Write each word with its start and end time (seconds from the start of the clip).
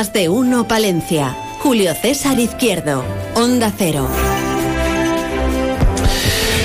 Más 0.00 0.14
de 0.14 0.30
uno 0.30 0.66
Palencia. 0.66 1.36
Julio 1.58 1.92
César 1.92 2.38
Izquierdo. 2.38 3.04
Onda 3.34 3.70
Cero. 3.76 4.08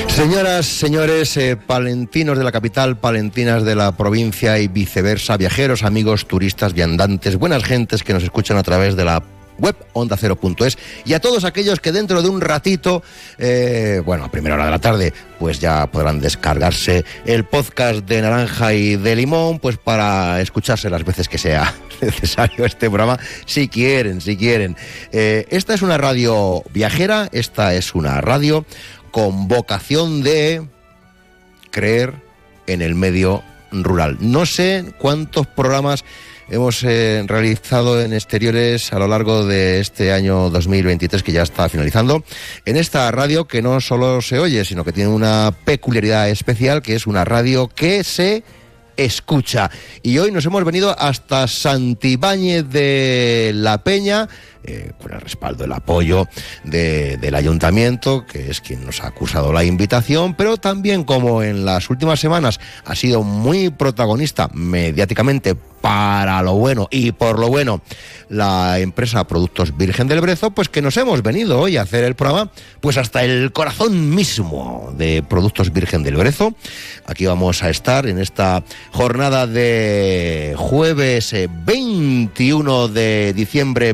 Señoras, 0.08 0.66
señores, 0.66 1.35
eh, 1.35 1.58
palentinos 1.58 2.38
de 2.38 2.45
la 2.45 2.53
capital, 2.53 2.95
palentinas 2.95 3.66
de 3.66 3.75
la 3.75 3.91
provincia 3.91 4.58
y 4.59 4.70
viceversa, 4.70 5.35
viajeros, 5.35 5.84
amigos, 5.84 6.27
turistas, 6.27 6.71
viandantes, 6.71 7.35
buenas 7.35 7.66
gentes 7.66 8.03
que 8.03 8.13
nos 8.13 8.23
escuchan 8.23 8.55
a 8.55 8.63
través 8.63 8.95
de 8.95 9.03
la 9.03 9.21
web 9.58 9.76
onda 9.94 10.16
ondacero.es 10.16 10.77
y 11.05 11.14
a 11.14 11.20
todos 11.20 11.44
aquellos 11.44 11.80
que 11.80 11.91
dentro 11.91 12.22
de 12.22 12.30
un 12.30 12.41
ratito, 12.41 13.04
eh, 13.38 14.02
bueno, 14.05 14.26
a 14.26 14.31
primera 14.31 14.55
hora 14.55 14.66
de 14.66 14.72
la 14.72 14.80
tarde, 14.80 15.14
pues 15.40 15.59
ya 15.59 15.88
podrán 15.88 16.20
descargarse 16.20 17.05
el 17.26 17.45
podcast 17.45 18.00
de 18.06 18.22
Naranja 18.22 18.73
y 18.73 18.95
de 18.95 19.16
Limón, 19.16 19.59
pues 19.59 19.78
para 19.78 20.42
escucharse 20.42 20.89
las 20.89 21.03
veces 21.03 21.28
que 21.28 21.38
sea 21.38 21.73
necesario 22.02 22.66
este 22.66 22.88
programa, 22.88 23.20
si 23.45 23.67
quieren, 23.67 24.22
si 24.22 24.38
quieren. 24.38 24.76
Eh, 25.11 25.45
esta 25.50 25.73
es 25.73 25.81
una 25.81 25.98
radio 25.98 26.64
viajera, 26.72 27.30
esta 27.31 27.73
es 27.73 27.95
una 27.95 28.22
radio 28.22 28.66
con 29.11 29.48
vocación 29.48 30.23
de 30.23 30.67
creer 31.72 32.14
en 32.67 32.81
el 32.81 32.95
medio 32.95 33.44
rural. 33.72 34.17
No 34.20 34.45
sé 34.45 34.94
cuántos 34.98 35.48
programas 35.48 36.03
hemos 36.50 36.84
eh, 36.84 37.24
realizado 37.26 38.02
en 38.02 38.14
exteriores 38.14 38.94
a 38.94 39.00
lo 39.00 39.08
largo 39.08 39.46
de 39.46 39.80
este 39.80 40.12
año 40.12 40.50
2023 40.50 41.24
que 41.24 41.32
ya 41.32 41.44
está 41.44 41.70
finalizando. 41.70 42.24
En 42.66 42.78
esta 42.78 43.10
radio 43.12 43.46
que 43.46 43.62
no 43.62 43.82
solo 43.82 44.22
se 44.22 44.40
oye, 44.40 44.66
sino 44.66 44.84
que 44.84 44.94
tiene 44.94 45.10
una 45.10 45.54
peculiaridad 45.66 46.30
especial, 46.30 46.82
que 46.82 46.96
es 46.96 47.08
una 47.08 47.26
radio 47.26 47.68
que 47.68 48.04
se 48.04 48.44
escucha. 48.98 49.72
Y 50.04 50.18
hoy 50.20 50.32
nos 50.32 50.46
hemos 50.46 50.64
venido 50.64 50.96
hasta 50.98 51.48
Santibáñez 51.48 52.70
de 52.70 53.52
la 53.54 53.84
Peña, 53.84 54.30
eh, 54.67 54.91
con 55.02 55.13
el 55.13 55.21
respaldo, 55.21 55.66
el 55.66 55.71
apoyo 55.71 56.27
del 56.63 57.35
ayuntamiento, 57.35 58.25
que 58.25 58.49
es 58.49 58.61
quien 58.61 58.85
nos 58.85 59.02
ha 59.02 59.08
acusado 59.08 59.53
la 59.53 59.63
invitación, 59.63 60.33
pero 60.33 60.58
también 60.58 61.03
como 61.03 61.44
en 61.44 61.66
las 61.66 61.89
últimas 61.89 62.19
semanas 62.19 62.59
ha 62.86 62.95
sido 62.95 63.23
muy 63.23 63.69
protagonista 63.69 64.49
mediáticamente 64.53 65.55
para 65.86 66.41
lo 66.41 66.55
bueno 66.55 66.88
y 66.89 67.11
por 67.11 67.38
lo 67.38 67.49
bueno 67.49 67.80
la 68.30 68.80
empresa 68.80 69.27
Productos 69.27 69.77
Virgen 69.77 70.08
del 70.08 70.19
Brezo, 70.19 70.49
pues 70.49 70.67
que 70.67 70.81
nos 70.81 70.97
hemos 70.97 71.21
venido 71.21 71.59
hoy 71.59 71.77
a 71.77 71.83
hacer 71.83 72.03
el 72.03 72.16
programa, 72.16 72.52
pues 72.81 72.97
hasta 72.97 73.23
el 73.23 73.52
corazón 73.52 74.09
mismo 74.09 74.91
de 74.97 75.21
Productos 75.21 75.71
Virgen 75.71 76.02
del 76.02 76.16
Brezo. 76.16 76.55
Aquí 77.05 77.27
vamos 77.27 77.61
a 77.61 77.69
estar 77.69 78.08
en 78.08 78.17
esta 78.17 78.63
jornada 78.93 79.45
de 79.45 80.55
jueves 80.58 81.36
21 81.65 82.86
eh, 82.86 82.89
de 82.89 83.33
diciembre, 83.33 83.93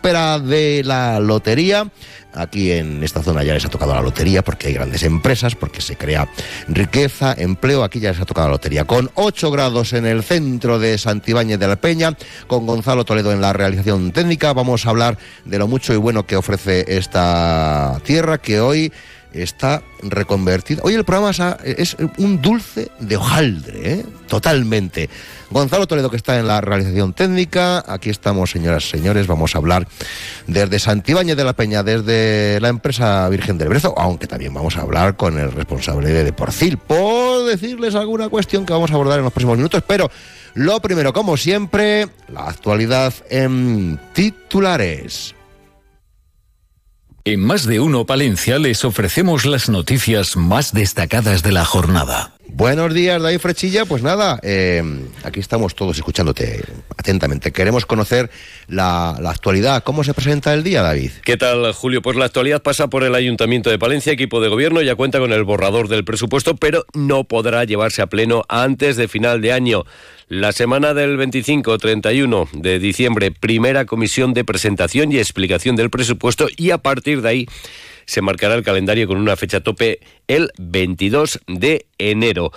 víspera 0.00 0.38
de 0.38 0.82
la 0.82 1.20
lotería. 1.20 1.86
Aquí 2.32 2.72
en 2.72 3.04
esta 3.04 3.22
zona 3.22 3.42
ya 3.42 3.52
les 3.52 3.66
ha 3.66 3.68
tocado 3.68 3.94
la 3.94 4.00
lotería 4.00 4.42
porque 4.42 4.68
hay 4.68 4.74
grandes 4.74 5.02
empresas, 5.02 5.54
porque 5.54 5.82
se 5.82 5.96
crea 5.96 6.26
riqueza, 6.68 7.34
empleo. 7.36 7.84
Aquí 7.84 8.00
ya 8.00 8.12
les 8.12 8.20
ha 8.20 8.24
tocado 8.24 8.48
la 8.48 8.52
lotería. 8.52 8.84
Con 8.84 9.10
8 9.14 9.50
grados 9.50 9.92
en 9.92 10.06
el 10.06 10.22
centro 10.22 10.78
de 10.78 10.96
Santibáñez 10.96 11.58
de 11.58 11.68
la 11.68 11.76
Peña, 11.76 12.16
con 12.46 12.66
Gonzalo 12.66 13.04
Toledo 13.04 13.30
en 13.32 13.42
la 13.42 13.52
realización 13.52 14.12
técnica, 14.12 14.54
vamos 14.54 14.86
a 14.86 14.90
hablar 14.90 15.18
de 15.44 15.58
lo 15.58 15.68
mucho 15.68 15.92
y 15.92 15.96
bueno 15.96 16.24
que 16.24 16.36
ofrece 16.36 16.86
esta 16.88 18.00
tierra 18.02 18.38
que 18.38 18.60
hoy 18.60 18.92
está 19.32 19.82
reconvertida. 20.02 20.82
Hoy 20.84 20.94
el 20.94 21.04
programa 21.04 21.30
es 21.64 21.96
un 22.18 22.40
dulce 22.40 22.90
de 22.98 23.16
hojaldre, 23.16 23.92
¿eh? 23.92 24.06
totalmente. 24.28 25.08
Gonzalo 25.50 25.86
Toledo 25.86 26.10
que 26.10 26.16
está 26.16 26.38
en 26.38 26.46
la 26.46 26.60
realización 26.60 27.12
técnica. 27.12 27.84
Aquí 27.86 28.10
estamos, 28.10 28.50
señoras 28.50 28.84
y 28.86 28.90
señores. 28.90 29.26
Vamos 29.26 29.54
a 29.54 29.58
hablar 29.58 29.86
desde 30.46 30.78
Santibáñez 30.78 31.36
de 31.36 31.44
la 31.44 31.54
Peña, 31.54 31.82
desde 31.82 32.60
la 32.60 32.68
empresa 32.68 33.28
Virgen 33.28 33.58
del 33.58 33.68
Brezo, 33.68 33.94
aunque 33.98 34.26
también 34.26 34.54
vamos 34.54 34.76
a 34.76 34.82
hablar 34.82 35.16
con 35.16 35.38
el 35.38 35.50
responsable 35.50 36.10
de 36.10 36.32
Porcil 36.32 36.78
por 36.78 37.46
decirles 37.46 37.94
alguna 37.94 38.28
cuestión 38.28 38.64
que 38.64 38.72
vamos 38.72 38.90
a 38.90 38.94
abordar 38.94 39.18
en 39.18 39.24
los 39.24 39.32
próximos 39.32 39.56
minutos. 39.56 39.82
Pero 39.86 40.10
lo 40.54 40.80
primero, 40.80 41.12
como 41.12 41.36
siempre, 41.36 42.08
la 42.28 42.48
actualidad 42.48 43.12
en 43.28 43.98
titulares. 44.12 45.34
En 47.24 47.40
más 47.40 47.66
de 47.66 47.80
uno 47.80 48.06
Palencia 48.06 48.58
les 48.58 48.82
ofrecemos 48.82 49.44
las 49.44 49.68
noticias 49.68 50.38
más 50.38 50.72
destacadas 50.72 51.42
de 51.42 51.52
la 51.52 51.66
jornada. 51.66 52.32
Buenos 52.48 52.94
días, 52.94 53.20
David 53.20 53.40
Frechilla. 53.40 53.84
Pues 53.84 54.02
nada, 54.02 54.40
eh, 54.42 54.82
aquí 55.22 55.38
estamos 55.38 55.74
todos 55.74 55.98
escuchándote 55.98 56.64
atentamente. 56.96 57.52
Queremos 57.52 57.84
conocer 57.84 58.30
la, 58.68 59.10
actualidad. 59.10 59.84
¿Cómo 59.84 60.02
se 60.02 60.14
presenta 60.14 60.54
el 60.54 60.62
día, 60.62 60.80
David? 60.80 61.10
¿Qué 61.22 61.36
tal, 61.36 61.72
Julio? 61.74 62.00
Pues 62.00 62.16
la 62.16 62.24
actualidad 62.24 62.62
pasa 62.62 62.88
por 62.88 63.04
el 63.04 63.14
Ayuntamiento 63.14 63.68
de 63.68 63.78
Palencia, 63.78 64.14
equipo 64.14 64.40
de 64.40 64.48
gobierno, 64.48 64.80
ya 64.80 64.94
cuenta 64.94 65.18
con 65.18 65.32
el 65.32 65.44
borrador 65.44 65.88
del 65.88 66.04
presupuesto, 66.04 66.56
pero 66.56 66.86
no 66.94 67.24
podrá 67.24 67.64
llevarse 67.64 68.00
a 68.00 68.06
pleno 68.06 68.44
antes 68.48 68.96
de 68.96 69.08
final 69.08 69.42
de 69.42 69.52
año. 69.52 69.84
La 70.30 70.52
semana 70.52 70.94
del 70.94 71.18
25-31 71.18 72.52
de 72.52 72.78
diciembre, 72.78 73.32
primera 73.32 73.84
comisión 73.84 74.32
de 74.32 74.44
presentación 74.44 75.10
y 75.10 75.18
explicación 75.18 75.74
del 75.74 75.90
presupuesto 75.90 76.46
y 76.56 76.70
a 76.70 76.78
partir 76.78 77.20
de 77.20 77.28
ahí 77.28 77.46
se 78.06 78.22
marcará 78.22 78.54
el 78.54 78.62
calendario 78.62 79.08
con 79.08 79.16
una 79.16 79.34
fecha 79.34 79.58
tope 79.60 79.98
el 80.28 80.52
22 80.56 81.40
de 81.48 81.86
enero. 81.98 82.52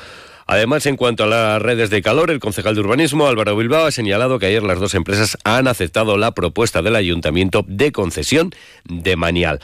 Además, 0.45 0.85
en 0.85 0.97
cuanto 0.97 1.23
a 1.23 1.27
las 1.27 1.59
redes 1.63 1.89
de 1.89 2.03
calor, 2.03 2.29
el 2.29 2.39
concejal 2.39 2.75
de 2.75 2.81
urbanismo 2.81 3.25
Álvaro 3.25 3.57
Bilbao 3.57 3.87
ha 3.87 3.91
señalado 3.91 4.37
que 4.37 4.45
ayer 4.45 4.61
las 4.61 4.79
dos 4.79 4.93
empresas 4.93 5.39
han 5.43 5.67
aceptado 5.67 6.15
la 6.15 6.35
propuesta 6.35 6.83
del 6.83 6.95
ayuntamiento 6.95 7.65
de 7.67 7.91
concesión 7.91 8.51
de 8.83 9.15
Manial. 9.15 9.61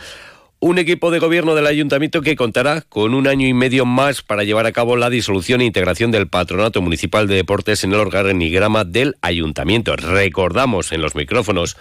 Un 0.61 0.77
equipo 0.77 1.09
de 1.09 1.19
gobierno 1.19 1.55
del 1.55 1.67
ayuntamiento 1.67 2.21
que 2.21 2.35
contará 2.35 2.81
con 2.81 3.13
un 3.13 3.27
año 3.27 3.47
y 3.47 3.53
medio 3.53 3.85
más 3.85 4.21
para 4.21 4.43
llevar 4.43 4.65
a 4.65 4.73
cabo 4.73 4.97
la 4.97 5.09
disolución 5.09 5.61
e 5.61 5.65
integración 5.65 6.11
del 6.11 6.27
Patronato 6.27 6.81
Municipal 6.81 7.29
de 7.29 7.35
Deportes 7.35 7.85
en 7.85 7.93
el 7.93 8.01
organigrama 8.01 8.83
del 8.83 9.15
ayuntamiento. 9.21 9.95
Recordamos 9.95 10.91
en 10.91 11.01
los 11.01 11.15
micrófonos 11.15 11.77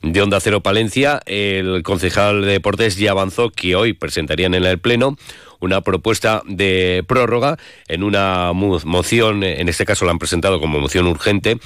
de 0.00 0.22
Onda 0.22 0.40
Cero 0.40 0.62
Palencia, 0.62 1.20
el 1.26 1.82
concejal 1.82 2.40
de 2.40 2.52
Deportes 2.52 2.96
ya 2.96 3.10
avanzó 3.10 3.50
que 3.50 3.76
hoy 3.76 3.92
presentarían 3.92 4.54
en 4.54 4.64
el 4.64 4.78
Pleno 4.78 5.18
una 5.62 5.80
propuesta 5.80 6.42
de 6.44 7.04
prórroga 7.06 7.56
en 7.88 8.02
una 8.02 8.52
moción, 8.52 9.44
en 9.44 9.68
este 9.68 9.86
caso 9.86 10.04
la 10.04 10.10
han 10.10 10.18
presentado 10.18 10.60
como 10.60 10.80
moción 10.80 11.06
urgente, 11.06 11.58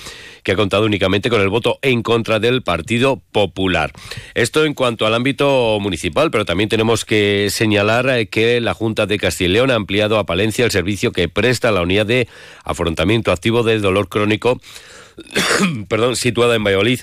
que 0.43 0.53
ha 0.53 0.57
contado 0.57 0.85
únicamente 0.85 1.31
con 1.31 1.41
el 1.41 1.49
voto 1.49 1.79
en 1.83 2.03
contra 2.03 2.39
del 2.39 2.63
Partido 2.63 3.23
Popular. 3.33 3.93
Esto 4.35 4.65
en 4.65 4.75
cuanto 4.75 5.07
al 5.07 5.15
ámbito 5.15 5.79
municipal, 5.81 6.31
pero 6.31 6.45
también 6.45 6.69
tenemos 6.69 7.05
que 7.05 7.49
señalar 7.51 8.09
eh, 8.11 8.29
que 8.29 8.61
la 8.61 8.75
Junta 8.75 9.07
de 9.07 9.19
Castilla 9.19 9.49
y 9.49 9.53
León 9.53 9.71
ha 9.71 9.75
ampliado 9.75 10.19
a 10.19 10.27
Palencia 10.27 10.65
el 10.65 10.71
servicio 10.71 11.13
que 11.13 11.29
presta 11.29 11.71
la 11.71 11.83
unidad 11.83 12.07
de 12.07 12.29
afrontamiento 12.65 13.33
activo 13.33 13.63
del 13.63 13.81
dolor 13.81 14.09
crónico, 14.09 14.61
perdón, 15.89 16.17
situada 16.17 16.55
en 16.55 16.65
Valladolid 16.65 17.01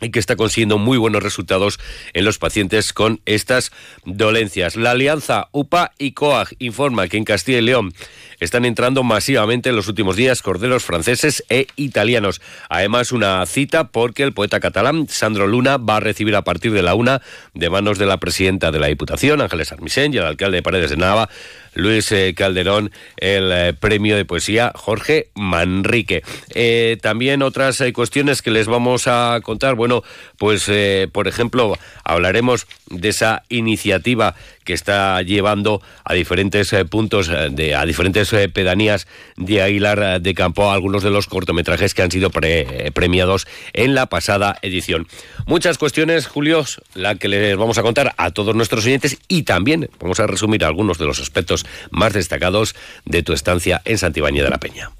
y 0.00 0.10
que 0.10 0.18
está 0.18 0.36
consiguiendo 0.36 0.78
muy 0.78 0.98
buenos 0.98 1.22
resultados 1.22 1.78
en 2.12 2.24
los 2.24 2.38
pacientes 2.38 2.92
con 2.92 3.20
estas 3.24 3.72
dolencias. 4.04 4.76
La 4.76 4.92
alianza 4.92 5.48
UPA 5.52 5.92
y 5.98 6.12
COAG 6.12 6.54
informa 6.58 7.08
que 7.08 7.16
en 7.16 7.24
Castilla 7.24 7.58
y 7.58 7.62
León 7.62 7.92
están 8.40 8.64
entrando 8.64 9.02
masivamente 9.02 9.68
en 9.70 9.76
los 9.76 9.88
últimos 9.88 10.16
días 10.16 10.42
corderos 10.42 10.84
franceses 10.84 11.44
e 11.48 11.66
italianos. 11.76 12.40
Además, 12.68 13.12
una 13.12 13.44
cita 13.46 13.88
porque 13.88 14.22
el 14.22 14.32
poeta 14.32 14.60
catalán 14.60 15.06
Sandro 15.08 15.46
Luna 15.46 15.76
va 15.76 15.96
a 15.96 16.00
recibir 16.00 16.36
a 16.36 16.42
partir 16.42 16.72
de 16.72 16.82
la 16.82 16.94
una 16.94 17.22
de 17.54 17.70
manos 17.70 17.98
de 17.98 18.06
la 18.06 18.18
presidenta 18.18 18.70
de 18.70 18.78
la 18.78 18.86
Diputación, 18.86 19.40
Ángeles 19.40 19.72
Armisen, 19.72 20.14
y 20.14 20.18
el 20.18 20.24
alcalde 20.24 20.56
de 20.56 20.62
Paredes 20.62 20.90
de 20.90 20.96
Nava, 20.96 21.28
Luis 21.74 22.10
eh, 22.12 22.34
Calderón, 22.36 22.90
el 23.18 23.52
eh, 23.52 23.72
premio 23.72 24.16
de 24.16 24.24
poesía 24.24 24.72
Jorge 24.74 25.28
Manrique. 25.34 26.22
Eh, 26.54 26.98
también 27.00 27.42
otras 27.42 27.82
cuestiones 27.94 28.42
que 28.42 28.50
les 28.50 28.66
vamos 28.66 29.06
a 29.06 29.38
contar. 29.42 29.76
Bueno, 29.76 30.02
pues 30.38 30.70
por 31.12 31.28
ejemplo, 31.28 31.78
hablaremos 32.04 32.66
de 32.90 33.08
esa 33.10 33.44
iniciativa 33.48 34.34
que 34.68 34.74
está 34.74 35.22
llevando 35.22 35.80
a 36.04 36.12
diferentes 36.12 36.74
eh, 36.74 36.84
puntos, 36.84 37.30
eh, 37.30 37.48
de, 37.50 37.74
a 37.74 37.86
diferentes 37.86 38.28
pedanías 38.52 39.06
de 39.38 39.62
Aguilar 39.62 40.20
de 40.20 40.34
Campo, 40.34 40.70
algunos 40.70 41.02
de 41.02 41.08
los 41.08 41.26
cortometrajes 41.26 41.94
que 41.94 42.02
han 42.02 42.10
sido 42.10 42.28
premiados 42.30 43.46
en 43.72 43.94
la 43.94 44.04
pasada 44.10 44.58
edición. 44.60 45.08
Muchas 45.46 45.78
cuestiones, 45.78 46.26
Julio, 46.26 46.66
la 46.92 47.14
que 47.14 47.28
les 47.28 47.56
vamos 47.56 47.78
a 47.78 47.82
contar 47.82 48.12
a 48.18 48.30
todos 48.32 48.54
nuestros 48.54 48.84
oyentes 48.84 49.16
y 49.26 49.44
también 49.44 49.88
vamos 50.00 50.20
a 50.20 50.26
resumir 50.26 50.66
algunos 50.66 50.98
de 50.98 51.06
los 51.06 51.18
aspectos 51.18 51.64
más 51.90 52.12
destacados 52.12 52.74
de 53.06 53.22
tu 53.22 53.32
estancia 53.32 53.80
en 53.86 53.96
Santibáñez 53.96 54.44
de 54.44 54.50
la 54.50 54.58
Peña. 54.58 54.90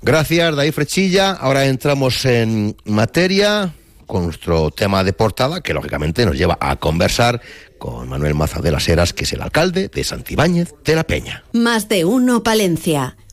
Gracias, 0.00 0.54
David 0.54 0.72
Frechilla. 0.74 1.32
Ahora 1.32 1.66
entramos 1.66 2.24
en 2.24 2.76
materia 2.84 3.74
con 4.08 4.24
nuestro 4.24 4.72
tema 4.72 5.04
de 5.04 5.12
portada, 5.12 5.60
que 5.60 5.72
lógicamente 5.72 6.26
nos 6.26 6.36
lleva 6.36 6.58
a 6.60 6.74
conversar 6.74 7.40
con 7.78 8.08
Manuel 8.08 8.34
Maza 8.34 8.60
de 8.60 8.72
las 8.72 8.88
Heras, 8.88 9.12
que 9.12 9.22
es 9.22 9.32
el 9.32 9.42
alcalde 9.42 9.88
de 9.88 10.02
Santibáñez 10.02 10.74
de 10.84 10.96
la 10.96 11.04
Peña. 11.04 11.44
Más 11.52 11.88
de 11.88 12.04
uno, 12.04 12.42
Palencia. 12.42 13.16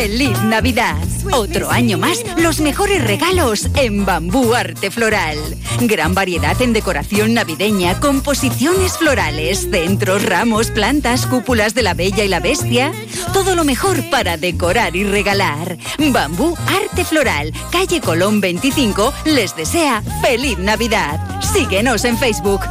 ¡Feliz 0.00 0.42
Navidad! 0.44 0.96
Otro 1.30 1.70
año 1.70 1.98
más, 1.98 2.24
los 2.38 2.60
mejores 2.60 3.04
regalos 3.04 3.68
en 3.74 4.06
Bambú 4.06 4.54
Arte 4.54 4.90
Floral. 4.90 5.36
Gran 5.82 6.14
variedad 6.14 6.58
en 6.62 6.72
decoración 6.72 7.34
navideña, 7.34 8.00
composiciones 8.00 8.96
florales, 8.96 9.68
centros, 9.70 10.24
ramos, 10.24 10.70
plantas, 10.70 11.26
cúpulas 11.26 11.74
de 11.74 11.82
la 11.82 11.92
Bella 11.92 12.24
y 12.24 12.28
la 12.28 12.40
Bestia. 12.40 12.92
Todo 13.34 13.54
lo 13.54 13.62
mejor 13.62 14.08
para 14.08 14.38
decorar 14.38 14.96
y 14.96 15.04
regalar. 15.04 15.76
Bambú 15.98 16.56
Arte 16.66 17.04
Floral, 17.04 17.52
calle 17.70 18.00
Colón 18.00 18.40
25, 18.40 19.12
les 19.26 19.54
desea 19.54 20.02
¡Feliz 20.22 20.56
Navidad! 20.56 21.20
Síguenos 21.42 22.06
en 22.06 22.16
Facebook. 22.16 22.62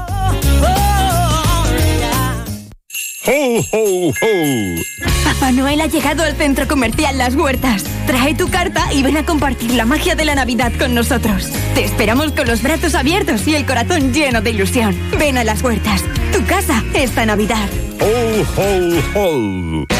¡Ho, 3.25 3.59
ho, 3.71 4.09
ho! 4.09 4.75
Papá 5.25 5.51
Noel 5.51 5.81
ha 5.81 5.87
llegado 5.87 6.23
al 6.23 6.35
centro 6.37 6.67
comercial 6.67 7.17
Las 7.17 7.35
Huertas. 7.35 7.83
Trae 8.07 8.33
tu 8.33 8.49
carta 8.49 8.93
y 8.93 9.03
ven 9.03 9.17
a 9.17 9.25
compartir 9.25 9.73
la 9.73 9.85
magia 9.85 10.15
de 10.15 10.25
la 10.25 10.35
Navidad 10.35 10.71
con 10.79 10.95
nosotros. 10.95 11.49
Te 11.75 11.83
esperamos 11.83 12.31
con 12.31 12.47
los 12.47 12.61
brazos 12.63 12.95
abiertos 12.95 13.45
y 13.47 13.55
el 13.55 13.65
corazón 13.65 14.13
lleno 14.13 14.41
de 14.41 14.51
ilusión. 14.51 14.97
Ven 15.17 15.37
a 15.37 15.43
Las 15.43 15.61
Huertas. 15.61 16.03
Tu 16.31 16.45
casa 16.45 16.83
esta 16.93 17.25
Navidad. 17.25 17.67
¡Ho, 17.99 18.61
ho, 18.61 19.85
ho! 19.85 19.98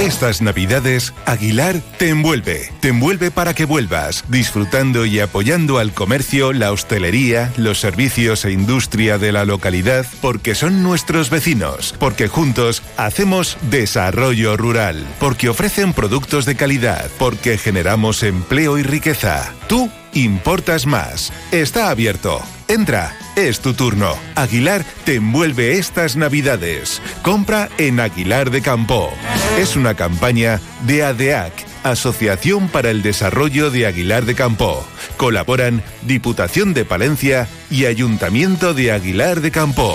Estas 0.00 0.42
navidades, 0.42 1.14
Aguilar 1.24 1.76
te 1.98 2.08
envuelve. 2.08 2.68
Te 2.80 2.88
envuelve 2.88 3.30
para 3.30 3.54
que 3.54 3.64
vuelvas, 3.64 4.24
disfrutando 4.28 5.06
y 5.06 5.20
apoyando 5.20 5.78
al 5.78 5.92
comercio, 5.92 6.52
la 6.52 6.72
hostelería, 6.72 7.52
los 7.56 7.78
servicios 7.78 8.44
e 8.44 8.50
industria 8.50 9.18
de 9.18 9.30
la 9.30 9.44
localidad, 9.44 10.04
porque 10.20 10.56
son 10.56 10.82
nuestros 10.82 11.30
vecinos, 11.30 11.94
porque 12.00 12.26
juntos 12.26 12.82
hacemos 12.96 13.56
desarrollo 13.70 14.56
rural, 14.56 15.06
porque 15.20 15.48
ofrecen 15.48 15.92
productos 15.92 16.44
de 16.44 16.56
calidad, 16.56 17.08
porque 17.16 17.56
generamos 17.56 18.24
empleo 18.24 18.78
y 18.78 18.82
riqueza. 18.82 19.54
Tú 19.68 19.90
importas 20.12 20.86
más. 20.86 21.32
Está 21.52 21.90
abierto. 21.90 22.42
Entra, 22.68 23.14
es 23.36 23.60
tu 23.60 23.74
turno. 23.74 24.14
Aguilar 24.34 24.84
te 25.04 25.16
envuelve 25.16 25.78
estas 25.78 26.16
navidades. 26.16 27.02
Compra 27.22 27.68
en 27.76 28.00
Aguilar 28.00 28.50
de 28.50 28.62
Campo. 28.62 29.10
Es 29.58 29.76
una 29.76 29.94
campaña 29.94 30.60
de 30.86 31.04
ADEAC, 31.04 31.52
Asociación 31.82 32.68
para 32.68 32.90
el 32.90 33.02
Desarrollo 33.02 33.70
de 33.70 33.86
Aguilar 33.86 34.24
de 34.24 34.34
Campo. 34.34 34.86
Colaboran 35.18 35.82
Diputación 36.02 36.72
de 36.72 36.86
Palencia 36.86 37.48
y 37.70 37.84
Ayuntamiento 37.84 38.72
de 38.72 38.92
Aguilar 38.92 39.42
de 39.42 39.50
Campo. 39.50 39.94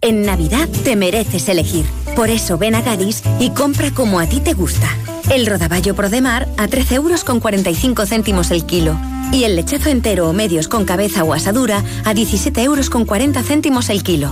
En 0.00 0.22
Navidad 0.22 0.68
te 0.84 0.94
mereces 0.94 1.48
elegir. 1.48 1.86
Por 2.14 2.30
eso 2.30 2.56
ven 2.56 2.76
a 2.76 2.82
Gadis 2.82 3.22
y 3.40 3.50
compra 3.50 3.90
como 3.90 4.20
a 4.20 4.26
ti 4.26 4.40
te 4.40 4.52
gusta. 4.52 4.88
El 5.30 5.46
rodaballo 5.46 5.94
Prodemar 5.94 6.48
a 6.58 6.68
13 6.68 6.96
euros 6.96 7.24
con 7.24 7.40
45 7.40 8.06
céntimos 8.06 8.50
el 8.50 8.66
kilo. 8.66 8.98
Y 9.32 9.44
el 9.44 9.56
lechazo 9.56 9.88
entero 9.88 10.28
o 10.28 10.32
medios 10.32 10.68
con 10.68 10.84
cabeza 10.84 11.24
o 11.24 11.32
asadura 11.32 11.82
a 12.04 12.14
17 12.14 12.62
euros 12.62 12.90
con 12.90 13.04
40 13.04 13.42
céntimos 13.42 13.88
el 13.88 14.02
kilo. 14.02 14.30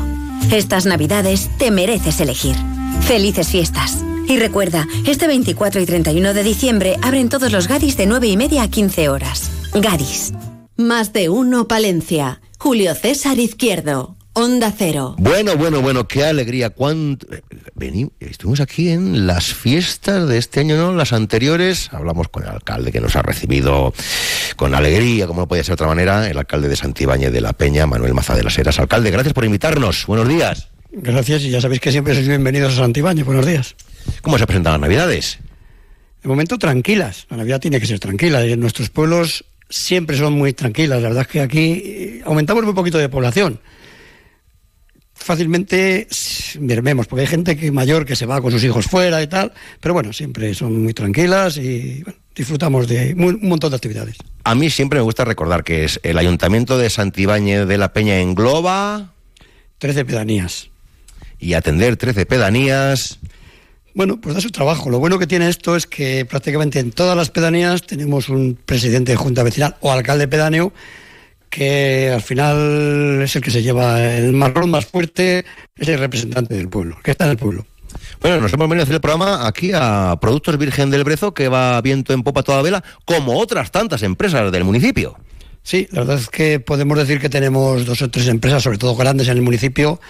Estas 0.50 0.86
navidades 0.86 1.50
te 1.58 1.70
mereces 1.70 2.20
elegir. 2.20 2.56
Felices 3.02 3.48
fiestas. 3.48 4.04
Y 4.28 4.38
recuerda, 4.38 4.86
este 5.06 5.26
24 5.26 5.80
y 5.80 5.86
31 5.86 6.34
de 6.34 6.42
diciembre 6.42 6.96
abren 7.02 7.28
todos 7.28 7.50
los 7.52 7.68
Gadis 7.68 7.96
de 7.96 8.06
9 8.06 8.28
y 8.28 8.36
media 8.36 8.62
a 8.62 8.68
15 8.68 9.08
horas. 9.08 9.50
Gadis. 9.74 10.32
Más 10.76 11.12
de 11.12 11.28
uno, 11.28 11.66
Palencia. 11.68 12.40
Julio 12.58 12.94
César 12.94 13.38
Izquierdo. 13.38 14.16
Onda 14.34 14.72
Cero. 14.74 15.14
Bueno, 15.18 15.56
bueno, 15.58 15.82
bueno, 15.82 16.08
qué 16.08 16.24
alegría. 16.24 16.70
¿Cuánto... 16.70 17.26
Vení, 17.74 18.08
estuvimos 18.18 18.60
aquí 18.60 18.88
en 18.88 19.26
las 19.26 19.52
fiestas 19.52 20.26
de 20.26 20.38
este 20.38 20.60
año, 20.60 20.76
¿no? 20.76 20.94
Las 20.94 21.12
anteriores. 21.12 21.92
Hablamos 21.92 22.28
con 22.28 22.44
el 22.44 22.48
alcalde 22.48 22.92
que 22.92 23.00
nos 23.00 23.14
ha 23.14 23.20
recibido 23.20 23.92
con 24.56 24.74
alegría, 24.74 25.26
como 25.26 25.42
no 25.42 25.48
podía 25.48 25.62
ser 25.62 25.72
de 25.72 25.74
otra 25.74 25.86
manera, 25.88 26.30
el 26.30 26.38
alcalde 26.38 26.68
de 26.68 26.76
Santibáñez 26.76 27.30
de 27.30 27.42
la 27.42 27.52
Peña, 27.52 27.86
Manuel 27.86 28.14
Maza 28.14 28.34
de 28.34 28.42
las 28.42 28.58
Heras. 28.58 28.78
Alcalde, 28.78 29.10
gracias 29.10 29.34
por 29.34 29.44
invitarnos. 29.44 30.06
Buenos 30.06 30.26
días. 30.26 30.68
Gracias, 30.92 31.42
y 31.42 31.50
ya 31.50 31.60
sabéis 31.60 31.82
que 31.82 31.92
siempre 31.92 32.14
sois 32.14 32.26
bienvenidos 32.26 32.72
a 32.72 32.76
Santibáñez. 32.76 33.26
Buenos 33.26 33.44
días. 33.44 33.76
¿Cómo 34.22 34.38
se 34.38 34.46
presentan 34.46 34.72
las 34.72 34.80
Navidades? 34.80 35.40
De 36.22 36.28
momento 36.28 36.56
tranquilas. 36.58 37.26
La 37.28 37.36
Navidad 37.36 37.60
tiene 37.60 37.80
que 37.80 37.86
ser 37.86 38.00
tranquila. 38.00 38.46
Y 38.46 38.52
en 38.52 38.60
nuestros 38.60 38.88
pueblos 38.88 39.44
siempre 39.68 40.16
son 40.16 40.32
muy 40.32 40.54
tranquilas. 40.54 41.02
La 41.02 41.08
verdad 41.08 41.22
es 41.22 41.28
que 41.28 41.40
aquí 41.42 41.82
eh, 41.84 42.22
aumentamos 42.24 42.64
muy 42.64 42.72
poquito 42.72 42.96
de 42.96 43.10
población 43.10 43.60
fácilmente 45.22 46.06
vemos, 46.58 47.06
porque 47.06 47.22
hay 47.22 47.26
gente 47.26 47.56
que 47.56 47.70
mayor 47.70 48.04
que 48.04 48.16
se 48.16 48.26
va 48.26 48.40
con 48.40 48.50
sus 48.52 48.62
hijos 48.64 48.86
fuera 48.86 49.22
y 49.22 49.26
tal, 49.26 49.52
pero 49.80 49.94
bueno, 49.94 50.12
siempre 50.12 50.54
son 50.54 50.82
muy 50.82 50.94
tranquilas 50.94 51.56
y 51.56 52.04
disfrutamos 52.34 52.88
de 52.88 53.14
un 53.14 53.48
montón 53.48 53.70
de 53.70 53.76
actividades. 53.76 54.16
A 54.44 54.54
mí 54.54 54.70
siempre 54.70 54.98
me 54.98 55.04
gusta 55.04 55.24
recordar 55.24 55.64
que 55.64 55.84
es 55.84 56.00
el 56.02 56.18
Ayuntamiento 56.18 56.78
de 56.78 56.90
Santibáñez 56.90 57.66
de 57.66 57.78
la 57.78 57.92
Peña 57.92 58.20
engloba... 58.20 59.12
13 59.78 60.04
pedanías. 60.04 60.70
Y 61.38 61.54
atender 61.54 61.96
13 61.96 62.26
pedanías... 62.26 63.18
Bueno, 63.94 64.20
pues 64.20 64.34
da 64.34 64.40
su 64.40 64.50
trabajo. 64.50 64.88
Lo 64.88 65.00
bueno 65.00 65.18
que 65.18 65.26
tiene 65.26 65.48
esto 65.48 65.76
es 65.76 65.86
que 65.86 66.24
prácticamente 66.24 66.78
en 66.78 66.92
todas 66.92 67.14
las 67.16 67.30
pedanías 67.30 67.82
tenemos 67.82 68.30
un 68.30 68.58
presidente 68.64 69.12
de 69.12 69.16
junta 69.16 69.42
vecinal 69.42 69.76
o 69.80 69.92
alcalde 69.92 70.28
pedáneo 70.28 70.72
que 71.52 72.10
al 72.10 72.22
final 72.22 73.20
es 73.22 73.36
el 73.36 73.42
que 73.42 73.50
se 73.50 73.62
lleva 73.62 74.02
el 74.02 74.32
marrón 74.32 74.70
más 74.70 74.86
fuerte, 74.86 75.44
es 75.76 75.86
el 75.86 75.98
representante 75.98 76.54
del 76.54 76.70
pueblo, 76.70 76.96
que 77.04 77.10
está 77.10 77.26
en 77.26 77.32
el 77.32 77.36
pueblo. 77.36 77.66
Bueno, 78.22 78.40
nos 78.40 78.50
hemos 78.54 78.70
venido 78.70 78.80
a 78.80 78.84
hacer 78.84 78.94
el 78.94 79.02
programa 79.02 79.46
aquí 79.46 79.70
a 79.74 80.16
Productos 80.18 80.56
Virgen 80.56 80.90
del 80.90 81.04
Brezo, 81.04 81.34
que 81.34 81.48
va 81.48 81.78
viento 81.82 82.14
en 82.14 82.22
popa 82.22 82.42
toda 82.42 82.62
vela, 82.62 82.82
como 83.04 83.38
otras 83.38 83.70
tantas 83.70 84.02
empresas 84.02 84.50
del 84.50 84.64
municipio. 84.64 85.18
Sí, 85.62 85.88
la 85.90 86.00
verdad 86.00 86.16
es 86.16 86.30
que 86.30 86.58
podemos 86.58 86.96
decir 86.96 87.20
que 87.20 87.28
tenemos 87.28 87.84
dos 87.84 88.00
o 88.00 88.10
tres 88.10 88.28
empresas, 88.28 88.62
sobre 88.62 88.78
todo 88.78 88.96
grandes 88.96 89.28
en 89.28 89.36
el 89.36 89.42
municipio, 89.42 90.00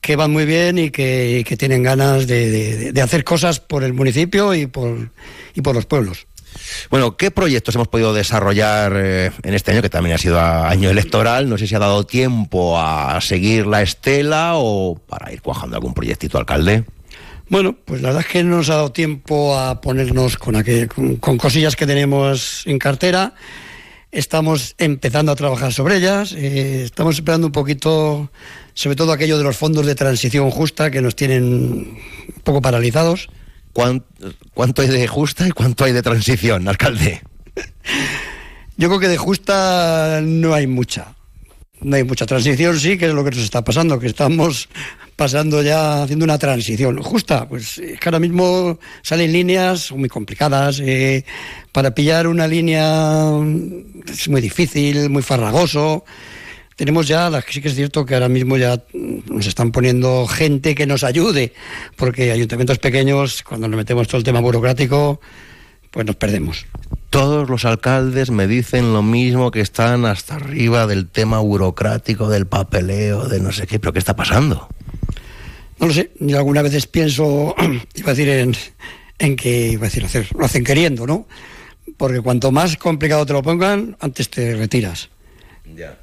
que 0.00 0.14
van 0.14 0.30
muy 0.30 0.44
bien 0.44 0.78
y 0.78 0.90
que, 0.90 1.44
tienen 1.58 1.82
ganas 1.82 2.28
de, 2.28 2.92
de, 2.92 3.02
hacer 3.02 3.24
cosas 3.24 3.58
por 3.58 3.82
el 3.82 3.94
municipio 3.94 4.54
y 4.54 4.66
por, 4.68 5.10
y 5.54 5.60
por 5.60 5.74
los 5.74 5.86
pueblos. 5.86 6.28
Bueno, 6.90 7.16
¿qué 7.16 7.30
proyectos 7.30 7.74
hemos 7.74 7.88
podido 7.88 8.14
desarrollar 8.14 8.92
eh, 8.96 9.30
en 9.42 9.54
este 9.54 9.72
año, 9.72 9.82
que 9.82 9.90
también 9.90 10.14
ha 10.14 10.18
sido 10.18 10.40
año 10.40 10.90
electoral? 10.90 11.48
No 11.48 11.58
sé 11.58 11.66
si 11.66 11.74
ha 11.74 11.78
dado 11.78 12.04
tiempo 12.04 12.78
a 12.78 13.20
seguir 13.20 13.66
la 13.66 13.82
estela 13.82 14.52
o 14.54 14.96
para 14.96 15.32
ir 15.32 15.42
cuajando 15.42 15.76
algún 15.76 15.94
proyectito, 15.94 16.38
alcalde. 16.38 16.84
Bueno, 17.48 17.76
pues 17.84 18.00
la 18.00 18.08
verdad 18.08 18.24
es 18.26 18.32
que 18.32 18.42
no 18.42 18.56
nos 18.56 18.70
ha 18.70 18.76
dado 18.76 18.92
tiempo 18.92 19.56
a 19.56 19.80
ponernos 19.80 20.38
con, 20.38 20.62
con, 21.20 21.38
cosillas 21.38 21.76
que 21.76 21.86
tenemos 21.86 22.62
en 22.66 22.78
cartera. 22.78 23.34
Estamos 24.10 24.74
empezando 24.78 25.32
a 25.32 25.36
trabajar 25.36 25.72
sobre 25.72 25.96
ellas. 25.96 26.32
Eh, 26.32 26.84
estamos 26.84 27.16
esperando 27.16 27.48
un 27.48 27.52
poquito, 27.52 28.30
sobre 28.72 28.96
todo 28.96 29.12
aquello 29.12 29.36
de 29.36 29.44
los 29.44 29.56
fondos 29.56 29.84
de 29.84 29.94
transición 29.94 30.50
justa 30.50 30.90
que 30.90 31.02
nos 31.02 31.16
tienen 31.16 31.42
un 31.42 32.42
poco 32.44 32.62
paralizados. 32.62 33.28
¿Cuánto, 33.74 34.82
hay 34.82 34.88
de 34.88 35.08
justa 35.08 35.48
y 35.48 35.50
cuánto 35.50 35.84
hay 35.84 35.92
de 35.92 36.00
transición, 36.00 36.68
alcalde? 36.68 37.22
Yo 38.76 38.88
creo 38.88 39.00
que 39.00 39.08
de 39.08 39.18
justa 39.18 40.20
no 40.22 40.54
hay 40.54 40.68
mucha. 40.68 41.14
No 41.80 41.96
hay 41.96 42.04
mucha 42.04 42.24
transición, 42.24 42.78
sí, 42.78 42.96
que 42.96 43.06
es 43.06 43.12
lo 43.12 43.24
que 43.24 43.30
nos 43.30 43.40
está 43.40 43.62
pasando, 43.62 43.98
que 43.98 44.06
estamos 44.06 44.68
pasando 45.16 45.60
ya, 45.60 46.04
haciendo 46.04 46.24
una 46.24 46.38
transición 46.38 47.02
justa. 47.02 47.48
Pues 47.48 47.78
es 47.78 47.98
que 47.98 48.08
ahora 48.08 48.20
mismo 48.20 48.78
salen 49.02 49.32
líneas 49.32 49.90
muy 49.90 50.08
complicadas. 50.08 50.80
Eh, 50.80 51.24
para 51.72 51.94
pillar 51.94 52.28
una 52.28 52.46
línea 52.46 53.28
es 54.08 54.28
muy 54.28 54.40
difícil, 54.40 55.10
muy 55.10 55.22
farragoso. 55.22 56.04
Tenemos 56.76 57.06
ya, 57.06 57.30
sí 57.48 57.60
que 57.60 57.68
es 57.68 57.74
cierto 57.74 58.04
que 58.04 58.14
ahora 58.14 58.28
mismo 58.28 58.56
ya 58.56 58.82
nos 58.92 59.46
están 59.46 59.70
poniendo 59.70 60.26
gente 60.26 60.74
que 60.74 60.86
nos 60.86 61.04
ayude, 61.04 61.52
porque 61.96 62.32
ayuntamientos 62.32 62.78
pequeños, 62.78 63.42
cuando 63.44 63.68
nos 63.68 63.76
metemos 63.76 64.08
todo 64.08 64.18
el 64.18 64.24
tema 64.24 64.40
burocrático, 64.40 65.20
pues 65.92 66.04
nos 66.04 66.16
perdemos. 66.16 66.66
Todos 67.10 67.48
los 67.48 67.64
alcaldes 67.64 68.32
me 68.32 68.48
dicen 68.48 68.92
lo 68.92 69.02
mismo, 69.02 69.52
que 69.52 69.60
están 69.60 70.04
hasta 70.04 70.34
arriba 70.34 70.88
del 70.88 71.08
tema 71.08 71.38
burocrático, 71.38 72.28
del 72.28 72.46
papeleo, 72.46 73.28
de 73.28 73.38
no 73.38 73.52
sé 73.52 73.68
qué, 73.68 73.78
pero 73.78 73.92
¿qué 73.92 74.00
está 74.00 74.16
pasando? 74.16 74.68
No 75.78 75.86
lo 75.86 75.92
sé, 75.92 76.10
yo 76.18 76.38
algunas 76.38 76.64
veces 76.64 76.88
pienso, 76.88 77.54
iba 77.94 78.10
a 78.10 78.14
decir 78.14 78.28
en, 78.28 78.56
en 79.20 79.36
que, 79.36 79.68
iba 79.68 79.82
a 79.82 79.90
decir, 79.90 80.04
hacer, 80.04 80.26
lo 80.36 80.44
hacen 80.44 80.64
queriendo, 80.64 81.06
¿no? 81.06 81.28
Porque 81.96 82.20
cuanto 82.20 82.50
más 82.50 82.76
complicado 82.76 83.24
te 83.24 83.32
lo 83.32 83.42
pongan, 83.44 83.96
antes 84.00 84.28
te 84.28 84.56
retiras. 84.56 85.10
Ya. 85.76 85.96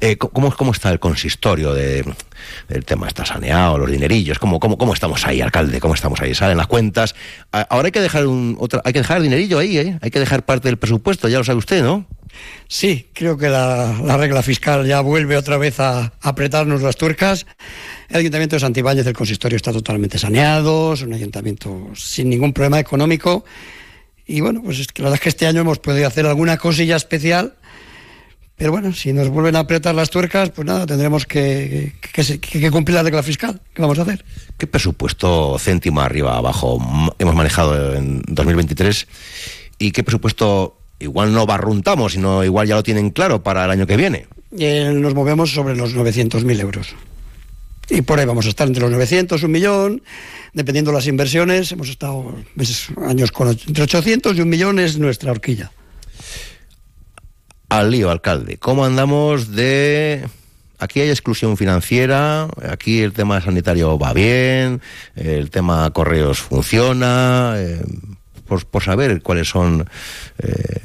Eh, 0.00 0.16
¿cómo, 0.16 0.54
¿Cómo 0.54 0.72
está 0.72 0.90
el 0.90 1.00
consistorio 1.00 1.72
de, 1.72 2.04
del 2.68 2.84
tema? 2.84 3.08
¿Está 3.08 3.24
saneado, 3.24 3.78
los 3.78 3.90
dinerillos? 3.90 4.38
¿Cómo, 4.38 4.60
cómo, 4.60 4.78
¿Cómo 4.78 4.94
estamos 4.94 5.26
ahí, 5.26 5.40
alcalde? 5.40 5.80
¿Cómo 5.80 5.94
estamos 5.94 6.20
ahí? 6.20 6.34
¿Salen 6.34 6.56
las 6.56 6.68
cuentas? 6.68 7.14
Ahora 7.50 7.86
hay 7.86 7.92
que 7.92 8.00
dejar 8.00 8.26
un, 8.26 8.56
otra, 8.60 8.80
hay 8.84 8.92
que 8.92 9.00
dejar 9.00 9.20
dinerillo 9.20 9.58
ahí, 9.58 9.78
¿eh? 9.78 9.98
Hay 10.00 10.10
que 10.10 10.20
dejar 10.20 10.44
parte 10.44 10.68
del 10.68 10.76
presupuesto, 10.76 11.28
ya 11.28 11.38
lo 11.38 11.44
sabe 11.44 11.58
usted, 11.58 11.82
¿no? 11.82 12.06
Sí, 12.68 13.08
creo 13.12 13.36
que 13.36 13.48
la, 13.48 13.98
la 14.04 14.16
regla 14.16 14.42
fiscal 14.42 14.86
ya 14.86 15.00
vuelve 15.00 15.36
otra 15.36 15.56
vez 15.56 15.80
a, 15.80 16.12
apretarnos 16.20 16.82
las 16.82 16.96
tuercas. 16.96 17.46
El 18.08 18.18
Ayuntamiento 18.18 18.56
de 18.56 18.60
Santibáñez, 18.60 19.06
el 19.06 19.14
consistorio 19.14 19.56
está 19.56 19.72
totalmente 19.72 20.18
saneado, 20.18 20.92
es 20.92 21.02
un 21.02 21.12
ayuntamiento 21.12 21.90
sin 21.94 22.28
ningún 22.28 22.52
problema 22.52 22.78
económico. 22.78 23.44
Y 24.26 24.42
bueno, 24.42 24.62
pues 24.62 24.78
es 24.78 24.88
que 24.88 25.02
la 25.02 25.08
verdad 25.08 25.16
es 25.16 25.22
que 25.22 25.28
este 25.30 25.46
año 25.46 25.62
hemos 25.62 25.78
podido 25.78 26.06
hacer 26.06 26.26
alguna 26.26 26.58
cosilla 26.58 26.96
especial 26.96 27.54
pero 28.58 28.72
bueno, 28.72 28.92
si 28.92 29.12
nos 29.12 29.28
vuelven 29.28 29.54
a 29.54 29.60
apretar 29.60 29.94
las 29.94 30.10
tuercas, 30.10 30.50
pues 30.50 30.66
nada, 30.66 30.84
tendremos 30.84 31.26
que, 31.26 31.92
que, 32.00 32.70
cumplir 32.72 32.96
la 32.96 33.04
regla 33.04 33.22
fiscal. 33.22 33.60
¿Qué 33.72 33.80
vamos 33.80 34.00
a 34.00 34.02
hacer? 34.02 34.24
¿Qué 34.58 34.66
presupuesto 34.66 35.56
céntimo 35.60 36.00
arriba, 36.00 36.36
abajo 36.36 36.78
hemos 37.20 37.34
manejado 37.36 37.94
en 37.94 38.20
2023? 38.26 39.06
¿Y 39.78 39.92
qué 39.92 40.02
presupuesto 40.02 40.76
igual 40.98 41.32
no 41.32 41.46
barruntamos, 41.46 42.14
sino 42.14 42.42
igual 42.42 42.66
ya 42.66 42.74
lo 42.74 42.82
tienen 42.82 43.10
claro 43.10 43.44
para 43.44 43.64
el 43.64 43.70
año 43.70 43.86
que 43.86 43.96
viene? 43.96 44.26
Eh, 44.58 44.90
nos 44.92 45.14
movemos 45.14 45.52
sobre 45.52 45.76
los 45.76 45.94
900.000 45.94 46.60
euros. 46.60 46.96
Y 47.88 48.02
por 48.02 48.18
ahí 48.18 48.26
vamos 48.26 48.46
a 48.46 48.48
estar 48.48 48.66
entre 48.66 48.82
los 48.82 48.90
900, 48.90 49.40
un 49.40 49.52
millón, 49.52 50.02
dependiendo 50.52 50.90
de 50.90 50.96
las 50.96 51.06
inversiones. 51.06 51.70
Hemos 51.70 51.90
estado 51.90 52.34
años 53.06 53.30
con 53.30 53.50
entre 53.50 53.84
800 53.84 54.36
y 54.36 54.40
un 54.40 54.48
millón 54.48 54.80
es 54.80 54.98
nuestra 54.98 55.30
horquilla 55.30 55.70
al 57.68 57.90
lío, 57.90 58.10
alcalde. 58.10 58.56
¿Cómo 58.58 58.84
andamos 58.84 59.52
de... 59.54 60.26
Aquí 60.80 61.00
hay 61.00 61.10
exclusión 61.10 61.56
financiera, 61.56 62.46
aquí 62.70 63.00
el 63.00 63.12
tema 63.12 63.40
sanitario 63.40 63.98
va 63.98 64.12
bien, 64.12 64.80
el 65.16 65.50
tema 65.50 65.90
correos 65.90 66.38
funciona, 66.38 67.54
eh, 67.56 67.82
por, 68.46 68.82
saber 68.84 69.20
cuáles 69.20 69.48
son 69.48 69.88
eh, 70.38 70.80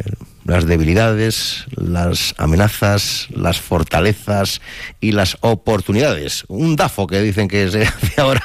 las 0.45 0.65
debilidades, 0.65 1.65
las 1.75 2.33
amenazas, 2.39 3.27
las 3.29 3.61
fortalezas 3.61 4.61
y 4.99 5.11
las 5.11 5.37
oportunidades. 5.41 6.43
Un 6.47 6.75
DAFO 6.75 7.05
que 7.05 7.21
dicen 7.21 7.47
que 7.47 7.65
es 7.65 7.73
de 7.73 7.87
ahora. 8.17 8.43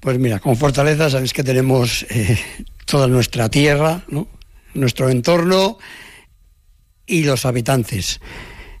Pues 0.00 0.18
mira, 0.18 0.38
con 0.38 0.56
fortalezas 0.56 1.12
sabéis 1.12 1.34
que 1.34 1.44
tenemos 1.44 2.06
eh, 2.08 2.38
toda 2.86 3.08
nuestra 3.08 3.50
tierra, 3.50 4.02
¿no? 4.08 4.26
nuestro 4.74 5.08
entorno 5.08 5.78
y 7.06 7.24
los 7.24 7.44
habitantes. 7.44 8.20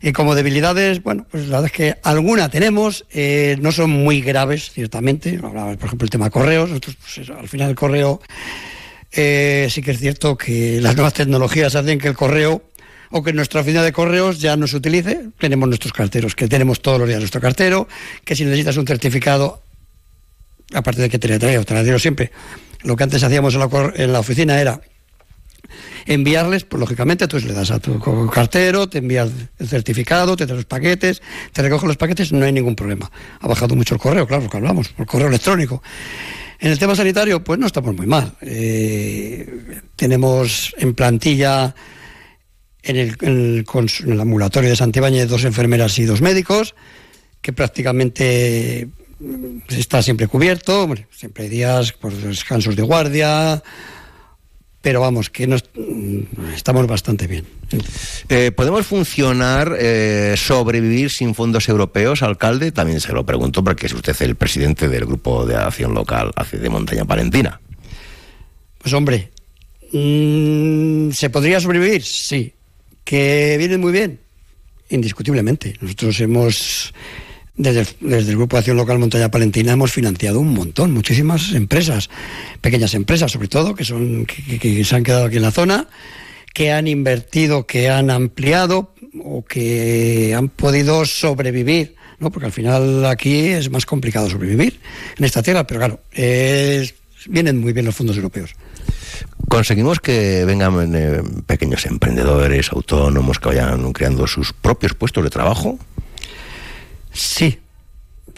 Y 0.00 0.12
como 0.12 0.34
debilidades, 0.34 1.02
bueno, 1.02 1.26
pues 1.30 1.44
la 1.44 1.60
verdad 1.60 1.66
es 1.66 1.72
que 1.72 1.96
alguna 2.02 2.50
tenemos, 2.50 3.06
eh, 3.10 3.56
no 3.62 3.72
son 3.72 3.88
muy 3.88 4.20
graves, 4.20 4.70
ciertamente. 4.70 5.38
Por 5.38 5.56
ejemplo, 5.56 6.04
el 6.04 6.10
tema 6.10 6.28
correos. 6.28 6.68
Nosotros, 6.68 6.96
pues, 7.00 7.30
al 7.30 7.48
final, 7.48 7.70
el 7.70 7.74
correo, 7.74 8.20
eh, 9.12 9.66
sí 9.70 9.80
que 9.80 9.92
es 9.92 9.98
cierto 9.98 10.36
que 10.36 10.78
las 10.82 10.94
nuevas 10.94 11.14
tecnologías 11.14 11.74
hacen 11.74 11.98
que 11.98 12.08
el 12.08 12.14
correo, 12.14 12.62
o 13.10 13.22
que 13.22 13.32
nuestra 13.32 13.62
oficina 13.62 13.82
de 13.82 13.92
correos 13.92 14.40
ya 14.40 14.56
no 14.56 14.66
se 14.66 14.76
utilice. 14.76 15.28
Tenemos 15.38 15.68
nuestros 15.68 15.94
carteros, 15.94 16.34
que 16.34 16.48
tenemos 16.48 16.82
todos 16.82 16.98
los 16.98 17.08
días 17.08 17.20
nuestro 17.20 17.40
cartero, 17.40 17.88
que 18.24 18.36
si 18.36 18.44
necesitas 18.44 18.76
un 18.76 18.86
certificado, 18.86 19.62
aparte 20.74 21.00
de 21.00 21.08
que 21.08 21.18
te 21.18 21.28
lo 21.28 21.38
traigo, 21.38 21.64
te 21.64 21.82
lo 21.82 21.98
siempre. 21.98 22.30
Lo 22.82 22.94
que 22.94 23.04
antes 23.04 23.22
hacíamos 23.22 23.54
en 23.54 23.60
la, 23.60 23.92
en 23.94 24.12
la 24.12 24.18
oficina 24.18 24.60
era 24.60 24.82
enviarles, 26.06 26.64
pues 26.64 26.80
lógicamente 26.80 27.28
tú 27.28 27.38
le 27.38 27.52
das 27.52 27.70
a 27.70 27.78
tu 27.78 27.98
cartero, 28.32 28.88
te 28.88 28.98
envías 28.98 29.30
el 29.58 29.68
certificado, 29.68 30.36
te 30.36 30.46
trae 30.46 30.56
los 30.56 30.66
paquetes, 30.66 31.22
te 31.52 31.62
recoge 31.62 31.86
los 31.86 31.96
paquetes, 31.96 32.32
no 32.32 32.44
hay 32.44 32.52
ningún 32.52 32.76
problema. 32.76 33.10
Ha 33.40 33.48
bajado 33.48 33.74
mucho 33.74 33.94
el 33.94 34.00
correo, 34.00 34.26
claro, 34.26 34.48
que 34.48 34.56
hablamos, 34.56 34.94
el 34.98 35.06
correo 35.06 35.28
electrónico. 35.28 35.82
En 36.60 36.70
el 36.70 36.78
tema 36.78 36.94
sanitario, 36.94 37.42
pues 37.42 37.58
no 37.58 37.66
estamos 37.66 37.94
muy 37.94 38.06
mal. 38.06 38.36
Eh, 38.40 39.82
tenemos 39.96 40.74
en 40.78 40.94
plantilla 40.94 41.74
en 42.82 42.96
el, 42.96 43.16
en, 43.20 43.64
el, 44.06 44.20
ambulatorio 44.20 44.70
de 44.70 44.76
Santibáñez 44.76 45.28
dos 45.28 45.44
enfermeras 45.44 45.98
y 45.98 46.04
dos 46.04 46.20
médicos, 46.20 46.74
que 47.40 47.52
prácticamente 47.52 48.88
está 49.68 50.02
siempre 50.02 50.26
cubierto, 50.26 50.92
siempre 51.10 51.44
hay 51.44 51.50
días 51.50 51.92
por 51.92 52.12
descansos 52.12 52.76
de 52.76 52.82
guardia, 52.82 53.62
pero 54.84 55.00
vamos, 55.00 55.30
que 55.30 55.46
nos, 55.46 55.64
estamos 56.54 56.86
bastante 56.86 57.26
bien. 57.26 57.46
Eh, 58.28 58.52
¿Podemos 58.54 58.86
funcionar, 58.86 59.74
eh, 59.80 60.34
sobrevivir 60.36 61.10
sin 61.10 61.34
fondos 61.34 61.70
europeos, 61.70 62.22
alcalde? 62.22 62.70
También 62.70 63.00
se 63.00 63.14
lo 63.14 63.24
pregunto 63.24 63.64
porque 63.64 63.86
es 63.86 63.94
usted 63.94 64.14
el 64.20 64.36
presidente 64.36 64.90
del 64.90 65.06
Grupo 65.06 65.46
de 65.46 65.56
Acción 65.56 65.94
Local 65.94 66.32
de 66.52 66.68
Montaña 66.68 67.06
Palentina. 67.06 67.58
Pues 68.76 68.92
hombre, 68.92 69.30
mm, 69.90 71.12
¿se 71.12 71.30
podría 71.30 71.60
sobrevivir? 71.60 72.02
Sí. 72.02 72.52
¿Que 73.04 73.56
viene 73.56 73.78
muy 73.78 73.90
bien? 73.90 74.20
Indiscutiblemente. 74.90 75.78
Nosotros 75.80 76.20
hemos 76.20 76.92
desde, 77.56 77.86
el 78.00 78.36
Grupo 78.36 78.56
de 78.56 78.60
Acción 78.60 78.76
Local 78.76 78.98
Montaña 78.98 79.30
Palentina 79.30 79.72
hemos 79.72 79.92
financiado 79.92 80.40
un 80.40 80.52
montón, 80.54 80.92
muchísimas 80.92 81.52
empresas, 81.52 82.10
pequeñas 82.60 82.94
empresas 82.94 83.30
sobre 83.30 83.48
todo, 83.48 83.74
que, 83.74 83.84
son, 83.84 84.26
que, 84.26 84.84
se 84.84 84.96
han 84.96 85.04
quedado 85.04 85.26
aquí 85.26 85.36
en 85.36 85.42
la 85.42 85.50
zona, 85.50 85.88
que 86.52 86.72
han 86.72 86.88
invertido, 86.88 87.66
que 87.66 87.90
han 87.90 88.10
ampliado 88.10 88.94
o 89.22 89.44
que 89.44 90.34
han 90.36 90.48
podido 90.48 91.04
sobrevivir, 91.06 91.94
¿no? 92.18 92.30
porque 92.30 92.46
al 92.46 92.52
final 92.52 93.06
aquí 93.06 93.46
es 93.48 93.70
más 93.70 93.86
complicado 93.86 94.28
sobrevivir 94.28 94.80
en 95.16 95.24
esta 95.24 95.42
tierra, 95.42 95.66
pero 95.66 95.80
claro, 95.80 96.00
vienen 97.28 97.60
muy 97.60 97.72
bien 97.72 97.86
los 97.86 97.94
fondos 97.94 98.16
europeos. 98.16 98.54
Conseguimos 99.48 100.00
que 100.00 100.44
vengan 100.44 100.94
eh, 100.94 101.22
pequeños 101.46 101.86
emprendedores, 101.86 102.72
autónomos, 102.72 103.38
que 103.38 103.48
vayan 103.48 103.92
creando 103.92 104.26
sus 104.26 104.52
propios 104.52 104.94
puestos 104.94 105.22
de 105.22 105.30
trabajo. 105.30 105.78
Sí, 107.14 107.60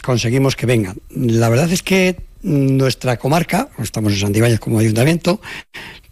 conseguimos 0.03 0.55
que 0.55 0.67
vengan. 0.67 0.97
La 1.09 1.49
verdad 1.49 1.71
es 1.71 1.81
que 1.81 2.15
nuestra 2.43 3.17
comarca, 3.17 3.69
estamos 3.79 4.13
en 4.13 4.19
Santibáñez 4.19 4.59
como 4.59 4.79
ayuntamiento, 4.79 5.41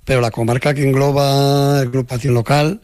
pero 0.03 0.19
la 0.19 0.31
comarca 0.31 0.74
que 0.74 0.84
engloba 0.84 1.79
agrupación 1.79 2.34
local, 2.34 2.81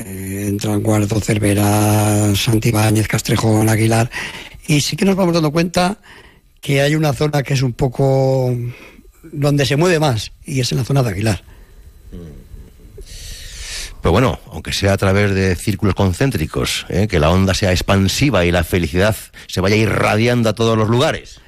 eh, 0.00 0.46
entran 0.48 0.82
Guardo, 0.82 1.20
Cervera, 1.20 2.34
Santibáñez, 2.34 3.06
Castrejón, 3.06 3.68
Aguilar, 3.68 4.10
y 4.66 4.80
sí 4.80 4.96
que 4.96 5.04
nos 5.04 5.16
vamos 5.16 5.32
dando 5.32 5.52
cuenta 5.52 5.98
que 6.60 6.80
hay 6.80 6.96
una 6.96 7.12
zona 7.12 7.44
que 7.44 7.54
es 7.54 7.62
un 7.62 7.72
poco 7.72 8.54
donde 9.22 9.64
se 9.64 9.76
mueve 9.76 10.00
más, 10.00 10.32
y 10.44 10.60
es 10.60 10.72
en 10.72 10.78
la 10.78 10.84
zona 10.84 11.04
de 11.04 11.10
Aguilar. 11.10 11.42
Pero 14.06 14.12
bueno, 14.12 14.38
aunque 14.52 14.72
sea 14.72 14.92
a 14.92 14.96
través 14.96 15.34
de 15.34 15.56
círculos 15.56 15.96
concéntricos, 15.96 16.86
¿eh? 16.88 17.08
que 17.08 17.18
la 17.18 17.28
onda 17.28 17.54
sea 17.54 17.72
expansiva 17.72 18.44
y 18.44 18.52
la 18.52 18.62
felicidad 18.62 19.16
se 19.48 19.60
vaya 19.60 19.74
irradiando 19.74 20.48
a 20.48 20.54
todos 20.54 20.78
los 20.78 20.88
lugares. 20.88 21.40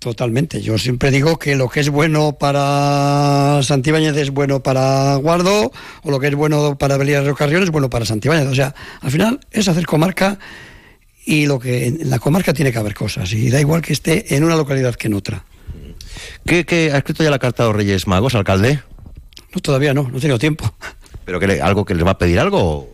Totalmente. 0.00 0.60
Yo 0.62 0.78
siempre 0.78 1.12
digo 1.12 1.38
que 1.38 1.54
lo 1.54 1.68
que 1.68 1.78
es 1.78 1.90
bueno 1.90 2.32
para 2.32 3.60
Santibáñez 3.62 4.16
es 4.16 4.32
bueno 4.32 4.64
para 4.64 5.14
Guardo, 5.14 5.70
o 6.02 6.10
lo 6.10 6.18
que 6.18 6.26
es 6.26 6.34
bueno 6.34 6.76
para 6.76 6.96
Belías 6.96 7.24
de 7.24 7.34
Carrión 7.34 7.62
es 7.62 7.70
bueno 7.70 7.88
para 7.88 8.04
Santibáñez. 8.04 8.48
O 8.48 8.54
sea, 8.56 8.74
al 9.00 9.12
final 9.12 9.38
es 9.52 9.68
hacer 9.68 9.86
comarca 9.86 10.40
y 11.24 11.46
lo 11.46 11.60
que 11.60 11.86
en 11.86 12.10
la 12.10 12.18
comarca 12.18 12.52
tiene 12.52 12.72
que 12.72 12.78
haber 12.78 12.94
cosas. 12.94 13.32
Y 13.32 13.48
da 13.48 13.60
igual 13.60 13.80
que 13.80 13.92
esté 13.92 14.34
en 14.34 14.42
una 14.42 14.56
localidad 14.56 14.96
que 14.96 15.06
en 15.06 15.14
otra. 15.14 15.44
¿Qué, 16.44 16.90
ha 16.92 16.98
escrito 16.98 17.22
ya 17.22 17.30
la 17.30 17.38
carta 17.38 17.62
de 17.62 17.68
los 17.68 17.76
Reyes 17.76 18.08
Magos, 18.08 18.34
alcalde? 18.34 18.80
No, 19.54 19.60
todavía 19.60 19.94
no, 19.94 20.08
no 20.10 20.18
he 20.18 20.20
tenido 20.20 20.40
tiempo. 20.40 20.74
¿Pero 21.24 21.40
que 21.40 21.60
algo 21.60 21.84
que 21.84 21.94
les 21.94 22.06
va 22.06 22.12
a 22.12 22.18
pedir 22.18 22.38
algo? 22.38 22.88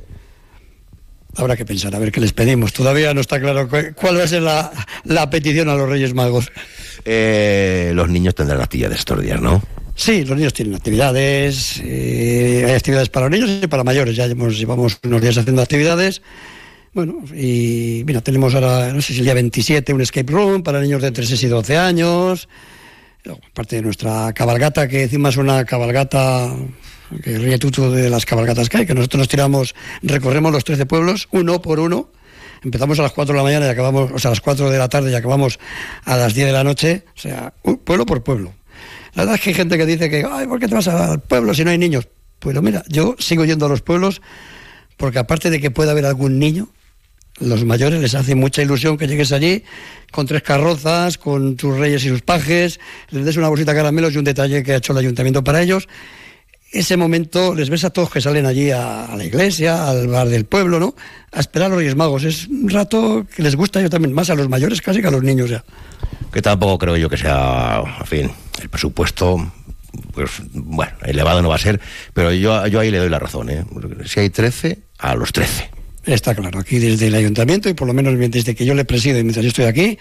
habrá 1.37 1.56
que 1.56 1.64
pensar, 1.64 1.94
a 1.94 1.99
ver 1.99 2.11
qué 2.11 2.20
les 2.20 2.32
pedimos. 2.32 2.73
Todavía 2.73 3.14
no 3.14 3.20
está 3.20 3.40
claro 3.40 3.68
cuál 3.94 4.18
va 4.18 4.25
a 4.25 4.28
ser 4.28 4.42
la, 4.42 4.73
la 5.04 5.30
petición 5.30 5.68
a 5.68 5.75
los 5.75 5.88
Reyes 5.88 6.14
Magos. 6.14 6.50
Eh, 7.04 7.92
los 7.94 8.08
niños 8.08 8.35
tendrán 8.35 8.61
actividades 8.61 8.99
estos 8.99 9.23
días, 9.23 9.40
¿no? 9.40 9.62
Sí, 9.94 10.25
los 10.25 10.37
niños 10.37 10.52
tienen 10.52 10.75
actividades, 10.75 11.80
eh, 11.82 12.64
hay 12.66 12.75
actividades 12.75 13.08
para 13.08 13.28
niños 13.28 13.50
y 13.62 13.66
para 13.66 13.85
mayores. 13.85 14.14
Ya 14.14 14.26
llevamos 14.26 14.99
unos 15.02 15.20
días 15.20 15.37
haciendo 15.38 15.62
actividades. 15.62 16.23
Bueno, 16.94 17.23
y 17.35 18.02
mira, 18.06 18.20
tenemos 18.20 18.54
ahora, 18.54 18.92
no 18.92 19.02
sé 19.02 19.12
si 19.12 19.18
el 19.20 19.25
día 19.25 19.35
27, 19.35 19.92
un 19.92 20.00
escape 20.00 20.32
room 20.32 20.62
para 20.62 20.80
niños 20.80 21.02
de 21.02 21.08
entre 21.08 21.26
6 21.26 21.42
y 21.42 21.47
12 21.47 21.76
años. 21.76 22.49
Aparte 23.50 23.76
de 23.76 23.82
nuestra 23.82 24.32
cabalgata, 24.32 24.88
que 24.88 25.02
encima 25.02 25.28
es 25.28 25.37
una 25.37 25.64
cabalgata 25.64 26.54
que 27.22 27.38
ríe 27.38 27.58
tuto 27.58 27.90
de 27.90 28.10
las 28.10 28.26
cabalgatas 28.26 28.68
que 28.68 28.86
que 28.86 28.94
nosotros 28.94 29.18
nos 29.18 29.28
tiramos, 29.28 29.74
recorremos 30.02 30.52
los 30.52 30.64
13 30.64 30.86
pueblos, 30.86 31.28
uno 31.30 31.60
por 31.62 31.80
uno. 31.80 32.10
Empezamos 32.62 32.98
a 32.98 33.02
las 33.02 33.12
4 33.12 33.32
de 33.32 33.36
la 33.36 33.42
mañana 33.44 33.66
y 33.66 33.68
acabamos, 33.68 34.10
o 34.12 34.18
sea, 34.18 34.30
a 34.30 34.32
las 34.32 34.40
4 34.40 34.70
de 34.70 34.78
la 34.78 34.88
tarde 34.88 35.12
y 35.12 35.14
acabamos 35.14 35.58
a 36.04 36.16
las 36.16 36.34
10 36.34 36.48
de 36.48 36.52
la 36.52 36.64
noche, 36.64 37.04
o 37.16 37.20
sea, 37.20 37.52
pueblo 37.84 38.04
por 38.04 38.22
pueblo. 38.22 38.52
La 39.14 39.22
verdad 39.22 39.36
es 39.36 39.40
que 39.40 39.50
hay 39.50 39.54
gente 39.54 39.78
que 39.78 39.86
dice 39.86 40.10
que, 40.10 40.26
ay, 40.30 40.46
¿por 40.46 40.58
qué 40.58 40.68
te 40.68 40.74
vas 40.74 40.88
al 40.88 41.20
pueblo 41.20 41.54
si 41.54 41.64
no 41.64 41.70
hay 41.70 41.78
niños? 41.78 42.08
Pues 42.38 42.60
mira, 42.62 42.84
yo 42.88 43.16
sigo 43.18 43.44
yendo 43.44 43.66
a 43.66 43.68
los 43.68 43.82
pueblos 43.82 44.20
porque 44.96 45.18
aparte 45.18 45.50
de 45.50 45.60
que 45.60 45.70
pueda 45.70 45.92
haber 45.92 46.06
algún 46.06 46.38
niño, 46.38 46.68
los 47.40 47.64
mayores 47.64 48.00
les 48.00 48.14
hace 48.14 48.34
mucha 48.34 48.62
ilusión 48.62 48.96
que 48.96 49.06
llegues 49.06 49.32
allí 49.32 49.64
con 50.10 50.26
tres 50.26 50.42
carrozas, 50.42 51.18
con 51.18 51.56
tus 51.56 51.76
reyes 51.76 52.04
y 52.04 52.08
sus 52.08 52.22
pajes, 52.22 52.80
les 53.10 53.24
des 53.24 53.36
una 53.36 53.48
bolsita 53.48 53.72
de 53.72 53.78
caramelos 53.78 54.14
y 54.14 54.18
un 54.18 54.24
detalle 54.24 54.62
que 54.62 54.72
ha 54.72 54.76
hecho 54.76 54.92
el 54.92 54.98
ayuntamiento 54.98 55.44
para 55.44 55.62
ellos. 55.62 55.88
Ese 56.70 56.96
momento 56.96 57.54
les 57.54 57.70
ves 57.70 57.84
a 57.84 57.90
todos 57.90 58.10
que 58.10 58.20
salen 58.20 58.44
allí 58.44 58.70
a, 58.70 59.14
la 59.16 59.25
iglesia, 59.25 59.88
al 59.88 60.06
bar 60.08 60.28
del 60.28 60.44
pueblo, 60.44 60.78
¿no? 60.78 60.94
A 61.32 61.40
esperar 61.40 61.66
a 61.66 61.68
los 61.70 61.78
Reyes 61.78 61.96
Magos. 61.96 62.25
Es 62.25 62.46
un 62.48 62.68
rato 62.68 63.26
que 63.34 63.42
les 63.42 63.56
gusta 63.56 63.80
yo 63.80 63.88
también, 63.88 64.12
más 64.12 64.28
a 64.28 64.34
los 64.34 64.48
mayores 64.48 64.82
casi 64.82 65.00
que 65.00 65.06
a 65.06 65.10
los 65.10 65.22
niños 65.22 65.48
ya. 65.48 65.64
Que 66.32 66.42
tampoco 66.42 66.78
creo 66.78 66.96
yo 66.96 67.08
que 67.08 67.16
sea, 67.16 67.82
en 68.00 68.06
fin, 68.06 68.30
el 68.60 68.68
presupuesto 68.68 69.50
pues 70.12 70.30
bueno, 70.52 70.92
elevado 71.02 71.42
no 71.42 71.48
va 71.48 71.56
a 71.56 71.58
ser, 71.58 71.80
pero 72.12 72.32
yo, 72.32 72.66
yo 72.66 72.80
ahí 72.80 72.90
le 72.90 72.98
doy 72.98 73.08
la 73.08 73.18
razón. 73.18 73.50
¿eh? 73.50 73.64
Si 74.04 74.20
hay 74.20 74.30
13, 74.30 74.78
a 74.98 75.14
los 75.14 75.32
13. 75.32 75.70
Está 76.04 76.34
claro, 76.34 76.58
aquí 76.58 76.78
desde 76.78 77.08
el 77.08 77.14
ayuntamiento 77.14 77.68
y 77.68 77.75
por 77.75 77.87
lo 77.87 77.94
menos 77.94 78.18
desde 78.30 78.54
que 78.54 78.64
yo 78.64 78.75
le 78.75 78.84
presido 78.84 79.18
y 79.18 79.22
mientras 79.22 79.44
yo 79.44 79.48
estoy 79.48 79.66
aquí, 79.66 79.98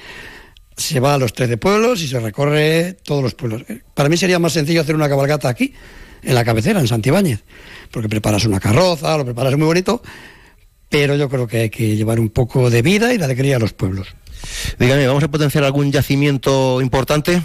se 0.76 1.00
va 1.00 1.16
a 1.16 1.18
los 1.18 1.34
13 1.34 1.58
pueblos 1.58 2.02
y 2.02 2.08
se 2.08 2.20
recorre 2.20 2.98
todos 3.04 3.24
los 3.24 3.34
pueblos. 3.34 3.64
Para 3.94 4.10
mí 4.10 4.18
sería 4.18 4.40
más 4.40 4.54
sencillo 4.54 4.82
hacer 4.82 4.96
una 4.96 5.10
cabalgata 5.10 5.50
aquí, 5.50 5.74
en 6.24 6.36
la 6.36 6.44
cabecera, 6.44 6.80
en 6.80 6.88
Santibáñez, 6.88 7.44
porque 7.92 8.10
preparas 8.10 8.46
una 8.46 8.60
carroza, 8.60 9.18
lo 9.18 9.26
preparas 9.26 9.56
muy 9.58 9.66
bonito, 9.66 10.02
pero 10.90 11.16
yo 11.16 11.30
creo 11.30 11.48
que 11.48 11.58
hay 11.58 11.70
que 11.70 11.96
llevar 11.96 12.20
un 12.20 12.30
poco 12.30 12.70
de 12.70 12.82
vida 12.82 13.14
y 13.14 13.18
de 13.18 13.26
alegría 13.26 13.58
a 13.58 13.60
los 13.60 13.74
pueblos. 13.74 14.08
Dígame, 14.80 15.08
¿vamos 15.08 15.24
a 15.24 15.32
potenciar 15.32 15.64
algún 15.64 15.92
yacimiento 15.92 16.82
importante? 16.82 17.42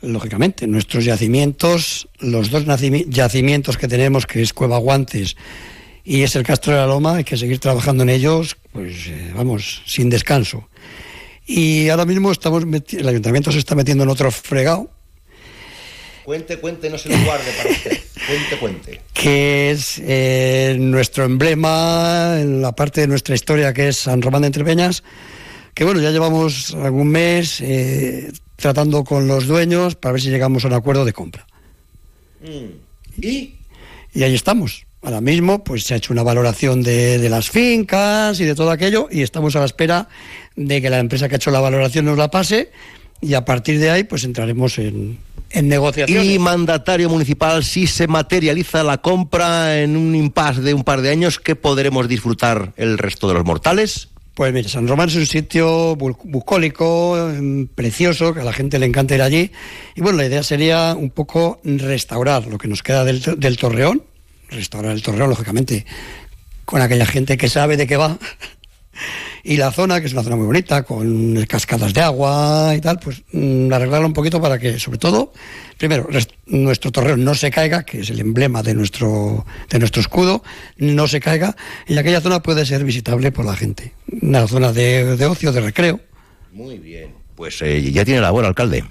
Lógicamente, 0.00 0.66
nuestros 0.66 1.04
yacimientos, 1.04 2.08
los 2.18 2.50
dos 2.50 2.64
yacimientos 2.64 3.76
que 3.76 3.86
tenemos, 3.86 4.26
que 4.26 4.42
es 4.42 4.52
Cueva 4.52 4.78
Guantes 4.78 5.36
y 6.04 6.22
es 6.22 6.34
el 6.34 6.42
Castro 6.42 6.72
de 6.72 6.80
la 6.80 6.86
Loma, 6.86 7.16
hay 7.16 7.24
que 7.24 7.36
seguir 7.36 7.60
trabajando 7.60 8.02
en 8.02 8.10
ellos, 8.10 8.56
pues 8.72 9.06
eh, 9.06 9.32
vamos, 9.34 9.82
sin 9.86 10.10
descanso. 10.10 10.68
Y 11.46 11.88
ahora 11.88 12.04
mismo 12.04 12.32
estamos 12.32 12.64
el 12.64 13.08
ayuntamiento 13.08 13.52
se 13.52 13.58
está 13.58 13.74
metiendo 13.74 14.02
en 14.04 14.10
otro 14.10 14.30
fregado. 14.30 14.90
Cuente, 16.24 16.58
cuente, 16.58 16.88
no 16.90 16.98
se 16.98 17.08
lo 17.08 17.24
guarde 17.24 17.52
para 17.56 17.70
usted. 17.70 18.01
Cuente, 18.26 18.56
cuente. 18.58 19.00
Que 19.12 19.70
es 19.70 20.00
eh, 20.04 20.76
nuestro 20.78 21.24
emblema 21.24 22.36
en 22.38 22.62
la 22.62 22.72
parte 22.72 23.00
de 23.02 23.06
nuestra 23.08 23.34
historia 23.34 23.72
que 23.72 23.88
es 23.88 23.98
San 23.98 24.22
Román 24.22 24.42
de 24.42 24.46
Entrepeñas. 24.48 25.02
Que 25.74 25.84
bueno, 25.84 26.00
ya 26.00 26.10
llevamos 26.10 26.74
algún 26.74 27.08
mes 27.08 27.60
eh, 27.60 28.32
tratando 28.56 29.04
con 29.04 29.26
los 29.26 29.46
dueños 29.46 29.96
para 29.96 30.12
ver 30.12 30.22
si 30.22 30.30
llegamos 30.30 30.64
a 30.64 30.68
un 30.68 30.74
acuerdo 30.74 31.04
de 31.04 31.12
compra. 31.12 31.46
Mm. 32.42 33.22
¿Y? 33.22 33.54
Y 34.14 34.22
ahí 34.22 34.34
estamos. 34.34 34.86
Ahora 35.02 35.20
mismo 35.20 35.64
pues 35.64 35.82
se 35.82 35.94
ha 35.94 35.96
hecho 35.96 36.12
una 36.12 36.22
valoración 36.22 36.82
de, 36.82 37.28
las 37.28 37.50
fincas 37.50 38.38
y 38.38 38.44
de 38.44 38.54
todo 38.54 38.70
aquello 38.70 39.08
y 39.10 39.22
estamos 39.22 39.56
a 39.56 39.58
la 39.58 39.64
espera 39.64 40.08
de 40.54 40.80
que 40.80 40.90
la 40.90 41.00
empresa 41.00 41.28
que 41.28 41.34
ha 41.34 41.36
hecho 41.36 41.50
la 41.50 41.58
valoración 41.58 42.04
nos 42.04 42.16
la 42.16 42.30
pase 42.30 42.70
y 43.20 43.34
a 43.34 43.44
partir 43.44 43.80
de 43.80 43.90
ahí 43.90 44.04
pues 44.04 44.22
entraremos 44.22 44.78
en, 44.78 45.18
en 45.52 45.68
negociaciones. 45.68 46.26
Y 46.26 46.38
mandatario 46.38 47.08
municipal, 47.08 47.64
si 47.64 47.86
se 47.86 48.06
materializa 48.06 48.82
la 48.82 48.98
compra 48.98 49.80
en 49.80 49.96
un 49.96 50.14
impasse 50.14 50.60
de 50.60 50.74
un 50.74 50.84
par 50.84 51.02
de 51.02 51.10
años, 51.10 51.38
¿qué 51.38 51.56
podremos 51.56 52.08
disfrutar 52.08 52.72
el 52.76 52.98
resto 52.98 53.28
de 53.28 53.34
los 53.34 53.44
mortales? 53.44 54.08
Pues 54.34 54.52
mira, 54.54 54.68
San 54.68 54.88
Román 54.88 55.10
es 55.10 55.16
un 55.16 55.26
sitio 55.26 55.94
bucólico, 55.94 57.30
em, 57.30 57.66
precioso, 57.66 58.32
que 58.32 58.40
a 58.40 58.44
la 58.44 58.54
gente 58.54 58.78
le 58.78 58.86
encanta 58.86 59.14
ir 59.14 59.20
allí. 59.20 59.50
Y 59.94 60.00
bueno, 60.00 60.18
la 60.18 60.26
idea 60.26 60.42
sería 60.42 60.94
un 60.98 61.10
poco 61.10 61.60
restaurar 61.64 62.46
lo 62.46 62.56
que 62.56 62.66
nos 62.66 62.82
queda 62.82 63.04
del, 63.04 63.20
del 63.36 63.56
Torreón, 63.58 64.02
restaurar 64.48 64.92
el 64.92 65.02
torreo, 65.02 65.26
lógicamente, 65.26 65.84
con 66.64 66.80
aquella 66.80 67.04
gente 67.04 67.36
que 67.36 67.50
sabe 67.50 67.76
de 67.76 67.86
qué 67.86 67.98
va. 67.98 68.18
Y 69.44 69.56
la 69.56 69.72
zona, 69.72 70.00
que 70.00 70.06
es 70.06 70.12
una 70.12 70.22
zona 70.22 70.36
muy 70.36 70.46
bonita, 70.46 70.82
con 70.82 71.44
cascadas 71.46 71.94
de 71.94 72.00
agua 72.00 72.74
y 72.76 72.80
tal, 72.80 72.98
pues 72.98 73.22
mm, 73.32 73.72
arreglarla 73.72 74.06
un 74.06 74.12
poquito 74.12 74.40
para 74.40 74.58
que, 74.58 74.78
sobre 74.78 74.98
todo, 74.98 75.32
primero, 75.78 76.08
nuestro 76.46 76.92
torreo 76.92 77.16
no 77.16 77.34
se 77.34 77.50
caiga, 77.50 77.84
que 77.84 78.00
es 78.00 78.10
el 78.10 78.20
emblema 78.20 78.62
de 78.62 78.74
nuestro, 78.74 79.44
de 79.68 79.78
nuestro 79.78 80.00
escudo, 80.00 80.42
no 80.76 81.08
se 81.08 81.20
caiga, 81.20 81.56
y 81.86 81.96
aquella 81.98 82.20
zona 82.20 82.42
puede 82.42 82.66
ser 82.66 82.84
visitable 82.84 83.32
por 83.32 83.44
la 83.44 83.56
gente. 83.56 83.92
Una 84.20 84.46
zona 84.46 84.72
de, 84.72 85.26
ocio, 85.26 85.52
de 85.52 85.60
recreo. 85.60 86.00
Muy 86.52 86.78
bien. 86.78 87.10
Pues 87.34 87.60
eh, 87.62 87.90
ya 87.90 88.04
tiene 88.04 88.20
la 88.20 88.28
labor, 88.28 88.44
alcalde. 88.44 88.84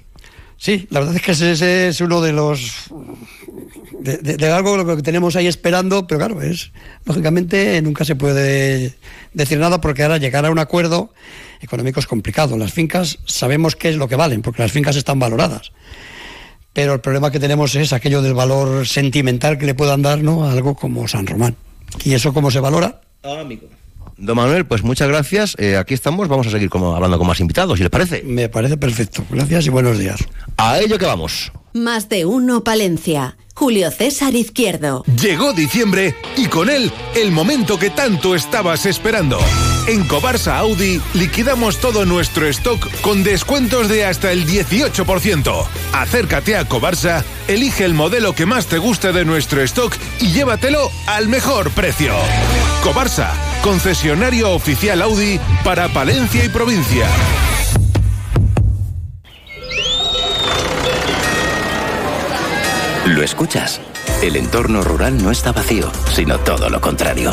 Sí, 0.62 0.86
la 0.90 1.00
verdad 1.00 1.16
es 1.16 1.22
que 1.22 1.32
ese 1.32 1.88
es 1.88 2.00
uno 2.00 2.20
de 2.20 2.32
los 2.32 2.88
de, 3.98 4.46
algo 4.46 4.76
lo 4.76 4.94
que 4.94 5.02
tenemos 5.02 5.34
ahí 5.34 5.48
esperando, 5.48 6.06
pero 6.06 6.20
claro, 6.20 6.40
es 6.40 6.70
lógicamente 7.04 7.82
nunca 7.82 8.04
se 8.04 8.14
puede 8.14 8.94
decir 9.34 9.58
nada 9.58 9.80
porque 9.80 10.04
ahora 10.04 10.18
llegar 10.18 10.46
a 10.46 10.52
un 10.52 10.60
acuerdo 10.60 11.12
económico 11.60 11.98
es 11.98 12.06
complicado. 12.06 12.56
Las 12.56 12.72
fincas 12.72 13.18
sabemos 13.24 13.74
qué 13.74 13.88
es 13.88 13.96
lo 13.96 14.06
que 14.06 14.14
valen, 14.14 14.40
porque 14.40 14.62
las 14.62 14.70
fincas 14.70 14.94
están 14.94 15.18
valoradas. 15.18 15.72
Pero 16.72 16.94
el 16.94 17.00
problema 17.00 17.32
que 17.32 17.40
tenemos 17.40 17.74
es 17.74 17.92
aquello 17.92 18.22
del 18.22 18.34
valor 18.34 18.86
sentimental 18.86 19.58
que 19.58 19.66
le 19.66 19.74
puedan 19.74 20.02
dar 20.02 20.22
¿no? 20.22 20.44
a 20.44 20.52
algo 20.52 20.76
como 20.76 21.08
San 21.08 21.26
Román. 21.26 21.56
¿Y 22.04 22.14
eso 22.14 22.32
cómo 22.32 22.52
se 22.52 22.60
valora? 22.60 23.00
Ah, 23.24 23.40
amigo. 23.40 23.66
Don 24.16 24.36
Manuel, 24.36 24.66
pues 24.66 24.82
muchas 24.82 25.08
gracias. 25.08 25.56
Eh, 25.58 25.76
aquí 25.76 25.94
estamos. 25.94 26.28
Vamos 26.28 26.46
a 26.46 26.50
seguir 26.50 26.70
como, 26.70 26.94
hablando 26.94 27.18
con 27.18 27.26
más 27.26 27.40
invitados, 27.40 27.78
si 27.78 27.82
les 27.82 27.90
parece. 27.90 28.22
Me 28.22 28.48
parece 28.48 28.76
perfecto. 28.76 29.24
Gracias 29.30 29.66
y 29.66 29.70
buenos 29.70 29.98
días. 29.98 30.20
A 30.56 30.78
ello 30.80 30.98
que 30.98 31.06
vamos. 31.06 31.52
Más 31.72 32.08
de 32.08 32.26
uno, 32.26 32.64
Palencia. 32.64 33.36
Julio 33.54 33.90
César 33.90 34.34
Izquierdo. 34.34 35.04
Llegó 35.20 35.52
diciembre 35.52 36.14
y 36.36 36.46
con 36.46 36.70
él 36.70 36.92
el 37.14 37.30
momento 37.30 37.78
que 37.78 37.90
tanto 37.90 38.34
estabas 38.34 38.86
esperando. 38.86 39.38
En 39.86 40.04
Cobarsa 40.04 40.58
Audi 40.58 41.00
liquidamos 41.12 41.78
todo 41.78 42.06
nuestro 42.06 42.46
stock 42.46 42.88
con 43.00 43.24
descuentos 43.24 43.88
de 43.88 44.04
hasta 44.04 44.30
el 44.30 44.46
18%. 44.46 45.66
Acércate 45.92 46.56
a 46.56 46.64
Cobarsa, 46.66 47.24
elige 47.48 47.84
el 47.84 47.92
modelo 47.92 48.32
que 48.32 48.46
más 48.46 48.66
te 48.66 48.78
guste 48.78 49.12
de 49.12 49.24
nuestro 49.24 49.60
stock 49.62 49.92
y 50.20 50.30
llévatelo 50.32 50.88
al 51.06 51.28
mejor 51.28 51.70
precio. 51.72 52.14
Cobarsa, 52.84 53.32
concesionario 53.62 54.50
oficial 54.52 55.02
Audi 55.02 55.40
para 55.64 55.88
Palencia 55.88 56.44
y 56.44 56.48
provincia. 56.48 57.06
¿Lo 63.06 63.22
escuchas? 63.22 63.80
El 64.22 64.36
entorno 64.36 64.82
rural 64.82 65.20
no 65.20 65.32
está 65.32 65.50
vacío, 65.50 65.90
sino 66.14 66.38
todo 66.38 66.70
lo 66.70 66.80
contrario. 66.80 67.32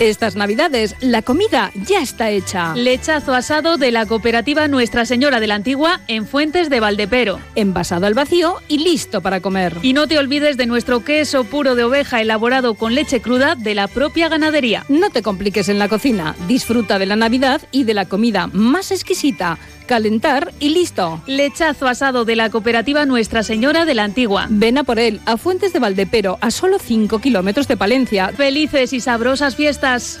Estas 0.00 0.36
navidades 0.36 0.94
la 1.00 1.22
comida 1.22 1.72
ya 1.74 2.00
está 2.00 2.30
hecha. 2.30 2.72
Lechazo 2.76 3.34
asado 3.34 3.78
de 3.78 3.90
la 3.90 4.06
cooperativa 4.06 4.68
Nuestra 4.68 5.04
Señora 5.04 5.40
de 5.40 5.48
la 5.48 5.56
Antigua 5.56 6.00
en 6.06 6.24
Fuentes 6.24 6.70
de 6.70 6.78
Valdepero. 6.78 7.40
Envasado 7.56 8.06
al 8.06 8.14
vacío 8.14 8.58
y 8.68 8.78
listo 8.78 9.20
para 9.20 9.40
comer. 9.40 9.74
Y 9.82 9.94
no 9.94 10.06
te 10.06 10.16
olvides 10.16 10.56
de 10.56 10.66
nuestro 10.66 11.02
queso 11.02 11.42
puro 11.42 11.74
de 11.74 11.82
oveja 11.82 12.20
elaborado 12.20 12.74
con 12.74 12.94
leche 12.94 13.20
cruda 13.20 13.56
de 13.56 13.74
la 13.74 13.88
propia 13.88 14.28
ganadería. 14.28 14.84
No 14.88 15.10
te 15.10 15.22
compliques 15.22 15.68
en 15.68 15.80
la 15.80 15.88
cocina. 15.88 16.36
Disfruta 16.46 17.00
de 17.00 17.06
la 17.06 17.16
Navidad 17.16 17.60
y 17.72 17.82
de 17.82 17.94
la 17.94 18.04
comida 18.04 18.46
más 18.52 18.92
exquisita 18.92 19.58
calentar 19.88 20.52
y 20.60 20.68
listo. 20.68 21.20
Lechazo 21.26 21.88
asado 21.88 22.24
de 22.24 22.36
la 22.36 22.50
cooperativa 22.50 23.04
Nuestra 23.06 23.42
Señora 23.42 23.84
de 23.84 23.96
la 23.96 24.04
Antigua. 24.04 24.46
Ven 24.48 24.78
a 24.78 24.84
por 24.84 25.00
él, 25.00 25.20
a 25.26 25.36
Fuentes 25.36 25.72
de 25.72 25.80
Valdepero, 25.80 26.38
a 26.40 26.52
solo 26.52 26.78
5 26.78 27.18
kilómetros 27.18 27.66
de 27.66 27.76
Palencia. 27.76 28.28
Felices 28.28 28.92
y 28.92 29.00
sabrosas 29.00 29.56
fiestas. 29.56 30.20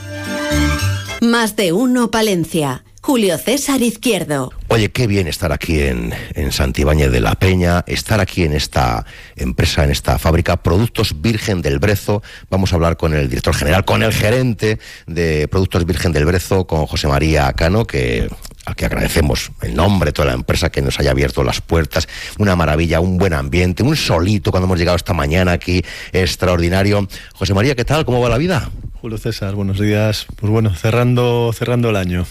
Más 1.20 1.54
de 1.54 1.72
uno 1.72 2.10
Palencia. 2.10 2.82
Julio 3.00 3.38
César 3.38 3.80
Izquierdo. 3.80 4.52
Oye, 4.68 4.90
qué 4.90 5.06
bien 5.06 5.28
estar 5.28 5.50
aquí 5.50 5.80
en, 5.80 6.12
en 6.34 6.52
Santibáñez 6.52 7.10
de 7.10 7.20
la 7.20 7.36
Peña, 7.36 7.82
estar 7.86 8.20
aquí 8.20 8.44
en 8.44 8.52
esta 8.52 9.06
empresa, 9.34 9.82
en 9.82 9.90
esta 9.90 10.18
fábrica, 10.18 10.58
Productos 10.58 11.22
Virgen 11.22 11.62
del 11.62 11.78
Brezo. 11.78 12.22
Vamos 12.50 12.72
a 12.72 12.76
hablar 12.76 12.98
con 12.98 13.14
el 13.14 13.30
director 13.30 13.54
general, 13.54 13.86
con 13.86 14.02
el 14.02 14.12
gerente 14.12 14.78
de 15.06 15.48
Productos 15.48 15.86
Virgen 15.86 16.12
del 16.12 16.26
Brezo, 16.26 16.66
con 16.66 16.84
José 16.86 17.08
María 17.08 17.50
Cano, 17.54 17.86
que 17.86 18.28
al 18.64 18.76
que 18.76 18.84
agradecemos 18.84 19.50
el 19.62 19.74
nombre, 19.74 20.12
toda 20.12 20.28
la 20.28 20.34
empresa 20.34 20.70
que 20.70 20.82
nos 20.82 20.98
haya 21.00 21.10
abierto 21.10 21.42
las 21.42 21.60
puertas. 21.60 22.08
Una 22.38 22.56
maravilla, 22.56 23.00
un 23.00 23.18
buen 23.18 23.32
ambiente, 23.32 23.82
un 23.82 23.96
solito 23.96 24.50
cuando 24.50 24.66
hemos 24.66 24.78
llegado 24.78 24.96
esta 24.96 25.14
mañana 25.14 25.52
aquí, 25.52 25.82
extraordinario. 26.12 27.08
José 27.34 27.54
María, 27.54 27.74
¿qué 27.74 27.84
tal? 27.84 28.04
¿Cómo 28.04 28.20
va 28.20 28.28
la 28.28 28.38
vida? 28.38 28.70
Julio 29.00 29.18
César, 29.18 29.54
buenos 29.54 29.78
días. 29.78 30.26
Pues 30.36 30.50
bueno, 30.50 30.74
cerrando, 30.74 31.52
cerrando 31.52 31.90
el 31.90 31.96
año. 31.96 32.26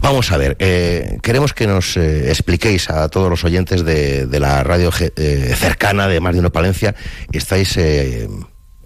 Vamos 0.00 0.32
a 0.32 0.36
ver, 0.36 0.56
eh, 0.58 1.18
queremos 1.22 1.54
que 1.54 1.66
nos 1.66 1.96
eh, 1.96 2.28
expliquéis 2.28 2.90
a 2.90 3.08
todos 3.08 3.30
los 3.30 3.42
oyentes 3.44 3.84
de, 3.84 4.26
de 4.26 4.40
la 4.40 4.62
radio 4.62 4.90
eh, 5.00 5.54
cercana 5.56 6.08
de 6.08 6.20
Más 6.20 6.34
de 6.34 6.40
Uno 6.40 6.52
Palencia, 6.52 6.94
estáis 7.32 7.76
eh, 7.78 8.28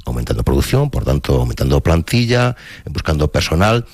aumentando 0.05 0.45
producción, 0.45 0.91
por 0.91 1.05
tanto, 1.05 1.41
aumentando 1.41 1.83
plantilla, 1.83 2.57
buscando 2.87 3.31
personal. 3.31 3.87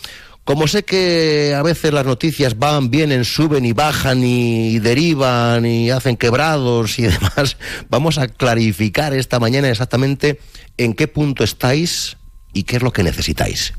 Como 0.45 0.69
sé 0.69 0.85
que 0.85 1.55
a 1.57 1.63
veces 1.63 1.93
las 1.93 2.05
noticias 2.05 2.59
van, 2.59 2.91
vienen, 2.91 3.25
suben 3.25 3.65
y 3.65 3.73
bajan 3.73 4.23
y 4.23 4.79
derivan 4.79 5.65
y 5.65 5.91
hacen 5.91 6.17
quebrados 6.17 6.99
y 6.99 7.03
demás, 7.03 7.57
vamos 7.89 8.19
a 8.19 8.29
clarificar 8.29 9.15
esta 9.15 9.41
mañana 9.41 9.71
exactamente 9.71 10.39
en 10.77 10.93
qué 10.95 11.09
punto 11.09 11.45
estáis 11.45 12.19
y 12.53 12.65
qué 12.65 12.77
es 12.77 12.83
lo 12.83 12.93
que 12.93 13.03
necesitáis. 13.03 13.73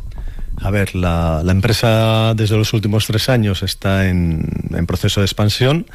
A 0.57 0.71
ver, 0.71 0.95
la, 0.95 1.41
la, 1.43 1.51
empresa 1.51 2.33
desde 2.33 2.57
los 2.57 2.73
últimos 2.73 3.05
tres 3.05 3.29
años 3.29 3.61
está 3.61 4.07
en, 4.07 4.47
en 4.71 4.87
proceso 4.87 5.19
de 5.19 5.25
expansión 5.25 5.85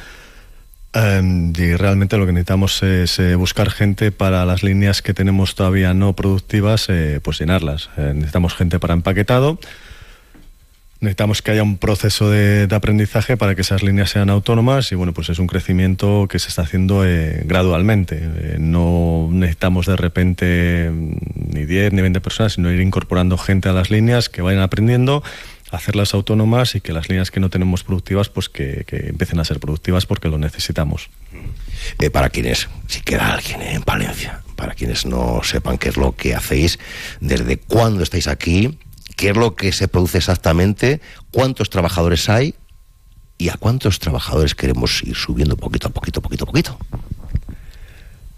eh, 0.93 1.51
y 1.57 1.75
realmente 1.75 2.17
lo 2.17 2.25
que 2.25 2.33
necesitamos 2.33 2.83
es 2.83 3.17
eh, 3.19 3.35
buscar 3.35 3.69
gente 3.69 4.11
para 4.11 4.45
las 4.45 4.61
líneas 4.61 5.01
que 5.01 5.13
tenemos 5.13 5.55
todavía 5.55 5.93
no 5.93 6.13
productivas, 6.13 6.87
eh, 6.89 7.19
pues 7.23 7.39
llenarlas. 7.39 7.89
necesitamos 7.97 8.53
gente 8.55 8.79
para 8.79 8.93
empaquetado, 8.93 9.59
necesitamos 11.01 11.41
que 11.41 11.51
haya 11.51 11.63
un 11.63 11.77
proceso 11.77 12.29
de, 12.29 12.67
aprendizaje 12.71 13.35
para 13.35 13.55
que 13.55 13.61
esas 13.61 13.83
líneas 13.83 14.11
sean 14.11 14.29
autónomas 14.29 14.91
y 14.91 14.95
bueno, 14.95 15.13
pues 15.13 15.29
es 15.29 15.39
un 15.39 15.47
crecimiento 15.47 16.27
que 16.29 16.39
se 16.39 16.47
está 16.47 16.61
haciendo 16.61 17.05
eh, 17.05 17.41
gradualmente. 17.45 18.19
Eh, 18.21 18.57
no 18.59 19.27
necesitamos 19.31 19.87
de 19.87 19.95
repente 19.97 20.91
ni 20.91 21.65
10 21.65 21.93
ni 21.93 22.01
20 22.01 22.21
personas, 22.21 22.53
sino 22.53 22.71
ir 22.71 22.79
incorporando 22.79 23.37
gente 23.37 23.67
a 23.67 23.73
las 23.73 23.89
líneas 23.89 24.29
que 24.29 24.41
vayan 24.41 24.61
aprendiendo 24.61 25.23
hacerlas 25.71 26.13
autónomas 26.13 26.75
y 26.75 26.81
que 26.81 26.93
las 26.93 27.09
líneas 27.09 27.31
que 27.31 27.39
no 27.39 27.49
tenemos 27.49 27.83
productivas 27.83 28.29
pues 28.29 28.49
que, 28.49 28.83
que 28.85 29.07
empiecen 29.07 29.39
a 29.39 29.45
ser 29.45 29.59
productivas 29.59 30.05
porque 30.05 30.27
lo 30.27 30.37
necesitamos. 30.37 31.09
Eh, 31.99 32.09
para 32.09 32.29
quienes, 32.29 32.69
si 32.87 33.01
queda 33.01 33.33
alguien 33.33 33.61
en 33.61 33.81
Palencia, 33.81 34.41
para 34.55 34.75
quienes 34.75 35.05
no 35.05 35.41
sepan 35.43 35.77
qué 35.77 35.89
es 35.89 35.97
lo 35.97 36.15
que 36.15 36.35
hacéis, 36.35 36.77
desde 37.19 37.57
cuándo 37.57 38.03
estáis 38.03 38.27
aquí, 38.27 38.77
qué 39.21 39.29
es 39.29 39.37
lo 39.37 39.53
que 39.53 39.71
se 39.71 39.87
produce 39.87 40.17
exactamente, 40.17 40.99
cuántos 41.29 41.69
trabajadores 41.69 42.27
hay 42.27 42.55
y 43.37 43.49
a 43.49 43.53
cuántos 43.53 43.99
trabajadores 43.99 44.55
queremos 44.55 45.03
ir 45.03 45.15
subiendo 45.15 45.55
poquito 45.57 45.89
a 45.89 45.91
poquito, 45.91 46.23
poquito 46.23 46.45
a 46.45 46.47
poquito. 46.47 46.79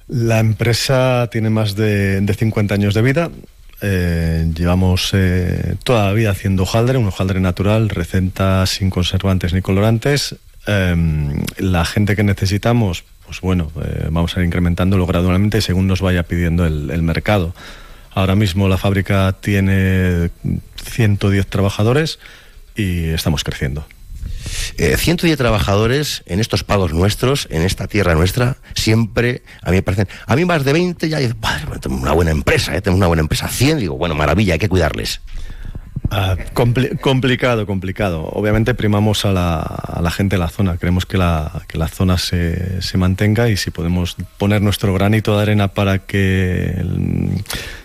La 0.10 0.40
empresa 0.40 1.30
tiene 1.32 1.50
más 1.50 1.78
de, 1.78 2.20
de 2.20 2.34
50 2.34 2.76
años 2.76 2.94
de 2.94 3.02
vida. 3.02 3.32
Eh, 3.80 4.52
llevamos 4.54 5.12
eh, 5.14 5.78
toda 5.86 6.08
la 6.08 6.14
vida 6.14 6.32
haciendo 6.32 6.64
hojaldre, 6.64 6.98
un 6.98 7.08
hojaldre 7.08 7.40
natural, 7.40 7.88
receta 7.88 8.66
sin 8.66 8.90
conservantes 8.90 9.54
ni 9.54 9.62
colorantes. 9.62 10.36
Eh, 10.68 10.96
la 11.60 11.86
gente 11.86 12.18
que 12.18 12.24
necesitamos, 12.24 13.06
pues 13.26 13.40
bueno, 13.40 13.72
eh, 13.82 14.10
vamos 14.12 14.36
a 14.36 14.42
ir 14.42 14.48
incrementándolo 14.48 15.06
gradualmente 15.06 15.62
según 15.62 15.88
nos 15.88 16.02
vaya 16.02 16.24
pidiendo 16.24 16.66
el 16.66 17.02
mercado. 17.04 17.56
Ahora 18.16 18.36
mismo 18.36 18.68
la 18.68 18.78
fábrica 18.78 19.36
tiene 19.40 20.30
110 20.84 21.48
trabajadores 21.48 22.20
y 22.76 23.10
estamos 23.10 23.44
creciendo. 23.44 23.86
Eh, 24.78 24.98
110 24.98 25.38
trabajadores 25.38 26.24
en 26.26 26.40
estos 26.40 26.64
pagos 26.64 26.94
nuestros, 26.94 27.48
en 27.50 27.62
esta 27.62 27.88
tierra 27.88 28.16
nuestra, 28.16 28.58
siempre 28.76 29.44
a 29.62 29.72
mí 29.72 29.78
me 29.78 29.84
parecen, 29.84 30.08
a 30.26 30.36
mí 30.36 30.46
más 30.46 30.64
de 30.64 30.74
20 30.74 31.10
ya 31.10 31.20
digo, 31.20 31.36
tengo 31.82 31.98
una 31.98 32.12
buena 32.12 32.32
empresa, 32.32 32.76
eh, 32.76 32.82
tengo 32.82 32.98
una 32.98 33.08
buena 33.08 33.22
empresa, 33.22 33.48
100, 33.48 33.80
digo, 33.80 33.98
bueno, 33.98 34.16
maravilla, 34.16 34.54
hay 34.54 34.60
que 34.60 34.70
cuidarles. 34.70 35.22
Ah, 36.16 36.38
compli 36.54 36.96
complicado, 36.98 37.66
complicado. 37.66 38.30
Obviamente 38.34 38.76
primamos 38.76 39.26
a 39.26 39.32
la, 39.32 40.12
gente 40.12 40.36
de 40.36 40.40
la 40.40 40.48
zona. 40.48 40.78
Queremos 40.78 41.08
que 41.08 41.18
la, 41.18 41.64
que 41.68 41.80
la 41.80 41.88
zona 41.88 42.20
se, 42.20 42.80
mantenga 42.98 43.50
y 43.50 43.58
si 43.58 43.72
podemos 43.72 44.16
poner 44.38 44.62
nuestro 44.62 44.94
granito 44.94 45.36
de 45.36 45.42
arena 45.42 45.70
para 45.70 45.98
que 45.98 46.76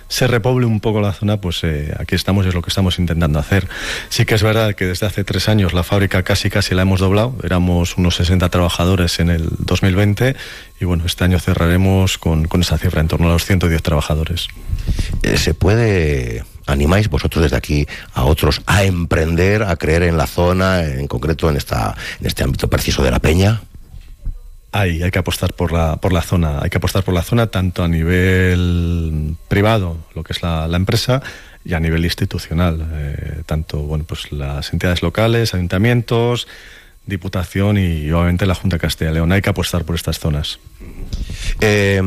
se 0.09 0.27
repoble 0.27 0.67
un 0.67 0.81
poco 0.81 1.01
la 1.01 1.14
zona, 1.14 1.41
pues 1.41 1.64
eh, 1.64 1.95
aquí 1.99 2.17
estamos 2.17 2.45
y 2.45 2.51
es 2.51 2.55
lo 2.55 2.61
que 2.61 2.69
estamos 2.69 2.99
intentando 2.99 3.38
hacer. 3.38 3.67
Sí 4.11 4.27
que 4.27 4.35
es 4.35 4.43
verdad 4.43 4.75
que 4.75 4.85
desde 4.85 5.07
hace 5.07 5.25
tres 5.25 5.49
años 5.49 5.73
la 5.73 5.83
fábrica 5.83 6.23
casi 6.23 6.51
casi 6.51 6.75
la 6.75 6.83
hemos 6.83 7.01
doblado. 7.01 7.35
Éramos 7.43 7.97
unos 7.97 8.17
60 8.17 8.47
trabajadores 8.51 9.21
en 9.21 9.31
el 9.31 9.49
2020 9.59 10.37
y 10.81 10.85
bueno, 10.85 11.05
este 11.07 11.25
año 11.25 11.38
cerraremos 11.41 12.19
con, 12.19 12.47
con 12.47 12.61
esa 12.61 12.77
cifra 12.77 13.01
en 13.01 13.09
torno 13.09 13.31
a 13.31 13.33
los 13.33 13.47
110 13.47 13.83
trabajadores. 13.83 14.49
Eh, 15.23 15.38
¿Se 15.38 15.55
puede 15.55 16.45
animáis 16.69 17.09
vosotros 17.09 17.43
desde 17.43 17.57
aquí 17.57 17.87
a 18.15 18.25
otros 18.25 18.63
a 18.67 18.85
emprender, 18.85 19.63
a 19.63 19.77
creer 19.77 20.05
en 20.05 20.17
la 20.17 20.27
zona, 20.27 20.85
en 20.85 21.07
concreto 21.09 21.51
en, 21.51 21.57
esta, 21.57 21.97
en 22.21 22.27
este 22.27 22.45
ámbito 22.45 22.69
preciso 22.69 23.03
de 23.03 23.11
la 23.11 23.19
peña? 23.19 23.63
Hay, 24.71 25.03
hay 25.03 25.11
que 25.11 25.19
apostar 25.19 25.55
por 25.55 25.73
la, 25.73 25.97
por 25.97 26.13
la 26.13 26.21
zona, 26.21 26.61
hay 26.63 26.69
que 26.69 26.77
apostar 26.77 27.03
por 27.03 27.15
la 27.15 27.23
zona 27.23 27.47
tanto 27.47 27.83
a 27.83 27.89
nivel 27.89 29.37
privado, 29.49 29.97
lo 30.15 30.23
que 30.23 30.35
es 30.35 30.43
la, 30.43 30.69
empresa, 30.75 31.23
y 31.65 31.73
a 31.73 31.81
nivel 31.81 32.05
institucional, 32.05 32.87
eh, 32.93 33.43
tanto 33.47 33.79
bueno, 33.79 34.05
pues 34.07 34.31
las 34.31 34.73
entidades 34.73 35.03
locales, 35.03 35.55
ayuntamientos, 35.55 36.47
Diputación 37.09 37.79
y 37.79 38.11
obviamente 38.12 38.44
la 38.44 38.55
Junta 38.55 38.77
de 38.77 38.81
Castilla 38.81 39.11
y 39.11 39.14
León. 39.14 39.33
Hay 39.33 39.40
que 39.40 39.49
apostar 39.49 39.85
por 39.85 39.97
estas 39.97 40.18
zonas. 40.18 40.61
Eh, 41.59 42.03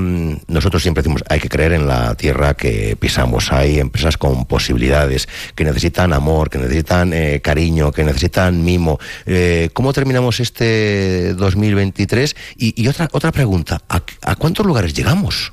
nosotros 0.47 0.83
siempre 0.83 1.01
decimos 1.01 1.23
hay 1.27 1.39
que 1.39 1.49
creer 1.49 1.73
en 1.73 1.87
la 1.87 2.13
tierra 2.13 2.53
que 2.53 2.95
pisamos. 2.99 3.51
Hay 3.51 3.79
empresas 3.79 4.17
con 4.17 4.45
posibilidades 4.45 5.27
que 5.55 5.63
necesitan 5.63 6.13
amor, 6.13 6.51
que 6.51 6.59
necesitan 6.59 7.13
eh, 7.13 7.41
cariño, 7.41 7.91
que 7.91 8.03
necesitan 8.03 8.63
mimo. 8.63 8.99
Eh, 9.25 9.71
¿Cómo 9.73 9.91
terminamos 9.91 10.39
este 10.39 11.33
2023? 11.33 12.35
Y, 12.57 12.79
y 12.79 12.87
otra 12.87 13.09
otra 13.11 13.31
pregunta: 13.31 13.81
¿a, 13.89 14.03
¿a, 14.21 14.35
cuántos 14.35 14.67
lugares 14.67 14.93
llegamos? 14.93 15.51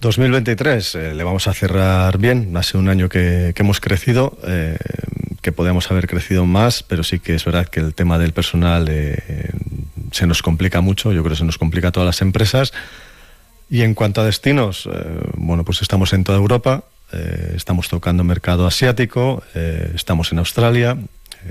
2023 0.00 0.94
eh, 0.94 1.14
le 1.14 1.22
vamos 1.22 1.46
a 1.48 1.52
cerrar 1.52 2.16
bien. 2.16 2.56
Ha 2.56 2.62
sido 2.62 2.80
un 2.80 2.88
año 2.88 3.10
que, 3.10 3.52
que 3.54 3.62
hemos 3.62 3.78
crecido. 3.78 4.38
Que 5.42 5.52
podíamos 5.52 5.90
haber 5.90 6.06
crecido 6.06 6.44
más, 6.44 6.82
pero 6.82 7.02
sí 7.02 7.18
que 7.18 7.34
es 7.34 7.44
verdad 7.44 7.66
que 7.66 7.80
el 7.80 7.94
tema 7.94 8.18
del 8.18 8.32
personal 8.32 8.86
eh, 8.90 9.50
se 10.12 10.26
nos 10.26 10.42
complica 10.42 10.80
mucho, 10.80 11.12
yo 11.12 11.22
creo 11.22 11.32
que 11.32 11.38
se 11.38 11.44
nos 11.44 11.58
complica 11.58 11.88
a 11.88 11.92
todas 11.92 12.06
las 12.06 12.20
empresas. 12.20 12.72
Y 13.70 13.82
en 13.82 13.94
cuanto 13.94 14.20
a 14.20 14.24
destinos, 14.24 14.88
eh, 14.92 15.20
bueno, 15.36 15.64
pues 15.64 15.80
estamos 15.80 16.12
en 16.12 16.24
toda 16.24 16.38
Europa, 16.38 16.84
eh, 17.12 17.54
estamos 17.56 17.88
tocando 17.88 18.24
mercado 18.24 18.66
asiático, 18.66 19.42
estamos 19.94 20.32
en 20.32 20.38
Australia, 20.40 20.98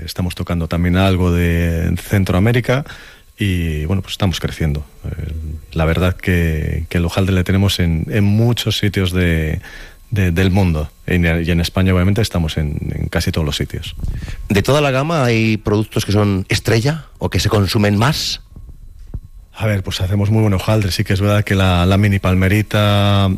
estamos 0.04 0.34
tocando 0.34 0.68
también 0.68 0.96
algo 0.96 1.32
de 1.32 1.92
Centroamérica 1.96 2.84
y 3.38 3.86
bueno, 3.86 4.02
pues 4.02 4.12
estamos 4.12 4.38
creciendo. 4.38 4.84
La 5.72 5.84
verdad 5.86 6.14
que, 6.14 6.84
el 6.90 7.04
hojaldre 7.04 7.34
le 7.34 7.42
tenemos 7.44 7.80
en, 7.80 8.06
en 8.10 8.24
muchos 8.24 8.78
sitios 8.78 9.12
de, 9.12 9.60
de, 10.10 10.32
del 10.32 10.50
mundo. 10.50 10.90
Y 11.06 11.14
en 11.14 11.60
España, 11.60 11.94
obviamente, 11.94 12.22
estamos 12.22 12.56
en, 12.56 12.78
en, 12.94 13.08
casi 13.08 13.32
todos 13.32 13.44
los 13.44 13.56
sitios. 13.56 13.96
¿De 14.48 14.62
toda 14.62 14.80
la 14.80 14.90
gama 14.90 15.24
hay 15.24 15.56
productos 15.56 16.04
que 16.04 16.12
son 16.12 16.46
estrella 16.48 17.06
o 17.18 17.30
que 17.30 17.40
se 17.40 17.48
consumen 17.48 17.96
más? 17.96 18.42
A 19.52 19.66
ver, 19.66 19.82
pues 19.82 20.00
hacemos 20.00 20.30
muy 20.30 20.40
buen 20.40 20.54
hojaldre. 20.54 20.90
Sí 20.90 21.04
que 21.04 21.12
es 21.12 21.20
verdad 21.20 21.44
que 21.44 21.54
la, 21.54 21.84
la 21.86 21.98
mini 21.98 22.18
palmerita 22.18 23.28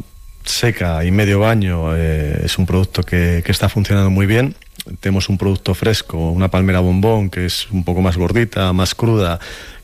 seca 0.44 1.04
y 1.04 1.10
medio 1.10 1.40
baño 1.40 1.96
eh, 1.96 2.42
es 2.44 2.58
un 2.58 2.66
producto 2.66 3.02
que, 3.02 3.42
que 3.44 3.52
está 3.52 3.68
funcionando 3.68 4.10
muy 4.10 4.26
bien. 4.26 4.54
Tenemos 5.00 5.28
un 5.28 5.38
producto 5.38 5.74
fresco, 5.74 6.30
una 6.30 6.48
palmera 6.48 6.80
bombón, 6.80 7.30
que 7.30 7.46
es 7.46 7.70
un 7.70 7.84
poco 7.84 8.02
más 8.02 8.16
gordita, 8.16 8.72
más 8.72 8.94
cruda, 8.94 9.38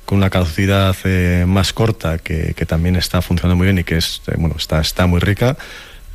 con 0.04 0.18
una 0.18 0.30
caducidad 0.30 0.96
eh, 1.04 1.44
más 1.46 1.72
corta, 1.72 2.18
que, 2.18 2.54
que, 2.54 2.66
también 2.66 2.96
está 2.96 3.22
funcionando 3.22 3.56
muy 3.56 3.66
bien 3.66 3.78
y 3.78 3.84
que 3.84 3.98
es, 3.98 4.22
eh, 4.26 4.34
bueno, 4.38 4.56
está, 4.58 4.80
está 4.80 5.06
muy 5.06 5.20
rica 5.20 5.56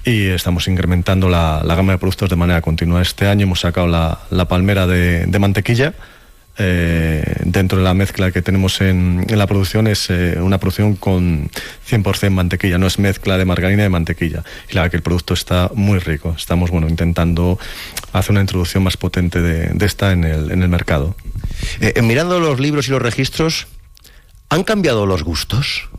y 0.05 0.27
estamos 0.27 0.67
incrementando 0.67 1.29
la, 1.29 1.61
la, 1.63 1.75
gama 1.75 1.93
de 1.93 1.97
productos 1.97 2.29
de 2.29 2.35
manera 2.35 2.61
continua. 2.61 3.01
Este 3.01 3.27
año 3.27 3.43
hemos 3.43 3.61
sacado 3.61 3.87
la, 3.87 4.19
la 4.29 4.45
palmera 4.47 4.85
de, 4.85 5.25
de, 5.25 5.39
mantequilla, 5.39 5.93
eh, 6.57 7.23
dentro 7.45 7.79
de 7.79 7.83
la 7.83 7.95
mezcla 7.95 8.31
que 8.31 8.43
tenemos 8.43 8.79
en, 8.81 9.25
la 9.27 9.47
producción 9.47 9.87
es 9.87 10.09
eh, 10.11 10.37
una 10.39 10.59
producción 10.59 10.95
con 10.95 11.49
100% 11.89 12.29
mantequilla, 12.29 12.77
no 12.77 12.85
es 12.85 12.99
mezcla 12.99 13.37
de 13.37 13.45
margarina 13.45 13.81
y 13.81 13.83
de 13.83 13.89
mantequilla. 13.89 14.43
Y 14.69 14.75
la 14.75 14.81
verdad 14.81 14.91
que 14.91 14.97
el 14.97 15.03
producto 15.03 15.33
está 15.33 15.71
muy 15.73 15.99
rico. 15.99 16.35
Estamos 16.37 16.69
bueno, 16.69 16.87
intentando 16.87 17.57
hacer 18.11 18.31
una 18.31 18.41
introducción 18.41 18.83
más 18.83 18.97
potente 18.97 19.41
de, 19.41 19.85
esta 19.85 20.11
en 20.11 20.25
el, 20.25 20.51
en 20.51 20.61
el 20.61 20.69
mercado. 20.69 21.15
Eh, 21.79 22.01
mirando 22.01 22.39
los 22.39 22.59
libros 22.59 22.87
y 22.87 22.91
los 22.91 23.01
registros, 23.01 23.67
¿han 24.49 24.63
cambiado 24.63 25.05
los 25.05 25.23
gustos? 25.23 25.89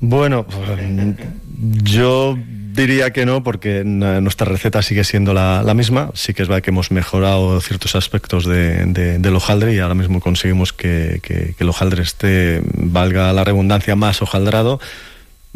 Bueno, 0.00 0.46
yo 1.82 2.36
diría 2.76 3.10
que 3.12 3.26
no, 3.26 3.42
porque 3.42 3.82
nuestra 3.84 4.46
receta 4.46 4.82
sigue 4.82 5.02
siendo 5.04 5.32
la, 5.32 5.74
misma. 5.74 6.10
Sí 6.14 6.34
que 6.34 6.42
es 6.42 6.48
verdad 6.48 6.62
que 6.62 6.70
hemos 6.70 6.90
mejorado 6.90 7.60
ciertos 7.60 7.96
aspectos 7.96 8.44
de, 8.44 8.86
del 9.18 9.36
hojaldre 9.36 9.74
y 9.74 9.78
ahora 9.78 9.94
mismo 9.94 10.20
conseguimos 10.20 10.72
que, 10.72 11.54
el 11.58 11.68
hojaldre 11.68 12.02
esté, 12.02 12.62
valga 12.74 13.32
la 13.32 13.42
redundancia, 13.44 13.96
más 13.96 14.22
hojaldrado. 14.22 14.78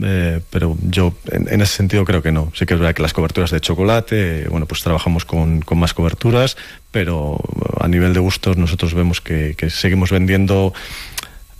Eh, 0.03 0.41
pero 0.49 0.79
yo 0.81 1.13
en, 1.31 1.61
ese 1.61 1.77
sentido 1.77 2.07
creo 2.07 2.23
que 2.23 2.33
no. 2.33 2.51
Sí 2.55 2.65
que 2.65 2.73
es 2.73 2.81
verdad 2.81 2.95
que 2.95 3.03
las 3.03 3.13
coberturas 3.13 3.51
de 3.51 3.61
chocolate, 3.61 4.47
bueno, 4.49 4.65
pues 4.65 4.83
trabajamos 4.83 5.27
con, 5.27 5.63
más 5.77 5.93
coberturas, 5.93 6.57
pero 6.91 7.39
a 7.79 7.87
nivel 7.87 8.15
de 8.15 8.21
gustos 8.21 8.57
nosotros 8.57 8.95
vemos 8.95 9.21
que, 9.21 9.55
seguimos 9.69 10.11
vendiendo 10.11 10.73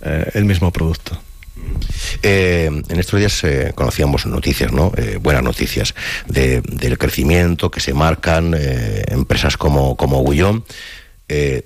eh, 0.01 0.31
el 0.33 0.45
mismo 0.45 0.71
producto. 0.71 1.21
Eh, 2.23 2.65
en 2.65 2.99
estos 2.99 3.19
días 3.19 3.43
eh, 3.43 3.71
conocíamos 3.75 4.25
noticias, 4.25 4.71
¿no? 4.71 4.91
Eh, 4.97 5.17
buenas 5.21 5.43
noticias 5.43 5.95
del 6.27 6.97
crecimiento 6.97 7.71
que 7.71 7.79
se 7.79 7.93
marcan 7.93 8.55
empresas 9.07 9.57
como, 9.57 9.95
como 9.95 10.19
Gullón. 10.21 10.63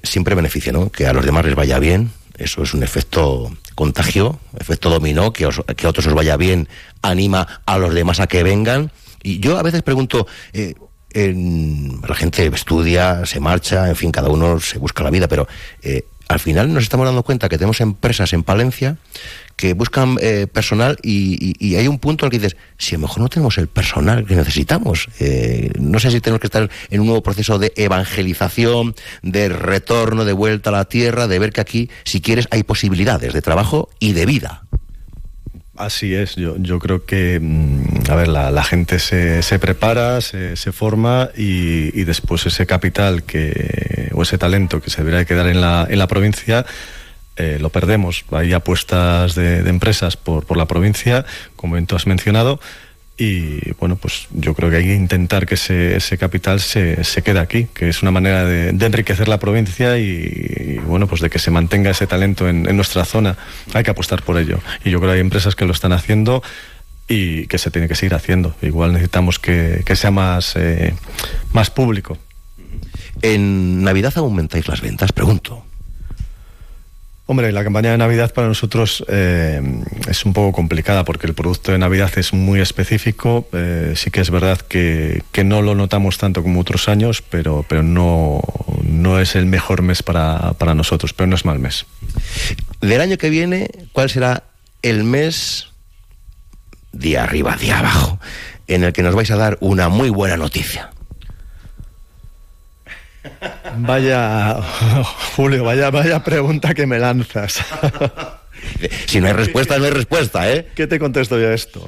siempre 0.04 0.36
beneficia, 0.36 0.72
¿no? 0.72 0.92
Que 0.92 1.08
a 1.08 1.14
los 1.14 1.26
demás 1.26 1.46
les 1.46 1.56
vaya 1.56 1.80
bien. 1.80 2.12
Eso 2.38 2.64
es 2.64 2.74
un 2.74 2.84
efecto 2.84 3.56
contagio, 3.76 4.40
efecto 4.60 4.90
dominó, 4.90 5.32
que, 5.32 5.48
que 5.76 5.86
a 5.88 5.90
otros 5.90 6.08
os 6.08 6.14
vaya 6.14 6.36
bien, 6.36 6.68
anima 7.02 7.62
a 7.66 7.78
los 7.78 7.94
demás 7.94 8.20
a 8.20 8.28
que 8.28 8.44
vengan. 8.44 8.92
Y 9.24 9.40
yo 9.40 9.58
a 9.58 9.64
veces 9.64 9.82
pregunto, 9.82 10.28
la 10.54 12.16
gente 12.16 12.46
estudia, 12.48 13.26
se 13.26 13.40
marcha, 13.40 13.88
en 13.88 13.96
fin, 13.96 14.12
cada 14.12 14.30
uno 14.30 14.60
se 14.60 14.78
busca 14.78 15.04
la 15.04 15.12
vida, 15.12 15.28
pero 15.28 15.48
al 16.28 16.40
final 16.40 16.74
nos 16.74 16.84
estamos 16.84 17.06
dando 17.06 17.24
cuenta 17.24 17.50
que 17.50 17.58
tenemos 17.58 17.82
empresas 17.82 18.34
en 18.34 18.44
Palencia 18.44 18.98
que 19.56 19.74
buscan 19.74 20.18
eh, 20.22 20.48
personal 20.52 20.98
y, 21.02 21.76
hay 21.76 21.88
un 21.88 22.00
punto 22.00 22.26
el 22.26 22.32
que 22.32 22.40
dices, 22.40 22.58
si 22.78 22.96
a 22.96 22.98
lo 22.98 23.04
mejor 23.04 23.20
no 23.20 23.30
tenemos 23.30 23.58
el 23.58 23.68
personal 23.68 24.26
que 24.26 24.36
necesitamos, 24.36 25.08
eh, 25.20 25.72
no 25.80 26.00
sé 26.00 26.12
si 26.12 26.22
tenemos 26.22 26.40
que 26.40 26.48
estar 26.48 26.70
en 26.90 27.00
un 27.00 27.08
nuevo 27.08 27.24
proceso 27.24 27.60
de 27.60 27.74
evangelización, 27.76 28.96
de 29.22 29.50
retorno, 29.50 30.26
de 30.26 30.34
vuelta 30.34 30.70
a 30.70 30.74
la 30.74 30.86
tierra, 30.86 31.28
de 31.28 31.40
ver 31.40 31.52
que 31.52 31.62
aquí, 31.62 31.90
si 32.04 32.22
quieres, 32.22 32.48
hay 32.52 32.64
posibilidades 32.64 33.34
de 33.34 33.42
trabajo 33.42 33.90
y 34.00 34.14
de 34.14 34.26
vida. 34.26 34.64
Así 35.78 36.16
es, 36.16 36.36
yo, 36.36 36.56
yo 36.58 36.80
creo 36.80 37.06
que, 37.06 37.38
mm, 37.42 38.10
a 38.10 38.16
ver, 38.16 38.30
la, 38.30 38.64
gente 38.64 38.98
se, 39.00 39.42
se 39.42 39.60
prepara, 39.60 40.22
se, 40.22 40.56
se 40.56 40.72
forma 40.72 41.30
y, 41.36 42.00
y, 42.00 42.06
después 42.06 42.46
ese 42.46 42.66
capital 42.66 43.24
que, 43.24 44.10
o 44.14 44.24
ese 44.24 44.38
talento 44.38 44.82
que 44.82 44.90
se 44.90 45.04
debería 45.04 45.26
quedar 45.26 45.48
en 45.48 45.60
la, 45.60 45.86
en 45.90 46.00
la 46.00 46.08
provincia, 46.08 46.66
eh, 47.38 47.58
lo 47.60 47.70
perdemos. 47.70 48.26
Hay 48.32 48.54
apuestas 48.54 49.36
de, 49.36 49.60
empresas 49.70 50.18
por, 50.18 50.46
por, 50.46 50.58
la 50.58 50.66
provincia, 50.66 51.26
como 51.56 51.82
tú 51.86 51.96
has 51.96 52.08
mencionado, 52.08 52.60
y 53.18 53.72
bueno, 53.80 53.96
pues 53.96 54.28
yo 54.32 54.54
creo 54.54 54.70
que 54.70 54.78
hay 54.78 54.84
que 54.84 54.94
intentar 54.94 55.46
que 55.46 55.54
ese, 55.56 55.96
ese 55.96 56.18
capital 56.18 56.60
se, 56.60 57.02
se, 57.06 57.22
quede 57.22 57.40
aquí, 57.40 57.68
que 57.74 57.88
es 57.88 58.02
una 58.02 58.12
manera 58.12 58.44
de, 58.44 58.70
enriquecer 58.70 59.30
la 59.30 59.40
provincia 59.40 59.98
y, 59.98 60.80
bueno, 60.86 61.08
pues 61.08 61.22
de 61.22 61.30
que 61.30 61.40
se 61.40 61.50
mantenga 61.50 61.92
ese 61.92 62.08
talento 62.08 62.50
en, 62.50 62.64
nuestra 62.76 63.06
zona. 63.06 63.38
Hay 63.74 63.84
que 63.84 63.92
apostar 63.92 64.22
por 64.22 64.38
ello. 64.38 64.60
Y 64.84 64.90
yo 64.90 65.00
creo 65.00 65.12
que 65.12 65.16
hay 65.16 65.22
empresas 65.22 65.56
que 65.56 65.66
lo 65.66 65.72
están 65.72 65.94
haciendo 65.94 66.44
y 67.08 67.48
que 67.48 67.58
se 67.58 67.72
tiene 67.72 67.88
que 67.88 67.96
seguir 67.96 68.16
haciendo. 68.16 68.54
Igual 68.62 68.92
necesitamos 68.92 69.40
que, 69.40 69.84
que 69.86 69.96
sea 69.96 70.12
más, 70.12 70.58
eh, 70.58 70.94
más 71.54 71.70
público. 71.70 72.18
¿En 73.22 73.82
Navidad 73.82 74.14
aumentáis 74.18 74.68
las 74.68 74.82
ventas? 74.82 75.14
Pregunto. 75.14 75.64
Hombre, 77.28 77.52
la 77.52 77.64
campaña 77.64 77.90
de 77.90 77.98
Navidad 77.98 78.32
para 78.34 78.48
nosotros 78.48 79.04
eh, 79.08 79.60
es 80.08 80.26
un 80.26 80.34
poco 80.34 80.52
complicada 80.52 81.04
porque 81.06 81.26
el 81.26 81.34
producto 81.34 81.72
de 81.72 81.80
Navidad 81.80 82.12
es 82.18 82.34
muy 82.34 82.62
específico. 82.62 83.48
Eh, 83.52 83.94
sí 83.96 84.12
que 84.12 84.22
es 84.22 84.30
verdad 84.30 84.60
que, 84.60 85.24
no 85.44 85.64
lo 85.64 85.74
notamos 85.74 86.20
tanto 86.20 86.44
como 86.44 86.60
otros 86.60 86.88
años, 86.88 87.24
pero, 87.24 87.66
pero 87.68 87.82
no, 87.82 88.42
no 88.84 89.20
es 89.20 89.36
el 89.36 89.48
mejor 89.48 89.82
mes 89.82 90.04
para, 90.04 90.54
para 90.54 90.76
nosotros, 90.76 91.14
pero 91.14 91.26
no 91.26 91.36
es 91.36 91.46
mal 91.46 91.58
mes. 91.58 91.88
Del 92.82 93.02
año 93.02 93.18
que 93.18 93.32
viene, 93.32 93.72
¿cuál 93.92 94.12
será 94.12 94.44
el 94.84 95.04
mes 95.04 95.70
de 96.92 97.18
arriba, 97.18 97.58
de 97.58 97.72
abajo, 97.72 98.20
en 98.68 98.84
el 98.84 98.94
que 98.94 99.02
nos 99.02 99.16
vais 99.16 99.32
a 99.32 99.36
dar 99.36 99.58
una 99.62 99.90
muy 99.90 100.12
buena 100.12 100.38
noticia? 100.38 100.92
Vaya, 103.78 104.56
Julio, 105.36 105.64
vaya, 105.64 105.92
vaya 105.92 106.24
pregunta 106.24 106.74
que 106.74 106.86
me 106.86 107.00
lanzas. 107.00 107.64
si 109.06 109.20
no 109.20 109.28
hay 109.28 109.34
respuesta, 109.34 109.78
no 109.78 109.86
hay 109.86 109.92
respuesta, 109.92 110.52
¿eh? 110.52 110.68
¿Qué 110.76 110.88
te 110.88 111.00
contesto 111.00 111.40
yo 111.40 111.50
a 111.50 111.54
esto? 111.54 111.86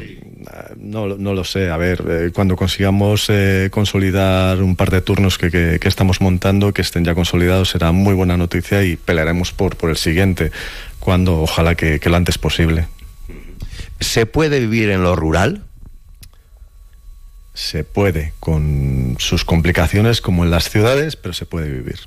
No, 0.77 1.07
no, 1.07 1.33
lo 1.33 1.43
sé. 1.43 1.69
A 1.69 1.77
ver, 1.77 2.03
eh, 2.07 2.31
cuando 2.33 2.55
consigamos 2.55 3.27
eh, 3.29 3.69
consolidar 3.71 4.61
un 4.61 4.75
par 4.75 4.91
de 4.91 5.01
turnos 5.01 5.37
que, 5.37 5.49
que, 5.49 5.87
estamos 5.87 6.21
montando, 6.21 6.73
que 6.73 6.81
estén 6.81 7.05
ya 7.05 7.15
consolidados, 7.15 7.69
será 7.69 7.91
muy 7.91 8.13
buena 8.13 8.37
noticia 8.37 8.83
y 8.83 8.95
pelearemos 8.95 9.51
por, 9.51 9.75
por 9.75 9.89
el 9.89 9.97
siguiente, 9.97 10.51
cuando 10.99 11.41
ojalá 11.41 11.75
que, 11.75 11.99
que 11.99 12.09
lo 12.09 12.17
antes 12.17 12.37
posible. 12.37 12.87
¿Se 13.99 14.25
puede 14.25 14.59
vivir 14.59 14.89
en 14.89 15.03
lo 15.03 15.15
rural? 15.15 15.66
Se 17.57 17.83
puede, 17.83 18.33
con 18.39 19.15
sus 19.17 19.43
complicaciones 19.43 20.21
como 20.21 20.43
en 20.43 20.51
las 20.51 20.69
ciudades, 20.69 21.15
pero 21.15 21.33
se 21.33 21.47
puede 21.47 21.71
vivir. 21.71 21.99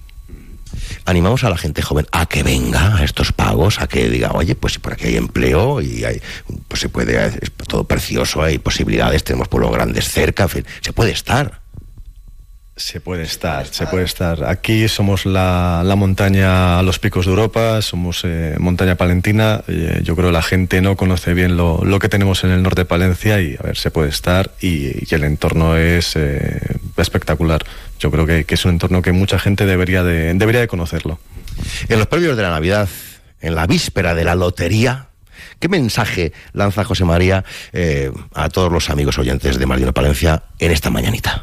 Animamos 1.04 1.42
a 1.42 1.50
la 1.50 1.58
gente 1.58 1.82
joven 1.82 2.06
a 2.12 2.26
que 2.26 2.44
venga 2.44 2.96
a 2.96 3.04
estos 3.04 3.32
pagos, 3.32 3.80
a 3.80 3.88
que 3.88 4.08
diga, 4.08 4.30
oye, 4.30 4.54
pues 4.54 4.78
por 4.78 4.92
aquí 4.92 5.08
hay 5.08 5.16
empleo 5.16 5.82
y 5.82 6.04
hay, 6.04 6.22
pues 6.68 6.80
se 6.80 6.88
puede, 6.88 7.26
es 7.26 7.50
todo 7.66 7.82
precioso, 7.82 8.44
hay 8.44 8.58
posibilidades, 8.60 9.24
tenemos 9.24 9.48
pueblos 9.48 9.72
grandes 9.72 10.08
cerca, 10.08 10.46
se 10.48 10.92
puede 10.92 11.10
estar. 11.10 11.60
Se 12.80 12.98
puede 12.98 13.24
estar, 13.24 13.66
se 13.66 13.86
puede 13.86 14.04
estar. 14.04 14.44
Aquí 14.44 14.88
somos 14.88 15.26
la, 15.26 15.84
montaña 15.98 16.78
a 16.78 16.82
los 16.82 16.98
picos 16.98 17.26
de 17.26 17.30
Europa, 17.30 17.82
somos 17.82 18.22
eh, 18.24 18.56
montaña 18.58 18.94
palentina. 18.94 19.62
Eh, 19.68 20.00
yo 20.02 20.16
creo 20.16 20.28
que 20.28 20.32
la 20.32 20.42
gente 20.42 20.80
no 20.80 20.96
conoce 20.96 21.34
bien 21.34 21.58
lo, 21.58 21.98
que 21.98 22.08
tenemos 22.08 22.42
en 22.42 22.52
el 22.52 22.62
norte 22.62 22.80
de 22.80 22.84
Palencia 22.86 23.38
y, 23.42 23.54
a 23.60 23.62
ver, 23.62 23.76
se 23.76 23.90
puede 23.90 24.08
estar 24.08 24.52
y, 24.62 25.14
el 25.14 25.24
entorno 25.24 25.76
es 25.76 26.16
eh, 26.16 26.58
espectacular. 26.96 27.66
Yo 27.98 28.10
creo 28.10 28.24
que, 28.24 28.46
es 28.48 28.64
un 28.64 28.72
entorno 28.72 29.02
que 29.02 29.12
mucha 29.12 29.38
gente 29.38 29.66
debería 29.66 30.02
de, 30.02 30.32
debería 30.32 30.62
de 30.62 30.68
conocerlo. 30.68 31.20
En 31.90 31.98
los 31.98 32.06
previos 32.06 32.34
de 32.34 32.42
la 32.42 32.50
Navidad, 32.50 32.88
en 33.42 33.56
la 33.56 33.66
víspera 33.66 34.14
de 34.14 34.24
la 34.24 34.34
lotería, 34.34 35.06
¿Qué 35.58 35.68
mensaje 35.68 36.32
lanza 36.54 36.84
José 36.84 37.04
María 37.04 37.44
a 38.34 38.48
todos 38.48 38.72
los 38.72 38.88
amigos 38.88 39.18
oyentes 39.18 39.58
de 39.58 39.66
Marino 39.66 39.92
Palencia 39.92 40.42
en 40.58 40.70
esta 40.70 40.88
mañanita? 40.88 41.42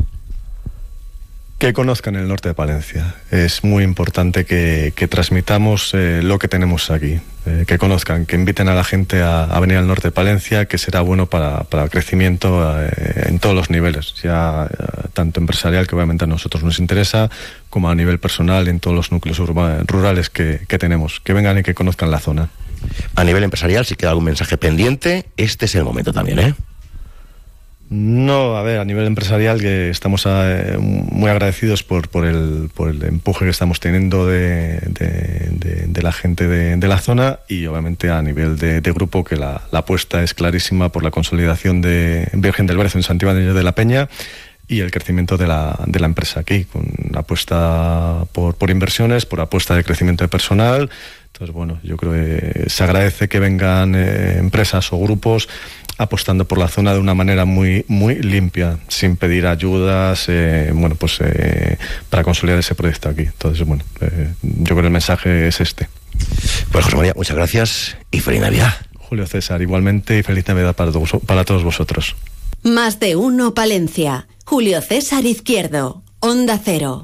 Que 1.57 1.73
conozcan 1.73 2.15
el 2.15 2.27
norte 2.27 2.49
de 2.49 2.53
Palencia. 2.53 3.15
Es 3.31 3.63
muy 3.63 3.83
importante 3.83 4.45
que, 4.45 4.91
transmitamos 5.09 5.91
eh, 5.95 6.21
lo 6.21 6.37
que 6.37 6.47
tenemos 6.47 6.91
aquí. 6.91 7.19
Eh, 7.47 7.63
que 7.65 7.79
conozcan, 7.79 8.27
que 8.27 8.35
inviten 8.35 8.69
a 8.69 8.75
la 8.75 8.83
gente 8.83 9.23
a, 9.23 9.59
venir 9.59 9.77
al 9.77 9.87
norte 9.87 10.09
de 10.09 10.11
Palencia, 10.11 10.65
que 10.65 10.77
será 10.77 11.01
bueno 11.01 11.25
para, 11.25 11.65
el 11.71 11.89
crecimiento 11.89 12.79
eh, 12.79 13.23
en 13.25 13.39
todos 13.39 13.55
los 13.55 13.71
niveles, 13.71 14.13
ya 14.21 14.69
tanto 15.13 15.39
empresarial, 15.39 15.87
que 15.87 15.95
obviamente 15.95 16.25
a 16.25 16.27
nosotros 16.27 16.63
nos 16.63 16.77
interesa, 16.77 17.31
como 17.71 17.89
a 17.89 17.95
nivel 17.95 18.19
personal 18.19 18.67
en 18.67 18.79
todos 18.79 18.95
los 18.95 19.11
núcleos 19.11 19.39
rurales 19.39 20.29
que, 20.29 20.59
que 20.67 20.77
tenemos. 20.77 21.21
Que 21.21 21.33
vengan 21.33 21.57
y 21.57 21.63
que 21.63 21.73
conozcan 21.73 22.11
la 22.11 22.19
zona. 22.19 22.49
A 23.15 23.23
nivel 23.23 23.43
empresarial, 23.43 23.83
si 23.83 23.95
queda 23.95 24.11
algún 24.11 24.25
mensaje 24.25 24.57
pendiente, 24.57 25.25
este 25.37 25.65
es 25.65 25.73
el 25.73 25.85
momento 25.85 26.13
también, 26.13 26.37
¿eh? 26.37 26.53
No, 27.89 28.57
a 28.57 28.63
ver, 28.63 28.79
a 28.79 28.85
nivel 28.85 29.05
empresarial 29.05 29.61
que 29.61 29.89
estamos 29.89 30.25
eh, 30.27 30.77
muy 30.77 31.29
agradecidos 31.29 31.83
por, 31.83 32.09
por, 32.09 32.25
el, 32.25 32.69
por 32.73 32.89
el 32.89 33.01
empuje 33.03 33.45
que 33.45 33.51
estamos 33.51 33.79
teniendo 33.79 34.25
de, 34.27 34.79
de, 34.81 36.01
la 36.01 36.11
gente 36.11 36.47
de, 36.47 36.87
la 36.87 36.99
zona 36.99 37.39
y 37.47 37.65
obviamente 37.65 38.09
a 38.09 38.21
nivel 38.21 38.57
de, 38.57 38.81
grupo 38.81 39.23
que 39.23 39.37
la, 39.37 39.61
apuesta 39.71 40.21
es 40.21 40.33
clarísima 40.33 40.89
por 40.89 41.01
la 41.03 41.11
consolidación 41.11 41.81
de 41.81 42.27
Virgen 42.33 42.67
del 42.67 42.77
Brezo 42.77 42.97
en 42.97 43.03
Santibáñez 43.03 43.53
de 43.53 43.63
la 43.63 43.73
Peña 43.73 44.09
y 44.67 44.81
el 44.81 44.91
crecimiento 44.91 45.37
de 45.37 45.47
la, 45.47 45.79
de 45.85 45.99
la 46.01 46.07
empresa 46.07 46.41
aquí, 46.41 46.65
con 46.65 46.85
apuesta 47.15 48.25
por, 48.33 48.55
por 48.55 48.69
inversiones, 48.69 49.25
por 49.25 49.39
apuesta 49.39 49.75
de 49.75 49.85
crecimiento 49.85 50.25
de 50.25 50.27
personal. 50.27 50.89
Entonces, 51.27 51.53
bueno, 51.53 51.79
yo 51.83 51.95
creo 51.95 52.11
que 52.11 52.69
se 52.69 52.83
agradece 52.83 53.29
que 53.29 53.39
vengan 53.39 53.95
eh, 53.95 54.37
empresas 54.39 54.91
o 54.91 54.99
grupos 54.99 55.47
apostando 55.97 56.45
por 56.45 56.57
la 56.57 56.67
zona 56.67 56.93
de 56.93 56.99
una 56.99 57.13
manera 57.13 57.45
muy, 57.45 57.85
muy 57.87 58.15
limpia, 58.15 58.79
sin 58.87 59.17
pedir 59.17 59.47
ayudas, 59.47 60.25
eh, 60.27 60.71
bueno, 60.73 60.95
pues 60.95 61.17
eh, 61.21 61.77
para 62.09 62.23
consolidar 62.23 62.59
ese 62.59 62.75
proyecto 62.75 63.09
aquí. 63.09 63.23
Entonces, 63.23 63.65
bueno, 63.65 63.83
eh, 64.01 64.33
yo 64.41 64.65
creo 64.65 64.81
que 64.81 64.87
el 64.87 64.93
mensaje 64.93 65.47
es 65.47 65.59
este. 65.61 65.89
Pues 66.71 66.85
José 66.85 66.97
María, 66.97 67.13
muchas 67.15 67.35
gracias 67.35 67.97
y 68.11 68.19
feliz 68.19 68.41
Navidad. 68.41 68.73
Julio 68.95 69.25
César, 69.25 69.61
igualmente 69.61 70.19
y 70.19 70.23
feliz 70.23 70.47
Navidad 70.47 70.75
para 70.75 70.91
todos, 70.91 71.11
para 71.25 71.45
todos 71.45 71.63
vosotros. 71.63 72.15
Más 72.63 72.99
de 72.99 73.15
uno, 73.15 73.53
Palencia. 73.53 74.27
Julio 74.45 74.81
César 74.81 75.25
Izquierdo. 75.25 76.03
Onda 76.19 76.59
Cero. 76.63 77.03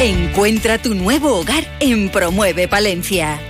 Encuentra 0.00 0.78
tu 0.78 0.94
nuevo 0.94 1.38
hogar 1.38 1.64
en 1.80 2.08
Promueve 2.08 2.68
Palencia. 2.68 3.49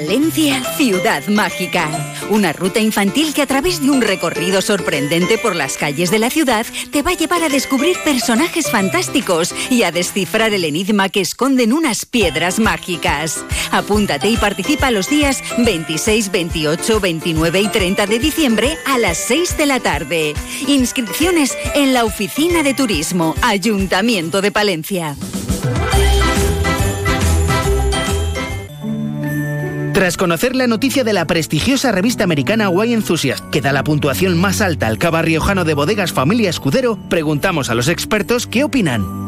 Valencia, 0.00 0.62
ciudad 0.76 1.26
mágica. 1.26 1.90
Una 2.30 2.52
ruta 2.52 2.78
infantil 2.78 3.34
que 3.34 3.42
a 3.42 3.46
través 3.46 3.82
de 3.82 3.90
un 3.90 4.00
recorrido 4.00 4.62
sorprendente 4.62 5.38
por 5.38 5.56
las 5.56 5.76
calles 5.76 6.12
de 6.12 6.20
la 6.20 6.30
ciudad 6.30 6.64
te 6.92 7.02
va 7.02 7.10
a 7.10 7.16
llevar 7.16 7.42
a 7.42 7.48
descubrir 7.48 7.96
personajes 8.04 8.70
fantásticos 8.70 9.52
y 9.70 9.82
a 9.82 9.90
descifrar 9.90 10.54
el 10.54 10.62
enigma 10.62 11.08
que 11.08 11.20
esconden 11.20 11.72
unas 11.72 12.06
piedras 12.06 12.60
mágicas. 12.60 13.44
Apúntate 13.72 14.28
y 14.28 14.36
participa 14.36 14.92
los 14.92 15.10
días 15.10 15.42
26, 15.58 16.30
28, 16.30 17.00
29 17.00 17.60
y 17.60 17.66
30 17.66 18.06
de 18.06 18.18
diciembre 18.20 18.78
a 18.86 18.98
las 18.98 19.18
6 19.18 19.56
de 19.56 19.66
la 19.66 19.80
tarde. 19.80 20.34
Inscripciones 20.68 21.58
en 21.74 21.92
la 21.92 22.04
Oficina 22.04 22.62
de 22.62 22.72
Turismo, 22.72 23.34
Ayuntamiento 23.42 24.42
de 24.42 24.52
Palencia. 24.52 25.16
Tras 29.98 30.16
conocer 30.16 30.54
la 30.54 30.68
noticia 30.68 31.02
de 31.02 31.12
la 31.12 31.26
prestigiosa 31.26 31.90
revista 31.90 32.22
americana 32.22 32.68
Wine 32.68 32.94
Enthusiast, 32.94 33.44
que 33.50 33.60
da 33.60 33.72
la 33.72 33.82
puntuación 33.82 34.38
más 34.38 34.60
alta 34.60 34.86
al 34.86 34.96
cava 34.96 35.22
riojano 35.22 35.64
de 35.64 35.74
bodegas 35.74 36.12
Familia 36.12 36.50
Escudero, 36.50 36.96
preguntamos 37.08 37.68
a 37.68 37.74
los 37.74 37.88
expertos 37.88 38.46
qué 38.46 38.62
opinan. 38.62 39.27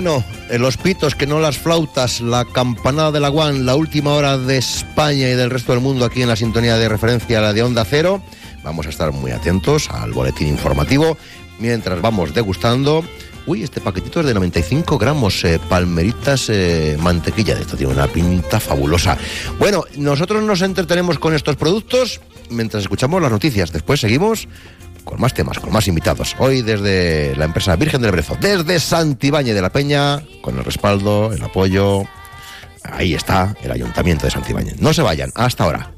Bueno, 0.00 0.22
los 0.60 0.76
pitos, 0.76 1.16
que 1.16 1.26
no 1.26 1.40
las 1.40 1.58
flautas, 1.58 2.20
la 2.20 2.44
campanada 2.44 3.10
de 3.10 3.18
la 3.18 3.30
Guan, 3.30 3.66
la 3.66 3.74
última 3.74 4.12
hora 4.12 4.38
de 4.38 4.56
España 4.56 5.28
y 5.28 5.34
del 5.34 5.50
resto 5.50 5.72
del 5.72 5.80
mundo 5.80 6.04
aquí 6.04 6.22
en 6.22 6.28
la 6.28 6.36
sintonía 6.36 6.76
de 6.76 6.88
referencia, 6.88 7.40
la 7.40 7.52
de 7.52 7.64
Onda 7.64 7.84
Cero. 7.84 8.22
Vamos 8.62 8.86
a 8.86 8.90
estar 8.90 9.10
muy 9.10 9.32
atentos 9.32 9.90
al 9.90 10.12
boletín 10.12 10.46
informativo 10.46 11.18
mientras 11.58 12.00
vamos 12.00 12.32
degustando. 12.32 13.02
Uy, 13.48 13.64
este 13.64 13.80
paquetito 13.80 14.20
es 14.20 14.26
de 14.26 14.34
95 14.34 14.98
gramos, 14.98 15.44
eh, 15.44 15.58
palmeritas, 15.68 16.48
eh, 16.48 16.96
mantequilla. 17.00 17.58
Esto 17.58 17.76
tiene 17.76 17.92
una 17.92 18.06
pinta 18.06 18.60
fabulosa. 18.60 19.18
Bueno, 19.58 19.82
nosotros 19.96 20.44
nos 20.44 20.62
entretenemos 20.62 21.18
con 21.18 21.34
estos 21.34 21.56
productos 21.56 22.20
mientras 22.50 22.84
escuchamos 22.84 23.20
las 23.20 23.32
noticias. 23.32 23.72
Después 23.72 23.98
seguimos 23.98 24.46
con 25.08 25.20
más 25.20 25.32
temas, 25.32 25.58
con 25.58 25.72
más 25.72 25.88
invitados. 25.88 26.36
Hoy 26.38 26.60
desde 26.60 27.34
la 27.36 27.46
empresa 27.46 27.74
Virgen 27.76 28.02
del 28.02 28.12
Brezo, 28.12 28.36
desde 28.38 28.78
Santibáñez 28.78 29.54
de 29.54 29.62
la 29.62 29.70
Peña, 29.70 30.22
con 30.42 30.58
el 30.58 30.64
respaldo, 30.64 31.32
el 31.32 31.42
apoyo. 31.42 32.04
Ahí 32.82 33.14
está 33.14 33.54
el 33.62 33.72
Ayuntamiento 33.72 34.26
de 34.26 34.30
Santibáñez. 34.30 34.80
No 34.80 34.92
se 34.92 35.02
vayan, 35.02 35.30
hasta 35.34 35.64
ahora. 35.64 35.97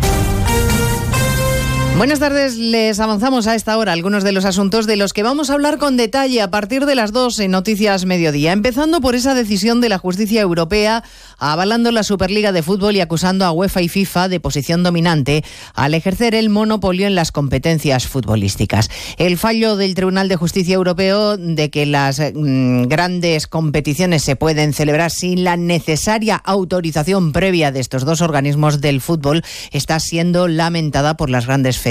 Buenas 2.01 2.17
tardes, 2.17 2.57
les 2.57 2.99
avanzamos 2.99 3.45
a 3.45 3.53
esta 3.53 3.77
hora 3.77 3.93
algunos 3.93 4.23
de 4.23 4.31
los 4.31 4.45
asuntos 4.45 4.87
de 4.87 4.95
los 4.95 5.13
que 5.13 5.21
vamos 5.21 5.51
a 5.51 5.53
hablar 5.53 5.77
con 5.77 5.97
detalle 5.97 6.41
a 6.41 6.49
partir 6.49 6.87
de 6.87 6.95
las 6.95 7.11
dos 7.11 7.39
en 7.39 7.51
Noticias 7.51 8.05
Mediodía, 8.05 8.53
empezando 8.53 9.01
por 9.01 9.13
esa 9.13 9.35
decisión 9.35 9.81
de 9.81 9.89
la 9.89 9.99
justicia 9.99 10.41
europea 10.41 11.03
avalando 11.37 11.91
la 11.91 12.01
Superliga 12.01 12.51
de 12.51 12.63
Fútbol 12.63 12.95
y 12.95 13.01
acusando 13.01 13.45
a 13.45 13.51
UEFA 13.51 13.83
y 13.83 13.89
FIFA 13.89 14.29
de 14.29 14.39
posición 14.39 14.81
dominante 14.81 15.43
al 15.75 15.93
ejercer 15.93 16.33
el 16.33 16.49
monopolio 16.49 17.05
en 17.05 17.13
las 17.13 17.31
competencias 17.31 18.07
futbolísticas. 18.07 18.89
El 19.17 19.37
fallo 19.37 19.75
del 19.75 19.93
Tribunal 19.93 20.27
de 20.27 20.37
Justicia 20.37 20.73
Europeo 20.73 21.37
de 21.37 21.69
que 21.69 21.85
las 21.85 22.19
mm, 22.19 22.83
grandes 22.83 23.45
competiciones 23.45 24.23
se 24.23 24.35
pueden 24.35 24.73
celebrar 24.73 25.11
sin 25.11 25.43
la 25.43 25.55
necesaria 25.55 26.35
autorización 26.35 27.31
previa 27.31 27.71
de 27.71 27.79
estos 27.79 28.05
dos 28.05 28.21
organismos 28.21 28.81
del 28.81 29.01
fútbol 29.01 29.43
está 29.71 29.99
siendo 29.99 30.47
lamentada 30.47 31.15
por 31.15 31.29
las 31.29 31.45
grandes 31.45 31.77
federaciones, 31.77 31.90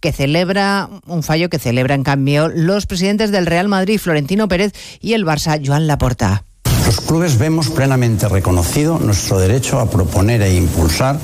que 0.00 0.12
celebra 0.12 0.88
un 1.06 1.22
fallo 1.22 1.48
que 1.48 1.58
celebra 1.58 1.94
en 1.94 2.04
cambio 2.04 2.48
los 2.48 2.86
presidentes 2.86 3.30
del 3.30 3.46
Real 3.46 3.68
Madrid, 3.68 3.98
Florentino 3.98 4.48
Pérez, 4.48 4.72
y 5.00 5.14
el 5.14 5.24
Barça, 5.24 5.60
Joan 5.64 5.86
Laporta. 5.86 6.44
Los 6.86 7.00
clubes 7.00 7.38
vemos 7.38 7.68
plenamente 7.68 8.28
reconocido 8.28 8.98
nuestro 8.98 9.38
derecho 9.38 9.78
a 9.78 9.88
proponer 9.88 10.42
e 10.42 10.54
impulsar 10.54 11.18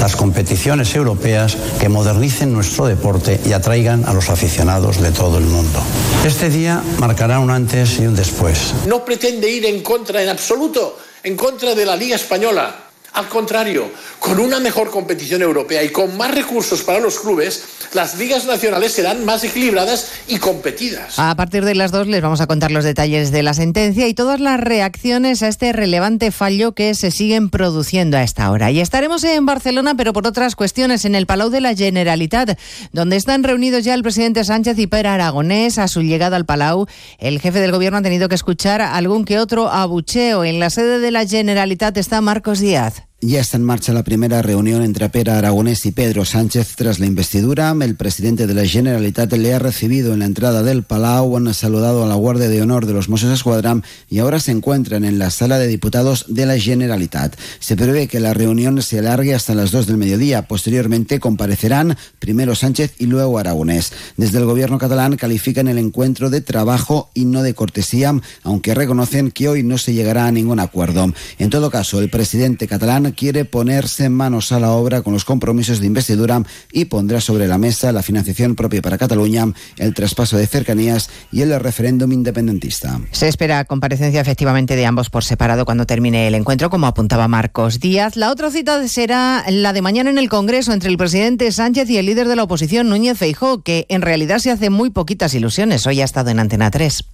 las 0.00 0.14
competiciones 0.14 0.94
europeas 0.94 1.56
que 1.80 1.88
modernicen 1.88 2.52
nuestro 2.52 2.86
deporte 2.86 3.40
y 3.44 3.52
atraigan 3.52 4.04
a 4.04 4.12
los 4.12 4.30
aficionados 4.30 5.00
de 5.00 5.10
todo 5.10 5.38
el 5.38 5.44
mundo. 5.44 5.80
Este 6.24 6.50
día 6.50 6.82
marcará 6.98 7.40
un 7.40 7.50
antes 7.50 7.98
y 7.98 8.06
un 8.06 8.14
después. 8.14 8.74
No 8.86 9.04
pretende 9.04 9.50
ir 9.50 9.66
en 9.66 9.82
contra 9.82 10.22
en 10.22 10.28
absoluto, 10.28 10.96
en 11.24 11.34
contra 11.36 11.74
de 11.74 11.84
la 11.84 11.96
Liga 11.96 12.14
Española, 12.14 12.87
Al 13.14 13.28
contrario, 13.28 13.90
con 14.18 14.38
una 14.38 14.60
mejor 14.60 14.90
competición 14.90 15.42
europea 15.42 15.82
y 15.82 15.90
con 15.90 16.16
más 16.16 16.32
recursos 16.32 16.82
para 16.82 17.00
los 17.00 17.18
clubes, 17.18 17.64
las 17.94 18.18
ligas 18.18 18.44
nacionales 18.44 18.92
serán 18.92 19.24
más 19.24 19.42
equilibradas 19.44 20.12
y 20.28 20.38
competidas. 20.38 21.18
A 21.18 21.34
partir 21.34 21.64
de 21.64 21.74
las 21.74 21.90
dos 21.90 22.06
les 22.06 22.20
vamos 22.20 22.40
a 22.40 22.46
contar 22.46 22.70
los 22.70 22.84
detalles 22.84 23.32
de 23.32 23.42
la 23.42 23.54
sentencia 23.54 24.06
y 24.06 24.14
todas 24.14 24.40
las 24.40 24.60
reacciones 24.60 25.42
a 25.42 25.48
este 25.48 25.72
relevante 25.72 26.30
fallo 26.30 26.72
que 26.72 26.94
se 26.94 27.10
siguen 27.10 27.50
produciendo 27.50 28.16
a 28.16 28.22
esta 28.22 28.50
hora. 28.50 28.70
Y 28.70 28.80
estaremos 28.80 29.24
en 29.24 29.46
Barcelona, 29.46 29.94
pero 29.96 30.12
por 30.12 30.26
otras 30.26 30.54
cuestiones, 30.54 31.04
en 31.04 31.14
el 31.14 31.26
Palau 31.26 31.50
de 31.50 31.60
la 31.60 31.74
Generalitat, 31.74 32.58
donde 32.92 33.16
están 33.16 33.42
reunidos 33.42 33.84
ya 33.84 33.94
el 33.94 34.02
presidente 34.02 34.44
Sánchez 34.44 34.78
y 34.78 34.86
Pere 34.86 35.08
Aragonés. 35.08 35.78
A 35.78 35.88
su 35.88 36.02
llegada 36.02 36.36
al 36.36 36.44
Palau, 36.44 36.86
el 37.18 37.40
jefe 37.40 37.60
del 37.60 37.72
gobierno 37.72 37.98
ha 37.98 38.02
tenido 38.02 38.28
que 38.28 38.34
escuchar 38.34 38.80
algún 38.80 39.24
que 39.24 39.38
otro 39.38 39.70
abucheo. 39.70 40.44
En 40.44 40.60
la 40.60 40.70
sede 40.70 40.98
de 40.98 41.10
la 41.10 41.26
Generalitat 41.26 41.96
está 41.96 42.20
Marcos 42.20 42.60
Díaz. 42.60 43.07
Ya 43.20 43.40
está 43.40 43.56
en 43.56 43.64
marcha 43.64 43.92
la 43.92 44.04
primera 44.04 44.42
reunión 44.42 44.80
entre 44.84 45.08
Pera 45.08 45.38
Aragonés 45.38 45.84
y 45.86 45.90
Pedro 45.90 46.24
Sánchez 46.24 46.76
tras 46.76 47.00
la 47.00 47.06
investidura. 47.06 47.74
El 47.80 47.96
presidente 47.96 48.46
de 48.46 48.54
la 48.54 48.64
Generalitat 48.64 49.32
le 49.32 49.52
ha 49.52 49.58
recibido 49.58 50.12
en 50.12 50.20
la 50.20 50.24
entrada 50.24 50.62
del 50.62 50.84
Palau, 50.84 51.36
han 51.36 51.52
saludado 51.52 52.04
a 52.04 52.06
la 52.06 52.14
Guardia 52.14 52.48
de 52.48 52.62
Honor 52.62 52.86
de 52.86 52.92
los 52.92 53.08
Mossos 53.08 53.32
Escuadra 53.32 53.82
y 54.08 54.20
ahora 54.20 54.38
se 54.38 54.52
encuentran 54.52 55.04
en 55.04 55.18
la 55.18 55.30
sala 55.30 55.58
de 55.58 55.66
diputados 55.66 56.26
de 56.28 56.46
la 56.46 56.60
Generalitat. 56.60 57.36
Se 57.58 57.76
prevé 57.76 58.06
que 58.06 58.20
la 58.20 58.34
reunión 58.34 58.80
se 58.82 59.00
alargue 59.00 59.34
hasta 59.34 59.56
las 59.56 59.72
2 59.72 59.88
del 59.88 59.96
mediodía. 59.96 60.46
Posteriormente 60.46 61.18
comparecerán 61.18 61.96
primero 62.20 62.54
Sánchez 62.54 62.94
y 63.00 63.06
luego 63.06 63.40
Aragonés. 63.40 63.92
Desde 64.16 64.38
el 64.38 64.44
gobierno 64.44 64.78
catalán 64.78 65.16
califican 65.16 65.66
el 65.66 65.78
encuentro 65.78 66.30
de 66.30 66.40
trabajo 66.40 67.10
y 67.14 67.24
no 67.24 67.42
de 67.42 67.54
cortesía, 67.54 68.14
aunque 68.44 68.76
reconocen 68.76 69.32
que 69.32 69.48
hoy 69.48 69.64
no 69.64 69.76
se 69.76 69.92
llegará 69.92 70.28
a 70.28 70.32
ningún 70.32 70.60
acuerdo. 70.60 71.12
En 71.40 71.50
todo 71.50 71.68
caso, 71.72 71.98
el 71.98 72.10
presidente 72.10 72.68
catalán 72.68 73.07
quiere 73.12 73.44
ponerse 73.44 74.08
manos 74.08 74.52
a 74.52 74.60
la 74.60 74.70
obra 74.70 75.02
con 75.02 75.12
los 75.12 75.24
compromisos 75.24 75.80
de 75.80 75.86
investidura 75.86 76.42
y 76.72 76.86
pondrá 76.86 77.20
sobre 77.20 77.48
la 77.48 77.58
mesa 77.58 77.92
la 77.92 78.02
financiación 78.02 78.54
propia 78.54 78.82
para 78.82 78.98
Cataluña, 78.98 79.46
el 79.76 79.94
traspaso 79.94 80.36
de 80.36 80.46
cercanías 80.46 81.10
y 81.32 81.42
el 81.42 81.58
referéndum 81.58 82.12
independentista. 82.12 83.00
Se 83.12 83.28
espera 83.28 83.64
comparecencia 83.64 84.20
efectivamente 84.20 84.76
de 84.76 84.86
ambos 84.86 85.10
por 85.10 85.24
separado 85.24 85.64
cuando 85.64 85.86
termine 85.86 86.28
el 86.28 86.34
encuentro, 86.34 86.70
como 86.70 86.86
apuntaba 86.86 87.28
Marcos 87.28 87.80
Díaz. 87.80 88.16
La 88.16 88.30
otra 88.30 88.50
cita 88.50 88.86
será 88.88 89.44
la 89.48 89.72
de 89.72 89.82
mañana 89.82 90.10
en 90.10 90.18
el 90.18 90.28
Congreso 90.28 90.72
entre 90.72 90.90
el 90.90 90.98
presidente 90.98 91.50
Sánchez 91.52 91.88
y 91.90 91.98
el 91.98 92.06
líder 92.06 92.28
de 92.28 92.36
la 92.36 92.44
oposición, 92.44 92.88
Núñez 92.88 93.18
Feijó, 93.18 93.62
que 93.62 93.86
en 93.88 94.02
realidad 94.02 94.38
se 94.38 94.50
hace 94.50 94.70
muy 94.70 94.90
poquitas 94.90 95.34
ilusiones. 95.34 95.86
Hoy 95.86 96.00
ha 96.00 96.04
estado 96.04 96.30
en 96.30 96.38
Antena 96.38 96.70
3. 96.70 97.04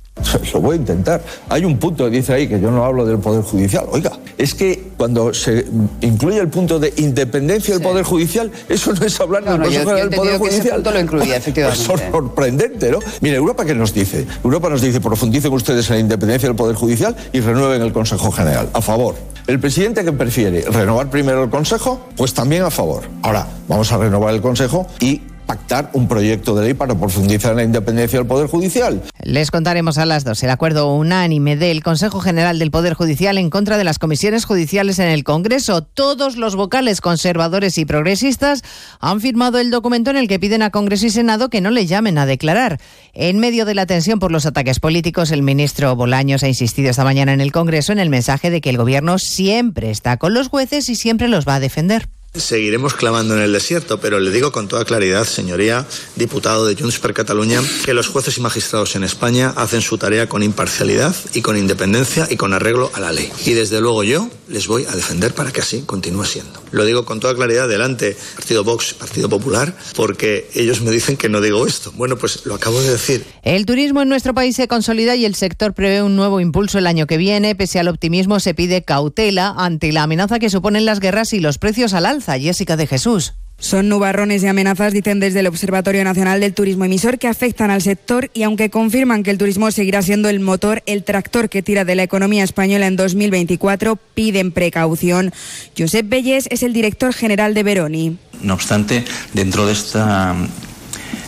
Lo 0.52 0.60
voy 0.60 0.76
a 0.76 0.78
intentar. 0.78 1.22
Hay 1.48 1.64
un 1.64 1.78
punto 1.78 2.04
que 2.04 2.16
dice 2.16 2.32
ahí 2.32 2.46
que 2.46 2.60
yo 2.60 2.70
no 2.70 2.84
hablo 2.84 3.04
del 3.04 3.18
Poder 3.18 3.42
Judicial. 3.42 3.86
Oiga, 3.90 4.12
es 4.38 4.54
que 4.54 4.90
cuando 4.96 5.34
se 5.34 5.66
incluye 6.00 6.38
el 6.38 6.48
punto 6.48 6.78
de 6.78 6.92
independencia 6.96 7.74
del 7.74 7.82
Poder 7.82 8.04
Judicial, 8.04 8.50
eso 8.68 8.92
no 8.92 9.04
es 9.04 9.20
hablar 9.20 9.44
del 9.44 9.58
no, 9.58 9.64
Consejo 9.64 9.94
del 9.94 10.10
Poder 10.10 10.40
que 10.40 10.46
ese 10.46 10.56
Judicial. 10.56 10.74
punto 10.76 10.90
lo 10.92 11.00
incluía, 11.00 11.36
efectivamente. 11.36 11.84
Pues 11.86 12.00
es 12.00 12.10
sorprendente, 12.10 12.90
¿no? 12.90 12.98
Mira, 13.20 13.36
Europa, 13.36 13.64
¿qué 13.64 13.74
nos 13.74 13.92
dice? 13.92 14.26
Europa 14.44 14.68
nos 14.68 14.82
dice, 14.82 15.00
profundicen 15.00 15.52
ustedes 15.52 15.88
en 15.90 15.96
la 15.96 16.00
independencia 16.00 16.48
del 16.48 16.56
Poder 16.56 16.76
Judicial 16.76 17.16
y 17.32 17.40
renueven 17.40 17.82
el 17.82 17.92
Consejo 17.92 18.30
General. 18.30 18.68
A 18.72 18.80
favor. 18.80 19.16
El 19.46 19.60
presidente 19.60 20.04
que 20.04 20.12
prefiere 20.12 20.62
renovar 20.62 21.10
primero 21.10 21.42
el 21.42 21.50
Consejo, 21.50 22.00
pues 22.16 22.32
también 22.32 22.62
a 22.62 22.70
favor. 22.70 23.02
Ahora, 23.22 23.46
vamos 23.68 23.90
a 23.92 23.98
renovar 23.98 24.32
el 24.34 24.40
Consejo 24.40 24.86
y 25.00 25.20
pactar 25.46 25.90
un 25.92 26.08
proyecto 26.08 26.54
de 26.54 26.64
ley 26.64 26.74
para 26.74 26.94
profundizar 26.94 27.52
en 27.52 27.56
la 27.56 27.64
independencia 27.64 28.18
del 28.18 28.26
Poder 28.26 28.48
Judicial. 28.48 29.02
Les 29.22 29.50
contaremos 29.50 29.98
a 29.98 30.06
las 30.06 30.24
dos 30.24 30.42
el 30.42 30.50
acuerdo 30.50 30.92
unánime 30.94 31.56
del 31.56 31.82
Consejo 31.82 32.20
General 32.20 32.58
del 32.58 32.70
Poder 32.70 32.94
Judicial 32.94 33.38
en 33.38 33.50
contra 33.50 33.78
de 33.78 33.84
las 33.84 33.98
comisiones 33.98 34.44
judiciales 34.44 34.98
en 34.98 35.08
el 35.08 35.24
Congreso. 35.24 35.82
Todos 35.82 36.36
los 36.36 36.56
vocales 36.56 37.00
conservadores 37.00 37.78
y 37.78 37.84
progresistas 37.84 38.62
han 39.00 39.20
firmado 39.20 39.58
el 39.58 39.70
documento 39.70 40.10
en 40.10 40.16
el 40.16 40.28
que 40.28 40.38
piden 40.38 40.62
a 40.62 40.70
Congreso 40.70 41.06
y 41.06 41.10
Senado 41.10 41.50
que 41.50 41.60
no 41.60 41.70
le 41.70 41.86
llamen 41.86 42.18
a 42.18 42.26
declarar. 42.26 42.80
En 43.12 43.38
medio 43.38 43.64
de 43.64 43.74
la 43.74 43.86
tensión 43.86 44.18
por 44.18 44.32
los 44.32 44.46
ataques 44.46 44.80
políticos, 44.80 45.30
el 45.30 45.42
ministro 45.42 45.94
Bolaños 45.96 46.42
ha 46.42 46.48
insistido 46.48 46.90
esta 46.90 47.04
mañana 47.04 47.32
en 47.32 47.40
el 47.40 47.52
Congreso 47.52 47.92
en 47.92 47.98
el 47.98 48.10
mensaje 48.10 48.50
de 48.50 48.60
que 48.60 48.70
el 48.70 48.78
Gobierno 48.78 49.18
siempre 49.18 49.90
está 49.90 50.16
con 50.16 50.34
los 50.34 50.48
jueces 50.48 50.88
y 50.88 50.96
siempre 50.96 51.28
los 51.28 51.46
va 51.46 51.56
a 51.56 51.60
defender. 51.60 52.08
Seguiremos 52.36 52.94
clamando 52.94 53.36
en 53.36 53.42
el 53.42 53.52
desierto, 53.52 54.00
pero 54.00 54.18
le 54.18 54.32
digo 54.32 54.50
con 54.50 54.66
toda 54.66 54.84
claridad, 54.84 55.24
señoría, 55.24 55.86
diputado 56.16 56.66
de 56.66 56.74
Junts 56.74 56.98
per 56.98 57.14
Catalunya, 57.14 57.62
que 57.84 57.94
los 57.94 58.08
jueces 58.08 58.36
y 58.38 58.40
magistrados 58.40 58.96
en 58.96 59.04
España 59.04 59.52
hacen 59.56 59.80
su 59.80 59.98
tarea 59.98 60.28
con 60.28 60.42
imparcialidad 60.42 61.14
y 61.32 61.42
con 61.42 61.56
independencia 61.56 62.26
y 62.28 62.36
con 62.36 62.52
arreglo 62.52 62.90
a 62.92 62.98
la 62.98 63.12
ley. 63.12 63.30
Y 63.46 63.52
desde 63.52 63.80
luego 63.80 64.02
yo 64.02 64.28
les 64.48 64.66
voy 64.66 64.84
a 64.84 64.96
defender 64.96 65.32
para 65.32 65.52
que 65.52 65.60
así 65.60 65.82
continúe 65.82 66.24
siendo. 66.24 66.60
Lo 66.72 66.84
digo 66.84 67.04
con 67.04 67.20
toda 67.20 67.36
claridad 67.36 67.68
delante 67.68 68.16
Partido 68.34 68.64
Vox, 68.64 68.94
Partido 68.94 69.28
Popular, 69.28 69.72
porque 69.94 70.50
ellos 70.54 70.80
me 70.80 70.90
dicen 70.90 71.16
que 71.16 71.28
no 71.28 71.40
digo 71.40 71.64
esto. 71.68 71.92
Bueno, 71.94 72.18
pues 72.18 72.44
lo 72.46 72.56
acabo 72.56 72.80
de 72.80 72.90
decir. 72.90 73.24
El 73.44 73.64
turismo 73.64 74.02
en 74.02 74.08
nuestro 74.08 74.34
país 74.34 74.56
se 74.56 74.66
consolida 74.66 75.14
y 75.14 75.24
el 75.24 75.36
sector 75.36 75.72
prevé 75.72 76.02
un 76.02 76.16
nuevo 76.16 76.40
impulso 76.40 76.78
el 76.78 76.88
año 76.88 77.06
que 77.06 77.16
viene. 77.16 77.54
Pese 77.54 77.78
al 77.78 77.86
optimismo, 77.86 78.40
se 78.40 78.54
pide 78.54 78.82
cautela 78.82 79.54
ante 79.56 79.92
la 79.92 80.02
amenaza 80.02 80.40
que 80.40 80.50
suponen 80.50 80.84
las 80.84 80.98
guerras 80.98 81.32
y 81.32 81.38
los 81.38 81.58
precios 81.58 81.94
al 81.94 82.06
alza. 82.06 82.23
Jessica 82.38 82.76
de 82.76 82.86
Jesús. 82.86 83.34
Son 83.58 83.88
nubarrones 83.88 84.42
y 84.42 84.46
amenazas, 84.48 84.92
dicen 84.92 85.20
desde 85.20 85.40
el 85.40 85.46
Observatorio 85.46 86.02
Nacional 86.04 86.40
del 86.40 86.54
Turismo 86.54 86.84
Emisor, 86.84 87.18
que 87.18 87.28
afectan 87.28 87.70
al 87.70 87.82
sector 87.82 88.30
y 88.34 88.42
aunque 88.42 88.68
confirman 88.68 89.22
que 89.22 89.30
el 89.30 89.38
turismo 89.38 89.70
seguirá 89.70 90.02
siendo 90.02 90.28
el 90.28 90.40
motor, 90.40 90.82
el 90.86 91.04
tractor 91.04 91.48
que 91.48 91.62
tira 91.62 91.84
de 91.84 91.94
la 91.94 92.02
economía 92.02 92.44
española 92.44 92.86
en 92.86 92.96
2024, 92.96 93.96
piden 94.14 94.50
precaución. 94.50 95.32
Josep 95.78 96.08
Belles 96.08 96.48
es 96.50 96.62
el 96.62 96.72
director 96.72 97.14
general 97.14 97.54
de 97.54 97.62
Veroni. 97.62 98.18
No 98.42 98.54
obstante, 98.54 99.04
dentro 99.32 99.66
de 99.66 99.72
esta 99.72 100.34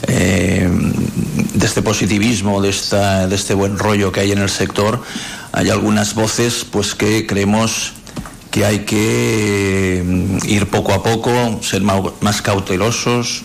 eh, 0.08 0.68
de 1.54 1.66
este 1.66 1.82
positivismo, 1.82 2.60
de, 2.60 2.68
esta, 2.68 3.26
de 3.26 3.34
este 3.34 3.54
buen 3.54 3.78
rollo 3.78 4.12
que 4.12 4.20
hay 4.20 4.32
en 4.32 4.38
el 4.38 4.50
sector, 4.50 5.02
hay 5.52 5.70
algunas 5.70 6.14
voces 6.14 6.66
pues 6.70 6.94
que 6.94 7.26
creemos 7.26 7.94
que 8.56 8.64
hay 8.64 8.78
que 8.86 10.02
mm, 10.02 10.38
ir 10.48 10.66
poco 10.68 10.94
a 10.94 11.02
poco, 11.02 11.60
ser 11.60 11.82
más 11.82 12.40
cautelosos, 12.40 13.42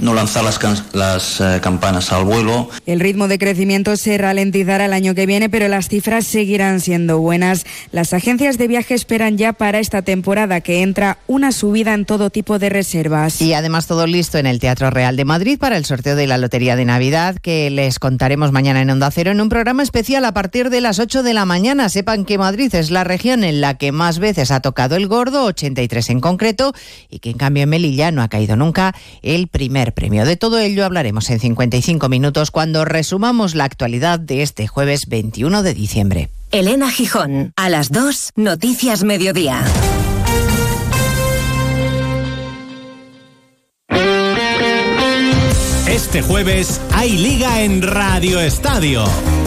no 0.00 0.14
lanzar 0.14 0.44
las, 0.92 1.40
eh, 1.40 1.60
campanas 1.62 2.12
al 2.12 2.24
vuelo. 2.24 2.68
El 2.86 3.00
ritmo 3.00 3.28
de 3.28 3.38
crecimiento 3.38 3.96
se 3.96 4.18
ralentizará 4.18 4.86
el 4.86 4.92
año 4.92 5.14
que 5.14 5.26
viene, 5.26 5.48
pero 5.48 5.68
las 5.68 5.88
cifras 5.88 6.26
seguirán 6.26 6.80
siendo 6.80 7.18
buenas. 7.18 7.64
Las 7.92 8.12
agencias 8.12 8.58
de 8.58 8.68
viaje 8.68 8.94
esperan 8.94 9.36
ya 9.36 9.52
para 9.52 9.78
esta 9.78 10.02
temporada 10.02 10.60
que 10.60 10.82
entra 10.82 11.18
una 11.26 11.52
subida 11.52 11.94
en 11.94 12.04
todo 12.04 12.30
tipo 12.30 12.58
de 12.58 12.68
reservas. 12.68 13.40
Y 13.40 13.54
además 13.54 13.86
todo 13.86 14.06
listo 14.06 14.38
en 14.38 14.46
el 14.46 14.58
Teatro 14.58 14.90
Real 14.90 15.16
de 15.16 15.24
Madrid 15.24 15.58
para 15.58 15.76
el 15.76 15.84
sorteo 15.84 16.16
de 16.16 16.26
la 16.26 16.38
Lotería 16.38 16.76
de 16.76 16.84
Navidad 16.84 17.36
que 17.36 17.70
les 17.70 17.98
contaremos 17.98 18.52
mañana 18.52 18.80
en 18.80 18.90
Onda 18.90 19.10
Cero 19.10 19.30
en 19.30 19.40
un 19.40 19.48
programa 19.48 19.82
especial 19.82 20.24
a 20.24 20.32
partir 20.32 20.70
de 20.70 20.80
las 20.80 20.98
8 20.98 21.22
de 21.22 21.34
la 21.34 21.44
mañana. 21.44 21.88
Sepan 21.88 22.24
que 22.24 22.38
Madrid 22.38 22.74
es 22.74 22.90
la 22.90 23.04
región 23.04 23.44
en 23.44 23.60
la 23.60 23.74
que 23.74 23.92
más 23.92 24.18
veces 24.18 24.50
ha 24.50 24.60
tocado 24.60 24.96
el 24.96 25.06
gordo, 25.06 25.44
83 25.44 26.10
en 26.10 26.20
concreto, 26.20 26.72
y 27.08 27.18
que 27.18 27.30
en 27.30 27.38
cambio 27.38 27.64
en 27.64 27.68
Melilla 27.68 28.10
no 28.10 28.22
ha 28.22 28.28
caído 28.28 28.56
nunca 28.56 28.94
el 29.22 29.48
primer 29.48 29.89
premio. 29.92 30.24
De 30.24 30.36
todo 30.36 30.58
ello 30.58 30.84
hablaremos 30.84 31.30
en 31.30 31.40
55 31.40 32.08
minutos 32.08 32.50
cuando 32.50 32.84
resumamos 32.84 33.54
la 33.54 33.64
actualidad 33.64 34.18
de 34.18 34.42
este 34.42 34.66
jueves 34.66 35.06
21 35.08 35.62
de 35.62 35.74
diciembre. 35.74 36.30
Elena 36.50 36.90
Gijón, 36.90 37.52
a 37.56 37.68
las 37.68 37.92
2, 37.92 38.32
Noticias 38.36 39.04
Mediodía. 39.04 39.64
Este 46.10 46.22
jueves 46.22 46.80
hay 46.92 47.16
liga 47.18 47.62
en 47.62 47.82
Radio 47.82 48.40
Estadio. 48.40 49.04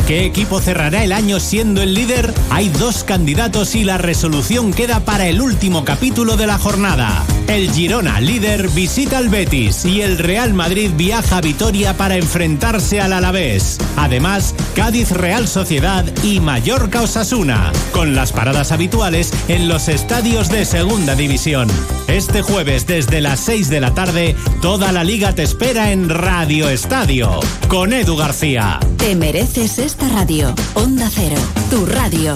¿Qué 0.08 0.26
equipo 0.26 0.62
cerrará 0.62 1.04
el 1.04 1.12
año 1.12 1.39
siendo 1.39 1.82
el 1.82 1.94
líder? 1.94 2.34
Hay 2.52 2.70
dos 2.70 3.04
candidatos 3.04 3.76
y 3.76 3.84
la 3.84 3.98
resolución 3.98 4.74
queda 4.74 5.00
para 5.02 5.28
el 5.28 5.41
último 5.41 5.84
capítulo 5.84 6.38
de 6.38 6.48
la 6.48 6.58
jornada. 6.58 7.24
El 7.48 7.72
Girona, 7.72 8.20
líder, 8.20 8.70
visita 8.70 9.18
al 9.18 9.30
Betis 9.30 9.86
y 9.86 10.02
el 10.02 10.18
Real 10.18 10.54
Madrid 10.54 10.91
viaja 10.96 11.38
a 11.38 11.41
Vitoria 11.41 11.96
para 11.96 12.16
enfrentarse 12.16 13.02
al 13.02 13.14
Alavés. 13.14 13.78
Además, 13.98 14.56
Cádiz 14.76 15.12
Real 15.12 15.48
Sociedad 15.48 16.06
y 16.24 16.39
Mallorca 16.39 17.02
Osasuna, 17.02 17.72
con 17.91 18.16
las 18.16 18.32
paradas 18.32 18.72
habituales 18.72 19.32
en 19.48 19.68
los 19.68 19.88
estadios 19.88 20.50
de 20.50 20.66
Segunda 20.66 21.16
División. 21.16 21.68
Este 22.08 22.41
jueves 22.41 22.88
desde 22.88 23.22
las 23.22 23.39
6 23.41 23.70
de 23.70 23.82
la 23.82 23.94
tarde, 23.94 24.36
toda 24.62 24.91
la 24.91 25.04
liga 25.04 25.36
te 25.36 25.44
espera 25.44 25.91
en 25.91 26.10
Radio 26.10 26.70
Estadio, 26.70 27.39
con 27.68 27.94
Edu 27.94 28.16
García. 28.16 28.80
Te 28.98 29.16
mereces 29.16 29.80
esta 29.80 30.08
radio. 30.10 30.54
Onda 30.76 31.10
Cero, 31.14 31.41
tu 31.70 31.86
radio. 31.86 32.34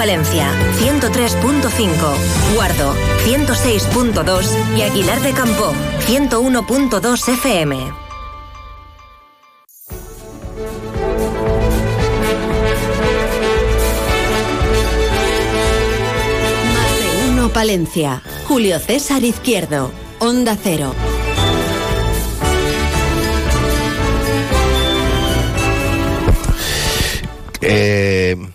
Palencia, 0.00 0.50
103.5, 0.78 2.54
Guardo, 2.54 2.94
106.2 3.26 4.78
y 4.78 4.80
Aguilar 4.80 5.20
de 5.20 5.32
Campo, 5.34 5.74
101.2 6.06 7.28
FM. 7.28 7.92
Palencia. 17.52 18.22
Julio 18.48 18.78
César 18.78 19.22
Izquierdo. 19.22 19.92
Onda 20.18 20.56
Cero. 20.56 20.94
Eh, 27.60 28.49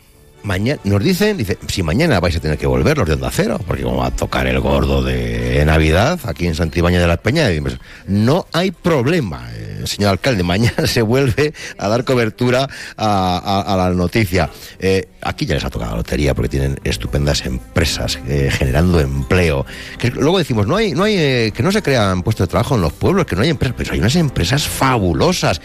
nos 0.83 1.03
dicen, 1.03 1.37
dice, 1.37 1.57
si 1.67 1.81
mañana 1.83 2.19
vais 2.19 2.35
a 2.35 2.39
tener 2.39 2.57
que 2.57 2.67
volver 2.67 2.97
los 2.97 3.07
de 3.07 3.13
Onda 3.13 3.31
Cero, 3.31 3.59
porque 3.65 3.83
como 3.83 3.97
va 3.97 4.07
a 4.07 4.15
tocar 4.15 4.45
el 4.47 4.59
gordo 4.59 5.03
de 5.03 5.63
Navidad 5.65 6.19
aquí 6.25 6.45
en 6.45 6.55
Santibáñez 6.55 7.01
de 7.01 7.07
la 7.07 7.17
Peña, 7.17 7.51
y 7.51 7.59
pues, 7.61 7.77
no 8.07 8.45
hay 8.53 8.71
problema, 8.71 9.49
eh, 9.53 9.64
señor 9.87 10.11
alcalde, 10.11 10.43
mañana 10.55 10.87
se 10.87 11.01
vuelve 11.01 11.53
a 11.77 11.87
dar 11.87 12.03
cobertura 12.03 12.67
a, 12.97 13.75
la 13.77 13.89
noticia. 13.91 14.49
Eh, 14.79 15.07
aquí 15.21 15.45
ya 15.45 15.55
les 15.55 15.65
ha 15.65 15.69
tocado 15.69 15.91
la 15.91 15.97
lotería 15.97 16.33
porque 16.33 16.49
tienen 16.49 16.79
estupendas 16.83 17.45
empresas 17.45 18.19
eh, 18.27 18.49
generando 18.51 18.99
empleo. 18.99 19.65
Que 19.97 20.11
luego 20.11 20.37
decimos, 20.37 20.67
no 20.67 20.75
hay, 20.75 20.93
no 20.93 21.03
hay, 21.03 21.15
eh, 21.17 21.51
que 21.55 21.63
no 21.63 21.71
se 21.71 21.81
crean 21.81 22.23
puestos 22.23 22.47
de 22.47 22.51
trabajo 22.51 22.75
en 22.75 22.81
los 22.81 22.93
pueblos, 22.93 23.25
que 23.25 23.35
no 23.35 23.41
hay 23.41 23.49
empresas, 23.49 23.75
pero 23.77 23.93
hay 23.93 23.99
unas 23.99 24.15
empresas 24.15 24.67
fabulosas. 24.67 25.61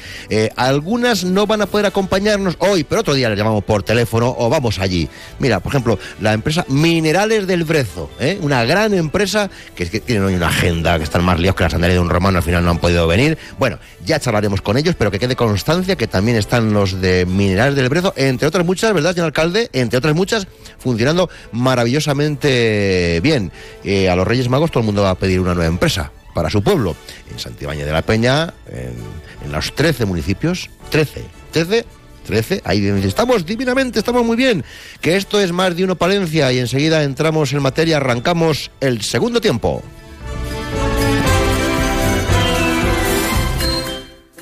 Algunas 0.57 1.25
no 1.25 1.47
van 1.47 1.63
a 1.63 1.67
poder 1.67 1.87
acompañarnos 1.87 2.57
hoy, 2.59 2.85
pero 2.85 3.01
otro 3.01 3.15
día 3.15 3.29
les 3.29 3.39
llamamos 3.39 3.65
por 3.65 3.83
teléfono 3.83 4.35
o 4.37 4.49
vamos 4.49 4.79
allí. 4.79 5.09
Mira, 5.39 5.61
por 5.61 5.73
ejemplo, 5.73 5.99
la 6.21 6.33
empresa 6.33 6.65
Minerales 6.69 7.47
del 7.47 7.65
Brezo, 7.65 8.11
una 8.41 8.65
gran 8.65 8.95
empresa 8.95 9.51
que, 9.75 9.89
que 9.89 10.01
tienen 10.01 10.25
hoy 10.25 10.35
una 10.35 10.49
agenda 10.49 10.99
que 10.99 11.05
están 11.05 11.25
más 11.25 11.39
líos 11.39 11.55
que 11.55 11.65
la 11.65 11.71
sandalia 11.71 11.95
de 11.95 12.01
un 12.01 12.11
romano, 12.11 12.39
al 12.39 12.45
final 12.45 12.65
no 12.65 12.71
han 12.71 12.79
podido 12.79 13.07
venir. 13.07 13.39
Bueno, 13.59 13.79
ya 14.05 14.10
charlaremos 14.19 14.63
con 14.63 14.77
ellos, 14.77 14.95
pero 14.99 15.11
que 15.11 15.19
quede 15.19 15.37
constancia 15.37 15.97
que 15.97 16.07
también 16.07 16.37
están 16.37 16.73
los 16.73 17.01
de 17.01 17.27
Minerales 17.27 17.77
del 17.77 17.89
Brezo, 17.89 18.13
entre 18.17 18.49
otras 18.49 18.65
muchas, 18.65 18.93
¿verdad, 18.93 19.13
señor 19.13 19.27
alcalde? 19.27 19.71
Entre 19.73 19.99
otras 19.99 20.15
muchas, 20.15 20.47
funcionando 20.79 21.29
maravillosamente 21.53 23.21
bien. 23.23 23.53
Eh, 23.85 24.09
a 24.09 24.17
los 24.17 24.27
Reyes 24.27 24.49
Magos 24.49 24.71
todo 24.71 24.81
el 24.81 24.87
mundo 24.87 25.03
va 25.03 25.11
a 25.11 25.15
pedir 25.15 25.41
una 25.41 25.55
nueva 25.55 25.69
empresa 25.69 26.11
para 26.35 26.51
su 26.51 26.63
pueblo. 26.63 26.97
En 27.31 27.39
Santibáñez 27.39 27.87
de 27.87 27.93
la 27.93 28.03
Peña, 28.03 28.55
en, 28.69 29.53
los 29.53 29.75
13 29.75 30.05
municipios, 30.07 30.71
13, 30.91 31.25
13 31.53 31.85
13, 32.27 32.61
ahí 32.65 32.87
estamos 33.03 33.45
divinamente, 33.45 33.99
estamos 33.99 34.25
muy 34.25 34.37
bien, 34.37 34.63
que 35.01 35.17
esto 35.17 35.41
es 35.41 35.51
más 35.53 35.75
de 35.75 35.85
uno 35.85 35.97
Palencia 35.97 36.53
y 36.53 36.59
enseguida 36.59 37.03
entramos 37.03 37.53
en 37.53 37.63
materia, 37.63 37.97
arrancamos 37.97 38.71
el 38.81 39.03
segundo 39.03 39.41
tiempo. 39.41 39.83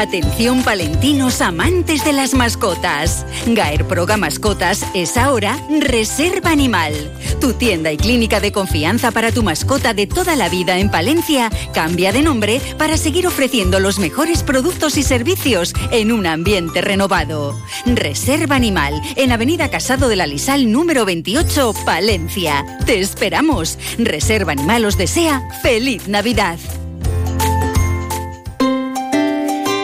Atención 0.00 0.62
palentinos 0.62 1.42
amantes 1.42 2.06
de 2.06 2.14
las 2.14 2.32
mascotas. 2.32 3.26
Gaer 3.44 3.86
Proga 3.86 4.16
Mascotas 4.16 4.82
es 4.94 5.18
ahora 5.18 5.58
Reserva 5.78 6.52
Animal. 6.52 6.94
Tu 7.38 7.52
tienda 7.52 7.92
y 7.92 7.98
clínica 7.98 8.40
de 8.40 8.50
confianza 8.50 9.10
para 9.10 9.30
tu 9.30 9.42
mascota 9.42 9.92
de 9.92 10.06
toda 10.06 10.36
la 10.36 10.48
vida 10.48 10.78
en 10.78 10.90
Palencia 10.90 11.50
cambia 11.74 12.12
de 12.12 12.22
nombre 12.22 12.62
para 12.78 12.96
seguir 12.96 13.26
ofreciendo 13.26 13.78
los 13.78 13.98
mejores 13.98 14.42
productos 14.42 14.96
y 14.96 15.02
servicios 15.02 15.74
en 15.90 16.12
un 16.12 16.26
ambiente 16.26 16.80
renovado. 16.80 17.60
Reserva 17.84 18.56
Animal 18.56 19.02
en 19.16 19.32
Avenida 19.32 19.68
Casado 19.68 20.08
de 20.08 20.16
la 20.16 20.26
Lisal 20.26 20.72
número 20.72 21.04
28, 21.04 21.74
Palencia. 21.84 22.64
Te 22.86 23.00
esperamos. 23.00 23.78
Reserva 23.98 24.52
Animal 24.52 24.86
os 24.86 24.96
desea 24.96 25.46
feliz 25.62 26.08
Navidad. 26.08 26.58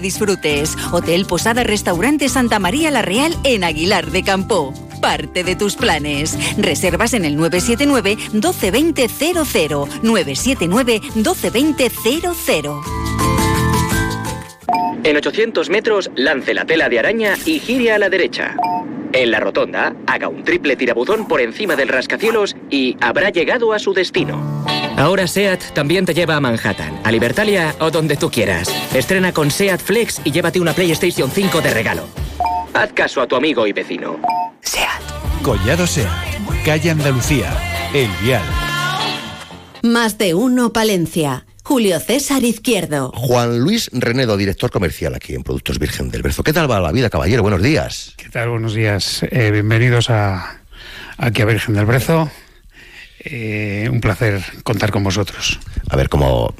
disfrutes. 0.00 0.76
Hotel 0.92 1.26
Posada 1.26 1.64
Restaurante 1.64 2.28
Santa 2.28 2.58
María 2.58 2.90
La 2.90 3.02
Real 3.02 3.34
en 3.44 3.64
Aguilar 3.64 4.10
de 4.10 4.22
Campo. 4.22 4.72
Parte 5.00 5.44
de 5.44 5.56
tus 5.56 5.76
planes. 5.76 6.38
Reservas 6.56 7.14
en 7.14 7.24
el 7.24 7.36
979 7.36 8.16
1220 8.32 9.08
00 9.08 9.88
979 10.02 11.00
1220 11.14 11.90
00. 11.90 12.82
En 15.04 15.16
800 15.18 15.68
metros, 15.68 16.10
lance 16.14 16.54
la 16.54 16.64
tela 16.64 16.88
de 16.88 16.98
araña 16.98 17.34
y 17.44 17.58
gire 17.58 17.92
a 17.92 17.98
la 17.98 18.08
derecha. 18.08 18.56
En 19.12 19.30
la 19.30 19.38
rotonda, 19.38 19.94
haga 20.06 20.28
un 20.28 20.42
triple 20.42 20.76
tirabuzón 20.76 21.28
por 21.28 21.40
encima 21.40 21.76
del 21.76 21.88
rascacielos 21.88 22.56
y 22.70 22.96
habrá 23.00 23.30
llegado 23.30 23.72
a 23.72 23.78
su 23.78 23.92
destino. 23.92 24.64
Ahora 24.96 25.26
SEAT 25.26 25.72
también 25.74 26.06
te 26.06 26.14
lleva 26.14 26.36
a 26.36 26.40
Manhattan, 26.40 27.00
a 27.02 27.10
Libertalia 27.10 27.74
o 27.80 27.90
donde 27.90 28.16
tú 28.16 28.30
quieras. 28.30 28.68
Estrena 28.94 29.32
con 29.32 29.50
SEAT 29.50 29.80
Flex 29.80 30.20
y 30.24 30.30
llévate 30.30 30.60
una 30.60 30.72
PlayStation 30.72 31.30
5 31.30 31.60
de 31.60 31.74
regalo. 31.74 32.08
Haz 32.74 32.92
caso 32.92 33.20
a 33.20 33.26
tu 33.26 33.34
amigo 33.36 33.66
y 33.66 33.72
vecino. 33.72 34.20
Collado 35.42 35.86
Sea, 35.86 36.10
calle 36.64 36.90
Andalucía, 36.90 37.52
El 37.92 38.08
Vial. 38.22 38.42
Más 39.82 40.16
de 40.16 40.32
uno 40.34 40.72
Palencia. 40.72 41.44
Julio 41.62 41.98
César 42.00 42.44
Izquierdo. 42.44 43.10
Juan 43.14 43.58
Luis 43.58 43.90
Renedo, 43.92 44.36
director 44.36 44.70
comercial 44.70 45.14
aquí 45.14 45.34
en 45.34 45.42
Productos 45.42 45.78
Virgen 45.78 46.10
del 46.10 46.22
Berzo. 46.22 46.42
¿Qué 46.42 46.52
tal 46.52 46.70
va 46.70 46.80
la 46.80 46.92
vida, 46.92 47.10
caballero? 47.10 47.42
Buenos 47.42 47.62
días. 47.62 48.14
¿Qué 48.16 48.28
tal? 48.28 48.50
Buenos 48.50 48.74
días. 48.74 49.22
Eh, 49.30 49.50
bienvenidos 49.50 50.08
a, 50.08 50.60
aquí 51.18 51.42
a 51.42 51.44
Virgen 51.46 51.74
del 51.74 51.84
Brezo. 51.84 52.30
Eh, 53.24 53.88
un 53.90 54.00
placer 54.00 54.42
contar 54.62 54.90
con 54.90 55.02
vosotros. 55.04 55.58
A 55.88 55.96
ver 55.96 56.08
cómo, 56.08 56.54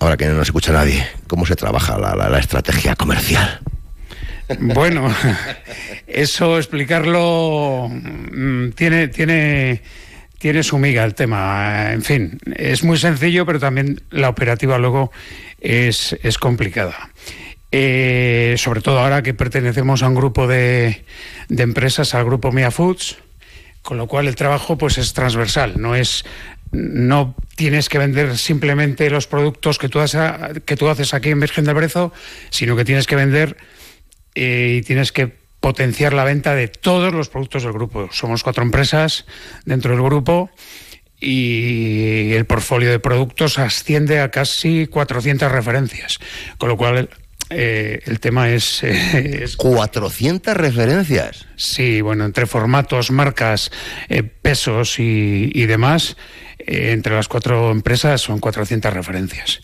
ahora 0.00 0.16
que 0.16 0.26
no 0.26 0.34
nos 0.34 0.48
escucha 0.48 0.72
nadie, 0.72 1.06
cómo 1.28 1.46
se 1.46 1.54
trabaja 1.56 1.98
la, 1.98 2.14
la- 2.16 2.28
la 2.28 2.38
estrategia 2.38 2.96
comercial. 2.96 3.60
Bueno, 4.60 5.08
eso 6.06 6.58
explicarlo 6.58 7.88
mm, 7.90 8.70
tiene, 8.70 9.08
tiene, 9.08 9.82
tiene 10.38 10.62
su 10.62 10.78
miga 10.78 11.04
el 11.04 11.14
tema. 11.14 11.92
En 11.92 12.02
fin, 12.02 12.38
es 12.56 12.84
muy 12.84 12.98
sencillo, 12.98 13.46
pero 13.46 13.58
también 13.60 14.02
la 14.10 14.28
operativa 14.28 14.78
luego 14.78 15.12
es, 15.60 16.16
es 16.22 16.38
complicada. 16.38 17.10
Eh, 17.72 18.54
sobre 18.58 18.80
todo 18.82 19.00
ahora 19.00 19.22
que 19.22 19.34
pertenecemos 19.34 20.02
a 20.02 20.08
un 20.08 20.14
grupo 20.14 20.46
de, 20.46 21.04
de 21.48 21.62
empresas, 21.62 22.14
al 22.14 22.24
grupo 22.24 22.52
Mia 22.52 22.70
Foods, 22.70 23.16
con 23.84 23.98
lo 23.98 24.08
cual 24.08 24.26
el 24.26 24.34
trabajo 24.34 24.78
pues 24.78 24.98
es 24.98 25.12
transversal, 25.12 25.74
no 25.76 25.94
es 25.94 26.24
no 26.72 27.36
tienes 27.54 27.88
que 27.88 27.98
vender 27.98 28.36
simplemente 28.36 29.08
los 29.10 29.28
productos 29.28 29.78
que 29.78 29.88
tú, 29.88 30.00
haces, 30.00 30.20
que 30.64 30.76
tú 30.76 30.88
haces 30.88 31.14
aquí 31.14 31.28
en 31.28 31.38
Virgen 31.38 31.64
del 31.64 31.74
Brezo, 31.76 32.12
sino 32.50 32.74
que 32.74 32.84
tienes 32.84 33.06
que 33.06 33.14
vender 33.14 33.56
eh, 34.34 34.78
y 34.78 34.82
tienes 34.82 35.12
que 35.12 35.36
potenciar 35.60 36.14
la 36.14 36.24
venta 36.24 36.54
de 36.54 36.66
todos 36.66 37.14
los 37.14 37.28
productos 37.28 37.62
del 37.62 37.72
grupo. 37.72 38.08
Somos 38.10 38.42
cuatro 38.42 38.64
empresas 38.64 39.26
dentro 39.66 39.92
del 39.92 40.02
grupo 40.02 40.50
y 41.20 42.32
el 42.32 42.46
portfolio 42.46 42.90
de 42.90 42.98
productos 42.98 43.58
asciende 43.58 44.18
a 44.18 44.30
casi 44.30 44.86
400 44.86 45.52
referencias, 45.52 46.18
con 46.58 46.70
lo 46.70 46.76
cual 46.76 47.08
eh, 47.50 48.00
el 48.06 48.20
tema 48.20 48.50
es, 48.50 48.82
eh, 48.82 49.40
es... 49.44 49.56
400 49.56 50.56
referencias. 50.56 51.46
Sí, 51.56 52.00
bueno, 52.00 52.24
entre 52.24 52.46
formatos, 52.46 53.10
marcas, 53.10 53.70
eh, 54.08 54.22
pesos 54.22 54.98
y, 54.98 55.50
y 55.52 55.66
demás, 55.66 56.16
eh, 56.58 56.92
entre 56.92 57.14
las 57.14 57.28
cuatro 57.28 57.70
empresas 57.70 58.20
son 58.20 58.38
400 58.38 58.92
referencias. 58.92 59.60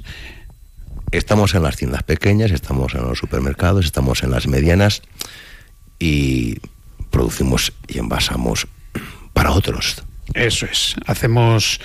Estamos 1.10 1.54
en 1.54 1.62
las 1.62 1.76
tiendas 1.76 2.02
pequeñas, 2.04 2.52
estamos 2.52 2.94
en 2.94 3.02
los 3.02 3.18
supermercados, 3.18 3.84
estamos 3.84 4.22
en 4.22 4.30
las 4.30 4.46
medianas 4.46 5.02
y 5.98 6.58
producimos 7.10 7.72
y 7.88 7.98
envasamos 7.98 8.68
para 9.32 9.50
otros. 9.50 10.04
Eso 10.34 10.66
es. 10.66 10.94
Hacemos. 11.06 11.80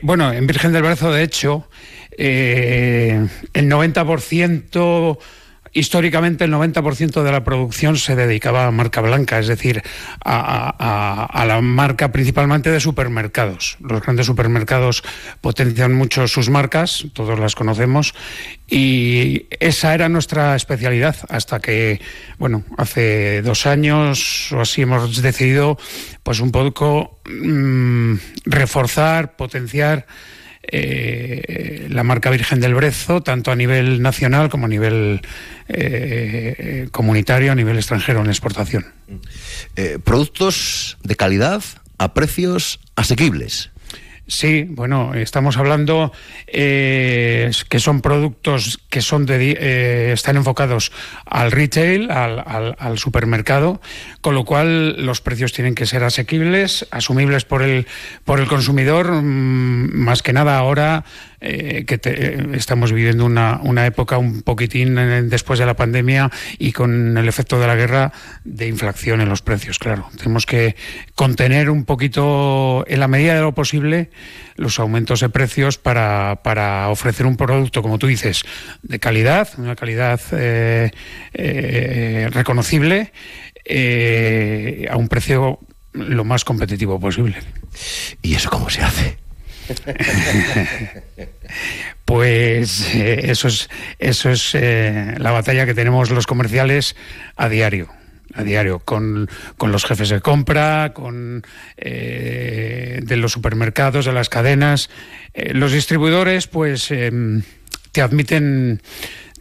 bueno, 0.00 0.32
en 0.32 0.46
Virgen 0.46 0.72
del 0.72 0.82
Brazo, 0.82 1.12
de 1.12 1.22
hecho, 1.22 1.68
eh, 2.16 3.26
el 3.52 3.70
90% 3.70 5.18
históricamente 5.74 6.44
el 6.44 6.52
90% 6.52 7.22
de 7.22 7.32
la 7.32 7.44
producción 7.44 7.98
se 7.98 8.14
dedicaba 8.14 8.66
a 8.66 8.70
marca 8.70 9.00
blanca, 9.00 9.38
es 9.40 9.48
decir, 9.48 9.82
a, 10.24 11.44
la 11.46 11.60
marca 11.60 12.12
principalmente 12.12 12.70
de 12.70 12.80
supermercados. 12.80 13.76
Los 13.80 14.00
grandes 14.00 14.26
supermercados 14.26 15.02
potencian 15.40 15.92
mucho 15.92 16.26
sus 16.28 16.48
marcas, 16.48 17.06
todos 17.12 17.38
las 17.38 17.54
conocemos, 17.56 18.14
y 18.68 19.46
esa 19.60 19.94
era 19.94 20.08
nuestra 20.08 20.54
especialidad 20.56 21.16
hasta 21.28 21.60
que, 21.60 22.00
bueno, 22.38 22.64
hace 22.78 23.42
dos 23.42 23.66
años 23.66 24.52
o 24.52 24.60
así 24.60 24.82
hemos 24.82 25.20
decidido, 25.20 25.76
pues 26.22 26.38
un 26.40 26.52
poco 26.52 27.18
mm, 27.26 28.14
reforzar, 28.46 29.34
potenciar 29.36 30.06
eh, 30.70 31.86
la 31.90 32.02
marca 32.02 32.30
Virgen 32.30 32.60
del 32.60 32.74
Brezo, 32.74 33.22
tanto 33.22 33.50
a 33.50 33.56
nivel 33.56 34.02
nacional 34.02 34.48
como 34.48 34.66
a 34.66 34.68
nivel 34.68 35.20
eh, 35.68 36.88
comunitario, 36.90 37.52
a 37.52 37.54
nivel 37.54 37.76
extranjero 37.76 38.20
en 38.20 38.28
exportación. 38.28 38.86
Eh, 39.76 39.98
productos 40.02 40.98
de 41.02 41.16
calidad 41.16 41.62
a 41.98 42.14
precios 42.14 42.80
asequibles. 42.96 43.70
Sí, 44.26 44.64
bueno, 44.70 45.12
estamos 45.14 45.58
hablando 45.58 46.10
eh, 46.46 47.50
que 47.68 47.78
son 47.78 48.00
productos 48.00 48.80
que 48.88 49.02
son 49.02 49.26
de, 49.26 49.54
eh, 49.60 50.12
están 50.14 50.36
enfocados 50.36 50.92
al 51.26 51.52
retail, 51.52 52.10
al, 52.10 52.42
al- 52.46 52.74
al 52.78 52.98
supermercado, 52.98 53.82
con 54.22 54.34
lo 54.34 54.46
cual 54.46 55.04
los 55.04 55.20
precios 55.20 55.52
tienen 55.52 55.74
que 55.74 55.84
ser 55.84 56.04
asequibles, 56.04 56.86
asumibles 56.90 57.44
por 57.44 57.60
el 57.62 57.86
por 58.24 58.40
el 58.40 58.46
consumidor, 58.46 59.12
mm, 59.12 59.92
más 59.94 60.22
que 60.22 60.32
nada 60.32 60.56
ahora 60.56 61.04
eh, 61.46 61.84
que 61.86 61.98
te- 61.98 62.56
estamos 62.56 62.90
viviendo 62.90 63.26
una, 63.26 63.60
una 63.62 63.84
época 63.84 64.16
un 64.16 64.40
poquitín 64.40 64.96
eh, 64.96 65.22
después 65.22 65.58
de 65.58 65.66
la 65.66 65.74
pandemia 65.74 66.30
y 66.58 66.72
con 66.72 67.18
el 67.18 67.28
efecto 67.28 67.60
de 67.60 67.66
la 67.66 67.74
guerra 67.76 68.12
de 68.44 68.66
inflación 68.66 69.20
en 69.20 69.28
los 69.28 69.42
precios, 69.42 69.78
claro. 69.78 70.08
Tenemos 70.16 70.46
que 70.46 70.74
contener 71.14 71.68
un 71.68 71.84
poquito, 71.84 72.84
en 72.88 72.98
la 72.98 73.08
medida 73.08 73.34
de 73.34 73.42
lo 73.42 73.52
posible, 73.52 74.10
los 74.56 74.78
aumentos 74.78 75.20
de 75.20 75.28
precios 75.28 75.76
para, 75.76 76.40
para 76.42 76.88
ofrecer 76.88 77.26
un 77.26 77.36
producto, 77.36 77.82
como 77.82 77.98
tú 77.98 78.06
dices, 78.06 78.44
de 78.82 78.98
calidad, 78.98 79.48
una 79.58 79.76
calidad 79.76 80.20
eh, 80.32 80.90
reconocible, 82.32 83.12
a 84.90 84.96
un 84.96 85.08
precio 85.08 85.58
lo 85.92 86.24
más 86.24 86.44
competitivo 86.44 86.98
posible. 86.98 87.36
¿Y 88.22 88.34
eso 88.34 88.50
cómo 88.50 88.70
se 88.70 88.82
hace? 88.82 89.23
Pues 92.04 92.94
eh, 92.94 93.30
eso 93.30 93.48
es, 93.48 93.70
eso 93.98 94.30
es 94.30 94.54
eh, 94.54 95.14
la 95.18 95.30
batalla 95.30 95.64
que 95.64 95.74
tenemos 95.74 96.10
los 96.10 96.26
comerciales 96.26 96.96
a 97.36 97.48
diario. 97.48 97.88
A 98.34 98.42
diario, 98.42 98.80
con, 98.80 99.28
con 99.56 99.72
los 99.72 99.84
jefes 99.84 100.08
de 100.08 100.20
compra, 100.20 100.92
con 100.92 101.44
eh, 101.76 103.00
de 103.02 103.16
los 103.16 103.32
supermercados, 103.32 104.04
de 104.04 104.12
las 104.12 104.28
cadenas. 104.28 104.90
Los 105.34 105.72
distribuidores, 105.72 106.48
pues, 106.48 106.90
em, 106.90 107.42
te 107.92 108.02
admiten 108.02 108.82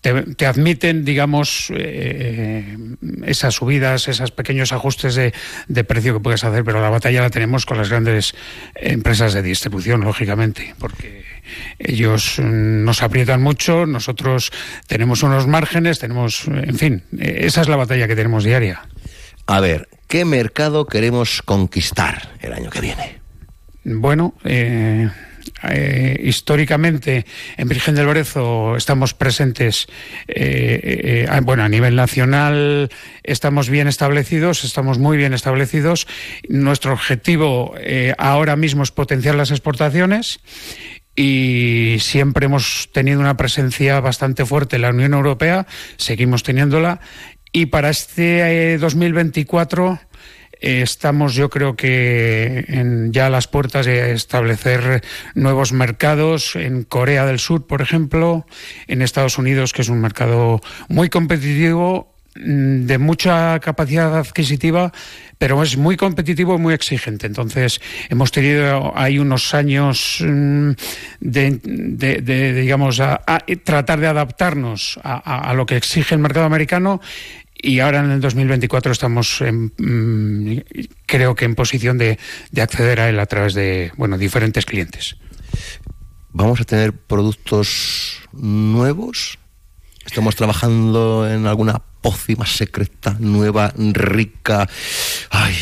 te, 0.03 0.35
te 0.35 0.45
admiten, 0.45 1.05
digamos, 1.05 1.71
eh, 1.73 2.77
esas 3.25 3.55
subidas, 3.55 4.09
esos 4.09 4.31
pequeños 4.31 4.73
ajustes 4.73 5.15
de, 5.15 5.33
de 5.69 5.83
precio 5.85 6.13
que 6.13 6.19
puedes 6.19 6.43
hacer, 6.43 6.65
pero 6.65 6.81
la 6.81 6.89
batalla 6.89 7.21
la 7.21 7.29
tenemos 7.29 7.65
con 7.65 7.77
las 7.77 7.89
grandes 7.89 8.35
empresas 8.75 9.33
de 9.33 9.41
distribución, 9.41 10.01
lógicamente, 10.01 10.75
porque 10.77 11.23
ellos 11.79 12.35
mm, 12.37 12.83
nos 12.83 13.01
aprietan 13.01 13.41
mucho, 13.41 13.85
nosotros 13.85 14.51
tenemos 14.87 15.23
unos 15.23 15.47
márgenes, 15.47 15.99
tenemos, 15.99 16.47
en 16.49 16.77
fin, 16.77 17.03
eh, 17.17 17.43
esa 17.45 17.61
es 17.61 17.69
la 17.69 17.77
batalla 17.77 18.05
que 18.05 18.17
tenemos 18.17 18.43
diaria. 18.43 18.81
A 19.47 19.61
ver, 19.61 19.87
¿qué 20.09 20.25
mercado 20.25 20.85
queremos 20.85 21.41
conquistar 21.43 22.29
el 22.41 22.51
año 22.51 22.69
que 22.69 22.81
viene? 22.81 23.21
Bueno, 23.85 24.33
eh, 24.43 25.09
eh, 25.63 26.19
históricamente 26.23 27.25
en 27.57 27.67
Virgen 27.67 27.95
del 27.95 28.07
Brezo 28.07 28.75
estamos 28.75 29.13
presentes, 29.13 29.87
eh, 30.27 31.27
eh, 31.27 31.39
bueno, 31.43 31.63
a 31.63 31.69
nivel 31.69 31.95
nacional 31.95 32.89
estamos 33.23 33.69
bien 33.69 33.87
establecidos, 33.87 34.63
estamos 34.63 34.99
muy 34.99 35.17
bien 35.17 35.33
establecidos. 35.33 36.07
Nuestro 36.47 36.93
objetivo 36.93 37.75
ahora 38.17 38.55
mismo 38.55 38.83
es 38.83 38.91
potenciar 38.91 39.35
las 39.35 39.51
exportaciones 39.51 40.39
y 41.15 41.97
siempre 41.99 42.45
hemos 42.45 42.89
tenido 42.91 43.19
una 43.19 43.37
presencia 43.37 43.99
bastante 43.99 44.45
fuerte 44.45 44.77
en 44.77 44.81
la 44.83 44.89
Unión 44.89 45.13
Europea, 45.13 45.67
seguimos 45.97 46.43
teniéndola 46.43 47.01
y 47.51 47.67
para 47.67 47.89
este 47.89 48.73
eh, 48.73 48.77
2024 48.79 49.93
eh, 49.93 50.12
estamos 50.63 51.35
yo 51.35 51.49
creo 51.49 51.75
que 51.75 52.65
en 52.69 53.11
ya 53.11 53.27
a 53.27 53.29
las 53.29 53.47
puertas 53.47 53.85
de 53.85 54.13
establecer 54.13 55.03
nuevos 55.35 55.73
mercados 55.73 56.55
en 56.55 56.83
Corea 56.83 57.25
del 57.25 57.39
Sur, 57.39 57.67
por 57.67 57.81
ejemplo, 57.81 58.45
en 58.87 59.01
Estados 59.01 59.37
Unidos, 59.37 59.73
que 59.73 59.81
es 59.81 59.89
un 59.89 59.99
mercado 59.99 60.61
muy 60.87 61.09
competitivo 61.09 62.15
mm, 62.35 62.85
de 62.85 62.97
mucha 62.97 63.59
capacidad 63.59 64.17
adquisitiva, 64.17 64.93
pero 65.37 65.61
es 65.61 65.75
muy 65.75 65.97
competitivo 65.97 66.55
y 66.55 66.59
muy 66.59 66.73
exigente. 66.73 67.27
Entonces, 67.27 67.81
hemos 68.09 68.31
tenido 68.31 68.93
ahí 68.95 69.19
unos 69.19 69.53
años 69.53 70.23
mm, 70.25 70.71
de, 71.19 72.53
digamos, 72.55 73.01
a, 73.01 73.21
tratar 73.65 73.99
de 73.99 74.07
adaptarnos 74.07 74.97
a 75.03 75.53
lo 75.53 75.65
que 75.65 75.75
exige 75.75 76.15
el 76.15 76.21
mercado 76.21 76.45
americano 76.45 77.01
y 77.63 77.79
ahora 77.79 78.01
en 78.01 78.11
el 78.11 78.21
2024 78.21 78.91
estamos, 78.91 79.41
en, 79.41 79.73
mm, 79.77 80.59
creo 81.05 81.33
que 81.33 81.45
en 81.45 81.55
posición 81.55 81.97
de, 81.97 82.19
de 82.51 82.61
acceder 82.61 82.99
a 82.99 83.09
él 83.09 83.19
a 83.19 83.25
través 83.25 83.53
de 83.53 83.91
bueno 83.97 84.17
diferentes 84.17 84.65
clientes. 84.65 85.15
¿Vamos 86.31 86.59
a 86.59 86.65
tener 86.65 86.93
productos 86.93 88.19
nuevos? 88.33 89.39
¿Estamos 90.05 90.35
trabajando 90.35 91.29
en 91.29 91.47
alguna 91.47 91.81
pócima 92.01 92.45
secreta, 92.45 93.15
nueva, 93.19 93.73
rica? 93.77 94.67
Ay, 95.29 95.55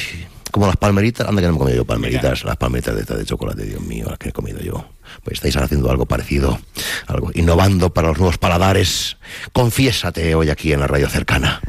como 0.51 0.67
las 0.67 0.77
palmeritas. 0.77 1.27
Anda 1.27 1.41
que 1.41 1.47
no 1.47 1.53
me 1.53 1.57
he 1.57 1.59
comido 1.59 1.77
yo 1.77 1.85
palmeritas. 1.85 2.43
Las 2.43 2.57
palmeritas 2.57 2.95
de, 2.95 3.01
estas 3.01 3.17
de 3.17 3.25
chocolate, 3.25 3.65
Dios 3.65 3.81
mío, 3.81 4.07
las 4.09 4.17
que 4.17 4.29
he 4.29 4.31
comido 4.31 4.59
yo. 4.59 4.89
Pues 5.23 5.35
estáis 5.35 5.57
haciendo 5.57 5.91
algo 5.91 6.05
parecido, 6.05 6.59
algo 7.07 7.31
innovando 7.33 7.93
para 7.93 8.09
los 8.09 8.17
nuevos 8.17 8.37
paladares. 8.37 9.17
Confiésate 9.53 10.35
hoy 10.35 10.49
aquí 10.49 10.73
en 10.73 10.79
la 10.79 10.87
radio 10.87 11.09
cercana. 11.09 11.61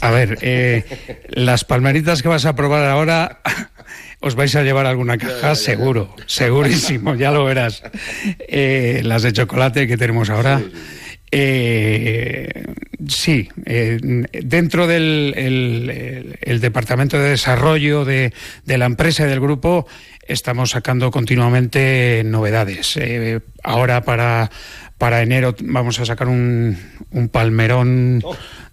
A 0.00 0.10
ver, 0.10 0.38
eh, 0.42 1.28
las 1.30 1.64
palmeritas 1.64 2.22
que 2.22 2.28
vas 2.28 2.44
a 2.44 2.56
probar 2.56 2.88
ahora 2.88 3.40
os 4.20 4.34
vais 4.34 4.54
a 4.56 4.62
llevar 4.62 4.86
alguna 4.86 5.18
caja, 5.18 5.54
seguro, 5.54 6.14
segurísimo, 6.26 7.14
ya 7.14 7.30
lo 7.30 7.44
verás. 7.44 7.82
Eh, 8.38 9.02
las 9.04 9.22
de 9.22 9.32
chocolate 9.32 9.86
que 9.86 9.96
tenemos 9.96 10.30
ahora. 10.30 10.60
Eh, 11.34 12.64
sí, 13.08 13.48
eh, 13.64 13.98
dentro 14.44 14.86
del 14.86 15.32
el- 15.36 15.90
el- 15.90 16.38
el 16.42 16.60
departamento 16.60 17.18
de 17.18 17.30
desarrollo 17.30 18.04
de, 18.04 18.32
de 18.66 18.78
la 18.78 18.84
empresa 18.86 19.24
y 19.24 19.28
del 19.30 19.40
grupo 19.40 19.86
estamos 20.28 20.70
sacando 20.70 21.10
continuamente 21.10 22.22
novedades. 22.24 22.96
Eh, 23.00 23.40
ahora 23.64 24.02
para, 24.02 24.50
para 24.98 25.22
enero 25.22 25.56
vamos 25.62 25.98
a 26.00 26.04
sacar 26.04 26.28
un, 26.28 26.78
un 27.10 27.28
palmerón 27.28 28.22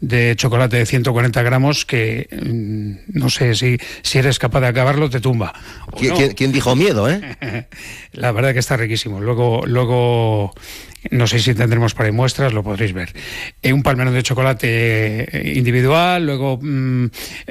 de 0.01 0.36
chocolate 0.36 0.78
de 0.78 0.86
140 0.86 1.41
gramos 1.41 1.86
que 1.86 2.28
mm, 2.32 3.18
no 3.20 3.30
sé 3.30 3.55
si, 3.55 3.78
si 4.03 4.20
eres 4.20 4.38
capaz 4.38 4.62
de 4.62 4.68
acabarlo, 4.68 5.10
te 5.10 5.20
tumba. 5.22 5.53
¿O 5.91 5.97
¿Quién, 5.97 6.12
no? 6.12 6.18
quién- 6.18 6.34
quién 6.34 6.51
dijo 6.51 6.76
miedo, 6.76 7.10
eh? 7.10 7.68
La 8.14 8.32
verdad 8.32 8.53
que 8.53 8.60
está 8.60 8.78
riquísimo. 8.78 9.20
Luego, 9.20 9.66
luego 9.66 10.53
no 11.12 11.28
sé 11.28 11.39
si 11.39 11.54
tendremos 11.54 11.93
para 11.93 12.08
ahí 12.08 12.12
muestras, 12.12 12.54
lo 12.54 12.64
podréis 12.64 12.93
ver. 12.93 13.14
Eh, 13.62 13.74
un 13.74 13.84
palmerón 13.84 14.14
de 14.14 14.24
chocolate 14.24 14.70
eh, 15.24 15.54
individual, 15.56 16.26
luego 16.26 16.60
mm, 16.62 17.08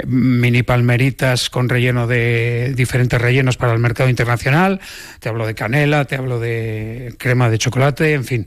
mini 0.07 0.63
palmeritas 0.63 1.51
con 1.51 1.69
relleno 1.69 2.07
de 2.07 2.75
diferentes 2.77 3.21
rellenos 3.21 3.57
para 3.57 3.73
el 3.73 3.79
mercado 3.79 4.09
internacional. 4.09 4.81
Te 5.21 5.29
hablo 5.29 5.47
de 5.47 5.55
canela, 5.55 6.05
te 6.05 6.17
hablo 6.17 6.39
de 6.41 7.15
crema 7.19 7.51
de 7.51 7.59
chocolate, 7.59 8.13
en 8.13 8.25
fin. 8.25 8.47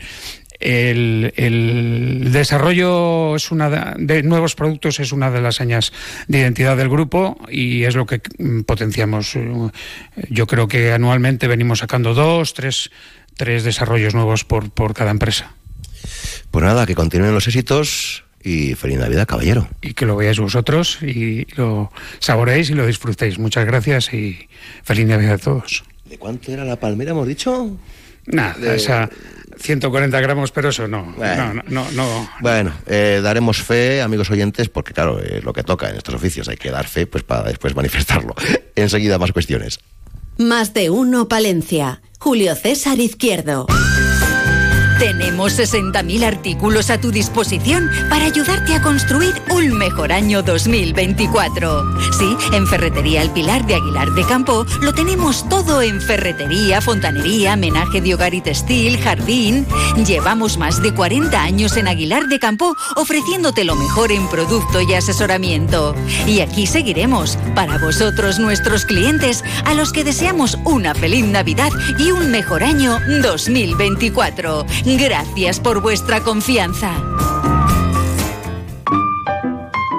El, 0.61 1.33
el 1.37 2.31
desarrollo 2.31 3.35
es 3.35 3.49
una 3.51 3.71
de, 3.71 4.05
de 4.05 4.21
nuevos 4.21 4.53
productos 4.53 4.99
es 4.99 5.11
una 5.11 5.31
de 5.31 5.41
las 5.41 5.55
señas 5.55 5.91
de 6.27 6.37
identidad 6.37 6.77
del 6.77 6.87
grupo 6.87 7.35
y 7.49 7.83
es 7.83 7.95
lo 7.95 8.05
que 8.05 8.21
mm, 8.37 8.61
potenciamos. 8.61 9.35
Yo 10.29 10.45
creo 10.45 10.67
que 10.67 10.93
anualmente 10.93 11.47
venimos 11.47 11.79
sacando 11.79 12.13
dos, 12.13 12.53
tres, 12.53 12.91
tres 13.41 13.63
desarrollos 13.63 14.13
nuevos 14.13 14.43
por, 14.45 14.69
por 14.69 14.93
cada 14.93 15.09
empresa. 15.09 15.55
Pues 16.51 16.63
nada, 16.63 16.85
que 16.85 16.93
continúen 16.93 17.33
los 17.33 17.47
éxitos 17.47 18.23
y 18.43 18.75
feliz 18.75 18.99
Navidad, 18.99 19.25
caballero. 19.27 19.67
Y 19.81 19.95
que 19.95 20.05
lo 20.05 20.15
veáis 20.15 20.37
vosotros 20.39 20.99
y 21.01 21.47
lo 21.55 21.91
saboreéis 22.19 22.69
y 22.69 22.75
lo 22.75 22.85
disfrutéis. 22.85 23.39
Muchas 23.39 23.65
gracias 23.65 24.13
y 24.13 24.47
feliz 24.83 25.07
Navidad 25.07 25.33
a 25.33 25.37
todos. 25.39 25.83
¿De 26.05 26.19
cuánto 26.19 26.51
era 26.51 26.63
la 26.65 26.75
palmera, 26.79 27.11
hemos 27.11 27.27
dicho? 27.27 27.79
Nada, 28.27 28.53
De- 28.59 28.75
esa 28.75 29.09
140 29.59 30.21
gramos, 30.21 30.51
pero 30.51 30.69
eso 30.69 30.87
no. 30.87 31.11
Bueno. 31.17 31.53
No, 31.55 31.63
no, 31.67 31.91
no. 31.93 32.29
Bueno, 32.41 32.73
eh, 32.85 33.21
daremos 33.23 33.57
fe, 33.63 34.03
amigos 34.03 34.29
oyentes, 34.29 34.69
porque 34.69 34.93
claro, 34.93 35.19
es 35.19 35.43
lo 35.43 35.51
que 35.51 35.63
toca 35.63 35.89
en 35.89 35.95
estos 35.95 36.13
oficios, 36.13 36.47
hay 36.47 36.57
que 36.57 36.69
dar 36.69 36.87
fe 36.87 37.07
pues 37.07 37.23
para 37.23 37.41
después 37.49 37.75
manifestarlo. 37.75 38.35
Enseguida 38.75 39.17
más 39.17 39.31
cuestiones. 39.31 39.79
Más 40.37 40.75
de 40.75 40.91
uno 40.91 41.27
Palencia. 41.27 42.01
Julio 42.23 42.55
César 42.55 42.99
Izquierdo. 42.99 43.65
Tenemos 45.01 45.57
60.000 45.57 46.23
artículos 46.23 46.91
a 46.91 47.01
tu 47.01 47.09
disposición 47.09 47.89
para 48.07 48.25
ayudarte 48.25 48.75
a 48.75 48.83
construir 48.83 49.33
un 49.49 49.75
mejor 49.75 50.11
año 50.11 50.43
2024. 50.43 51.83
Sí, 52.19 52.37
en 52.53 52.67
Ferretería 52.67 53.23
El 53.23 53.31
Pilar 53.31 53.65
de 53.65 53.73
Aguilar 53.73 54.11
de 54.11 54.23
Campo 54.25 54.63
lo 54.79 54.93
tenemos 54.93 55.49
todo 55.49 55.81
en 55.81 55.99
ferretería, 56.01 56.81
fontanería, 56.81 57.55
menaje 57.55 57.99
de 57.99 58.13
hogar 58.13 58.35
y 58.35 58.41
textil, 58.41 58.99
jardín. 58.99 59.65
Llevamos 60.05 60.59
más 60.59 60.79
de 60.83 60.93
40 60.93 61.41
años 61.41 61.77
en 61.77 61.87
Aguilar 61.87 62.27
de 62.27 62.37
Campo 62.37 62.75
ofreciéndote 62.95 63.63
lo 63.63 63.75
mejor 63.75 64.11
en 64.11 64.27
producto 64.27 64.81
y 64.81 64.93
asesoramiento. 64.93 65.95
Y 66.27 66.41
aquí 66.41 66.67
seguiremos 66.67 67.39
para 67.55 67.79
vosotros, 67.79 68.37
nuestros 68.37 68.85
clientes, 68.85 69.43
a 69.65 69.73
los 69.73 69.91
que 69.91 70.03
deseamos 70.03 70.59
una 70.63 70.93
feliz 70.93 71.25
Navidad 71.25 71.71
y 71.97 72.11
un 72.11 72.29
mejor 72.29 72.63
año 72.63 72.99
2024. 73.23 74.67
Gracias 74.97 75.59
por 75.59 75.81
vuestra 75.81 76.21
confianza. 76.21 76.91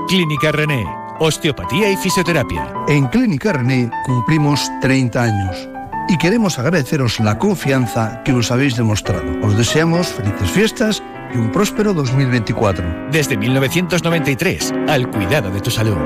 Clínica 0.09 0.53
René. 0.53 0.84
Osteopatía 1.20 1.90
y 1.90 1.97
fisioterapia. 1.97 2.72
En 2.88 3.07
Clínica 3.07 3.53
René 3.53 3.90
cumplimos 4.05 4.70
30 4.80 5.22
años 5.22 5.68
y 6.09 6.18
queremos 6.18 6.59
agradeceros 6.59 7.20
la 7.20 7.38
confianza 7.38 8.22
que 8.24 8.32
nos 8.32 8.51
habéis 8.51 8.76
demostrado. 8.76 9.24
Os 9.43 9.57
deseamos 9.57 10.09
felices 10.09 10.51
fiestas 10.51 11.03
y 11.32 11.38
un 11.38 11.51
próspero 11.51 11.95
2024. 11.95 13.09
Desde 13.11 13.36
1993, 13.36 14.72
al 14.88 15.11
cuidado 15.11 15.51
de 15.51 15.61
tu 15.61 15.70
salud. 15.70 15.97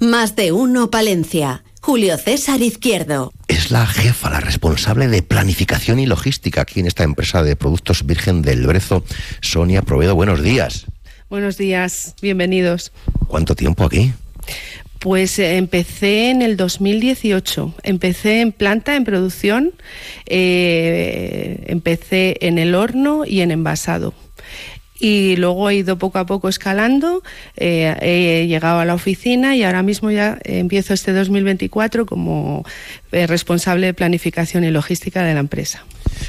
Más 0.00 0.34
de 0.36 0.52
uno 0.52 0.90
Palencia. 0.90 1.62
Julio 1.86 2.18
César 2.18 2.62
Izquierdo. 2.62 3.32
Es 3.46 3.70
la 3.70 3.86
jefa, 3.86 4.28
la 4.28 4.40
responsable 4.40 5.06
de 5.06 5.22
planificación 5.22 6.00
y 6.00 6.06
logística 6.06 6.62
aquí 6.62 6.80
en 6.80 6.86
esta 6.86 7.04
empresa 7.04 7.44
de 7.44 7.54
productos 7.54 8.04
Virgen 8.04 8.42
del 8.42 8.66
Brezo, 8.66 9.04
Sonia 9.40 9.82
Provedo. 9.82 10.16
Buenos 10.16 10.42
días. 10.42 10.86
Buenos 11.30 11.58
días, 11.58 12.16
bienvenidos. 12.20 12.90
¿Cuánto 13.28 13.54
tiempo 13.54 13.84
aquí? 13.84 14.12
Pues 14.98 15.38
eh, 15.38 15.58
empecé 15.58 16.30
en 16.30 16.42
el 16.42 16.56
2018. 16.56 17.74
Empecé 17.84 18.40
en 18.40 18.50
planta, 18.50 18.96
en 18.96 19.04
producción. 19.04 19.72
eh, 20.26 21.66
empecé 21.68 22.36
en 22.40 22.58
el 22.58 22.74
horno 22.74 23.24
y 23.24 23.42
en 23.42 23.52
envasado. 23.52 24.12
Y 24.98 25.36
luego 25.36 25.68
he 25.68 25.76
ido 25.76 25.98
poco 25.98 26.18
a 26.18 26.26
poco 26.26 26.48
escalando, 26.48 27.22
eh, 27.56 27.96
he 28.00 28.46
llegado 28.46 28.80
a 28.80 28.84
la 28.84 28.94
oficina 28.94 29.54
y 29.54 29.62
ahora 29.62 29.82
mismo 29.82 30.10
ya 30.10 30.38
empiezo 30.44 30.94
este 30.94 31.12
2024 31.12 32.06
como 32.06 32.64
eh, 33.12 33.26
responsable 33.26 33.86
de 33.86 33.94
planificación 33.94 34.64
y 34.64 34.70
logística 34.70 35.22
de 35.22 35.34
la 35.34 35.40
empresa. 35.40 35.84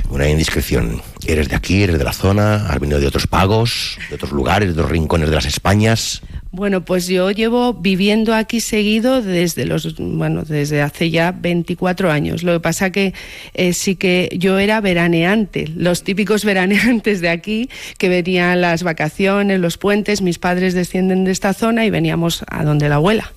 Una 0.10 0.28
indiscreción. 0.30 1.02
¿Eres 1.26 1.50
de 1.50 1.56
aquí? 1.56 1.84
¿Eres 1.84 1.98
de 1.98 2.04
la 2.04 2.14
zona? 2.14 2.68
¿Has 2.68 2.80
venido 2.80 3.00
de 3.00 3.08
otros 3.08 3.28
pagos? 3.28 3.98
¿De 4.10 4.16
otros 4.16 4.32
lugares? 4.32 4.68
¿De 4.68 4.74
otros 4.74 4.92
rincones 4.92 5.30
de 5.30 5.36
las 5.36 5.46
Españas? 5.46 6.22
Bueno, 6.52 6.84
pues 6.86 7.08
yo 7.08 7.30
llevo 7.32 7.74
viviendo 7.74 8.34
aquí 8.34 8.62
seguido 8.62 9.22
desde 9.22 9.66
los, 9.66 9.96
bueno, 9.98 10.44
desde 10.44 10.82
hace 10.82 11.10
ya 11.12 11.32
24 11.34 12.10
años. 12.10 12.42
Lo 12.44 12.54
que 12.54 12.60
pasa 12.62 12.90
que 12.92 13.14
eh, 13.54 13.74
sí 13.74 13.96
que 13.96 14.30
yo 14.38 14.58
era 14.58 14.80
veraneante, 14.82 15.68
los 15.76 16.04
típicos 16.04 16.46
veraneantes 16.46 17.20
de 17.22 17.30
aquí 17.30 17.70
que 17.98 18.08
venían 18.10 18.62
las 18.62 18.84
vacaciones, 18.84 19.60
los 19.60 19.78
puentes. 19.78 20.22
Mis 20.22 20.40
padres 20.40 20.74
descienden 20.74 21.26
de 21.26 21.32
esta 21.32 21.54
zona 21.54 21.86
y 21.86 21.90
veníamos 21.90 22.44
a 22.50 22.64
donde 22.64 22.88
la 22.90 22.96
abuela. 22.96 23.32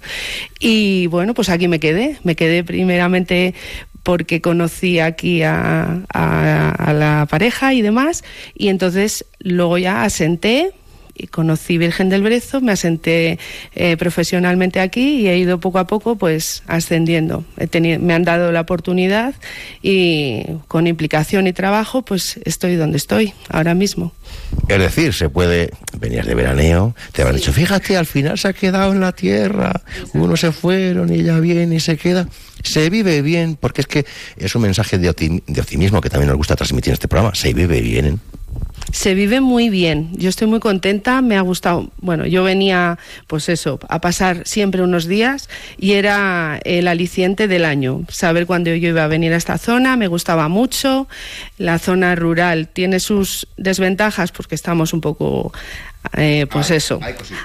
Y 0.61 1.07
bueno, 1.09 1.35
pues 1.35 1.49
aquí 1.49 1.67
me 1.69 1.81
quedé. 1.81 2.17
Me 2.23 2.37
quedé 2.37 2.63
primeramente 2.65 3.55
porque 4.05 4.41
conocí 4.41 4.99
aquí 5.01 5.43
a, 5.43 6.01
a- 6.13 6.71
a 6.71 6.93
la 6.95 7.27
pareja 7.29 7.75
y 7.75 7.83
demás, 7.83 8.25
y 8.57 8.69
entonces 8.69 9.27
luego 9.41 9.77
ya 9.77 10.05
asenté 10.05 10.71
y 11.21 11.27
conocí 11.27 11.79
Virgen 11.79 12.09
del 12.09 12.23
Brezo, 12.23 12.61
me 12.61 12.73
asenté 12.73 13.39
eh, 13.75 13.97
profesionalmente 13.97 14.81
aquí 14.81 15.21
y 15.21 15.29
he 15.29 15.37
ido 15.37 15.61
poco 15.61 15.79
a 15.79 15.87
poco 15.87 16.17
pues 16.17 16.63
ascendiendo. 16.67 17.45
He 17.59 17.67
tenido, 17.67 18.01
me 18.01 18.15
han 18.15 18.25
dado 18.25 18.53
la 18.53 18.63
oportunidad 18.63 19.35
y 19.83 20.45
con 20.69 20.87
implicación 20.87 21.47
y 21.47 21.53
trabajo 21.53 22.03
pues 22.03 22.41
estoy 22.45 22.77
donde 22.77 22.97
estoy 22.97 23.35
ahora 23.49 23.75
mismo. 23.75 24.13
Es 24.69 24.79
decir, 24.79 25.13
se 25.13 25.29
puede 25.29 25.71
venir 25.99 26.25
de 26.25 26.35
veraneo, 26.35 26.95
te 27.13 27.23
habrán 27.23 27.37
dicho, 27.37 27.53
fíjate, 27.53 27.97
al 27.97 28.07
final 28.07 28.39
se 28.39 28.49
ha 28.49 28.53
quedado 28.53 28.93
en 28.93 29.01
la 29.01 29.13
tierra, 29.13 29.83
unos 30.15 30.41
se 30.41 30.53
fueron 30.53 31.13
y 31.13 31.21
ella 31.21 31.39
viene 31.41 31.77
y 31.77 31.81
se 31.81 31.97
queda. 31.97 32.29
Se 32.63 32.91
vive 32.91 33.23
bien, 33.23 33.57
porque 33.57 33.81
es 33.81 33.87
que 33.87 34.07
es 34.37 34.55
un 34.55 34.63
mensaje 34.63 34.99
de 34.99 35.09
optimismo 35.09 36.01
que 36.01 36.11
también 36.11 36.29
nos 36.29 36.37
gusta 36.37 36.57
transmitir 36.57 36.91
en 36.91 36.95
este 36.95 37.09
programa. 37.09 37.35
Se 37.35 37.53
vive 37.53 37.81
bien. 37.81 38.21
Se 38.93 39.15
vive 39.15 39.41
muy 39.41 39.71
bien. 39.71 40.11
Yo 40.13 40.29
estoy 40.29 40.47
muy 40.49 40.61
contenta. 40.61 41.23
Me 41.23 41.37
ha 41.37 41.41
gustado. 41.41 41.91
Bueno, 41.99 42.27
yo 42.27 42.43
venía, 42.43 42.99
pues 43.27 43.49
eso, 43.49 43.79
a 43.89 44.01
pasar 44.01 44.47
siempre 44.47 44.83
unos 44.83 45.07
días 45.07 45.49
y 45.79 45.93
era 45.93 46.61
el 46.65 46.89
aliciente 46.89 47.49
del 47.49 47.65
año. 47.65 48.03
Saber 48.09 48.47
cuándo 48.47 48.75
yo 48.75 48.89
iba 48.89 49.05
a 49.05 49.09
venir 49.09 49.33
a 49.33 49.37
esta 49.37 49.59
zona 49.59 49.97
me 49.97 50.09
gustaba 50.09 50.49
mucho. 50.49 51.09
La 51.59 51.79
zona 51.79 52.15
rural 52.15 52.69
tiene 52.69 53.01
sus 53.01 53.47
desventajas 53.57 54.33
porque 54.33 54.55
estamos 54.55 54.93
un 54.93 55.01
poco. 55.01 55.53
Eh, 56.17 56.47
pues 56.51 56.71
eso, 56.71 56.99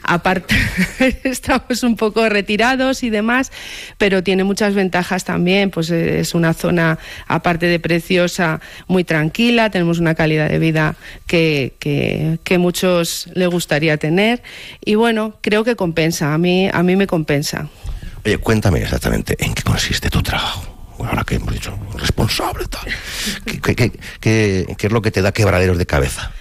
aparte 0.03 0.55
estamos 1.23 1.83
un 1.83 1.95
poco 1.95 2.27
retirados 2.29 3.03
y 3.03 3.09
demás, 3.09 3.51
pero 3.97 4.23
tiene 4.23 4.43
muchas 4.43 4.73
ventajas 4.73 5.23
también, 5.25 5.69
pues 5.71 5.89
eh, 5.91 6.19
es 6.21 6.33
una 6.33 6.53
zona 6.53 6.97
aparte 7.27 7.65
de 7.67 7.79
preciosa, 7.79 8.61
muy 8.87 9.03
tranquila, 9.03 9.69
tenemos 9.69 9.99
una 9.99 10.15
calidad 10.15 10.49
de 10.49 10.59
vida 10.59 10.95
que, 11.27 11.75
que, 11.79 12.39
que 12.43 12.57
muchos 12.57 13.27
le 13.33 13.47
gustaría 13.47 13.97
tener 13.97 14.41
y 14.83 14.95
bueno, 14.95 15.37
creo 15.41 15.63
que 15.63 15.75
compensa, 15.75 16.33
a 16.33 16.37
mí, 16.37 16.69
a 16.71 16.81
mí 16.83 16.95
me 16.95 17.07
compensa. 17.07 17.67
Oye, 18.25 18.37
cuéntame 18.39 18.79
exactamente 18.81 19.35
en 19.43 19.53
qué 19.53 19.63
consiste 19.63 20.09
tu 20.09 20.23
trabajo. 20.23 20.65
Bueno, 20.97 21.11
ahora 21.11 21.23
que 21.25 21.35
hemos 21.35 21.53
dicho 21.53 21.77
responsable, 21.95 22.65
tal. 22.67 22.85
¿Qué, 23.45 23.59
qué- 23.59 23.75
qué- 23.75 23.91
qué- 24.21 24.75
qué 24.77 24.87
es 24.87 24.93
lo 24.93 25.01
que 25.01 25.11
te 25.11 25.21
da 25.21 25.33
quebraderos 25.33 25.77
de 25.77 25.85
cabeza? 25.85 26.31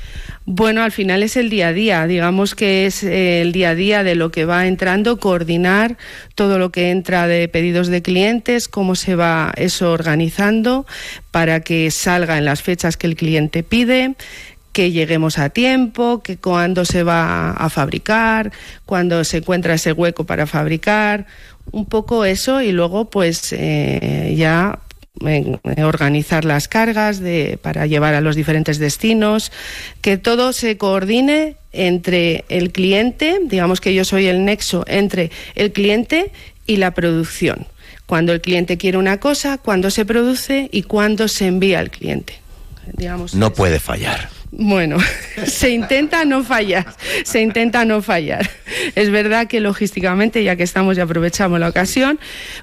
Bueno, 0.46 0.82
al 0.82 0.92
final 0.92 1.22
es 1.22 1.38
el 1.38 1.48
día 1.48 1.68
a 1.68 1.72
día, 1.72 2.06
digamos 2.06 2.54
que 2.54 2.84
es 2.84 3.02
eh, 3.02 3.40
el 3.40 3.52
día 3.52 3.70
a 3.70 3.74
día 3.74 4.02
de 4.02 4.14
lo 4.14 4.30
que 4.30 4.44
va 4.44 4.66
entrando, 4.66 5.18
coordinar 5.18 5.96
todo 6.34 6.58
lo 6.58 6.70
que 6.70 6.90
entra 6.90 7.26
de 7.26 7.48
pedidos 7.48 7.88
de 7.88 8.02
clientes, 8.02 8.68
cómo 8.68 8.94
se 8.94 9.14
va 9.14 9.54
eso 9.56 9.90
organizando 9.90 10.84
para 11.30 11.60
que 11.60 11.90
salga 11.90 12.36
en 12.36 12.44
las 12.44 12.60
fechas 12.60 12.98
que 12.98 13.06
el 13.06 13.16
cliente 13.16 13.62
pide 13.62 14.16
que 14.72 14.90
lleguemos 14.90 15.38
a 15.38 15.50
tiempo, 15.50 16.20
que 16.22 16.36
cuándo 16.36 16.84
se 16.84 17.04
va 17.04 17.52
a 17.52 17.70
fabricar, 17.70 18.50
cuándo 18.84 19.22
se 19.22 19.36
encuentra 19.38 19.74
ese 19.74 19.92
hueco 19.92 20.24
para 20.24 20.48
fabricar, 20.48 21.26
un 21.70 21.86
poco 21.86 22.24
eso 22.24 22.60
y 22.60 22.72
luego 22.72 23.08
pues 23.08 23.52
eh, 23.52 24.34
ya 24.36 24.80
en- 25.20 25.60
en 25.64 25.84
organizar 25.84 26.44
las 26.44 26.68
cargas 26.68 27.20
de, 27.20 27.58
para 27.60 27.86
llevar 27.86 28.14
a 28.14 28.20
los 28.20 28.36
diferentes 28.36 28.78
destinos, 28.78 29.52
que 30.00 30.16
todo 30.18 30.52
se 30.52 30.76
coordine 30.76 31.56
entre 31.72 32.44
el 32.48 32.72
cliente, 32.72 33.38
digamos 33.44 33.80
que 33.80 33.94
yo 33.94 34.04
soy 34.04 34.26
el 34.26 34.44
nexo 34.44 34.84
entre 34.88 35.30
el 35.54 35.72
cliente 35.72 36.30
y 36.66 36.76
la 36.76 36.92
producción. 36.92 37.66
Cuando 38.06 38.32
el 38.32 38.40
cliente 38.40 38.76
quiere 38.76 38.98
una 38.98 39.18
cosa, 39.18 39.58
cuándo 39.58 39.90
se 39.90 40.04
produce 40.04 40.68
y 40.72 40.82
cuándo 40.82 41.26
se 41.28 41.46
envía 41.46 41.78
al 41.78 41.90
cliente. 41.90 42.34
Digamos, 42.92 43.34
No 43.34 43.52
puede 43.54 43.80
fallar. 43.80 44.28
Bueno, 44.56 44.98
se 45.46 45.70
intenta 45.70 46.24
no 46.24 46.44
fallar, 46.44 46.86
se 47.24 47.40
intenta 47.42 47.84
no 47.84 48.02
fallar. 48.02 48.48
Es 48.94 49.10
verdad 49.10 49.46
que 49.48 49.60
logísticamente, 49.60 50.42
ya 50.44 50.56
que 50.56 50.62
estamos 50.62 50.96
y 50.96 51.00
aprovechamos 51.00 51.58
la 51.60 51.68
ocasión, 51.68 52.18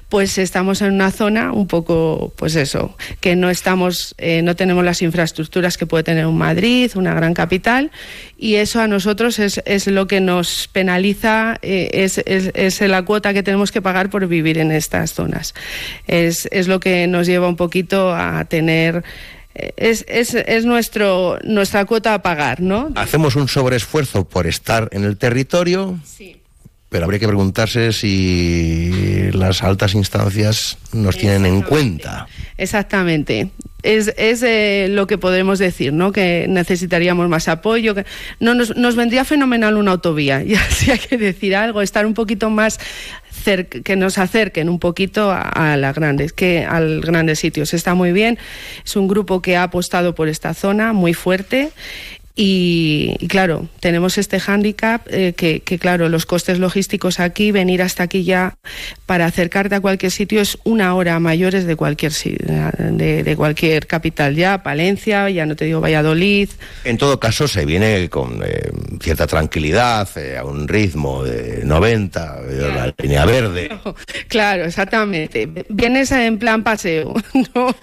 pues 0.08 0.38
estamos 0.38 0.82
en 0.82 0.92
una 0.94 1.10
zona 1.10 1.52
un 1.52 1.66
poco, 1.66 2.32
pues 2.36 2.54
eso, 2.56 2.96
que 3.20 3.36
no 3.36 3.50
estamos, 3.50 4.14
eh, 4.18 4.42
no 4.42 4.56
tenemos 4.56 4.84
las 4.84 5.02
infraestructuras 5.02 5.76
que 5.78 5.86
puede 5.86 6.04
tener 6.04 6.26
un 6.26 6.38
Madrid, 6.38 6.90
una 6.94 7.14
gran 7.14 7.34
capital, 7.34 7.90
y 8.38 8.56
eso 8.56 8.80
a 8.80 8.88
nosotros 8.88 9.38
es, 9.38 9.60
es 9.64 9.86
lo 9.86 10.06
que 10.06 10.20
nos 10.20 10.68
penaliza, 10.72 11.58
eh, 11.62 11.90
es, 11.92 12.18
es- 12.26 12.50
es 12.54 12.80
la 12.80 13.02
cuota 13.04 13.32
que 13.34 13.42
tenemos 13.42 13.70
que 13.72 13.82
pagar 13.82 14.10
por 14.10 14.26
vivir 14.26 14.58
en 14.58 14.72
estas 14.72 15.12
zonas. 15.12 15.54
Es, 16.06 16.48
es 16.52 16.68
lo 16.68 16.80
que 16.80 17.06
nos 17.06 17.26
lleva 17.26 17.48
un 17.48 17.56
poquito 17.56 18.14
a 18.14 18.44
tener 18.46 19.04
es, 19.54 20.04
es, 20.08 20.34
es 20.34 20.64
nuestro, 20.64 21.38
nuestra 21.44 21.84
cuota 21.84 22.14
a 22.14 22.22
pagar, 22.22 22.60
¿no? 22.60 22.90
Hacemos 22.94 23.36
un 23.36 23.48
sobreesfuerzo 23.48 24.28
por 24.28 24.46
estar 24.46 24.88
en 24.92 25.04
el 25.04 25.16
territorio, 25.16 25.98
pero 26.92 27.06
habría 27.06 27.18
que 27.18 27.26
preguntarse 27.26 27.90
si 27.92 29.30
las 29.32 29.62
altas 29.62 29.94
instancias 29.94 30.76
nos 30.92 31.16
tienen 31.16 31.46
en 31.46 31.62
cuenta. 31.62 32.26
Exactamente. 32.58 33.50
Es, 33.82 34.12
es 34.18 34.42
eh, 34.42 34.88
lo 34.90 35.06
que 35.06 35.16
podemos 35.16 35.58
decir, 35.58 35.94
¿no? 35.94 36.12
Que 36.12 36.44
necesitaríamos 36.48 37.30
más 37.30 37.48
apoyo. 37.48 37.94
Que, 37.94 38.04
no, 38.40 38.54
nos, 38.54 38.76
nos 38.76 38.94
vendría 38.94 39.24
fenomenal 39.24 39.78
una 39.78 39.92
autovía, 39.92 40.42
ya 40.44 40.60
si 40.70 40.90
hay 40.90 40.98
que 40.98 41.16
decir 41.16 41.56
algo, 41.56 41.80
estar 41.80 42.04
un 42.04 42.12
poquito 42.12 42.50
más 42.50 42.78
que 43.84 43.96
nos 43.96 44.18
acerquen 44.18 44.68
un 44.68 44.78
poquito 44.78 45.32
a, 45.32 45.72
a 45.72 45.76
las 45.76 45.96
grandes, 45.96 46.32
que 46.32 46.64
al 46.64 47.00
grandes 47.00 47.38
sitios. 47.40 47.72
Está 47.72 47.94
muy 47.94 48.12
bien. 48.12 48.38
Es 48.84 48.94
un 48.96 49.08
grupo 49.08 49.40
que 49.40 49.56
ha 49.56 49.64
apostado 49.64 50.14
por 50.14 50.28
esta 50.28 50.52
zona 50.52 50.92
muy 50.92 51.14
fuerte. 51.14 51.70
Y, 52.34 53.14
y 53.20 53.28
claro, 53.28 53.68
tenemos 53.80 54.16
este 54.16 54.40
hándicap 54.40 55.06
eh, 55.10 55.34
que, 55.34 55.60
que, 55.60 55.78
claro, 55.78 56.08
los 56.08 56.24
costes 56.24 56.58
logísticos 56.58 57.20
aquí, 57.20 57.52
venir 57.52 57.82
hasta 57.82 58.04
aquí 58.04 58.24
ya 58.24 58.54
para 59.04 59.26
acercarte 59.26 59.74
a 59.74 59.80
cualquier 59.80 60.10
sitio 60.10 60.40
es 60.40 60.58
una 60.64 60.94
hora 60.94 61.18
mayores 61.20 61.66
de 61.66 61.76
cualquier, 61.76 62.12
de, 62.12 63.22
de 63.22 63.36
cualquier 63.36 63.86
capital 63.86 64.34
ya, 64.34 64.62
Palencia, 64.62 65.28
ya 65.28 65.46
no 65.46 65.56
te 65.56 65.66
digo 65.66 65.80
Valladolid. 65.80 66.48
En 66.84 66.96
todo 66.98 67.20
caso, 67.20 67.46
se 67.48 67.66
viene 67.66 68.08
con 68.08 68.42
eh, 68.44 68.70
cierta 69.00 69.26
tranquilidad, 69.26 70.08
eh, 70.16 70.38
a 70.38 70.44
un 70.44 70.68
ritmo 70.68 71.24
de 71.24 71.64
90, 71.64 72.40
eh, 72.48 72.72
la 72.74 72.94
línea 72.98 73.24
verde. 73.24 73.70
Claro, 74.28 74.64
exactamente. 74.64 75.48
Vienes 75.68 76.10
en 76.12 76.38
plan 76.38 76.62
paseo, 76.62 77.14
¿no? 77.54 77.74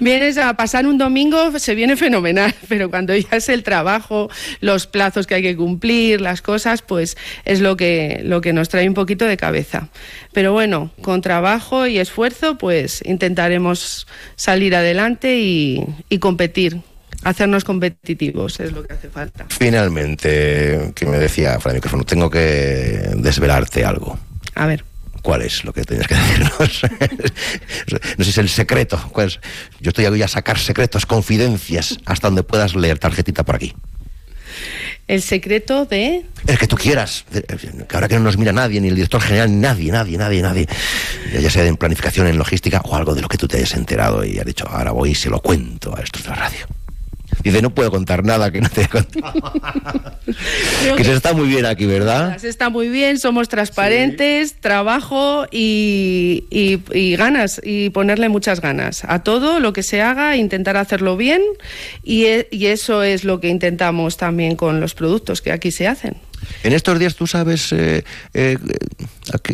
Vienes 0.00 0.36
a 0.38 0.54
pasar 0.54 0.86
un 0.86 0.98
domingo, 0.98 1.56
se 1.58 1.74
viene 1.74 1.96
fenomenal, 1.96 2.52
pero 2.68 2.90
cuando 2.90 3.14
ya 3.14 3.28
es 3.36 3.48
el 3.48 3.62
trabajo, 3.68 4.30
los 4.60 4.86
plazos 4.86 5.26
que 5.26 5.34
hay 5.34 5.42
que 5.42 5.56
cumplir, 5.56 6.22
las 6.22 6.40
cosas, 6.40 6.80
pues 6.80 7.18
es 7.44 7.60
lo 7.60 7.76
que, 7.76 8.22
lo 8.24 8.40
que 8.40 8.54
nos 8.54 8.70
trae 8.70 8.88
un 8.88 8.94
poquito 8.94 9.26
de 9.26 9.36
cabeza. 9.36 9.88
Pero 10.32 10.54
bueno, 10.54 10.90
con 11.02 11.20
trabajo 11.20 11.86
y 11.86 11.98
esfuerzo, 11.98 12.56
pues 12.56 13.02
intentaremos 13.04 14.06
salir 14.36 14.74
adelante 14.74 15.38
y, 15.38 15.84
y 16.08 16.18
competir, 16.18 16.80
hacernos 17.24 17.64
competitivos, 17.64 18.58
es 18.60 18.72
lo 18.72 18.82
que 18.84 18.94
hace 18.94 19.10
falta. 19.10 19.44
Finalmente, 19.50 20.92
que 20.94 21.04
me 21.04 21.18
decía 21.18 21.60
fuera 21.60 21.74
micrófono, 21.74 22.04
tengo 22.04 22.30
que 22.30 23.10
desvelarte 23.16 23.84
algo. 23.84 24.18
A 24.54 24.66
ver. 24.66 24.87
¿Cuál 25.28 25.42
es 25.42 25.62
lo 25.62 25.74
que 25.74 25.84
tienes 25.84 26.06
que 26.06 26.14
decirnos? 26.14 26.82
no 28.16 28.24
sé 28.24 28.24
si 28.24 28.30
es 28.30 28.38
el 28.38 28.48
secreto. 28.48 28.98
¿Cuál 29.12 29.26
es? 29.26 29.40
Yo 29.78 29.90
estoy 29.90 30.06
aquí 30.06 30.22
a 30.22 30.26
sacar 30.26 30.58
secretos, 30.58 31.04
confidencias, 31.04 31.98
hasta 32.06 32.28
donde 32.28 32.44
puedas 32.44 32.74
leer 32.74 32.98
tarjetita 32.98 33.44
por 33.44 33.56
aquí. 33.56 33.74
El 35.06 35.20
secreto 35.20 35.84
de... 35.84 36.24
El 36.46 36.58
que 36.58 36.66
tú 36.66 36.76
quieras. 36.76 37.26
Que 37.30 37.94
ahora 37.94 38.08
que 38.08 38.14
no 38.14 38.22
nos 38.22 38.38
mira 38.38 38.54
nadie, 38.54 38.80
ni 38.80 38.88
el 38.88 38.94
director 38.94 39.20
general, 39.20 39.50
ni 39.50 39.56
nadie, 39.56 39.92
nadie, 39.92 40.16
nadie, 40.16 40.40
nadie. 40.40 40.66
Ya 41.38 41.50
sea 41.50 41.66
en 41.66 41.76
planificación, 41.76 42.26
en 42.26 42.38
logística 42.38 42.80
o 42.86 42.96
algo 42.96 43.14
de 43.14 43.20
lo 43.20 43.28
que 43.28 43.36
tú 43.36 43.46
te 43.46 43.58
hayas 43.58 43.74
enterado 43.74 44.24
y 44.24 44.38
has 44.38 44.46
dicho, 44.46 44.66
ahora 44.66 44.92
voy 44.92 45.10
y 45.10 45.14
se 45.14 45.28
lo 45.28 45.42
cuento 45.42 45.94
a 45.94 46.00
estos 46.00 46.22
de 46.22 46.30
la 46.30 46.36
radio. 46.36 46.66
Dice, 47.42 47.62
no 47.62 47.70
puedo 47.70 47.90
contar 47.90 48.24
nada 48.24 48.50
que 48.50 48.60
no 48.60 48.68
te 48.68 48.80
haya 48.80 48.88
contado. 48.90 49.32
que 50.96 51.04
se 51.04 51.12
está 51.12 51.32
muy 51.32 51.48
bien 51.48 51.66
aquí, 51.66 51.86
¿verdad? 51.86 52.42
Está 52.44 52.68
muy 52.70 52.88
bien, 52.88 53.18
somos 53.18 53.48
transparentes, 53.48 54.54
trabajo 54.60 55.46
y, 55.50 56.44
y- 56.50 56.80
y 56.92 57.16
ganas, 57.16 57.60
y 57.64 57.90
ponerle 57.90 58.28
muchas 58.28 58.60
ganas 58.60 59.04
a 59.04 59.22
todo 59.22 59.60
lo 59.60 59.72
que 59.72 59.82
se 59.82 60.02
haga, 60.02 60.36
intentar 60.36 60.76
hacerlo 60.76 61.16
bien 61.16 61.42
y, 62.02 62.24
e- 62.26 62.48
y 62.50 62.66
eso 62.66 63.02
es 63.02 63.24
lo 63.24 63.40
que 63.40 63.48
intentamos 63.48 64.16
también 64.16 64.56
con 64.56 64.80
los 64.80 64.94
productos 64.94 65.40
que 65.42 65.52
aquí 65.52 65.70
se 65.70 65.86
hacen. 65.88 66.16
En 66.62 66.72
estos 66.72 66.98
días, 66.98 67.14
¿tú 67.16 67.26
sabes 67.26 67.72
eh, 67.72 68.04
eh, 68.34 68.58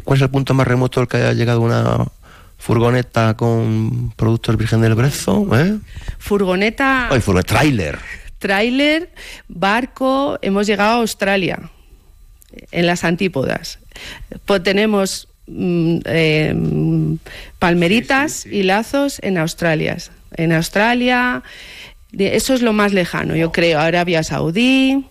cuál 0.05 0.19
es 0.19 0.23
el 0.23 0.31
punto 0.31 0.55
más 0.55 0.67
remoto 0.67 1.01
al 1.01 1.09
que 1.09 1.17
haya 1.19 1.33
llegado 1.33 1.61
una 1.61 2.07
furgoneta 2.69 3.37
con 3.37 4.13
productos 4.17 4.57
Virgen 4.57 4.81
del 4.81 4.95
Brezo? 4.95 5.47
¿eh? 5.55 5.77
Furgoneta, 6.19 7.09
Ay, 7.11 7.21
furgoneta, 7.21 7.55
tráiler. 7.57 7.99
tráiler, 8.39 9.11
barco, 9.49 10.39
hemos 10.41 10.67
llegado 10.67 10.93
a 10.93 11.01
Australia, 11.01 11.59
en 12.73 12.87
las 12.87 13.05
antípodas. 13.05 13.79
Pues 14.47 14.63
tenemos 14.63 15.29
mm, 15.47 15.99
eh, 16.07 16.55
palmeritas 17.59 18.47
y 18.47 18.63
lazos 18.63 19.19
en 19.23 19.37
Australia. 19.37 19.99
En 20.37 20.53
Australia, 20.53 21.43
de- 22.13 22.35
eso 22.35 22.55
es 22.55 22.63
lo 22.63 22.73
más 22.73 22.93
lejano, 22.95 23.37
yo 23.37 23.53
creo. 23.53 23.79
Arabia 23.79 24.23
Saudí, 24.23 25.05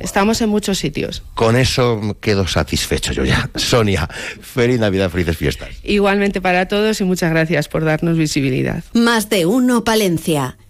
estamos 0.00 0.40
en 0.40 0.48
muchos 0.48 0.78
sitios. 0.78 1.22
Con 1.34 1.56
eso 1.56 2.16
quedo 2.20 2.46
satisfecho 2.46 3.12
yo 3.12 3.24
ya. 3.24 3.48
Sonia, 3.54 4.08
feliz 4.40 4.80
Navidad, 4.80 5.10
felices 5.10 5.36
fiestas. 5.36 5.68
Igualmente 5.82 6.40
para 6.40 6.68
todos 6.68 7.00
y 7.00 7.04
muchas 7.04 7.30
gracias 7.30 7.68
por 7.68 7.84
darnos 7.84 8.16
visibilidad. 8.16 8.82
Más 8.92 9.28
de 9.30 9.46
uno 9.46 9.84
Palencia. 9.84 10.56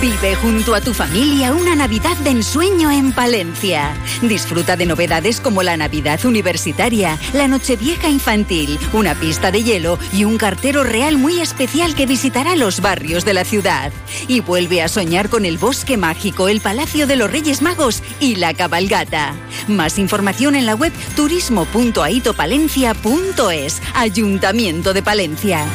Vive 0.00 0.36
junto 0.36 0.76
a 0.76 0.80
tu 0.80 0.94
familia 0.94 1.52
una 1.52 1.74
Navidad 1.74 2.16
de 2.18 2.30
ensueño 2.30 2.92
en 2.92 3.10
Palencia. 3.10 3.96
Disfruta 4.22 4.76
de 4.76 4.86
novedades 4.86 5.40
como 5.40 5.64
la 5.64 5.76
Navidad 5.76 6.24
Universitaria, 6.24 7.18
la 7.32 7.48
Nochevieja 7.48 8.08
Infantil, 8.08 8.78
una 8.92 9.16
pista 9.16 9.50
de 9.50 9.64
hielo 9.64 9.98
y 10.12 10.22
un 10.22 10.38
cartero 10.38 10.84
real 10.84 11.18
muy 11.18 11.40
especial 11.40 11.96
que 11.96 12.06
visitará 12.06 12.54
los 12.54 12.80
barrios 12.80 13.24
de 13.24 13.34
la 13.34 13.44
ciudad. 13.44 13.90
Y 14.28 14.38
vuelve 14.38 14.82
a 14.82 14.88
soñar 14.88 15.28
con 15.28 15.44
el 15.44 15.58
Bosque 15.58 15.96
Mágico, 15.96 16.48
el 16.48 16.60
Palacio 16.60 17.08
de 17.08 17.16
los 17.16 17.28
Reyes 17.28 17.60
Magos 17.60 18.04
y 18.20 18.36
la 18.36 18.54
Cabalgata. 18.54 19.34
Más 19.66 19.98
información 19.98 20.54
en 20.54 20.66
la 20.66 20.76
web 20.76 20.92
turismo.aitopalencia.es. 21.16 23.82
Ayuntamiento 23.94 24.94
de 24.94 25.02
Palencia. 25.02 25.66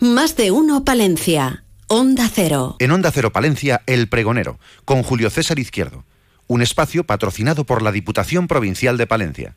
Más 0.00 0.36
de 0.36 0.52
uno 0.52 0.84
Palencia. 0.84 1.64
Onda 1.88 2.30
Cero. 2.32 2.76
En 2.78 2.92
Onda 2.92 3.10
Cero 3.10 3.32
Palencia, 3.32 3.82
El 3.86 4.08
Pregonero, 4.08 4.60
con 4.84 5.02
Julio 5.02 5.28
César 5.28 5.58
Izquierdo. 5.58 6.04
Un 6.46 6.62
espacio 6.62 7.02
patrocinado 7.02 7.64
por 7.64 7.82
la 7.82 7.90
Diputación 7.90 8.46
Provincial 8.46 8.96
de 8.96 9.08
Palencia. 9.08 9.56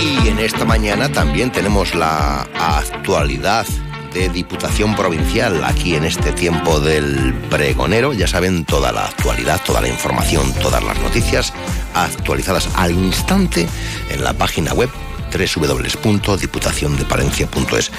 Y 0.00 0.28
en 0.28 0.38
esta 0.38 0.64
mañana 0.64 1.12
también 1.12 1.52
tenemos 1.52 1.94
la 1.94 2.48
actualidad 2.58 3.66
de 4.14 4.30
Diputación 4.30 4.96
Provincial 4.96 5.62
aquí 5.64 5.96
en 5.96 6.04
este 6.04 6.32
tiempo 6.32 6.80
del 6.80 7.34
pregonero. 7.50 8.14
Ya 8.14 8.26
saben, 8.26 8.64
toda 8.64 8.90
la 8.90 9.04
actualidad, 9.04 9.60
toda 9.66 9.82
la 9.82 9.88
información, 9.88 10.54
todas 10.62 10.82
las 10.82 10.98
noticias 11.00 11.52
actualizadas 11.92 12.70
al 12.74 12.92
instante 12.92 13.68
en 14.08 14.24
la 14.24 14.32
página 14.32 14.72
web 14.72 14.88
www.diputaciondepalencia.es. 15.28 17.90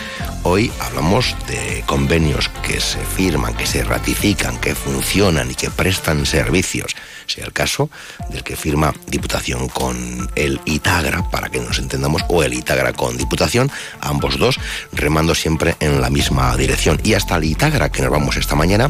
Hoy 0.44 0.72
hablamos 0.80 1.36
de 1.48 1.84
convenios 1.86 2.50
que 2.64 2.80
se 2.80 3.00
firman, 3.00 3.56
que 3.56 3.66
se 3.66 3.84
ratifican, 3.84 4.58
que 4.60 4.76
funcionan 4.76 5.52
y 5.52 5.56
que 5.56 5.70
prestan 5.70 6.26
servicios. 6.26 6.96
Sea 7.30 7.46
el 7.46 7.54
caso 7.54 7.92
del 8.30 8.44
que 8.44 8.56
firma 8.56 8.92
Diputación 9.06 9.70
con 9.70 10.30
el 10.36 10.60
Itagra, 10.66 11.30
para 11.30 11.50
que 11.50 11.60
nos 11.60 11.78
entendamos, 11.78 12.24
o 12.28 12.42
el 12.42 12.56
Itagra 12.56 12.92
con 12.94 13.18
Diputación, 13.18 13.72
ambos 14.02 14.40
dos 14.40 14.60
remando 14.94 15.36
siempre 15.36 15.76
en 15.80 16.02
la 16.02 16.10
misma 16.10 16.58
dirección. 16.58 17.00
Y 17.04 17.14
hasta 17.14 17.36
el 17.36 17.44
Itagra, 17.44 17.92
que 17.92 18.02
nos 18.02 18.10
vamos 18.10 18.36
esta 18.36 18.56
mañana, 18.56 18.90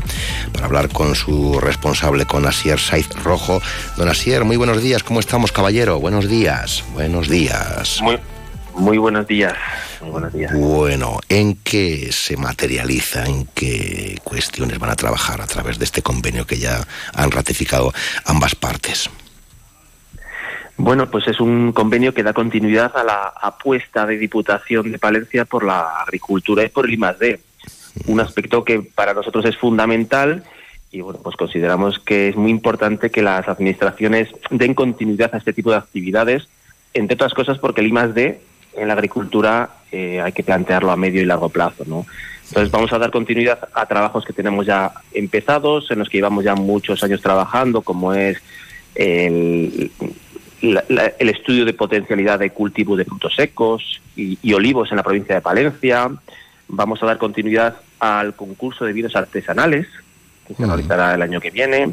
para 0.53 0.67
hablar 0.67 0.87
con 0.87 1.15
su 1.15 1.59
responsable, 1.59 2.25
con 2.25 2.45
Asier 2.45 2.79
Saiz 2.79 3.09
Rojo. 3.09 3.61
Don 3.97 4.07
Asier, 4.07 4.45
muy 4.45 4.55
buenos 4.55 4.81
días, 4.81 5.03
¿cómo 5.03 5.19
estamos, 5.19 5.51
caballero? 5.51 5.99
Buenos 5.99 6.29
días, 6.29 6.85
buenos 6.93 7.27
días. 7.27 8.01
Muy, 8.01 8.19
muy 8.79 8.97
buenos 8.97 9.27
días. 9.27 9.53
Muy 10.01 10.11
buenos 10.11 10.33
días. 10.33 10.53
Bueno, 10.53 11.19
¿en 11.29 11.55
qué 11.57 12.11
se 12.11 12.37
materializa? 12.37 13.25
¿En 13.25 13.45
qué 13.53 14.17
cuestiones 14.23 14.79
van 14.79 14.89
a 14.89 14.95
trabajar 14.95 15.41
a 15.41 15.47
través 15.47 15.77
de 15.77 15.85
este 15.85 16.01
convenio 16.01 16.47
que 16.47 16.57
ya 16.57 16.85
han 17.13 17.31
ratificado 17.31 17.93
ambas 18.25 18.55
partes? 18.55 19.09
Bueno, 20.77 21.11
pues 21.11 21.27
es 21.27 21.41
un 21.41 21.73
convenio 21.73 22.13
que 22.13 22.23
da 22.23 22.31
continuidad 22.31 22.95
a 22.95 23.03
la 23.03 23.33
apuesta 23.41 24.05
de 24.05 24.17
Diputación 24.17 24.91
de 24.91 24.97
Palencia 24.97 25.43
por 25.43 25.65
la 25.65 26.01
agricultura 26.01 26.63
y 26.63 26.69
por 26.69 26.85
el 26.85 26.93
I+D. 26.93 27.39
Un 28.07 28.21
aspecto 28.21 28.63
que 28.63 28.79
para 28.79 29.13
nosotros 29.13 29.43
es 29.45 29.57
fundamental 29.57 30.43
y 30.91 31.01
bueno, 31.01 31.19
pues 31.21 31.35
consideramos 31.35 31.99
que 31.99 32.29
es 32.29 32.35
muy 32.35 32.49
importante 32.49 33.11
que 33.11 33.21
las 33.21 33.47
administraciones 33.47 34.29
den 34.49 34.73
continuidad 34.73 35.35
a 35.35 35.37
este 35.37 35.53
tipo 35.53 35.69
de 35.69 35.77
actividades 35.77 36.47
entre 36.93 37.15
otras 37.15 37.33
cosas 37.33 37.59
porque 37.59 37.81
el 37.81 37.87
I 37.87 37.91
más 37.91 38.15
D 38.15 38.41
en 38.79 38.87
la 38.87 38.93
agricultura 38.93 39.69
eh, 39.91 40.21
hay 40.21 40.31
que 40.31 40.43
plantearlo 40.43 40.91
a 40.91 40.95
medio 40.95 41.21
y 41.21 41.25
largo 41.25 41.49
plazo, 41.49 41.83
¿no? 41.85 42.05
Entonces 42.47 42.71
vamos 42.71 42.91
a 42.93 42.97
dar 42.97 43.11
continuidad 43.11 43.59
a 43.73 43.85
trabajos 43.85 44.25
que 44.25 44.33
tenemos 44.33 44.65
ya 44.65 44.91
empezados, 45.13 45.91
en 45.91 45.99
los 45.99 46.09
que 46.09 46.17
llevamos 46.17 46.43
ya 46.43 46.55
muchos 46.55 47.03
años 47.03 47.21
trabajando, 47.21 47.81
como 47.81 48.13
es 48.13 48.41
el, 48.95 49.91
la- 50.61 50.83
la- 50.89 51.13
el 51.19 51.29
estudio 51.29 51.65
de 51.65 51.73
potencialidad 51.73 52.39
de 52.39 52.49
cultivo 52.51 52.95
de 52.95 53.05
frutos 53.05 53.35
secos 53.35 54.01
y, 54.15 54.37
y 54.41 54.53
olivos 54.53 54.89
en 54.91 54.97
la 54.97 55.03
provincia 55.03 55.35
de 55.35 55.41
Palencia. 55.41 56.09
Vamos 56.67 57.01
a 57.01 57.05
dar 57.05 57.17
continuidad 57.17 57.77
al 57.99 58.33
concurso 58.35 58.85
de 58.85 58.93
vinos 58.93 59.15
artesanales, 59.15 59.87
que 60.47 60.53
se 60.55 60.65
realizará 60.65 61.13
el 61.13 61.21
año 61.21 61.39
que 61.39 61.51
viene 61.51 61.91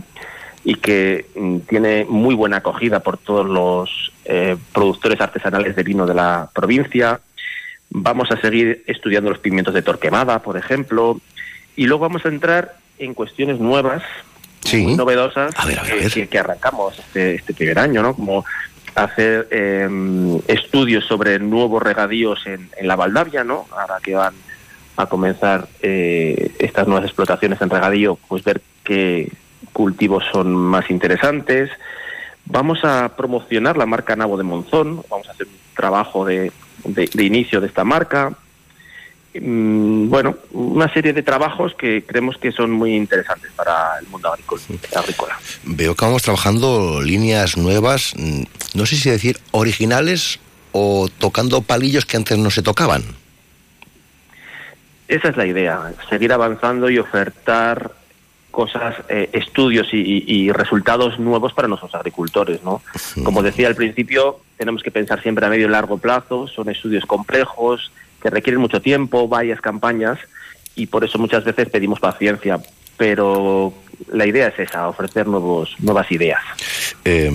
y 0.65 0.75
que 0.77 1.27
mm, 1.37 1.59
tiene 1.69 2.07
muy 2.09 2.35
buena 2.35 2.59
acogida 2.59 3.01
por 3.01 3.19
todos 3.19 3.47
los 3.47 4.13
eh, 4.29 4.57
productores 4.73 5.21
artesanales 5.21 5.77
de 5.77 5.83
vino 5.83 6.07
de 6.07 6.15
la 6.15 6.49
provincia. 6.55 7.21
Vamos 7.91 8.31
a 8.31 8.41
seguir 8.41 8.83
estudiando 8.87 9.31
los 9.31 9.39
pimientos 9.39 9.73
de 9.75 9.83
Torquemada, 9.83 10.41
por 10.43 10.57
ejemplo, 10.57 11.21
y 11.77 11.87
luego 11.87 12.03
vamos 12.03 12.25
a 12.25 12.29
entrar 12.29 12.77
en 12.99 13.15
cuestiones 13.15 13.61
nuevas, 13.61 14.03
muy 14.85 14.97
novedosas, 14.97 15.55
que- 15.85 16.01
Que, 16.15 16.29
que 16.29 16.39
arrancamos 16.39 16.99
este, 16.99 17.35
este 17.37 17.55
primer 17.55 17.79
año, 17.79 18.03
¿no? 18.03 18.15
Como 18.15 18.45
hacer 18.95 19.47
eh, 19.51 19.89
estudios 20.49 21.05
sobre 21.05 21.39
nuevos 21.39 21.83
regadíos 21.83 22.47
en, 22.47 22.71
en 22.77 22.89
la 22.89 22.97
Valdavia, 22.97 23.45
¿no? 23.45 23.67
Ahora 23.71 23.99
que 24.03 24.15
van 24.15 24.35
a 24.97 25.07
comenzar 25.07 25.69
eh, 25.83 26.51
estas 26.59 26.87
nuevas 26.89 27.05
explotaciones 27.05 27.61
en 27.61 27.69
regadío, 27.71 28.19
pues 28.29 28.43
ver 28.43 28.63
qué 28.83 29.31
cultivos 29.75 30.25
son 30.33 30.55
más 30.57 30.89
interesantes. 30.91 31.71
Vamos 32.47 32.79
a 32.85 33.11
promocionar 33.17 33.77
la 33.77 33.87
marca 33.87 34.15
Nabo 34.17 34.37
de 34.37 34.45
Monzón, 34.45 35.03
vamos 35.11 35.29
a 35.29 35.33
hacer 35.33 35.47
un 35.47 35.53
trabajo 35.75 36.25
de, 36.25 36.53
de- 36.85 37.11
de 37.13 37.25
inicio 37.25 37.61
de 37.61 37.67
esta 37.67 37.85
marca. 37.85 38.33
Mm, 39.35 40.09
Bueno, 40.09 40.37
una 40.53 40.91
serie 40.93 41.13
de 41.13 41.23
trabajos 41.23 41.75
que 41.75 42.05
creemos 42.07 42.39
que 42.39 42.53
son 42.53 42.71
muy 42.71 42.95
interesantes 42.95 43.51
para 43.57 43.99
el 44.01 44.07
mundo 44.07 44.33
agrícola. 44.33 44.63
agrícola. 44.97 45.39
Veo 45.65 45.95
que 45.95 46.05
vamos 46.05 46.23
trabajando 46.23 47.03
líneas 47.03 47.57
nuevas, 47.57 48.15
mm, 48.17 48.43
no 48.75 48.87
sé 48.87 48.97
si 48.97 49.11
decir 49.11 49.39
originales 49.51 50.39
o 50.73 51.09
tocando 51.19 51.63
palillos 51.63 52.07
que 52.07 52.17
antes 52.17 52.39
no 52.39 52.51
se 52.51 52.63
tocaban. 52.63 53.03
Esa 55.09 55.29
es 55.29 55.37
la 55.37 55.47
idea, 55.47 55.93
seguir 56.09 56.33
avanzando 56.33 56.91
y 56.91 56.99
ofertar 56.99 57.93
cosas, 58.57 58.95
eh, 59.11 59.29
estudios 59.35 59.87
y, 59.93 59.99
y- 59.99 60.25
y 60.27 60.51
resultados 60.51 61.19
nuevos 61.19 61.53
para 61.53 61.69
nuestros 61.69 61.95
agricultores, 61.95 62.63
¿no? 62.65 62.81
Como 63.23 63.43
decía 63.43 63.69
al 63.69 63.75
principio, 63.75 64.41
tenemos 64.57 64.83
que 64.83 64.91
pensar 64.91 65.23
siempre 65.23 65.45
a 65.45 65.51
medio 65.51 65.67
y 65.67 65.71
largo 65.71 65.99
plazo, 65.99 66.49
son 66.49 66.71
estudios 66.71 67.05
complejos 67.05 67.93
que 68.23 68.31
requieren 68.31 68.59
mucho 68.63 68.81
tiempo, 68.81 69.29
varias 69.29 69.61
campañas 69.61 70.19
y 70.75 70.87
por 70.87 71.05
eso 71.05 71.19
muchas 71.19 71.45
veces 71.45 71.69
pedimos 71.69 72.01
paciencia, 72.01 72.59
pero 72.97 73.75
la 74.11 74.25
idea 74.27 74.49
es 74.49 74.59
esa, 74.59 74.89
ofrecer 74.89 75.27
nuevos, 75.27 75.77
nuevas 75.81 76.11
ideas. 76.11 76.41
Eh, 77.05 77.31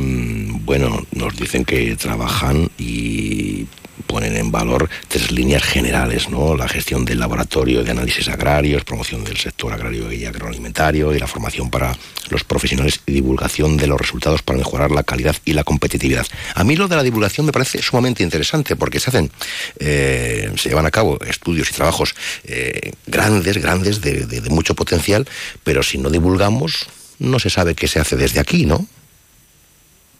bueno, 0.66 0.88
nos 1.12 1.36
dicen 1.38 1.64
que 1.66 1.96
trabajan 1.98 2.68
y 2.80 3.68
ponen 4.12 4.36
en 4.36 4.51
valor 4.51 4.89
tres 5.07 5.32
líneas 5.32 5.64
generales, 5.64 6.30
¿no? 6.30 6.55
La 6.55 6.68
gestión 6.68 7.05
del 7.05 7.20
laboratorio 7.20 7.84
de 7.84 7.91
análisis 7.91 8.28
agrarios, 8.28 8.84
promoción 8.84 9.24
del 9.24 9.38
sector 9.38 9.72
agrario 9.74 10.12
y 10.12 10.26
agroalimentario 10.26 11.16
y 11.16 11.20
la 11.20 11.28
formación 11.28 11.70
para 11.70 11.97
los 12.30 12.43
profesionales 12.43 13.01
y 13.05 13.14
divulgación 13.14 13.78
de 13.78 13.88
los 13.88 13.99
resultados 13.99 14.41
para 14.41 14.59
mejorar 14.59 14.91
la 14.91 15.03
calidad 15.03 15.36
y 15.45 15.53
la 15.53 15.64
competitividad. 15.64 16.26
A 16.55 16.64
mí 16.64 16.76
lo 16.76 16.88
de 16.88 16.95
la 16.95 17.03
divulgación 17.03 17.45
me 17.45 17.51
parece 17.51 17.82
sumamente 17.82 18.24
interesante 18.24 18.76
porque 18.76 18.99
se 18.99 19.09
hacen, 19.09 19.32
eh, 19.80 20.51
se 20.57 20.70
llevan 20.70 20.86
a 20.86 20.91
cabo 20.91 21.18
estudios 21.26 21.70
y 21.70 21.74
trabajos 21.74 22.14
eh, 22.43 22.91
grandes, 23.07 23.57
grandes, 23.57 24.01
de, 24.01 24.41
mucho 24.49 24.76
potencial, 24.76 25.28
pero 25.64 25.84
si 25.84 25.97
no 25.97 26.09
divulgamos, 26.09 26.88
no 27.20 27.39
se 27.39 27.49
sabe 27.49 27.76
qué 27.76 27.88
se 27.88 27.99
hace 27.99 28.18
desde 28.18 28.39
aquí, 28.39 28.66
¿no? 28.66 28.86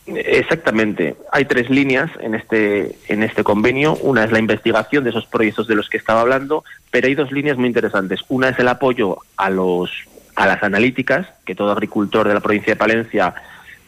Exactamente. 0.08 1.16
Hay 1.32 1.45
tres 1.45 1.70
líneas 1.70 2.10
en 2.20 2.36
este, 2.36 2.95
en 3.08 3.24
este 3.24 3.43
convenio. 3.43 3.95
Una 3.97 4.24
es 4.24 4.32
la 4.32 4.39
investigación 4.39 5.04
de 5.04 5.12
esos 5.12 5.26
proyectos 5.28 5.68
de 5.68 5.76
los 5.76 5.89
que 5.89 5.97
estaba 5.97 6.22
hablando, 6.22 6.64
pero 6.89 7.08
hay 7.08 7.16
dos 7.16 7.32
líneas 7.32 7.58
muy 7.58 7.68
interesantes. 7.68 8.22
Una 8.28 8.49
es 8.49 8.60
el 8.60 8.68
apoyo 8.68 9.20
a, 9.38 9.49
los, 9.49 9.91
a 10.36 10.47
las 10.47 10.64
analíticas, 10.64 11.28
que 11.45 11.56
todo 11.56 11.72
agricultor 11.72 12.28
de 12.28 12.34
la 12.34 12.39
provincia 12.39 12.74
de 12.74 12.80
Palencia 12.80 13.36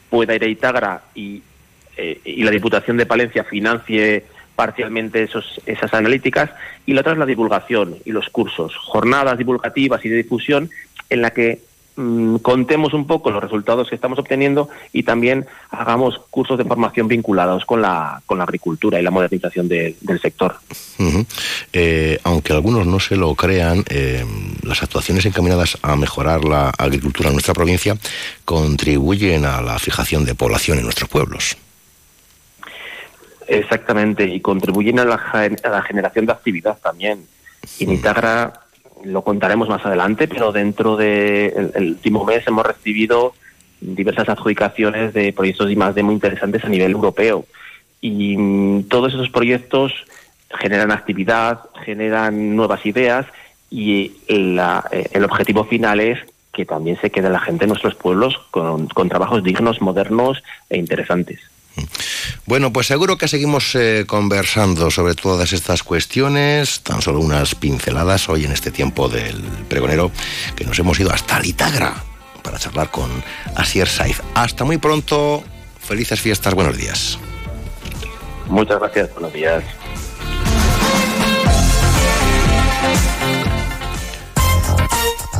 pueda 0.09 0.35
ir 0.35 0.43
a 0.43 0.47
Itagra 0.47 1.01
y, 1.15 1.41
eh, 1.97 2.21
y 2.23 2.43
la 2.43 2.51
Diputación 2.51 2.97
de 2.97 3.07
Palencia 3.07 3.43
financie 3.43 4.25
parcialmente 4.55 5.23
esos, 5.23 5.59
esas 5.65 5.93
analíticas. 5.95 6.51
Y 6.85 6.93
la 6.93 7.01
otra 7.01 7.13
es 7.13 7.17
la 7.17 7.25
divulgación 7.25 7.97
y 8.05 8.11
los 8.11 8.29
cursos, 8.29 8.75
jornadas 8.77 9.39
divulgativas 9.39 10.05
y 10.05 10.09
de 10.09 10.17
difusión 10.17 10.69
en 11.09 11.21
la 11.21 11.31
que 11.31 11.59
mm, 11.95 12.37
contemos 12.37 12.93
un 12.93 13.05
poco 13.07 13.31
los 13.31 13.41
resultados 13.43 13.89
que 13.89 13.95
estamos 13.95 14.17
obteniendo 14.19 14.69
y 14.91 15.03
también 15.03 15.45
hagamos 15.71 16.19
cursos 16.29 16.57
de 16.57 16.63
formación 16.65 17.07
vinculados 17.07 17.65
con 17.65 17.81
la, 17.81 18.21
con 18.25 18.37
la 18.37 18.43
agricultura 18.45 18.99
y 18.99 19.03
la 19.03 19.11
modernización 19.11 19.67
de- 19.67 19.95
del 20.01 20.19
sector. 20.19 20.55
Eh, 21.73 22.19
aunque 22.23 22.53
algunos 22.53 22.85
no 22.87 22.99
se 22.99 23.15
lo 23.15 23.33
crean, 23.35 23.83
eh, 23.89 24.23
las 24.63 24.81
actuaciones 24.83 25.25
encaminadas 25.25 25.77
a 25.81 25.95
mejorar 25.95 26.43
la 26.45 26.69
agricultura 26.69 27.29
en 27.29 27.35
nuestra 27.35 27.53
provincia 27.53 27.97
contribuyen 28.45 29.45
a 29.45 29.61
la 29.61 29.77
fijación 29.79 30.25
de 30.25 30.35
población 30.35 30.77
en 30.77 30.85
nuestros 30.85 31.09
pueblos. 31.09 31.57
Exactamente, 33.47 34.25
y 34.25 34.39
contribuyen 34.39 34.99
a 34.99 35.05
la, 35.05 35.17
gen- 35.17 35.57
a 35.63 35.69
la 35.69 35.81
generación 35.81 36.25
de 36.25 36.31
actividad 36.31 36.77
también. 36.81 37.25
Y 37.77 37.83
en 37.83 37.91
Itagra 37.93 38.61
lo 39.03 39.21
contaremos 39.23 39.69
más 39.69 39.85
adelante, 39.85 40.27
pero 40.27 40.51
dentro 40.51 40.95
del 40.95 41.53
de 41.53 41.69
el 41.75 41.87
último 41.91 42.23
mes 42.25 42.45
hemos 42.47 42.65
recibido 42.65 43.33
diversas 43.81 44.29
adjudicaciones 44.29 45.13
de 45.13 45.33
proyectos 45.33 45.69
y 45.71 45.75
más 45.75 45.93
de 45.95 46.03
muy 46.03 46.13
interesantes 46.13 46.63
a 46.63 46.69
nivel 46.69 46.91
europeo. 46.91 47.45
Y 48.01 48.37
mm, 48.37 48.83
todos 48.89 49.13
esos 49.13 49.29
proyectos 49.29 49.91
generan 50.59 50.91
actividad, 50.91 51.59
generan 51.83 52.55
nuevas 52.55 52.85
ideas 52.85 53.25
y 53.69 54.13
la- 54.27 54.85
eh, 54.91 55.07
el 55.13 55.23
objetivo 55.25 55.65
final 55.65 55.99
es 55.99 56.19
que 56.53 56.65
también 56.65 56.97
se 57.01 57.09
quede 57.09 57.29
la 57.29 57.39
gente 57.39 57.65
en 57.65 57.69
nuestros 57.69 57.95
pueblos 57.95 58.37
con, 58.51 58.87
con 58.87 59.09
trabajos 59.09 59.43
dignos, 59.43 59.81
modernos 59.81 60.43
e 60.69 60.77
interesantes. 60.77 61.39
Bueno, 62.45 62.73
pues 62.73 62.87
seguro 62.87 63.17
que 63.17 63.27
seguimos 63.27 63.73
eh, 63.75 64.05
conversando 64.05 64.91
sobre 64.91 65.15
todas 65.15 65.53
estas 65.53 65.83
cuestiones, 65.83 66.81
tan 66.81 67.01
solo 67.01 67.19
unas 67.19 67.55
pinceladas 67.55 68.29
hoy 68.29 68.45
en 68.45 68.51
este 68.51 68.71
tiempo 68.71 69.09
del 69.09 69.41
pregonero, 69.69 70.11
que 70.55 70.65
nos 70.65 70.77
hemos 70.79 70.99
ido 70.99 71.11
hasta 71.11 71.39
Litagra 71.39 72.03
para 72.43 72.59
charlar 72.59 72.91
con 72.91 73.09
Asier 73.55 73.87
Saiz. 73.87 74.21
Hasta 74.35 74.65
muy 74.65 74.77
pronto, 74.77 75.43
felices 75.79 76.19
fiestas, 76.19 76.53
buenos 76.53 76.77
días. 76.77 77.17
Muchas 78.47 78.79
gracias, 78.79 79.11
buenos 79.13 79.33
días. 79.33 79.63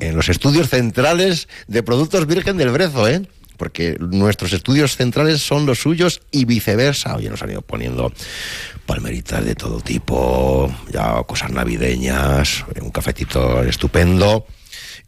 en 0.00 0.16
los 0.16 0.28
estudios 0.28 0.68
centrales 0.68 1.48
de 1.66 1.82
Productos 1.82 2.26
Virgen 2.26 2.56
del 2.56 2.70
Brezo, 2.70 3.08
¿eh? 3.08 3.22
Porque 3.56 3.96
nuestros 4.00 4.52
estudios 4.52 4.96
centrales 4.96 5.40
son 5.40 5.64
los 5.64 5.78
suyos 5.78 6.20
y 6.32 6.44
viceversa. 6.44 7.14
Oye, 7.16 7.30
nos 7.30 7.42
han 7.42 7.50
ido 7.50 7.62
poniendo 7.62 8.12
palmeritas 8.84 9.44
de 9.44 9.54
todo 9.54 9.80
tipo, 9.80 10.74
ya 10.92 11.22
cosas 11.22 11.50
navideñas, 11.50 12.64
un 12.80 12.90
cafetito 12.90 13.62
estupendo. 13.62 14.46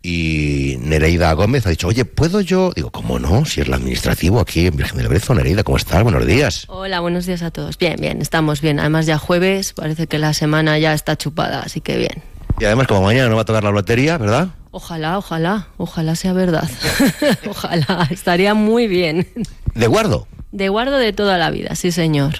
Y 0.02 0.76
Nereida 0.82 1.32
Gómez 1.32 1.66
ha 1.66 1.70
dicho, 1.70 1.88
oye, 1.88 2.04
¿puedo 2.04 2.40
yo? 2.40 2.70
Digo, 2.76 2.92
¿cómo 2.92 3.18
no? 3.18 3.44
Si 3.44 3.60
es 3.60 3.66
la 3.66 3.74
administrativo 3.74 4.38
aquí 4.38 4.68
en 4.68 4.76
Virgen 4.76 4.98
del 4.98 5.08
Brezo. 5.08 5.34
Nereida, 5.34 5.64
¿cómo 5.64 5.76
estás? 5.76 6.04
Buenos 6.04 6.24
días. 6.24 6.66
Hola, 6.68 7.00
buenos 7.00 7.26
días 7.26 7.42
a 7.42 7.50
todos. 7.50 7.76
Bien, 7.76 7.96
bien, 7.98 8.22
estamos 8.22 8.60
bien. 8.60 8.78
Además 8.78 9.06
ya 9.06 9.18
jueves, 9.18 9.72
parece 9.72 10.06
que 10.06 10.18
la 10.18 10.32
semana 10.32 10.78
ya 10.78 10.94
está 10.94 11.16
chupada, 11.16 11.62
así 11.62 11.80
que 11.80 11.96
bien. 11.96 12.22
Y 12.60 12.64
además, 12.66 12.86
como 12.86 13.02
mañana 13.02 13.28
no 13.28 13.34
va 13.34 13.42
a 13.42 13.44
tocar 13.46 13.64
la 13.64 13.72
lotería, 13.72 14.16
¿verdad? 14.16 14.50
Ojalá, 14.76 15.16
ojalá, 15.16 15.68
ojalá 15.78 16.16
sea 16.16 16.34
verdad. 16.34 16.68
ojalá, 17.48 18.06
estaría 18.10 18.52
muy 18.52 18.86
bien. 18.86 19.26
¿De 19.74 19.86
guardo? 19.86 20.28
De 20.52 20.68
guardo 20.68 20.98
de 20.98 21.14
toda 21.14 21.38
la 21.38 21.48
vida, 21.48 21.74
sí 21.74 21.90
señor. 21.90 22.34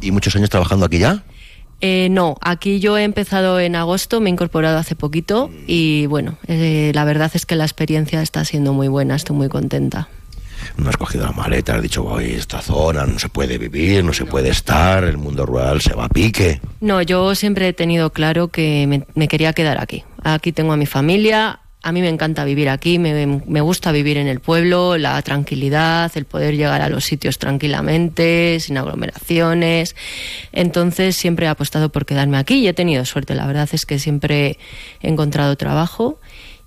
¿Y 0.00 0.10
muchos 0.10 0.34
años 0.34 0.50
trabajando 0.50 0.86
aquí 0.86 0.98
ya? 0.98 1.22
Eh, 1.80 2.08
no, 2.10 2.36
aquí 2.40 2.80
yo 2.80 2.98
he 2.98 3.04
empezado 3.04 3.60
en 3.60 3.76
agosto, 3.76 4.20
me 4.20 4.28
he 4.28 4.32
incorporado 4.32 4.76
hace 4.76 4.96
poquito 4.96 5.52
y 5.68 6.06
bueno, 6.06 6.36
eh, 6.48 6.90
la 6.96 7.04
verdad 7.04 7.30
es 7.34 7.46
que 7.46 7.54
la 7.54 7.62
experiencia 7.62 8.22
está 8.22 8.44
siendo 8.44 8.72
muy 8.72 8.88
buena, 8.88 9.14
estoy 9.14 9.36
muy 9.36 9.48
contenta. 9.48 10.08
No 10.76 10.90
has 10.90 10.96
cogido 10.96 11.26
la 11.26 11.30
maleta, 11.30 11.76
has 11.76 11.82
dicho, 11.82 12.02
voy, 12.02 12.32
esta 12.32 12.60
zona 12.60 13.06
no 13.06 13.20
se 13.20 13.28
puede 13.28 13.56
vivir, 13.56 14.02
no 14.02 14.12
se 14.12 14.24
puede 14.24 14.48
estar, 14.48 15.04
el 15.04 15.16
mundo 15.16 15.46
rural 15.46 15.80
se 15.80 15.94
va 15.94 16.06
a 16.06 16.08
pique. 16.08 16.60
No, 16.80 17.02
yo 17.02 17.36
siempre 17.36 17.68
he 17.68 17.72
tenido 17.72 18.10
claro 18.10 18.48
que 18.48 18.84
me, 18.88 19.06
me 19.14 19.28
quería 19.28 19.52
quedar 19.52 19.80
aquí. 19.80 20.02
Aquí 20.24 20.50
tengo 20.50 20.72
a 20.72 20.76
mi 20.76 20.86
familia, 20.86 21.60
a 21.82 21.92
mí 21.92 22.00
me 22.00 22.08
encanta 22.08 22.44
vivir 22.44 22.68
aquí, 22.68 22.98
me, 22.98 23.26
me, 23.26 23.60
gusta 23.60 23.92
vivir 23.92 24.16
en 24.16 24.26
el 24.26 24.40
pueblo, 24.40 24.98
la 24.98 25.20
tranquilidad, 25.22 26.10
el 26.16 26.24
poder 26.24 26.56
llegar 26.56 26.82
a 26.82 26.88
los 26.88 27.04
sitios 27.04 27.38
tranquilamente, 27.38 28.58
sin 28.60 28.76
aglomeraciones. 28.78 29.94
Entonces 30.52 31.16
siempre 31.16 31.46
he 31.46 31.48
apostado 31.48 31.90
por 31.90 32.04
quedarme 32.04 32.36
aquí 32.36 32.56
y 32.56 32.68
he 32.68 32.74
tenido 32.74 33.04
suerte. 33.04 33.34
La 33.34 33.46
verdad 33.46 33.68
es 33.72 33.86
que 33.86 33.98
siempre 33.98 34.58
he 35.00 35.08
encontrado 35.08 35.56
trabajo 35.56 36.18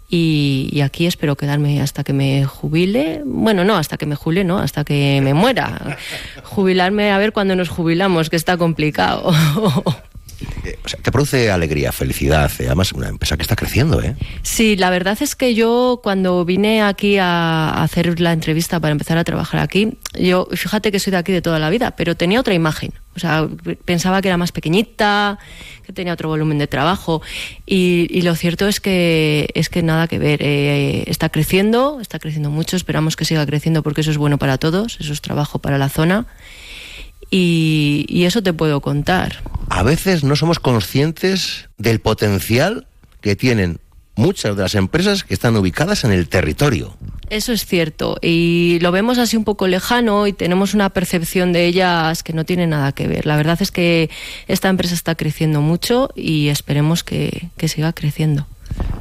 y, 0.09 0.69
y, 0.71 0.81
aquí 0.81 1.05
espero 1.05 1.35
quedarme 1.37 1.81
hasta 1.81 2.03
que 2.03 2.13
me 2.13 2.45
jubile. 2.45 3.21
Bueno, 3.25 3.63
no, 3.63 3.77
hasta 3.77 3.97
que 3.97 4.05
me 4.05 4.15
jubile, 4.15 4.43
no, 4.43 4.59
hasta 4.59 4.83
que 4.83 5.21
me 5.23 5.33
muera. 5.33 5.97
Jubilarme 6.43 7.11
a 7.11 7.17
ver 7.17 7.31
cuándo 7.31 7.55
nos 7.55 7.69
jubilamos, 7.69 8.29
que 8.29 8.35
está 8.35 8.57
complicado. 8.57 9.33
Eh, 10.63 10.77
te 11.01 11.11
produce 11.11 11.51
alegría, 11.51 11.91
felicidad, 11.91 12.51
eh, 12.59 12.67
además 12.67 12.91
una 12.93 13.09
empresa 13.09 13.35
que 13.37 13.43
está 13.43 13.55
creciendo, 13.55 14.01
¿eh? 14.01 14.15
Sí, 14.43 14.75
la 14.75 14.89
verdad 14.89 15.17
es 15.21 15.35
que 15.35 15.55
yo 15.55 15.99
cuando 16.03 16.45
vine 16.45 16.81
aquí 16.81 17.17
a 17.17 17.81
hacer 17.83 18.19
la 18.19 18.33
entrevista 18.33 18.79
para 18.79 18.91
empezar 18.91 19.17
a 19.17 19.23
trabajar 19.23 19.59
aquí, 19.59 19.97
yo 20.13 20.47
fíjate 20.51 20.91
que 20.91 20.99
soy 20.99 21.11
de 21.11 21.17
aquí 21.17 21.31
de 21.31 21.41
toda 21.41 21.59
la 21.59 21.69
vida, 21.69 21.91
pero 21.91 22.15
tenía 22.15 22.39
otra 22.39 22.53
imagen. 22.53 22.93
O 23.15 23.19
sea, 23.19 23.47
pensaba 23.83 24.21
que 24.21 24.29
era 24.29 24.37
más 24.37 24.51
pequeñita, 24.53 25.37
que 25.85 25.91
tenía 25.91 26.13
otro 26.13 26.29
volumen 26.29 26.57
de 26.57 26.67
trabajo 26.67 27.21
y, 27.65 28.07
y 28.09 28.21
lo 28.21 28.35
cierto 28.35 28.67
es 28.67 28.79
que 28.79 29.49
es 29.53 29.69
que 29.69 29.83
nada 29.83 30.07
que 30.07 30.17
ver. 30.17 30.41
Eh, 30.41 31.03
está 31.07 31.27
creciendo, 31.29 31.99
está 31.99 32.19
creciendo 32.19 32.49
mucho. 32.49 32.77
Esperamos 32.77 33.17
que 33.17 33.25
siga 33.25 33.45
creciendo 33.45 33.83
porque 33.83 34.01
eso 34.01 34.11
es 34.11 34.17
bueno 34.17 34.37
para 34.37 34.57
todos, 34.57 34.97
eso 35.01 35.11
es 35.11 35.21
trabajo 35.21 35.59
para 35.59 35.77
la 35.77 35.89
zona 35.89 36.25
y, 37.31 38.05
y 38.07 38.25
eso 38.25 38.43
te 38.43 38.53
puedo 38.53 38.81
contar. 38.81 39.41
A 39.69 39.83
veces 39.83 40.23
no 40.23 40.35
somos 40.35 40.59
conscientes 40.59 41.69
del 41.77 42.01
potencial 42.01 42.85
que 43.21 43.35
tienen 43.35 43.79
muchas 44.15 44.55
de 44.55 44.61
las 44.61 44.75
empresas 44.75 45.23
que 45.23 45.33
están 45.33 45.55
ubicadas 45.55 46.03
en 46.03 46.11
el 46.11 46.27
territorio. 46.27 46.95
Eso 47.29 47.53
es 47.53 47.65
cierto 47.65 48.17
y 48.21 48.77
lo 48.81 48.91
vemos 48.91 49.17
así 49.17 49.37
un 49.37 49.45
poco 49.45 49.67
lejano 49.67 50.27
y 50.27 50.33
tenemos 50.33 50.73
una 50.73 50.89
percepción 50.89 51.53
de 51.53 51.65
ellas 51.65 52.23
que 52.23 52.33
no 52.33 52.43
tiene 52.43 52.67
nada 52.67 52.91
que 52.91 53.07
ver. 53.07 53.25
La 53.25 53.37
verdad 53.37 53.57
es 53.61 53.71
que 53.71 54.09
esta 54.47 54.67
empresa 54.67 54.93
está 54.93 55.15
creciendo 55.15 55.61
mucho 55.61 56.09
y 56.13 56.49
esperemos 56.49 57.03
que, 57.03 57.49
que 57.57 57.69
siga 57.69 57.93
creciendo. 57.93 58.47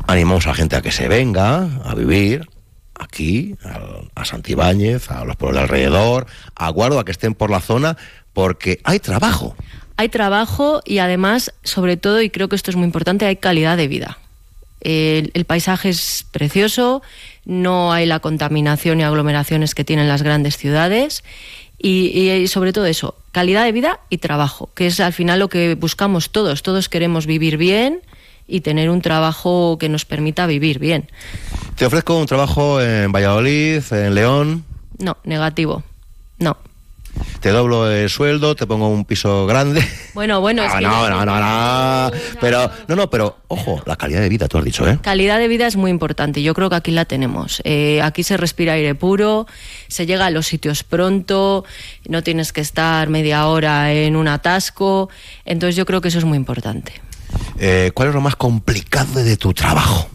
Animamos 0.07 0.47
a 0.47 0.51
la 0.51 0.55
gente 0.55 0.77
a 0.77 0.83
que 0.83 0.93
se 0.93 1.09
venga 1.09 1.69
a 1.85 1.95
vivir 1.95 2.49
aquí, 2.95 3.57
a, 3.65 4.21
a 4.21 4.25
Santibáñez, 4.25 5.11
a 5.11 5.25
los 5.25 5.37
pueblos 5.37 5.59
de 5.59 5.63
alrededor, 5.63 6.27
a 6.55 6.69
Guardo, 6.69 7.01
a 7.01 7.05
que 7.05 7.13
estén 7.13 7.35
por 7.35 7.51
la 7.51 7.61
zona, 7.61 7.97
porque 8.33 8.81
hay 8.85 9.01
trabajo. 9.01 9.57
Hay 9.97 10.09
trabajo 10.09 10.81
y 10.87 10.99
además, 10.99 11.53
sobre 11.63 11.97
todo, 11.97 12.23
y 12.23 12.31
creo 12.31 12.49
que 12.49 12.57
esto 12.57 12.71
es 12.71 12.77
muy 12.77 12.87
importante, 12.87 13.27
hay 13.27 13.37
calidad 13.37 13.77
de 13.77 13.89
vida. 13.89 14.19
El, 14.81 15.31
el, 15.35 15.45
paisaje 15.45 15.91
es 15.91 16.25
precioso, 16.31 17.03
no 17.45 17.93
hay 17.93 18.07
la 18.07 18.21
contaminación 18.21 18.99
y 18.99 19.03
aglomeraciones 19.03 19.75
que 19.75 19.85
tienen 19.85 20.09
las 20.09 20.23
grandes 20.23 20.57
ciudades 20.57 21.23
y, 21.77 22.07
y, 22.15 22.31
y, 22.31 22.49
sobre 22.49 22.73
todo 22.73 22.87
eso, 22.87 23.15
calidad 23.31 23.65
de 23.65 23.73
vida 23.73 24.01
y 24.09 24.19
trabajo, 24.19 24.71
que 24.75 24.87
es 24.87 25.01
al 25.01 25.13
final 25.13 25.39
lo 25.39 25.51
que 25.51 25.75
buscamos 25.75 26.31
todos. 26.31 26.63
Todos 26.63 26.89
queremos 26.89 27.27
vivir 27.27 27.59
bien 27.59 28.01
y 28.49 28.63
tener 28.63 28.89
un 28.89 29.03
trabajo 29.03 29.77
que 29.79 29.91
nos 29.91 30.07
permita 30.07 30.47
vivir 30.47 30.79
bien. 30.79 31.11
Te 31.77 31.85
ofrezco 31.85 32.19
un 32.19 32.27
trabajo 32.27 32.81
en 32.81 33.13
Valladolid, 33.13 33.83
en 33.93 34.15
León. 34.15 34.65
No, 34.99 35.19
negativo. 35.25 35.83
No 36.39 36.57
te 37.41 37.51
doblo 37.51 37.91
el 37.91 38.09
sueldo, 38.11 38.55
te 38.55 38.67
pongo 38.67 38.89
un 38.89 39.05
piso 39.05 39.47
grande. 39.47 39.87
Bueno, 40.15 40.41
bueno, 40.41 40.63
es 40.65 40.73
no, 40.73 40.79
que 40.79 40.85
no, 40.85 41.09
no, 41.09 41.25
no, 41.25 41.41
no, 41.41 42.11
pero 42.41 42.71
no, 42.89 42.97
no, 42.97 43.11
pero 43.11 43.39
ojo, 43.49 43.83
la 43.87 43.97
calidad 43.97 44.21
de 44.21 44.29
vida, 44.29 44.49
tú 44.49 44.59
has 44.59 44.65
dicho, 44.65 44.89
¿eh? 44.89 44.99
Calidad 45.03 45.39
de 45.39 45.49
vida 45.49 45.67
es 45.67 45.77
muy 45.77 45.91
importante. 45.91 46.43
Yo 46.43 46.55
creo 46.55 46.69
que 46.71 46.77
aquí 46.77 46.91
la 46.91 47.05
tenemos. 47.05 47.63
Eh, 47.65 48.01
aquí 48.03 48.23
se 48.23 48.37
respira 48.37 48.75
aire 48.75 48.95
puro, 48.95 49.47
se 49.89 50.07
llega 50.07 50.27
a 50.27 50.31
los 50.31 50.47
sitios 50.47 50.85
pronto, 50.85 51.65
no 52.09 52.23
tienes 52.23 52.53
que 52.53 52.61
estar 52.61 53.09
media 53.09 53.47
hora 53.47 53.93
en 53.93 54.17
un 54.17 54.29
atasco. 54.29 55.09
Entonces 55.45 55.77
yo 55.77 55.87
creo 55.87 56.01
que 56.01 56.09
eso 56.09 56.19
es 56.19 56.25
muy 56.25 56.37
importante. 56.37 57.01
Eh, 57.59 57.91
¿Cuál 57.95 58.09
es 58.09 58.15
lo 58.15 58.21
más 58.21 58.37
complicado 58.37 59.23
de 59.23 59.37
tu 59.37 59.53
trabajo? 59.53 60.09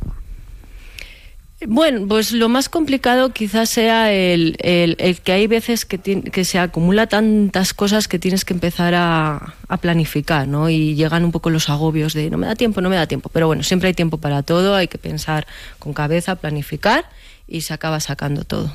Bueno, 1.68 2.07
pues 2.07 2.32
lo 2.32 2.47
más 2.47 2.70
complicado 2.70 3.32
quizás 3.32 3.70
sea 3.70 4.11
el, 4.11 4.55
el, 4.59 4.95
el 4.99 5.20
que 5.22 5.32
hay 5.32 5.47
veces 5.47 5.86
que, 5.86 5.99
que, 5.99 6.45
se 6.45 6.59
acumula 6.59 7.07
tantas 7.07 7.74
cosas 7.74 8.07
que 8.07 8.20
tienes 8.20 8.45
que 8.45 8.53
empezar 8.53 8.93
a, 8.93 9.55
a, 9.68 9.78
planificar, 9.78 10.47
¿no? 10.47 10.70
Y 10.70 10.95
llegan 10.95 11.26
un 11.26 11.32
poco 11.32 11.49
los 11.49 11.70
agobios 11.70 12.13
de 12.13 12.30
no 12.30 12.38
me 12.38 12.45
da 12.45 12.55
tiempo, 12.55 12.82
no 12.82 12.89
me 12.89 12.95
da 12.95 13.07
tiempo. 13.07 13.30
Pero 13.30 13.47
bueno, 13.47 13.63
siempre 13.63 13.88
hay 13.88 13.93
tiempo 13.93 14.18
para 14.18 14.43
todo, 14.43 14.76
hay 14.76 14.88
que 14.88 14.97
pensar 14.97 15.47
con 15.80 15.93
cabeza, 15.93 16.36
planificar 16.36 17.09
y 17.47 17.61
se 17.61 17.74
acaba 17.74 17.99
sacando 17.99 18.43
todo. 18.43 18.72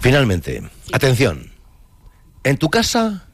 Finalmente, 0.00 0.62
atención. 0.92 1.50
En 2.44 2.58
tu 2.58 2.70
casa, 2.70 3.26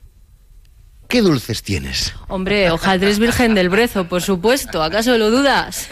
¿qué 1.08 1.20
dulces 1.20 1.62
tienes? 1.62 2.14
Hombre, 2.28 2.70
hojaldres 2.70 3.18
virgen 3.18 3.54
del 3.54 3.68
brezo, 3.68 4.08
por 4.08 4.22
supuesto. 4.22 4.82
¿Acaso 4.82 5.18
lo 5.18 5.30
dudas? 5.30 5.88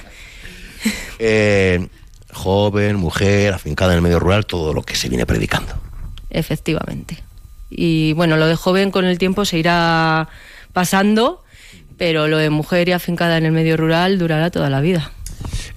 Eh 1.19 1.87
joven, 2.35 2.97
mujer, 2.97 3.55
afincada 3.55 3.93
en 3.93 3.97
el 3.97 4.03
medio 4.03 4.20
rural, 4.20 4.47
todo 4.47 4.74
lo 4.74 4.82
que 4.82 4.97
se 4.97 5.09
viene 5.09 5.24
predicando. 5.24 5.72
Efectivamente. 6.30 7.22
Y 7.70 8.12
bueno, 8.12 8.37
lo 8.37 8.47
de 8.47 8.57
joven 8.57 8.91
con 8.91 9.05
el 9.05 9.18
tiempo 9.18 9.45
se 9.45 9.59
irá 9.59 10.28
pasando, 10.72 11.43
pero 11.97 12.28
lo 12.28 12.39
de 12.39 12.51
mujer 12.51 12.89
y 12.89 12.93
afincada 12.93 13.39
en 13.39 13.47
el 13.47 13.53
medio 13.53 13.76
rural 13.76 14.18
durará 14.18 14.51
toda 14.51 14.68
la 14.68 14.80
vida. 14.80 15.11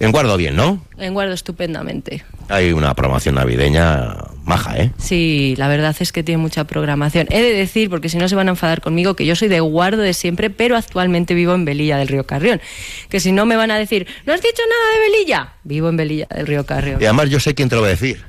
En 0.00 0.12
guardo 0.12 0.36
bien, 0.36 0.56
¿no? 0.56 0.82
En 0.98 1.14
guardo 1.14 1.34
estupendamente. 1.34 2.24
Hay 2.48 2.72
una 2.72 2.94
programación 2.94 3.34
navideña 3.34 4.16
maja, 4.44 4.78
¿eh? 4.78 4.92
Sí, 4.98 5.54
la 5.58 5.68
verdad 5.68 5.94
es 6.00 6.12
que 6.12 6.22
tiene 6.22 6.40
mucha 6.40 6.64
programación. 6.64 7.26
He 7.30 7.42
de 7.42 7.52
decir, 7.52 7.90
porque 7.90 8.08
si 8.08 8.16
no 8.16 8.28
se 8.28 8.34
van 8.34 8.48
a 8.48 8.50
enfadar 8.50 8.80
conmigo, 8.80 9.14
que 9.14 9.26
yo 9.26 9.36
soy 9.36 9.48
de 9.48 9.60
guardo 9.60 10.02
de 10.02 10.14
siempre, 10.14 10.50
pero 10.50 10.76
actualmente 10.76 11.34
vivo 11.34 11.54
en 11.54 11.64
Velilla 11.64 11.98
del 11.98 12.08
Río 12.08 12.24
Carrión. 12.24 12.60
Que 13.08 13.20
si 13.20 13.32
no 13.32 13.46
me 13.46 13.56
van 13.56 13.70
a 13.70 13.78
decir, 13.78 14.06
¿no 14.26 14.32
has 14.32 14.40
dicho 14.40 14.62
nada 14.68 14.94
de 14.94 15.10
Velilla? 15.10 15.52
Vivo 15.64 15.88
en 15.88 15.96
Velilla 15.96 16.26
del 16.34 16.46
Río 16.46 16.64
Carrión. 16.64 17.00
Y 17.00 17.04
además 17.04 17.30
yo 17.30 17.38
sé 17.40 17.54
quién 17.54 17.68
te 17.68 17.76
lo 17.76 17.82
va 17.82 17.88
a 17.88 17.90
decir. 17.90 18.24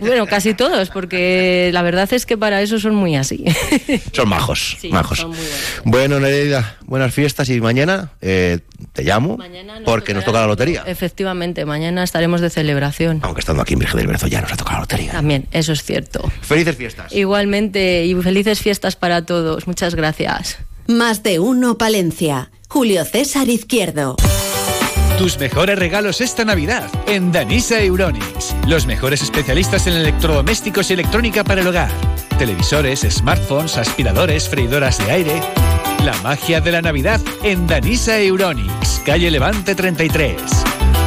Bueno, 0.00 0.26
casi 0.26 0.54
todos, 0.54 0.90
porque 0.90 1.70
la 1.72 1.82
verdad 1.82 2.12
es 2.12 2.26
que 2.26 2.36
para 2.36 2.60
eso 2.60 2.78
son 2.78 2.94
muy 2.94 3.16
así. 3.16 3.44
Son 4.12 4.28
majos, 4.28 4.76
sí, 4.80 4.88
majos. 4.90 5.18
Son 5.18 5.30
muy 5.30 5.38
buenos. 5.38 5.60
Bueno, 5.84 6.20
Nereida, 6.20 6.76
buenas 6.84 7.14
fiestas 7.14 7.48
y 7.48 7.60
mañana 7.60 8.10
eh, 8.20 8.58
te 8.92 9.04
llamo 9.04 9.36
mañana 9.36 9.80
nos 9.80 9.84
porque 9.84 10.12
nos 10.12 10.24
toca 10.24 10.40
la 10.40 10.46
lotería. 10.46 10.82
Efectivamente, 10.86 11.64
mañana 11.64 12.02
estaremos 12.02 12.40
de 12.40 12.50
celebración. 12.50 13.20
Aunque 13.22 13.40
estando 13.40 13.62
aquí 13.62 13.74
en 13.74 13.80
Virgen 13.80 13.98
del 13.98 14.06
Brezo 14.06 14.26
ya 14.26 14.40
nos 14.40 14.52
ha 14.52 14.56
tocado 14.56 14.76
la 14.76 14.80
lotería. 14.80 15.12
También, 15.12 15.46
eso 15.52 15.72
es 15.72 15.82
cierto. 15.82 16.30
Felices 16.42 16.76
fiestas. 16.76 17.12
Igualmente, 17.12 18.04
y 18.04 18.14
felices 18.16 18.60
fiestas 18.60 18.96
para 18.96 19.24
todos. 19.24 19.66
Muchas 19.66 19.94
gracias. 19.94 20.58
Más 20.86 21.22
de 21.22 21.38
uno, 21.38 21.78
Palencia. 21.78 22.50
Julio 22.68 23.04
César 23.04 23.48
Izquierdo. 23.48 24.16
Tus 25.18 25.36
mejores 25.36 25.76
regalos 25.76 26.20
esta 26.20 26.44
Navidad 26.44 26.88
en 27.08 27.32
Danisa 27.32 27.80
Euronics. 27.80 28.54
Los 28.68 28.86
mejores 28.86 29.20
especialistas 29.20 29.88
en 29.88 29.94
electrodomésticos 29.94 30.90
y 30.90 30.92
electrónica 30.92 31.42
para 31.42 31.60
el 31.60 31.66
hogar. 31.66 31.90
Televisores, 32.38 33.00
smartphones, 33.00 33.76
aspiradores, 33.78 34.48
freidoras 34.48 34.96
de 34.98 35.10
aire. 35.10 35.40
La 36.04 36.14
magia 36.22 36.60
de 36.60 36.70
la 36.70 36.82
Navidad 36.82 37.20
en 37.42 37.66
Danisa 37.66 38.16
Euronics, 38.20 39.02
calle 39.04 39.28
Levante 39.28 39.74
33. 39.74 40.40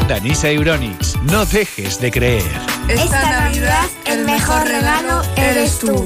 Danisa 0.09 0.49
Euronics, 0.49 1.17
no 1.23 1.45
dejes 1.45 2.01
de 2.01 2.11
creer. 2.11 2.51
Esta 2.89 3.43
Navidad 3.43 3.85
el 4.07 4.25
mejor 4.25 4.67
regalo 4.67 5.21
eres 5.38 5.79
tú. 5.79 6.05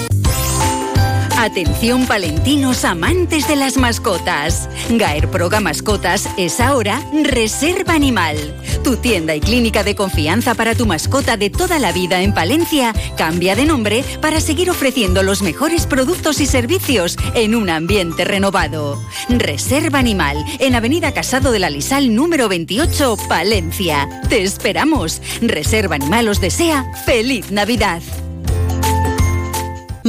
Atención 1.41 2.05
palentinos 2.05 2.85
amantes 2.85 3.47
de 3.47 3.55
las 3.55 3.75
mascotas. 3.75 4.69
Gaer 4.91 5.27
Proga 5.31 5.59
Mascotas 5.59 6.29
es 6.37 6.59
ahora 6.59 7.01
Reserva 7.23 7.95
Animal. 7.95 8.37
Tu 8.83 8.97
tienda 8.97 9.33
y 9.33 9.39
clínica 9.39 9.83
de 9.83 9.95
confianza 9.95 10.53
para 10.53 10.75
tu 10.75 10.85
mascota 10.85 11.37
de 11.37 11.49
toda 11.49 11.79
la 11.79 11.93
vida 11.93 12.21
en 12.21 12.35
Palencia 12.35 12.93
cambia 13.17 13.55
de 13.55 13.65
nombre 13.65 14.05
para 14.21 14.39
seguir 14.39 14.69
ofreciendo 14.69 15.23
los 15.23 15.41
mejores 15.41 15.87
productos 15.87 16.39
y 16.41 16.45
servicios 16.45 17.17
en 17.33 17.55
un 17.55 17.71
ambiente 17.71 18.23
renovado. 18.23 19.03
Reserva 19.27 19.97
Animal 19.97 20.37
en 20.59 20.75
Avenida 20.75 21.11
Casado 21.11 21.51
de 21.51 21.57
la 21.57 21.71
Lisal 21.71 22.13
número 22.13 22.49
28, 22.49 23.17
Palencia. 23.27 24.07
Te 24.29 24.43
esperamos. 24.43 25.23
Reserva 25.41 25.95
Animal 25.95 26.27
os 26.27 26.39
desea 26.39 26.85
feliz 27.03 27.49
Navidad. 27.49 28.03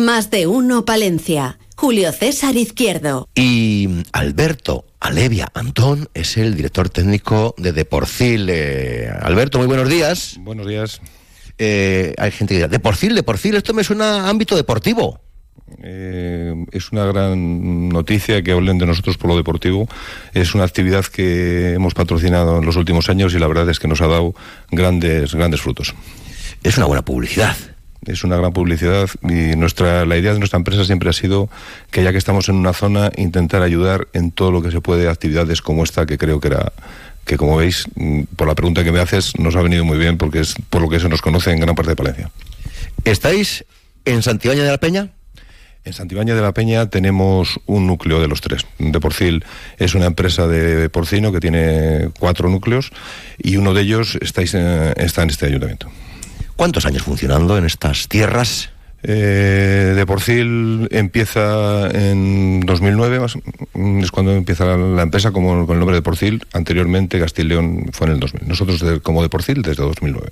Más 0.03 0.31
de 0.31 0.49
uno 0.49 0.85
Palencia. 0.85 1.61
Julio 1.77 2.11
César 2.11 2.57
Izquierdo. 2.57 3.29
Y 3.37 3.89
Alberto 4.12 4.85
Alevia 4.99 5.47
Antón 5.55 6.09
es 6.12 6.37
el 6.39 6.57
director 6.57 6.89
técnico 6.89 7.55
de 7.57 7.70
Deporcil. 7.70 8.49
Eh, 8.51 9.09
Alberto, 9.20 9.59
muy 9.59 9.69
buenos 9.69 9.89
días. 9.89 10.39
Buenos 10.41 10.66
días. 10.66 11.01
Eh, 11.57 12.15
hay 12.19 12.33
gente 12.33 12.55
que 12.55 12.57
dirá, 12.57 12.69
Deporcil, 12.69 13.15
Deporcil, 13.15 13.55
esto 13.55 13.74
me 13.74 13.85
suena 13.85 14.27
a 14.27 14.29
ámbito 14.29 14.57
deportivo. 14.57 15.20
Eh, 15.85 16.53
es 16.73 16.91
una 16.91 17.05
gran 17.05 17.89
noticia 17.89 18.43
que 18.43 18.51
hablen 18.51 18.79
de 18.79 18.87
nosotros 18.87 19.16
por 19.16 19.31
lo 19.31 19.37
deportivo. 19.37 19.87
Es 20.35 20.57
una 20.57 20.65
actividad 20.65 21.05
que 21.05 21.74
hemos 21.74 21.95
patrocinado 21.95 22.59
en 22.59 22.66
los 22.66 22.74
últimos 22.74 23.09
años 23.09 23.35
y 23.35 23.39
la 23.39 23.47
verdad 23.47 23.70
es 23.70 23.79
que 23.79 23.87
nos 23.87 24.01
ha 24.01 24.09
dado 24.09 24.35
grandes, 24.73 25.33
grandes 25.33 25.61
frutos. 25.61 25.95
Es 26.65 26.77
una 26.77 26.87
buena 26.87 27.05
publicidad 27.05 27.57
es 28.07 28.24
una 28.24 28.37
gran 28.37 28.53
publicidad 28.53 29.09
y 29.23 29.57
nuestra 29.57 30.05
la 30.05 30.16
idea 30.16 30.33
de 30.33 30.39
nuestra 30.39 30.57
empresa 30.57 30.85
siempre 30.85 31.09
ha 31.09 31.12
sido 31.12 31.49
que 31.91 32.03
ya 32.03 32.12
que 32.12 32.19
estamos 32.19 32.49
en 32.49 32.57
una 32.57 32.73
zona 32.73 33.12
intentar 33.16 33.62
ayudar 33.62 34.09
en 34.12 34.33
todo 34.33 34.51
lo 34.51 34.62
que 34.62 34.70
se 34.70 34.81
puede 34.81 35.09
actividades 35.09 35.62
como 35.62 35.85
esta 35.85 36.07
que 36.07 36.19
creo 36.19 36.41
que 36.41 36.49
era 36.49 36.73
que 37.24 37.37
como 37.37 37.57
veis 37.57 37.87
mm, 37.95 38.23
por 38.37 38.49
la 38.49 38.55
pregunta 38.55 38.83
que 38.85 38.93
me 38.93 39.01
haces 39.01 39.39
nos 39.39 39.55
ha 39.57 39.62
venido 39.62 39.85
muy 39.85 39.99
bien 39.99 40.19
porque 40.19 40.41
es 40.41 40.55
por 40.70 40.83
lo 40.83 40.89
que 40.89 41.01
se 41.01 41.09
nos 41.09 41.23
conoce 41.23 41.53
en 41.53 41.61
gran 41.61 41.74
parte 41.74 41.91
de 41.91 41.97
Palencia. 41.97 42.31
¿Estáis 43.05 43.65
en 44.05 44.23
Santibaña 44.23 44.65
de 44.65 44.70
la 44.70 44.79
Peña? 44.79 45.11
En 45.85 45.93
Santibaña 45.93 46.35
de 46.35 46.43
la 46.43 46.53
Peña 46.53 46.89
tenemos 46.91 47.59
un 47.66 47.89
núcleo 47.89 48.20
de 48.20 48.29
los 48.29 48.41
tres. 48.41 48.66
De 48.79 49.01
Porcil 49.01 49.45
es 49.79 49.95
una 49.95 50.07
empresa 50.07 50.47
de 50.47 50.89
porcino 50.91 51.33
que 51.33 51.41
tiene 51.41 52.11
cuatro 52.20 52.49
núcleos 52.49 52.93
y 53.39 53.57
uno 53.57 53.74
de 53.74 53.83
ellos 53.83 54.16
estáis, 54.20 54.55
está 54.55 55.23
en 55.24 55.31
este 55.31 55.47
ayuntamiento. 55.47 55.91
¿Cuántos 56.62 56.86
años 56.86 57.02
funcionando 57.02 57.59
en 57.59 57.64
estas 57.64 58.06
tierras? 58.06 58.70
Eh, 59.02 59.94
de 59.97 60.06
Porcil 60.06 60.86
empieza 60.93 61.90
en 61.90 62.60
2009, 62.60 63.18
más, 63.18 63.34
es 64.01 64.10
cuando 64.12 64.30
empieza 64.30 64.64
la, 64.76 65.02
empresa 65.02 65.32
como, 65.32 65.66
con 65.66 65.74
el 65.74 65.80
nombre 65.80 65.97
de 65.97 66.02
Porcil. 66.02 66.47
Anteriormente 66.52 67.20
León 67.39 67.86
fue 67.90 68.06
en 68.06 68.12
el 68.12 68.20
2000. 68.20 68.47
Nosotros 68.47 68.84
como 69.02 69.22
de 69.22 69.28
Porcil 69.28 69.62
desde 69.62 69.82
2009. 69.82 70.28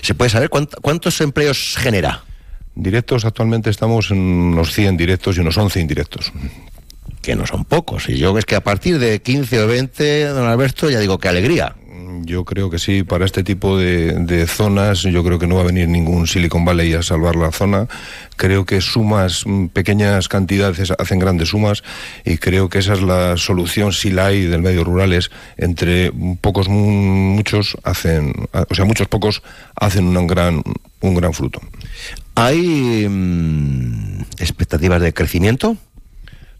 ¿Se 0.00 0.14
puede 0.14 0.30
saber 0.30 0.48
cuántos 0.48 1.20
empleos 1.20 1.74
genera? 1.76 2.22
Directos 2.76 3.24
actualmente 3.24 3.68
estamos 3.68 4.12
en 4.12 4.18
unos 4.18 4.72
100 4.72 4.96
directos 4.96 5.36
y 5.38 5.40
unos 5.40 5.58
11 5.58 5.80
indirectos. 5.80 6.32
Que 7.20 7.34
no 7.34 7.48
son 7.48 7.64
pocos. 7.64 8.08
Y 8.08 8.16
yo 8.16 8.38
es 8.38 8.44
que 8.44 8.54
a 8.54 8.62
partir 8.62 9.00
de 9.00 9.20
15 9.20 9.62
o 9.62 9.66
20, 9.66 10.26
don 10.26 10.46
Alberto, 10.46 10.88
ya 10.88 11.00
digo, 11.00 11.18
qué 11.18 11.26
alegría. 11.26 11.74
Yo 12.22 12.44
creo 12.44 12.70
que 12.70 12.78
sí, 12.78 13.02
para 13.02 13.24
este 13.24 13.44
tipo 13.44 13.78
de, 13.78 14.46
zonas 14.46 15.02
yo 15.02 15.24
creo 15.24 15.38
que 15.38 15.46
no 15.46 15.56
va 15.56 15.62
a 15.62 15.66
venir 15.66 15.88
ningún 15.88 16.26
Silicon 16.26 16.64
Valley 16.64 16.92
a 16.94 17.02
salvar 17.02 17.36
la 17.36 17.52
zona. 17.52 17.88
Creo 18.36 18.64
que 18.64 18.80
sumas, 18.80 19.44
mm, 19.46 19.66
pequeñas 19.66 20.28
cantidades 20.28 20.92
hacen 20.98 21.18
grandes 21.18 21.50
sumas 21.50 21.82
y 22.24 22.38
creo 22.38 22.68
que 22.68 22.78
esa 22.78 22.94
es 22.94 23.02
la 23.02 23.36
solución, 23.36 23.92
si 23.92 24.10
la 24.10 24.26
hay, 24.26 24.42
del 24.46 24.62
medio 24.62 24.84
rural, 24.84 25.12
es 25.12 25.30
entre 25.56 26.12
pocos, 26.40 26.68
muchos 26.68 27.76
hacen, 27.84 28.34
o 28.52 28.74
sea, 28.74 28.84
muchos 28.84 29.08
pocos 29.08 29.42
hacen 29.76 30.16
un 30.16 30.26
gran, 30.26 30.62
un 31.00 31.14
gran 31.14 31.32
fruto. 31.32 31.60
¿Hay 32.34 33.06
mm, 33.08 34.22
expectativas 34.38 35.00
de 35.00 35.12
crecimiento? 35.12 35.76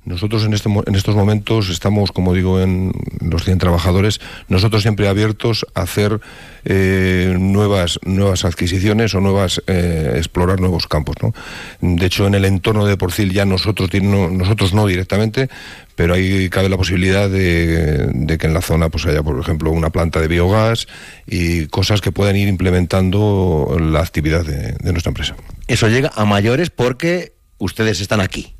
Nosotros 0.05 0.45
en, 0.45 0.53
este, 0.53 0.69
en 0.69 0.95
estos 0.95 1.15
momentos 1.15 1.71
estamos, 1.71 2.13
como 2.13 2.35
digo, 2.35 2.61
en 2.61 2.93
los 3.21 3.45
100 3.45 3.59
trabajadores, 3.59 4.21
nosotros 4.49 4.83
siempre 4.83 5.09
abiertos 5.09 5.67
a 5.75 5.83
hacer 5.83 6.21
eh, 6.65 7.35
nuevas, 7.39 7.99
nuevas 8.05 8.45
adquisiciones 8.45 9.15
o 9.15 9.21
nuevas, 9.21 9.63
eh, 9.67 10.15
explorar 10.17 10.61
nuevos 10.61 10.87
campos. 10.87 11.17
¿no? 11.23 11.33
De 11.81 12.07
hecho, 12.07 12.27
en 12.27 12.35
el 12.35 12.45
entorno 12.45 12.85
de 12.87 12.97
Porcil 12.97 13.33
ya 13.33 13.47
nosotros, 13.47 13.89
no, 14.03 14.29
nosotros 14.29 14.75
no 14.75 14.87
directamente, 14.87 15.49
pero 15.97 16.15
ahí 16.15 16.51
cabe 16.51 16.69
la 16.69 16.77
posibilidad 16.77 17.31
de, 17.31 18.37
que 18.39 18.47
en 18.47 18.55
la 18.55 18.61
zona 18.61 18.91
pues 18.91 19.07
haya, 19.07 19.23
por 19.23 19.39
ejemplo, 19.41 19.71
una 19.71 19.91
planta 19.91 20.21
de 20.21 20.29
biogás 20.29 20.87
y 21.27 21.67
cosas 21.67 22.01
que 22.01 22.13
puedan 22.13 22.37
ir 22.37 22.49
implementando 22.49 23.77
la 23.81 24.01
actividad 24.01 24.45
de 24.45 24.93
nuestra 24.93 25.11
empresa. 25.11 25.37
Eso 25.67 25.89
llega 25.89 26.11
a 26.15 26.25
mayores 26.25 26.71
porque 26.71 27.33
ustedes 27.59 28.01
están 28.01 28.21
aquí. 28.21 28.54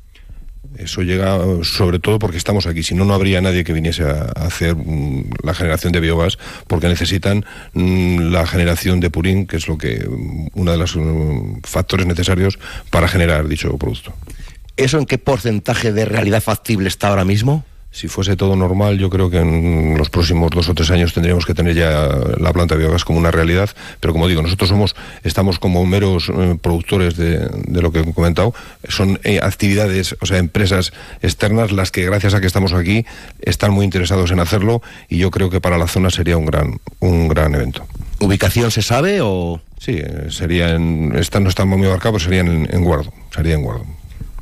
Eso 0.77 1.01
llega 1.01 1.39
sobre 1.63 1.99
todo 1.99 2.19
porque 2.19 2.37
estamos 2.37 2.67
aquí. 2.67 2.83
Si 2.83 2.95
no, 2.95 3.05
no 3.05 3.13
habría 3.13 3.41
nadie 3.41 3.63
que 3.63 3.73
viniese 3.73 4.03
a, 4.03 4.23
hacer 4.35 4.75
mm, 4.75 5.29
la 5.43 5.53
generación 5.53 5.93
de 5.93 5.99
biogás 5.99 6.37
porque 6.67 6.87
necesitan 6.87 7.45
mm, 7.73 8.31
la 8.31 8.45
generación 8.45 8.99
de 8.99 9.09
purín, 9.09 9.47
que 9.47 9.57
es 9.57 9.67
lo 9.67 9.77
que 9.77 10.05
mm, 10.07 10.47
uno 10.53 10.71
de 10.71 10.77
los 10.77 10.97
factores 11.63 12.05
necesarios 12.05 12.59
para 12.89 13.07
generar 13.07 13.47
dicho 13.47 13.77
producto. 13.77 14.13
¿Eso 14.77 14.97
en 14.97 15.05
qué 15.05 15.17
porcentaje 15.17 15.93
de 15.93 16.05
realidad 16.05 16.41
factible 16.41 16.87
está 16.87 17.07
ahora 17.07 17.23
mismo? 17.23 17.63
Si 17.95 18.09
fuese 18.09 18.35
todo 18.35 18.57
normal, 18.57 18.97
yo 18.97 19.09
creo 19.09 19.29
que 19.29 19.37
en 19.37 19.97
los 19.97 20.09
próximos 20.09 20.51
dos 20.51 20.67
o 20.67 20.73
tres 20.73 20.91
años 20.91 21.13
tendríamos 21.13 21.45
que 21.45 21.53
tener 21.53 21.75
ya 21.75 22.09
la 22.37 22.51
planta 22.51 22.75
de 22.75 22.81
biogás 22.81 23.05
como 23.05 23.19
una 23.19 23.31
realidad. 23.31 23.69
Pero 24.01 24.11
como 24.11 24.27
digo, 24.27 24.41
nosotros 24.41 24.67
somos, 24.67 24.97
estamos 25.23 25.59
como 25.59 25.85
meros 25.85 26.27
eh, 26.27 26.57
productores 26.61 27.15
de, 27.15 27.49
lo 27.69 27.93
que 27.93 28.01
he 28.01 28.13
comentado. 28.13 28.53
Son 28.89 29.17
eh, 29.23 29.39
actividades, 29.41 30.17
o 30.19 30.25
sea, 30.25 30.39
empresas 30.39 30.91
externas 31.21 31.71
las 31.71 31.91
que 31.91 32.03
gracias 32.03 32.33
a 32.33 32.41
que 32.41 32.47
estamos 32.47 32.73
aquí 32.73 33.05
están 33.39 33.71
muy 33.71 33.85
interesados 33.85 34.29
en 34.31 34.41
hacerlo 34.41 34.81
y 35.07 35.17
yo 35.17 35.31
creo 35.31 35.49
que 35.49 35.61
para 35.61 35.77
la 35.77 35.87
zona 35.87 36.09
sería 36.09 36.35
un 36.35 36.47
gran, 36.47 36.81
un 36.99 37.29
gran 37.29 37.55
evento. 37.55 37.87
¿Ubicación 38.19 38.71
se 38.71 38.81
sabe 38.81 39.21
o...? 39.21 39.61
Sí, 39.79 39.93
eh, 40.03 40.27
sería 40.31 40.71
en... 40.71 41.15
Esta 41.15 41.39
no 41.39 41.47
está 41.47 41.63
muy 41.63 41.87
marcado, 41.87 42.19
sería 42.19 42.41
en, 42.41 42.67
en 42.69 42.83
Guardo. 42.83 43.13
Sería 43.33 43.53
en 43.53 43.61
Guardo. 43.61 43.85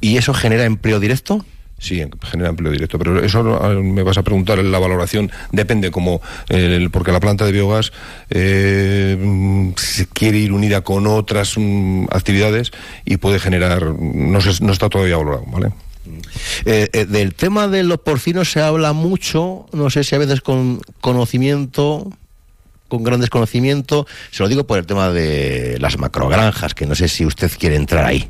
¿Y 0.01 0.17
eso 0.17 0.33
genera 0.33 0.65
empleo 0.65 0.99
directo? 0.99 1.45
Sí, 1.83 2.01
genera 2.21 2.49
empleo 2.49 2.71
directo, 2.71 2.97
pero 2.97 3.21
eso 3.21 3.43
me 3.43 4.03
vas 4.03 4.17
a 4.17 4.23
preguntar 4.23 4.57
la 4.59 4.79
valoración 4.79 5.29
depende 5.51 5.91
como 5.91 6.21
porque 6.93 7.11
la 7.11 7.19
planta 7.19 7.45
de 7.45 7.51
biogás 7.51 7.91
eh, 8.29 9.73
se 9.75 10.07
quiere 10.07 10.37
ir 10.37 10.53
unida 10.53 10.79
con 10.79 11.07
otras 11.07 11.55
mm, 11.57 12.05
actividades 12.09 12.71
y 13.03 13.17
puede 13.17 13.37
generar 13.37 13.83
no 13.83 14.39
no 14.39 14.71
está 14.71 14.87
todavía 14.87 15.17
valorado, 15.17 15.43
¿vale? 15.47 15.73
Eh, 16.63 16.87
eh, 16.93 17.05
del 17.05 17.33
tema 17.33 17.67
de 17.67 17.83
los 17.83 17.99
porcinos 17.99 18.49
se 18.49 18.61
habla 18.61 18.93
mucho, 18.93 19.65
no 19.73 19.89
sé 19.89 20.05
si 20.05 20.15
a 20.15 20.19
veces 20.19 20.39
con 20.39 20.79
conocimiento, 21.01 22.09
con 22.87 23.03
gran 23.03 23.19
desconocimiento, 23.19 24.07
se 24.31 24.41
lo 24.41 24.47
digo 24.47 24.65
por 24.65 24.79
el 24.79 24.85
tema 24.85 25.11
de 25.11 25.77
las 25.79 25.97
macrogranjas, 25.97 26.73
que 26.73 26.85
no 26.85 26.95
sé 26.95 27.09
si 27.09 27.25
usted 27.25 27.51
quiere 27.59 27.75
entrar 27.75 28.05
ahí. 28.05 28.29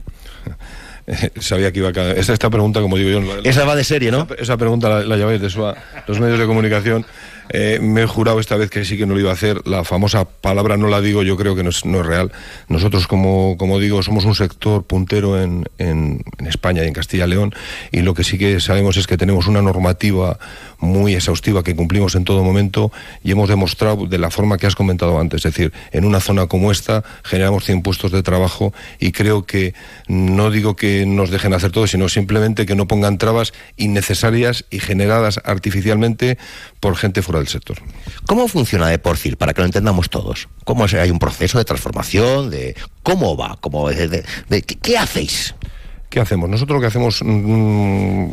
sabía 1.40 1.72
que 1.72 1.80
iba 1.80 1.90
a 1.90 1.94
caer. 1.94 2.18
Esta, 2.18 2.34
esta 2.34 2.50
pregunta, 2.50 2.82
como 2.82 2.98
digo 2.98 3.10
yo... 3.20 3.42
Esa 3.44 3.66
va 3.66 3.76
de 3.76 3.84
serie, 3.84 4.12
¿no? 4.12 4.28
Esa, 4.38 4.58
pregunta 4.58 4.90
la, 4.90 5.04
la 5.04 5.18
lleváis 5.18 5.42
de 5.42 5.50
los 6.08 6.20
medios 6.20 6.40
de 6.40 6.46
comunicación 6.46 7.06
eh, 7.50 7.80
me 7.82 8.04
he 8.04 8.08
jurado 8.08 8.40
esta 8.40 8.58
vez 8.58 8.70
que 8.70 8.86
sí 8.86 8.98
que 8.98 9.06
no 9.06 9.14
lo 9.14 9.20
iba 9.20 9.30
a 9.30 9.34
hacer. 9.34 9.68
La 9.68 9.84
famosa 9.84 10.26
palabra 10.26 10.78
no 10.78 10.88
la 10.88 11.02
digo, 11.02 11.24
yo 11.24 11.38
creo 11.38 11.56
que 11.56 11.64
no 11.64 11.70
es, 11.70 11.86
no 11.86 12.00
es 12.02 12.06
real. 12.06 12.32
Nosotros, 12.68 13.08
como, 13.08 13.58
como 13.58 13.80
digo, 13.80 14.04
somos 14.04 14.26
un 14.26 14.36
sector 14.36 14.84
puntero 14.84 15.42
en, 15.42 15.66
en, 15.78 16.24
España 16.48 16.84
y 16.84 16.88
en 16.88 16.94
Castilla 16.94 17.26
y 17.26 17.30
León 17.30 17.54
y 17.92 18.02
lo 18.02 18.14
que 18.14 18.24
sí 18.24 18.38
que 18.38 18.60
sabemos 18.60 18.98
es 18.98 19.08
que 19.08 19.18
tenemos 19.18 19.48
una 19.48 19.62
normativa 19.62 20.38
muy 20.80 21.16
exhaustiva 21.16 21.64
que 21.64 21.76
cumplimos 21.76 22.16
en 22.16 22.26
todo 22.26 22.44
momento 22.44 22.92
y 23.24 23.32
hemos 23.32 23.50
demostrado 23.50 24.06
de 24.06 24.18
la 24.18 24.30
forma 24.30 24.58
que 24.58 24.68
has 24.68 24.76
comentado 24.76 25.20
antes, 25.20 25.46
es 25.46 25.54
decir, 25.54 25.74
en 25.92 26.06
una 26.06 26.20
zona 26.20 26.48
como 26.48 26.72
esta 26.72 27.04
generamos 27.24 27.64
100 27.64 27.82
puestos 27.82 28.12
de 28.12 28.24
trabajo 28.24 28.74
y 29.00 29.14
creo 29.14 29.46
que 29.46 29.74
no 30.08 30.52
digo 30.52 30.76
que 30.76 31.06
nos 31.06 31.30
dejen 31.30 31.54
hacer 31.54 31.72
todo, 31.72 31.88
sino 31.88 32.10
simplemente 32.10 32.66
que 32.66 32.76
no 32.76 32.88
pongan 32.88 33.18
trabas 33.18 33.54
innecesarias 33.78 34.66
y 34.70 34.80
generadas 34.80 35.40
artificialmente 35.44 36.38
por 36.84 36.98
gente 36.98 37.22
fuera 37.22 37.40
del 37.40 37.48
sector. 37.48 37.78
¿Cómo 38.28 38.50
funciona 38.50 38.90
de 38.90 39.00
Porcil, 39.00 39.38
para 39.38 39.54
que 39.54 39.62
lo 39.62 39.66
entendamos 39.66 40.10
todos? 40.10 40.50
¿Cómo 40.66 40.84
hay 40.84 41.12
un 41.12 41.18
proceso 41.18 41.58
de 41.58 41.64
transformación? 41.64 42.50
de 42.50 42.76
¿Cómo 43.04 43.38
va? 43.38 43.58
¿Cómo, 43.62 43.88
de, 43.88 44.26
¿Qué 44.62 44.98
hacéis? 44.98 45.56
¿Qué 46.10 46.20
hacemos? 46.20 46.50
Nosotros 46.50 46.76
lo 46.76 46.82
que 46.82 46.88
hacemos 46.88 47.22
mm, 47.24 48.26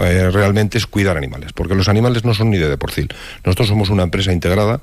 eh, 0.00 0.30
realmente 0.30 0.76
es 0.76 0.86
cuidar 0.86 1.16
animales, 1.16 1.54
porque 1.54 1.74
los 1.74 1.88
animales 1.88 2.26
no 2.26 2.34
son 2.34 2.50
ni 2.50 2.58
de 2.58 2.76
porcil. 2.76 3.08
Nosotros 3.42 3.68
somos 3.68 3.88
una 3.88 4.02
empresa 4.02 4.34
integrada 4.34 4.82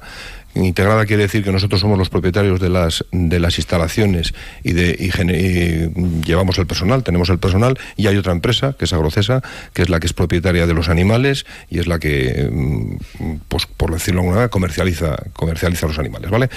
Integrada 0.55 1.05
quiere 1.05 1.23
decir 1.23 1.43
que 1.43 1.51
nosotros 1.51 1.79
somos 1.79 1.97
los 1.97 2.09
propietarios 2.09 2.59
de 2.59 2.69
las, 2.69 3.05
de 3.11 3.39
las 3.39 3.57
instalaciones 3.57 4.33
y, 4.63 4.73
llevamos 6.25 6.57
el 6.57 6.67
personal, 6.67 7.03
tenemos 7.03 7.29
el 7.29 7.39
personal 7.39 7.79
y 7.95 8.07
hay 8.07 8.17
otra 8.17 8.33
empresa, 8.33 8.75
que 8.77 8.85
es 8.85 8.93
Agrocesa, 8.93 9.41
que 9.73 9.81
es 9.81 9.89
la 9.89 9.99
que 9.99 10.07
es 10.07 10.13
propietaria 10.13 10.67
de 10.67 10.73
los 10.73 10.89
animales 10.89 11.45
y 11.69 11.79
es 11.79 11.87
la 11.87 11.99
que, 11.99 12.49
mm, 12.51 12.95
pues, 13.47 13.65
por 13.65 13.91
decirlo 13.91 14.21
de 14.21 14.25
alguna 14.25 14.35
manera, 14.35 14.49
comercializa, 14.49 15.15
comercializa 15.33 15.87
los 15.87 15.99
animales, 15.99 16.29
¿vale? 16.29 16.49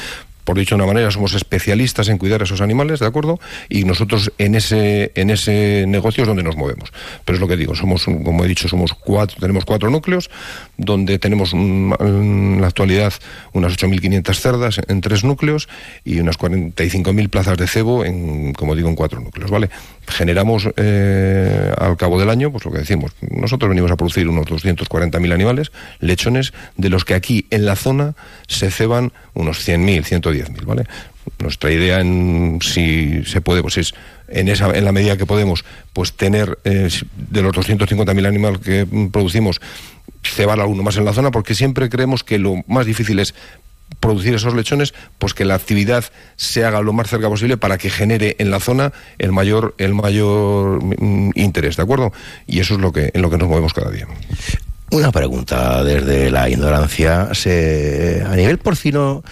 Por 0.44 0.58
dicho 0.58 0.76
de 0.76 0.82
una 0.82 0.92
manera, 0.92 1.10
somos 1.10 1.34
especialistas 1.34 2.08
en 2.08 2.18
cuidar 2.18 2.42
a 2.42 2.44
esos 2.44 2.60
animales, 2.60 3.00
¿de 3.00 3.06
acuerdo? 3.06 3.40
Y 3.68 3.84
nosotros 3.84 4.32
en 4.38 4.54
ese, 4.54 5.12
en 5.14 5.30
ese 5.30 5.84
negocio 5.88 6.22
es 6.22 6.28
donde 6.28 6.42
nos 6.42 6.56
movemos. 6.56 6.92
Pero 7.24 7.36
es 7.36 7.40
lo 7.40 7.48
que 7.48 7.56
digo, 7.56 7.74
somos, 7.74 8.04
como 8.04 8.44
he 8.44 8.48
dicho, 8.48 8.68
somos 8.68 8.94
cuatro, 8.94 9.36
tenemos 9.40 9.64
cuatro 9.64 9.90
núcleos, 9.90 10.30
donde 10.76 11.18
tenemos 11.18 11.54
en 11.54 12.58
la 12.60 12.66
actualidad 12.66 13.12
unas 13.52 13.76
8.500 13.76 14.34
cerdas 14.34 14.80
en 14.86 15.00
tres 15.00 15.24
núcleos 15.24 15.68
y 16.04 16.20
unas 16.20 16.38
45.000 16.38 17.28
plazas 17.28 17.56
de 17.56 17.66
cebo, 17.66 18.04
en, 18.04 18.52
como 18.52 18.74
digo, 18.74 18.88
en 18.88 18.94
cuatro 18.94 19.20
núcleos, 19.20 19.50
¿vale? 19.50 19.70
generamos 20.08 20.68
eh, 20.76 21.72
al 21.78 21.96
cabo 21.96 22.18
del 22.18 22.30
año, 22.30 22.50
pues 22.50 22.64
lo 22.64 22.72
que 22.72 22.78
decimos, 22.78 23.12
nosotros 23.20 23.68
venimos 23.68 23.90
a 23.90 23.96
producir 23.96 24.28
unos 24.28 24.46
240.000 24.46 25.32
animales, 25.32 25.72
lechones, 26.00 26.52
de 26.76 26.90
los 26.90 27.04
que 27.04 27.14
aquí 27.14 27.46
en 27.50 27.66
la 27.66 27.76
zona 27.76 28.14
se 28.46 28.70
ceban 28.70 29.12
unos 29.34 29.66
100.000, 29.66 30.04
110.000, 30.04 30.33
¿vale? 30.64 30.84
Nuestra 31.38 31.70
idea, 31.70 32.00
en, 32.00 32.58
si 32.62 33.24
se 33.24 33.40
puede, 33.40 33.62
pues 33.62 33.78
es 33.78 33.94
en, 34.28 34.48
esa, 34.48 34.76
en 34.76 34.84
la 34.84 34.92
medida 34.92 35.16
que 35.16 35.26
podemos, 35.26 35.64
pues 35.92 36.12
tener 36.12 36.58
eh, 36.64 36.88
de 37.16 37.42
los 37.42 37.52
250.000 37.52 38.26
animales 38.26 38.60
que 38.60 38.86
producimos, 39.10 39.60
cebar 40.22 40.60
alguno 40.60 40.82
más 40.82 40.96
en 40.96 41.04
la 41.04 41.12
zona, 41.12 41.30
porque 41.30 41.54
siempre 41.54 41.88
creemos 41.88 42.24
que 42.24 42.38
lo 42.38 42.62
más 42.66 42.86
difícil 42.86 43.18
es 43.18 43.34
producir 44.00 44.34
esos 44.34 44.54
lechones, 44.54 44.94
pues 45.18 45.34
que 45.34 45.44
la 45.44 45.54
actividad 45.54 46.04
se 46.36 46.64
haga 46.64 46.80
lo 46.82 46.92
más 46.92 47.08
cerca 47.08 47.28
posible 47.28 47.56
para 47.56 47.78
que 47.78 47.90
genere 47.90 48.36
en 48.38 48.50
la 48.50 48.60
zona 48.60 48.92
el 49.18 49.32
mayor, 49.32 49.74
el 49.78 49.94
mayor 49.94 50.82
mm, 50.82 51.30
interés, 51.34 51.76
¿de 51.76 51.82
acuerdo? 51.82 52.12
Y 52.46 52.60
eso 52.60 52.74
es 52.74 52.80
lo 52.80 52.92
que, 52.92 53.10
en 53.14 53.22
lo 53.22 53.30
que 53.30 53.38
nos 53.38 53.48
movemos 53.48 53.72
cada 53.72 53.90
día. 53.90 54.06
Una 54.90 55.10
pregunta 55.10 55.82
desde 55.82 56.30
la 56.30 56.48
ignorancia. 56.48 57.34
¿Se, 57.34 58.22
¿A 58.26 58.36
nivel 58.36 58.58
porcino, 58.58 59.24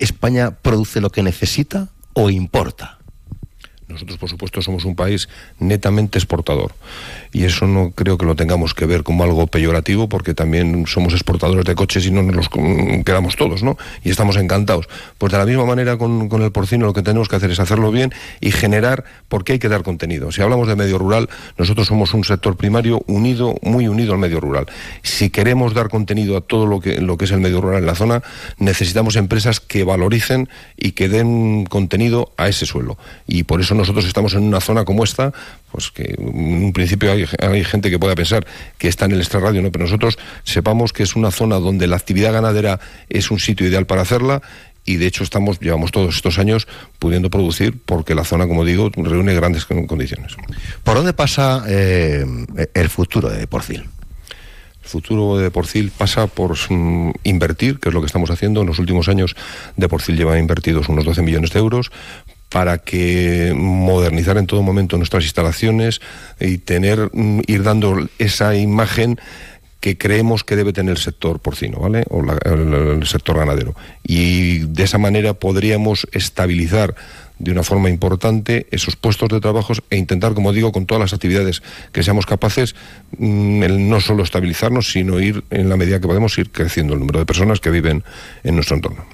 España 0.00 0.52
produce 0.62 1.00
lo 1.00 1.10
que 1.10 1.22
necesita 1.22 1.88
o 2.14 2.30
importa? 2.30 2.99
Nosotros, 3.90 4.18
por 4.18 4.28
supuesto, 4.28 4.62
somos 4.62 4.84
un 4.84 4.94
país 4.94 5.28
netamente 5.58 6.18
exportador 6.18 6.72
y 7.32 7.44
eso 7.44 7.66
no 7.66 7.90
creo 7.90 8.18
que 8.18 8.26
lo 8.26 8.34
tengamos 8.34 8.74
que 8.74 8.86
ver 8.86 9.02
como 9.02 9.24
algo 9.24 9.46
peyorativo 9.46 10.08
porque 10.08 10.34
también 10.34 10.86
somos 10.86 11.12
exportadores 11.12 11.64
de 11.64 11.74
coches 11.74 12.06
y 12.06 12.10
no 12.10 12.22
nos 12.22 12.36
los 12.36 12.48
quedamos 13.04 13.36
todos, 13.36 13.62
¿no? 13.62 13.76
Y 14.02 14.10
estamos 14.10 14.36
encantados. 14.36 14.88
Pues 15.18 15.32
de 15.32 15.38
la 15.38 15.46
misma 15.46 15.64
manera 15.64 15.96
con, 15.96 16.28
con 16.28 16.42
el 16.42 16.52
porcino 16.52 16.86
lo 16.86 16.92
que 16.92 17.02
tenemos 17.02 17.28
que 17.28 17.36
hacer 17.36 17.50
es 17.50 17.60
hacerlo 17.60 17.90
bien 17.90 18.12
y 18.40 18.50
generar, 18.52 19.04
porque 19.28 19.52
hay 19.52 19.58
que 19.58 19.68
dar 19.68 19.82
contenido. 19.82 20.32
Si 20.32 20.42
hablamos 20.42 20.68
de 20.68 20.76
medio 20.76 20.98
rural, 20.98 21.28
nosotros 21.58 21.86
somos 21.86 22.14
un 22.14 22.24
sector 22.24 22.56
primario 22.56 23.02
unido, 23.06 23.56
muy 23.62 23.88
unido 23.88 24.12
al 24.12 24.18
medio 24.18 24.40
rural. 24.40 24.66
Si 25.02 25.30
queremos 25.30 25.74
dar 25.74 25.88
contenido 25.88 26.36
a 26.36 26.40
todo 26.40 26.66
lo 26.66 26.80
que, 26.80 27.00
lo 27.00 27.16
que 27.16 27.24
es 27.24 27.30
el 27.30 27.40
medio 27.40 27.60
rural 27.60 27.80
en 27.80 27.86
la 27.86 27.94
zona, 27.94 28.22
necesitamos 28.58 29.16
empresas 29.16 29.60
que 29.60 29.84
valoricen 29.84 30.48
y 30.76 30.92
que 30.92 31.08
den 31.08 31.66
contenido 31.66 32.32
a 32.36 32.48
ese 32.48 32.66
suelo. 32.66 32.98
Y 33.26 33.44
por 33.44 33.60
eso 33.60 33.74
nosotros 33.80 34.06
estamos 34.06 34.34
en 34.34 34.42
una 34.42 34.60
zona 34.60 34.84
como 34.84 35.04
esta, 35.04 35.32
pues 35.72 35.90
que 35.90 36.14
en 36.18 36.64
un 36.64 36.72
principio 36.72 37.12
hay, 37.12 37.26
hay, 37.40 37.64
gente 37.64 37.90
que 37.90 37.98
pueda 37.98 38.14
pensar 38.14 38.46
que 38.78 38.88
está 38.88 39.06
en 39.06 39.12
el 39.12 39.20
extrarradio, 39.20 39.62
¿no? 39.62 39.72
pero 39.72 39.84
nosotros 39.84 40.18
sepamos 40.44 40.92
que 40.92 41.02
es 41.02 41.16
una 41.16 41.30
zona 41.30 41.56
donde 41.56 41.86
la 41.86 41.96
actividad 41.96 42.32
ganadera 42.32 42.80
es 43.08 43.30
un 43.30 43.38
sitio 43.38 43.66
ideal 43.66 43.86
para 43.86 44.02
hacerla 44.02 44.42
y 44.84 44.96
de 44.96 45.06
hecho 45.06 45.24
estamos 45.24 45.60
llevamos 45.60 45.92
todos 45.92 46.16
estos 46.16 46.38
años 46.38 46.66
pudiendo 46.98 47.30
producir 47.30 47.78
porque 47.84 48.14
la 48.14 48.24
zona, 48.24 48.46
como 48.46 48.64
digo, 48.64 48.90
reúne 48.94 49.34
grandes 49.34 49.66
condiciones. 49.66 50.36
¿Por 50.82 50.96
dónde 50.96 51.12
pasa 51.12 51.64
eh, 51.68 52.24
el 52.74 52.88
futuro 52.88 53.28
de 53.28 53.46
Porcil? 53.46 53.84
El 54.82 54.88
futuro 54.88 55.36
de 55.36 55.50
Porcil 55.50 55.92
pasa 55.96 56.26
por 56.26 56.56
mm, 56.70 57.12
invertir, 57.24 57.78
que 57.78 57.90
es 57.90 57.94
lo 57.94 58.00
que 58.00 58.06
estamos 58.06 58.30
haciendo. 58.30 58.62
En 58.62 58.66
los 58.66 58.78
últimos 58.78 59.08
años 59.08 59.36
de 59.76 59.88
Porcil 59.88 60.16
lleva 60.16 60.38
invertidos 60.38 60.88
unos 60.88 61.04
12 61.04 61.22
millones 61.22 61.52
de 61.52 61.58
euros 61.58 61.92
para 62.50 62.78
que 62.78 63.54
modernizar 63.56 64.36
en 64.36 64.46
todo 64.46 64.62
momento 64.62 64.98
nuestras 64.98 65.24
instalaciones 65.24 66.00
y 66.38 66.58
tener 66.58 67.10
mm, 67.12 67.42
ir 67.46 67.62
dando 67.62 68.08
esa 68.18 68.54
imagen 68.56 69.18
que 69.80 69.96
creemos 69.96 70.44
que 70.44 70.56
debe 70.56 70.74
tener 70.74 70.92
el 70.92 70.98
sector 70.98 71.40
porcino, 71.40 71.78
¿vale? 71.78 72.04
O 72.10 72.20
el, 72.20 73.06
sector 73.06 73.38
ganadero. 73.38 73.74
Y 74.04 74.58
de 74.58 74.82
esa 74.82 74.98
manera 74.98 75.32
podríamos 75.32 76.06
estabilizar 76.12 76.94
de 77.38 77.52
una 77.52 77.62
forma 77.62 77.88
importante 77.88 78.66
esos 78.70 78.96
puestos 78.96 79.30
de 79.30 79.40
trabajo 79.40 79.72
e 79.88 79.96
intentar, 79.96 80.34
como 80.34 80.52
digo, 80.52 80.72
con 80.72 80.84
todas 80.84 81.00
las 81.00 81.14
actividades 81.14 81.62
que 81.92 82.02
seamos 82.02 82.26
capaces, 82.26 82.74
mm, 83.16 83.88
no 83.88 84.00
solo 84.00 84.22
estabilizarnos, 84.22 84.92
sino 84.92 85.18
ir, 85.18 85.44
en 85.48 85.70
la 85.70 85.78
medida 85.78 85.98
que 85.98 86.06
podemos, 86.06 86.36
ir 86.36 86.50
creciendo 86.50 86.92
el 86.92 87.00
número 87.00 87.20
de 87.20 87.26
personas 87.26 87.60
que 87.60 87.70
viven 87.70 88.04
en 88.44 88.56
nuestro 88.56 88.76
entorno. 88.76 89.06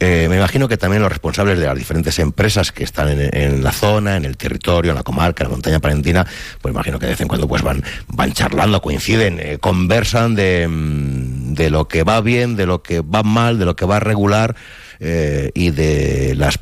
Eh, 0.00 0.26
me 0.28 0.36
imagino 0.36 0.68
que 0.68 0.76
también 0.76 1.02
los 1.02 1.10
responsables 1.10 1.58
de 1.58 1.66
las 1.66 1.76
diferentes 1.76 2.18
empresas 2.18 2.72
que 2.72 2.84
están 2.84 3.08
en, 3.10 3.62
la 3.62 3.72
zona, 3.72 4.16
en 4.16 4.24
el 4.24 4.36
territorio, 4.36 4.90
en 4.90 4.96
la 4.96 5.02
comarca, 5.02 5.44
en 5.44 5.50
la 5.50 5.54
montaña 5.54 5.78
palentina, 5.80 6.26
pues 6.60 6.72
imagino 6.72 6.98
que 6.98 7.06
de 7.06 7.12
vez 7.12 7.20
en 7.20 7.28
cuando 7.28 7.48
pues 7.48 7.62
van, 7.62 7.82
van 8.08 8.32
charlando, 8.32 8.82
coinciden, 8.82 9.38
eh, 9.40 9.58
conversan 9.58 10.34
de, 10.34 10.66
mm, 10.68 11.54
de, 11.54 11.70
lo 11.70 11.88
que 11.88 12.02
va 12.02 12.20
bien, 12.20 12.56
de 12.56 12.66
lo 12.66 12.82
que 12.82 13.00
va 13.00 13.22
mal, 13.22 13.58
de 13.58 13.64
lo 13.64 13.76
que 13.76 13.86
va 13.86 14.00
regular 14.00 14.56
eh, 15.00 15.50
y 15.54 15.70
de 15.70 16.34
las 16.36 16.58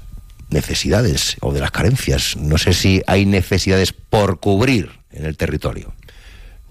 necesidades 0.50 1.36
o 1.40 1.52
de 1.52 1.60
las 1.60 1.70
carencias. 1.70 2.36
No 2.36 2.58
sé 2.58 2.74
si 2.74 3.02
hay 3.06 3.26
necesidades 3.26 3.92
por 3.92 4.40
cubrir 4.40 4.90
en 5.10 5.24
el 5.24 5.36
territorio. 5.36 5.94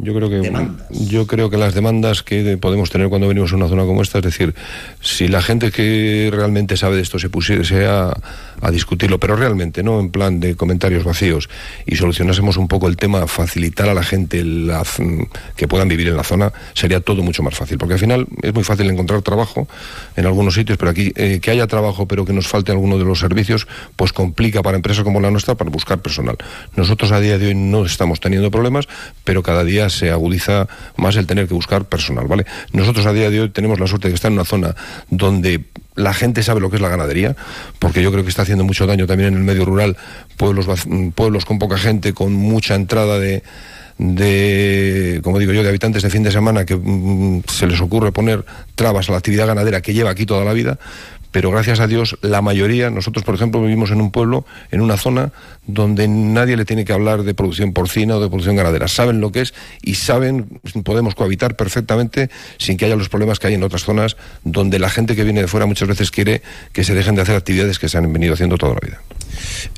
Yo 0.04 0.16
creo 0.16 0.30
que 0.30 0.68
yo 0.90 1.28
creo 1.28 1.50
que 1.50 1.58
las 1.58 1.76
demandas 1.76 2.24
que 2.24 2.58
podemos 2.58 2.90
tener 2.90 3.10
cuando 3.10 3.28
venimos 3.28 3.54
a 3.54 3.56
una 3.56 3.68
zona 3.68 3.84
como 3.84 4.02
esta, 4.02 4.18
es 4.18 4.24
decir, 4.24 4.56
si 5.00 5.28
la 5.28 5.42
gente 5.42 5.72
que 5.72 6.30
realmente 6.34 6.76
sabe 6.76 6.96
de 6.96 7.04
esto 7.04 7.20
se 7.20 7.30
pusiese 7.30 7.86
a, 7.86 8.12
a 8.62 8.72
discutirlo, 8.72 9.20
pero 9.20 9.36
realmente 9.36 9.84
no 9.84 10.00
en 10.00 10.10
plan 10.10 10.40
de 10.40 10.56
comentarios 10.56 11.04
vacíos 11.04 11.50
y 11.86 11.96
solucionásemos 11.96 12.58
un 12.58 12.68
poco 12.68 12.88
el 12.88 12.98
tema, 12.98 13.28
facilitar 13.28 13.90
a 13.90 13.94
la 13.94 14.04
gente 14.04 14.44
la, 14.44 14.84
que 15.56 15.68
puedan 15.68 15.88
vivir 15.88 16.08
en 16.08 16.18
la 16.18 16.24
zona, 16.24 16.52
sería 16.74 17.00
todo 17.00 17.22
mucho 17.22 17.44
más 17.44 17.56
fácil, 17.56 17.78
porque 17.78 17.94
al 17.94 18.00
final 18.00 18.28
es 18.42 18.54
muy 18.54 18.64
fácil 18.64 18.90
encontrar 18.90 19.22
trabajo 19.22 19.68
en 20.16 20.26
algunos 20.26 20.56
sitios, 20.56 20.78
pero 20.78 20.92
aquí 20.92 21.12
eh, 21.16 21.40
que 21.42 21.52
haya 21.52 21.68
trabajo 21.68 22.08
pero 22.08 22.26
que 22.26 22.34
nos 22.34 22.48
falte 22.48 22.72
alguno 22.72 22.98
de 22.98 23.06
los 23.06 23.20
servicios, 23.20 23.68
pues 23.96 24.14
complica 24.14 24.62
para 24.64 24.78
empresas 24.78 25.04
como 25.04 25.20
la 25.20 25.30
nuestra 25.30 25.56
para 25.56 25.70
buscar 25.70 26.02
personal. 26.02 26.38
Nosotros 26.76 27.12
a 27.12 27.20
día 27.20 27.38
de 27.38 27.48
hoy 27.48 27.56
no 27.56 27.86
estamos 27.86 28.20
teniendo 28.20 28.50
problemas, 28.50 28.88
pero 29.24 29.44
cada 29.44 29.64
día 29.64 29.90
se 29.92 30.10
agudiza 30.10 30.68
más 30.98 31.16
el 31.16 31.28
tener 31.28 31.48
que 31.48 31.54
buscar 31.54 31.86
personal, 31.86 32.28
¿vale? 32.28 32.46
Nosotros 32.74 33.06
a 33.06 33.14
día 33.14 33.30
de 33.30 33.42
hoy 33.42 33.50
tenemos 33.50 33.80
la 33.80 33.88
suerte 33.88 34.08
de 34.08 34.16
estar 34.16 34.32
en 34.32 34.38
una 34.38 34.46
zona 34.46 34.76
donde 35.10 35.66
la 35.96 36.14
gente 36.14 36.44
sabe 36.44 36.62
lo 36.62 36.70
que 36.70 36.78
es 36.78 36.82
la 36.82 36.90
ganadería, 36.90 37.36
porque 37.80 38.02
yo 38.02 38.12
creo 38.12 38.24
que 38.24 38.30
está 38.30 38.44
haciendo 38.44 38.64
mucho 38.64 38.88
daño 38.88 39.08
también 39.08 39.34
en 39.34 39.40
el 39.40 39.44
medio 39.44 39.66
rural, 39.66 39.98
pueblos, 40.38 40.68
pueblos 41.16 41.46
con 41.46 41.60
poca 41.60 41.78
gente, 41.78 42.14
con 42.14 42.34
mucha 42.34 42.76
entrada 42.76 43.20
de, 43.20 43.44
de, 43.98 45.20
como 45.24 45.38
digo 45.38 45.54
yo, 45.54 45.64
de 45.64 45.70
habitantes 45.70 46.02
de 46.02 46.10
fin 46.10 46.24
de 46.24 46.32
semana 46.32 46.66
que 46.66 46.76
mm, 46.76 47.44
se 47.48 47.68
les 47.68 47.80
ocurre 47.82 48.12
poner 48.12 48.46
trabas 48.76 49.10
a 49.10 49.12
la 49.12 49.20
actividad 49.20 49.48
ganadera 49.48 49.82
que 49.82 49.94
lleva 49.94 50.10
aquí 50.10 50.26
toda 50.26 50.44
la 50.44 50.54
vida, 50.54 50.80
pero 51.32 51.52
gracias 51.52 51.80
a 51.80 51.88
Dios 51.88 52.18
la 52.22 52.42
mayoría, 52.42 52.90
nosotros 52.90 53.24
por 53.24 53.36
ejemplo 53.36 53.62
vivimos 53.62 53.92
en 53.92 54.02
un 54.02 54.12
pueblo, 54.12 54.46
en 54.72 54.82
una 54.82 54.98
zona 54.98 55.32
donde 55.66 56.08
nadie 56.08 56.58
le 56.58 56.66
tiene 56.66 56.86
que 56.86 56.94
hablar 56.94 57.24
de 57.24 57.34
producción 57.34 57.74
porcina 57.74 58.18
o 58.18 58.22
de 58.22 58.28
producción 58.28 58.56
ganadera, 58.56 58.88
saben 58.88 59.22
lo 59.22 59.32
que 59.32 59.42
es 59.42 59.54
y 59.82 59.96
saben, 59.96 60.60
podemos 60.84 61.16
cohabitar 61.16 61.56
perfectamente 61.56 62.30
sin 62.58 62.78
que 62.78 62.86
haya 62.86 62.96
los 62.96 63.10
problemas 63.10 63.40
que 63.40 63.48
hay 63.48 63.54
en 63.54 63.64
otras 63.64 63.84
zonas 63.84 64.18
donde 64.44 64.80
la 64.80 64.90
gente 64.90 65.16
que 65.16 65.24
viene 65.24 65.42
de 65.42 65.48
fuera 65.48 65.66
muchas 65.66 65.88
veces 65.88 66.12
quiere 66.12 66.42
que 66.74 66.84
se 66.84 66.94
dejen 66.94 67.16
de 67.16 67.22
hacer 67.22 67.36
actividades 67.36 67.80
que 67.80 67.90
se 67.90 67.98
han 67.98 68.12
venido 68.12 68.34
haciendo 68.34 68.58
toda 68.58 68.74
la 68.74 68.80
vida. 68.82 69.02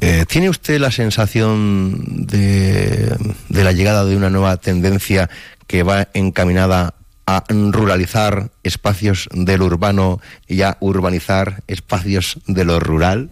Eh, 0.01 0.25
¿Tiene 0.27 0.49
usted 0.49 0.79
la 0.79 0.91
sensación 0.91 2.25
de, 2.25 3.15
de 3.49 3.63
la 3.63 3.71
llegada 3.71 4.05
de 4.05 4.15
una 4.15 4.29
nueva 4.29 4.57
tendencia 4.57 5.29
que 5.67 5.83
va 5.83 6.09
encaminada 6.13 6.95
a 7.25 7.43
ruralizar 7.49 8.49
espacios 8.63 9.29
del 9.33 9.61
urbano 9.61 10.19
y 10.47 10.61
a 10.61 10.77
urbanizar 10.79 11.63
espacios 11.67 12.39
de 12.47 12.65
lo 12.65 12.79
rural? 12.79 13.29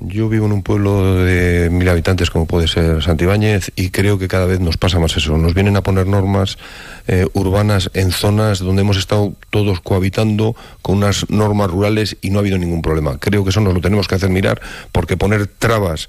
Yo 0.00 0.28
vivo 0.28 0.46
en 0.46 0.52
un 0.52 0.62
pueblo 0.62 1.24
de 1.24 1.70
mil 1.70 1.88
habitantes 1.88 2.28
como 2.28 2.46
puede 2.46 2.66
ser 2.66 3.00
Santibáñez 3.02 3.70
y 3.76 3.90
creo 3.90 4.18
que 4.18 4.26
cada 4.26 4.44
vez 4.44 4.58
nos 4.58 4.76
pasa 4.76 4.98
más 4.98 5.16
eso. 5.16 5.38
Nos 5.38 5.54
vienen 5.54 5.76
a 5.76 5.82
poner 5.82 6.08
normas 6.08 6.58
eh, 7.06 7.26
urbanas 7.32 7.90
en 7.94 8.10
zonas 8.10 8.58
donde 8.58 8.82
hemos 8.82 8.96
estado 8.96 9.34
todos 9.50 9.80
cohabitando 9.80 10.56
con 10.82 10.96
unas 10.96 11.30
normas 11.30 11.70
rurales 11.70 12.16
y 12.22 12.30
no 12.30 12.38
ha 12.38 12.40
habido 12.40 12.58
ningún 12.58 12.82
problema. 12.82 13.18
Creo 13.18 13.44
que 13.44 13.50
eso 13.50 13.60
nos 13.60 13.72
lo 13.72 13.80
tenemos 13.80 14.08
que 14.08 14.16
hacer 14.16 14.30
mirar 14.30 14.60
porque 14.90 15.16
poner 15.16 15.46
trabas 15.46 16.08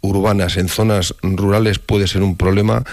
urbanas 0.00 0.56
en 0.56 0.68
zonas 0.68 1.14
rurales 1.22 1.78
puede 1.78 2.06
ser 2.06 2.22
un 2.22 2.36
problema 2.36 2.84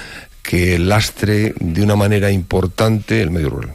que 0.44 0.78
lastre 0.78 1.56
de 1.60 1.82
una 1.82 1.96
manera 1.96 2.30
importante 2.30 3.22
el 3.22 3.32
medio 3.32 3.50
rural. 3.50 3.74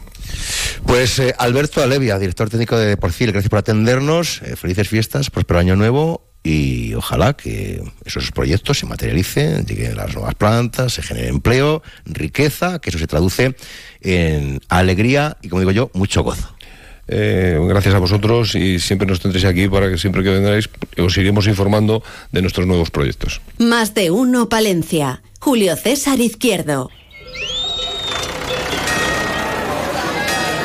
Pues 0.86 1.18
eh, 1.18 1.34
Alberto 1.38 1.82
Alevia, 1.82 2.18
director 2.18 2.48
técnico 2.48 2.78
de 2.78 2.96
Porcil, 2.96 3.32
gracias 3.32 3.50
por 3.50 3.58
atendernos. 3.58 4.42
Eh, 4.42 4.54
felices 4.54 4.88
fiestas, 4.88 5.30
próspero 5.30 5.58
año 5.58 5.74
nuevo 5.74 6.28
y 6.44 6.94
ojalá 6.94 7.34
que 7.34 7.82
esos 8.04 8.30
proyectos 8.30 8.78
se 8.78 8.86
materialicen, 8.86 9.66
lleguen 9.66 9.96
las 9.96 10.14
nuevas 10.14 10.34
plantas, 10.34 10.94
se 10.94 11.02
genere 11.02 11.28
empleo, 11.28 11.82
riqueza, 12.04 12.78
que 12.78 12.90
eso 12.90 12.98
se 12.98 13.06
traduce 13.06 13.56
en 14.00 14.60
alegría 14.68 15.36
y, 15.42 15.48
como 15.48 15.60
digo 15.60 15.72
yo, 15.72 15.90
mucho 15.94 16.22
gozo. 16.22 16.54
Eh, 17.10 17.58
gracias 17.68 17.94
a 17.94 17.98
vosotros 17.98 18.54
y 18.54 18.78
siempre 18.78 19.08
nos 19.08 19.20
tendréis 19.20 19.46
aquí 19.46 19.66
para 19.66 19.88
que 19.88 19.96
siempre 19.96 20.22
que 20.22 20.28
vendráis 20.28 20.68
os 20.98 21.16
iremos 21.16 21.46
informando 21.46 22.02
de 22.32 22.42
nuestros 22.42 22.66
nuevos 22.66 22.90
proyectos. 22.90 23.40
Más 23.58 23.94
de 23.94 24.10
uno 24.10 24.50
Palencia. 24.50 25.22
Julio 25.40 25.76
César 25.76 26.20
Izquierdo. 26.20 26.90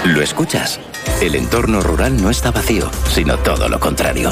¿Lo 0.06 0.22
escuchas? 0.22 0.80
El 1.22 1.36
entorno 1.36 1.80
rural 1.80 2.22
no 2.22 2.30
está 2.30 2.52
vacío, 2.52 2.90
sino 3.14 3.38
todo 3.38 3.70
lo 3.70 3.80
contrario. 3.80 4.32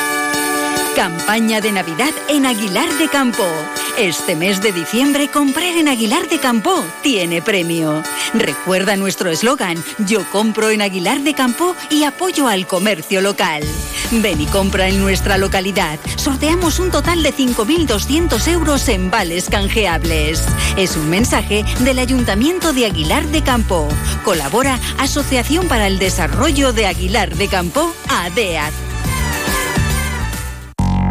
Campaña 0.95 1.61
de 1.61 1.71
Navidad 1.71 2.11
en 2.27 2.45
Aguilar 2.45 2.89
de 2.97 3.07
Campo. 3.07 3.45
Este 3.97 4.35
mes 4.35 4.61
de 4.61 4.71
diciembre 4.71 5.29
comprar 5.29 5.77
en 5.77 5.87
Aguilar 5.87 6.27
de 6.27 6.37
Campo 6.37 6.83
tiene 7.01 7.41
premio. 7.41 8.03
Recuerda 8.33 8.97
nuestro 8.97 9.29
eslogan, 9.29 9.81
yo 9.99 10.29
compro 10.31 10.69
en 10.69 10.81
Aguilar 10.81 11.21
de 11.21 11.33
Campo 11.33 11.75
y 11.89 12.03
apoyo 12.03 12.47
al 12.47 12.67
comercio 12.67 13.21
local. 13.21 13.63
Ven 14.11 14.41
y 14.41 14.45
compra 14.47 14.89
en 14.89 14.99
nuestra 14.99 15.37
localidad. 15.37 15.97
Sorteamos 16.17 16.79
un 16.79 16.91
total 16.91 17.23
de 17.23 17.33
5.200 17.33 18.47
euros 18.49 18.87
en 18.89 19.09
vales 19.09 19.49
canjeables. 19.49 20.43
Es 20.77 20.97
un 20.97 21.09
mensaje 21.09 21.63
del 21.79 21.99
Ayuntamiento 21.99 22.73
de 22.73 22.85
Aguilar 22.85 23.25
de 23.27 23.41
Campo. 23.41 23.87
Colabora 24.23 24.77
Asociación 24.97 25.67
para 25.67 25.87
el 25.87 25.99
Desarrollo 25.99 26.73
de 26.73 26.87
Aguilar 26.87 27.35
de 27.35 27.47
Campo, 27.47 27.93
ADEAD. 28.09 28.90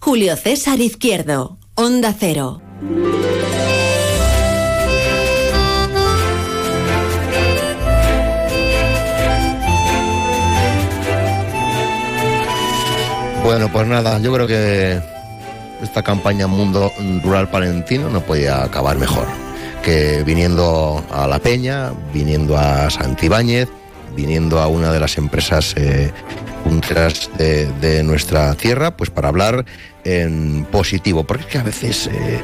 Julio 0.00 0.36
César 0.36 0.80
Izquierdo. 0.80 1.58
Onda 1.74 2.14
Cero. 2.18 2.62
Bueno, 13.42 13.70
pues 13.72 13.86
nada, 13.86 14.18
yo 14.20 14.32
creo 14.32 14.46
que 14.46 15.00
esta 15.82 16.02
campaña 16.02 16.46
Mundo 16.46 16.92
Rural 17.22 17.50
Palentino 17.50 18.08
no 18.08 18.20
podía 18.20 18.62
acabar 18.62 18.98
mejor. 18.98 19.26
Que 19.82 20.22
viniendo 20.24 21.04
a 21.10 21.26
La 21.26 21.38
Peña, 21.38 21.92
viniendo 22.12 22.56
a 22.56 22.90
Santibáñez, 22.90 23.68
viniendo 24.14 24.60
a 24.60 24.68
una 24.68 24.92
de 24.92 25.00
las 25.00 25.18
empresas 25.18 25.74
eh, 25.76 26.12
punteras 26.68 27.30
de, 27.38 28.02
nuestra 28.02 28.54
tierra, 28.54 28.94
pues 28.94 29.08
para 29.08 29.28
hablar 29.28 29.64
en 30.04 30.66
positivo. 30.70 31.24
Porque 31.24 31.44
es 31.44 31.48
que 31.48 31.58
a 31.58 31.62
veces, 31.62 32.08
eh, 32.12 32.42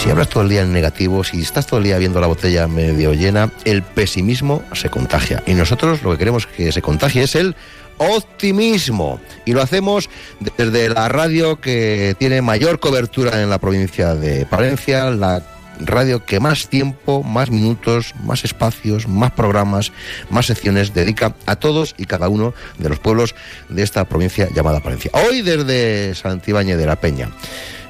si 0.00 0.10
hablas 0.10 0.28
todo 0.28 0.44
el 0.44 0.48
día 0.48 0.62
en 0.62 0.72
negativo, 0.72 1.24
si 1.24 1.40
estás 1.40 1.66
todo 1.66 1.78
el 1.78 1.84
día 1.84 1.98
viendo 1.98 2.20
la 2.20 2.28
botella 2.28 2.68
medio 2.68 3.14
llena, 3.14 3.50
el 3.64 3.82
pesimismo 3.82 4.62
se 4.74 4.90
contagia. 4.90 5.42
Y 5.46 5.54
nosotros 5.54 6.02
lo 6.02 6.12
que 6.12 6.18
queremos 6.18 6.46
que 6.46 6.70
se 6.70 6.82
contagie 6.82 7.24
es 7.24 7.34
el 7.34 7.56
optimismo. 7.98 9.20
Y 9.44 9.52
lo 9.52 9.62
hacemos 9.62 10.08
desde 10.56 10.88
la 10.88 11.08
radio 11.08 11.60
que 11.60 12.14
tiene 12.18 12.42
mayor 12.42 12.78
cobertura 12.78 13.42
en 13.42 13.50
la 13.50 13.58
provincia 13.58 14.14
de 14.14 14.46
Palencia, 14.46 15.10
la 15.10 15.42
radio 15.86 16.24
que 16.24 16.40
más 16.40 16.68
tiempo, 16.68 17.22
más 17.22 17.50
minutos, 17.50 18.14
más 18.22 18.44
espacios, 18.44 19.08
más 19.08 19.32
programas, 19.32 19.92
más 20.30 20.46
secciones 20.46 20.94
dedica 20.94 21.34
a 21.46 21.56
todos 21.56 21.94
y 21.98 22.06
cada 22.06 22.28
uno 22.28 22.54
de 22.78 22.88
los 22.88 22.98
pueblos 22.98 23.34
de 23.68 23.82
esta 23.82 24.04
provincia 24.04 24.48
llamada 24.54 24.80
Palencia. 24.80 25.10
Hoy 25.14 25.42
desde 25.42 26.14
Santibáñez 26.14 26.78
de 26.78 26.86
la 26.86 26.96
Peña. 26.96 27.30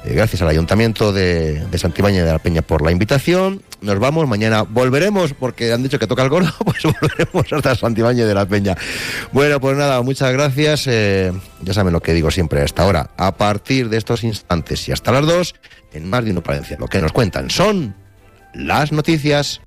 Eh, 0.05 0.13
gracias 0.13 0.41
al 0.41 0.49
Ayuntamiento 0.49 1.13
de, 1.13 1.65
de 1.65 1.77
Santibáñez 1.77 2.25
de 2.25 2.31
la 2.31 2.39
Peña 2.39 2.61
por 2.61 2.81
la 2.81 2.91
invitación. 2.91 3.61
Nos 3.81 3.99
vamos, 3.99 4.27
mañana 4.27 4.63
volveremos, 4.63 5.33
porque 5.33 5.71
han 5.71 5.83
dicho 5.83 5.99
que 5.99 6.07
toca 6.07 6.23
el 6.23 6.29
gordo, 6.29 6.51
pues 6.65 6.83
volveremos 6.83 7.53
hasta 7.53 7.75
Santibáñez 7.75 8.27
de 8.27 8.33
la 8.33 8.45
Peña. 8.45 8.75
Bueno, 9.31 9.59
pues 9.59 9.77
nada, 9.77 10.01
muchas 10.01 10.33
gracias. 10.33 10.87
Eh, 10.87 11.31
ya 11.61 11.73
saben 11.73 11.93
lo 11.93 12.01
que 12.01 12.13
digo 12.13 12.31
siempre 12.31 12.61
a 12.61 12.65
esta 12.65 12.85
hora. 12.85 13.11
A 13.17 13.35
partir 13.35 13.89
de 13.89 13.97
estos 13.97 14.23
instantes 14.23 14.87
y 14.89 14.91
hasta 14.91 15.11
las 15.11 15.25
dos, 15.25 15.55
en 15.93 16.09
Más 16.09 16.23
de 16.25 16.31
Uno 16.31 16.41
Palencia, 16.41 16.77
lo 16.79 16.87
que 16.87 17.01
nos 17.01 17.11
cuentan 17.11 17.49
son 17.49 17.95
las 18.53 18.91
noticias. 18.91 19.61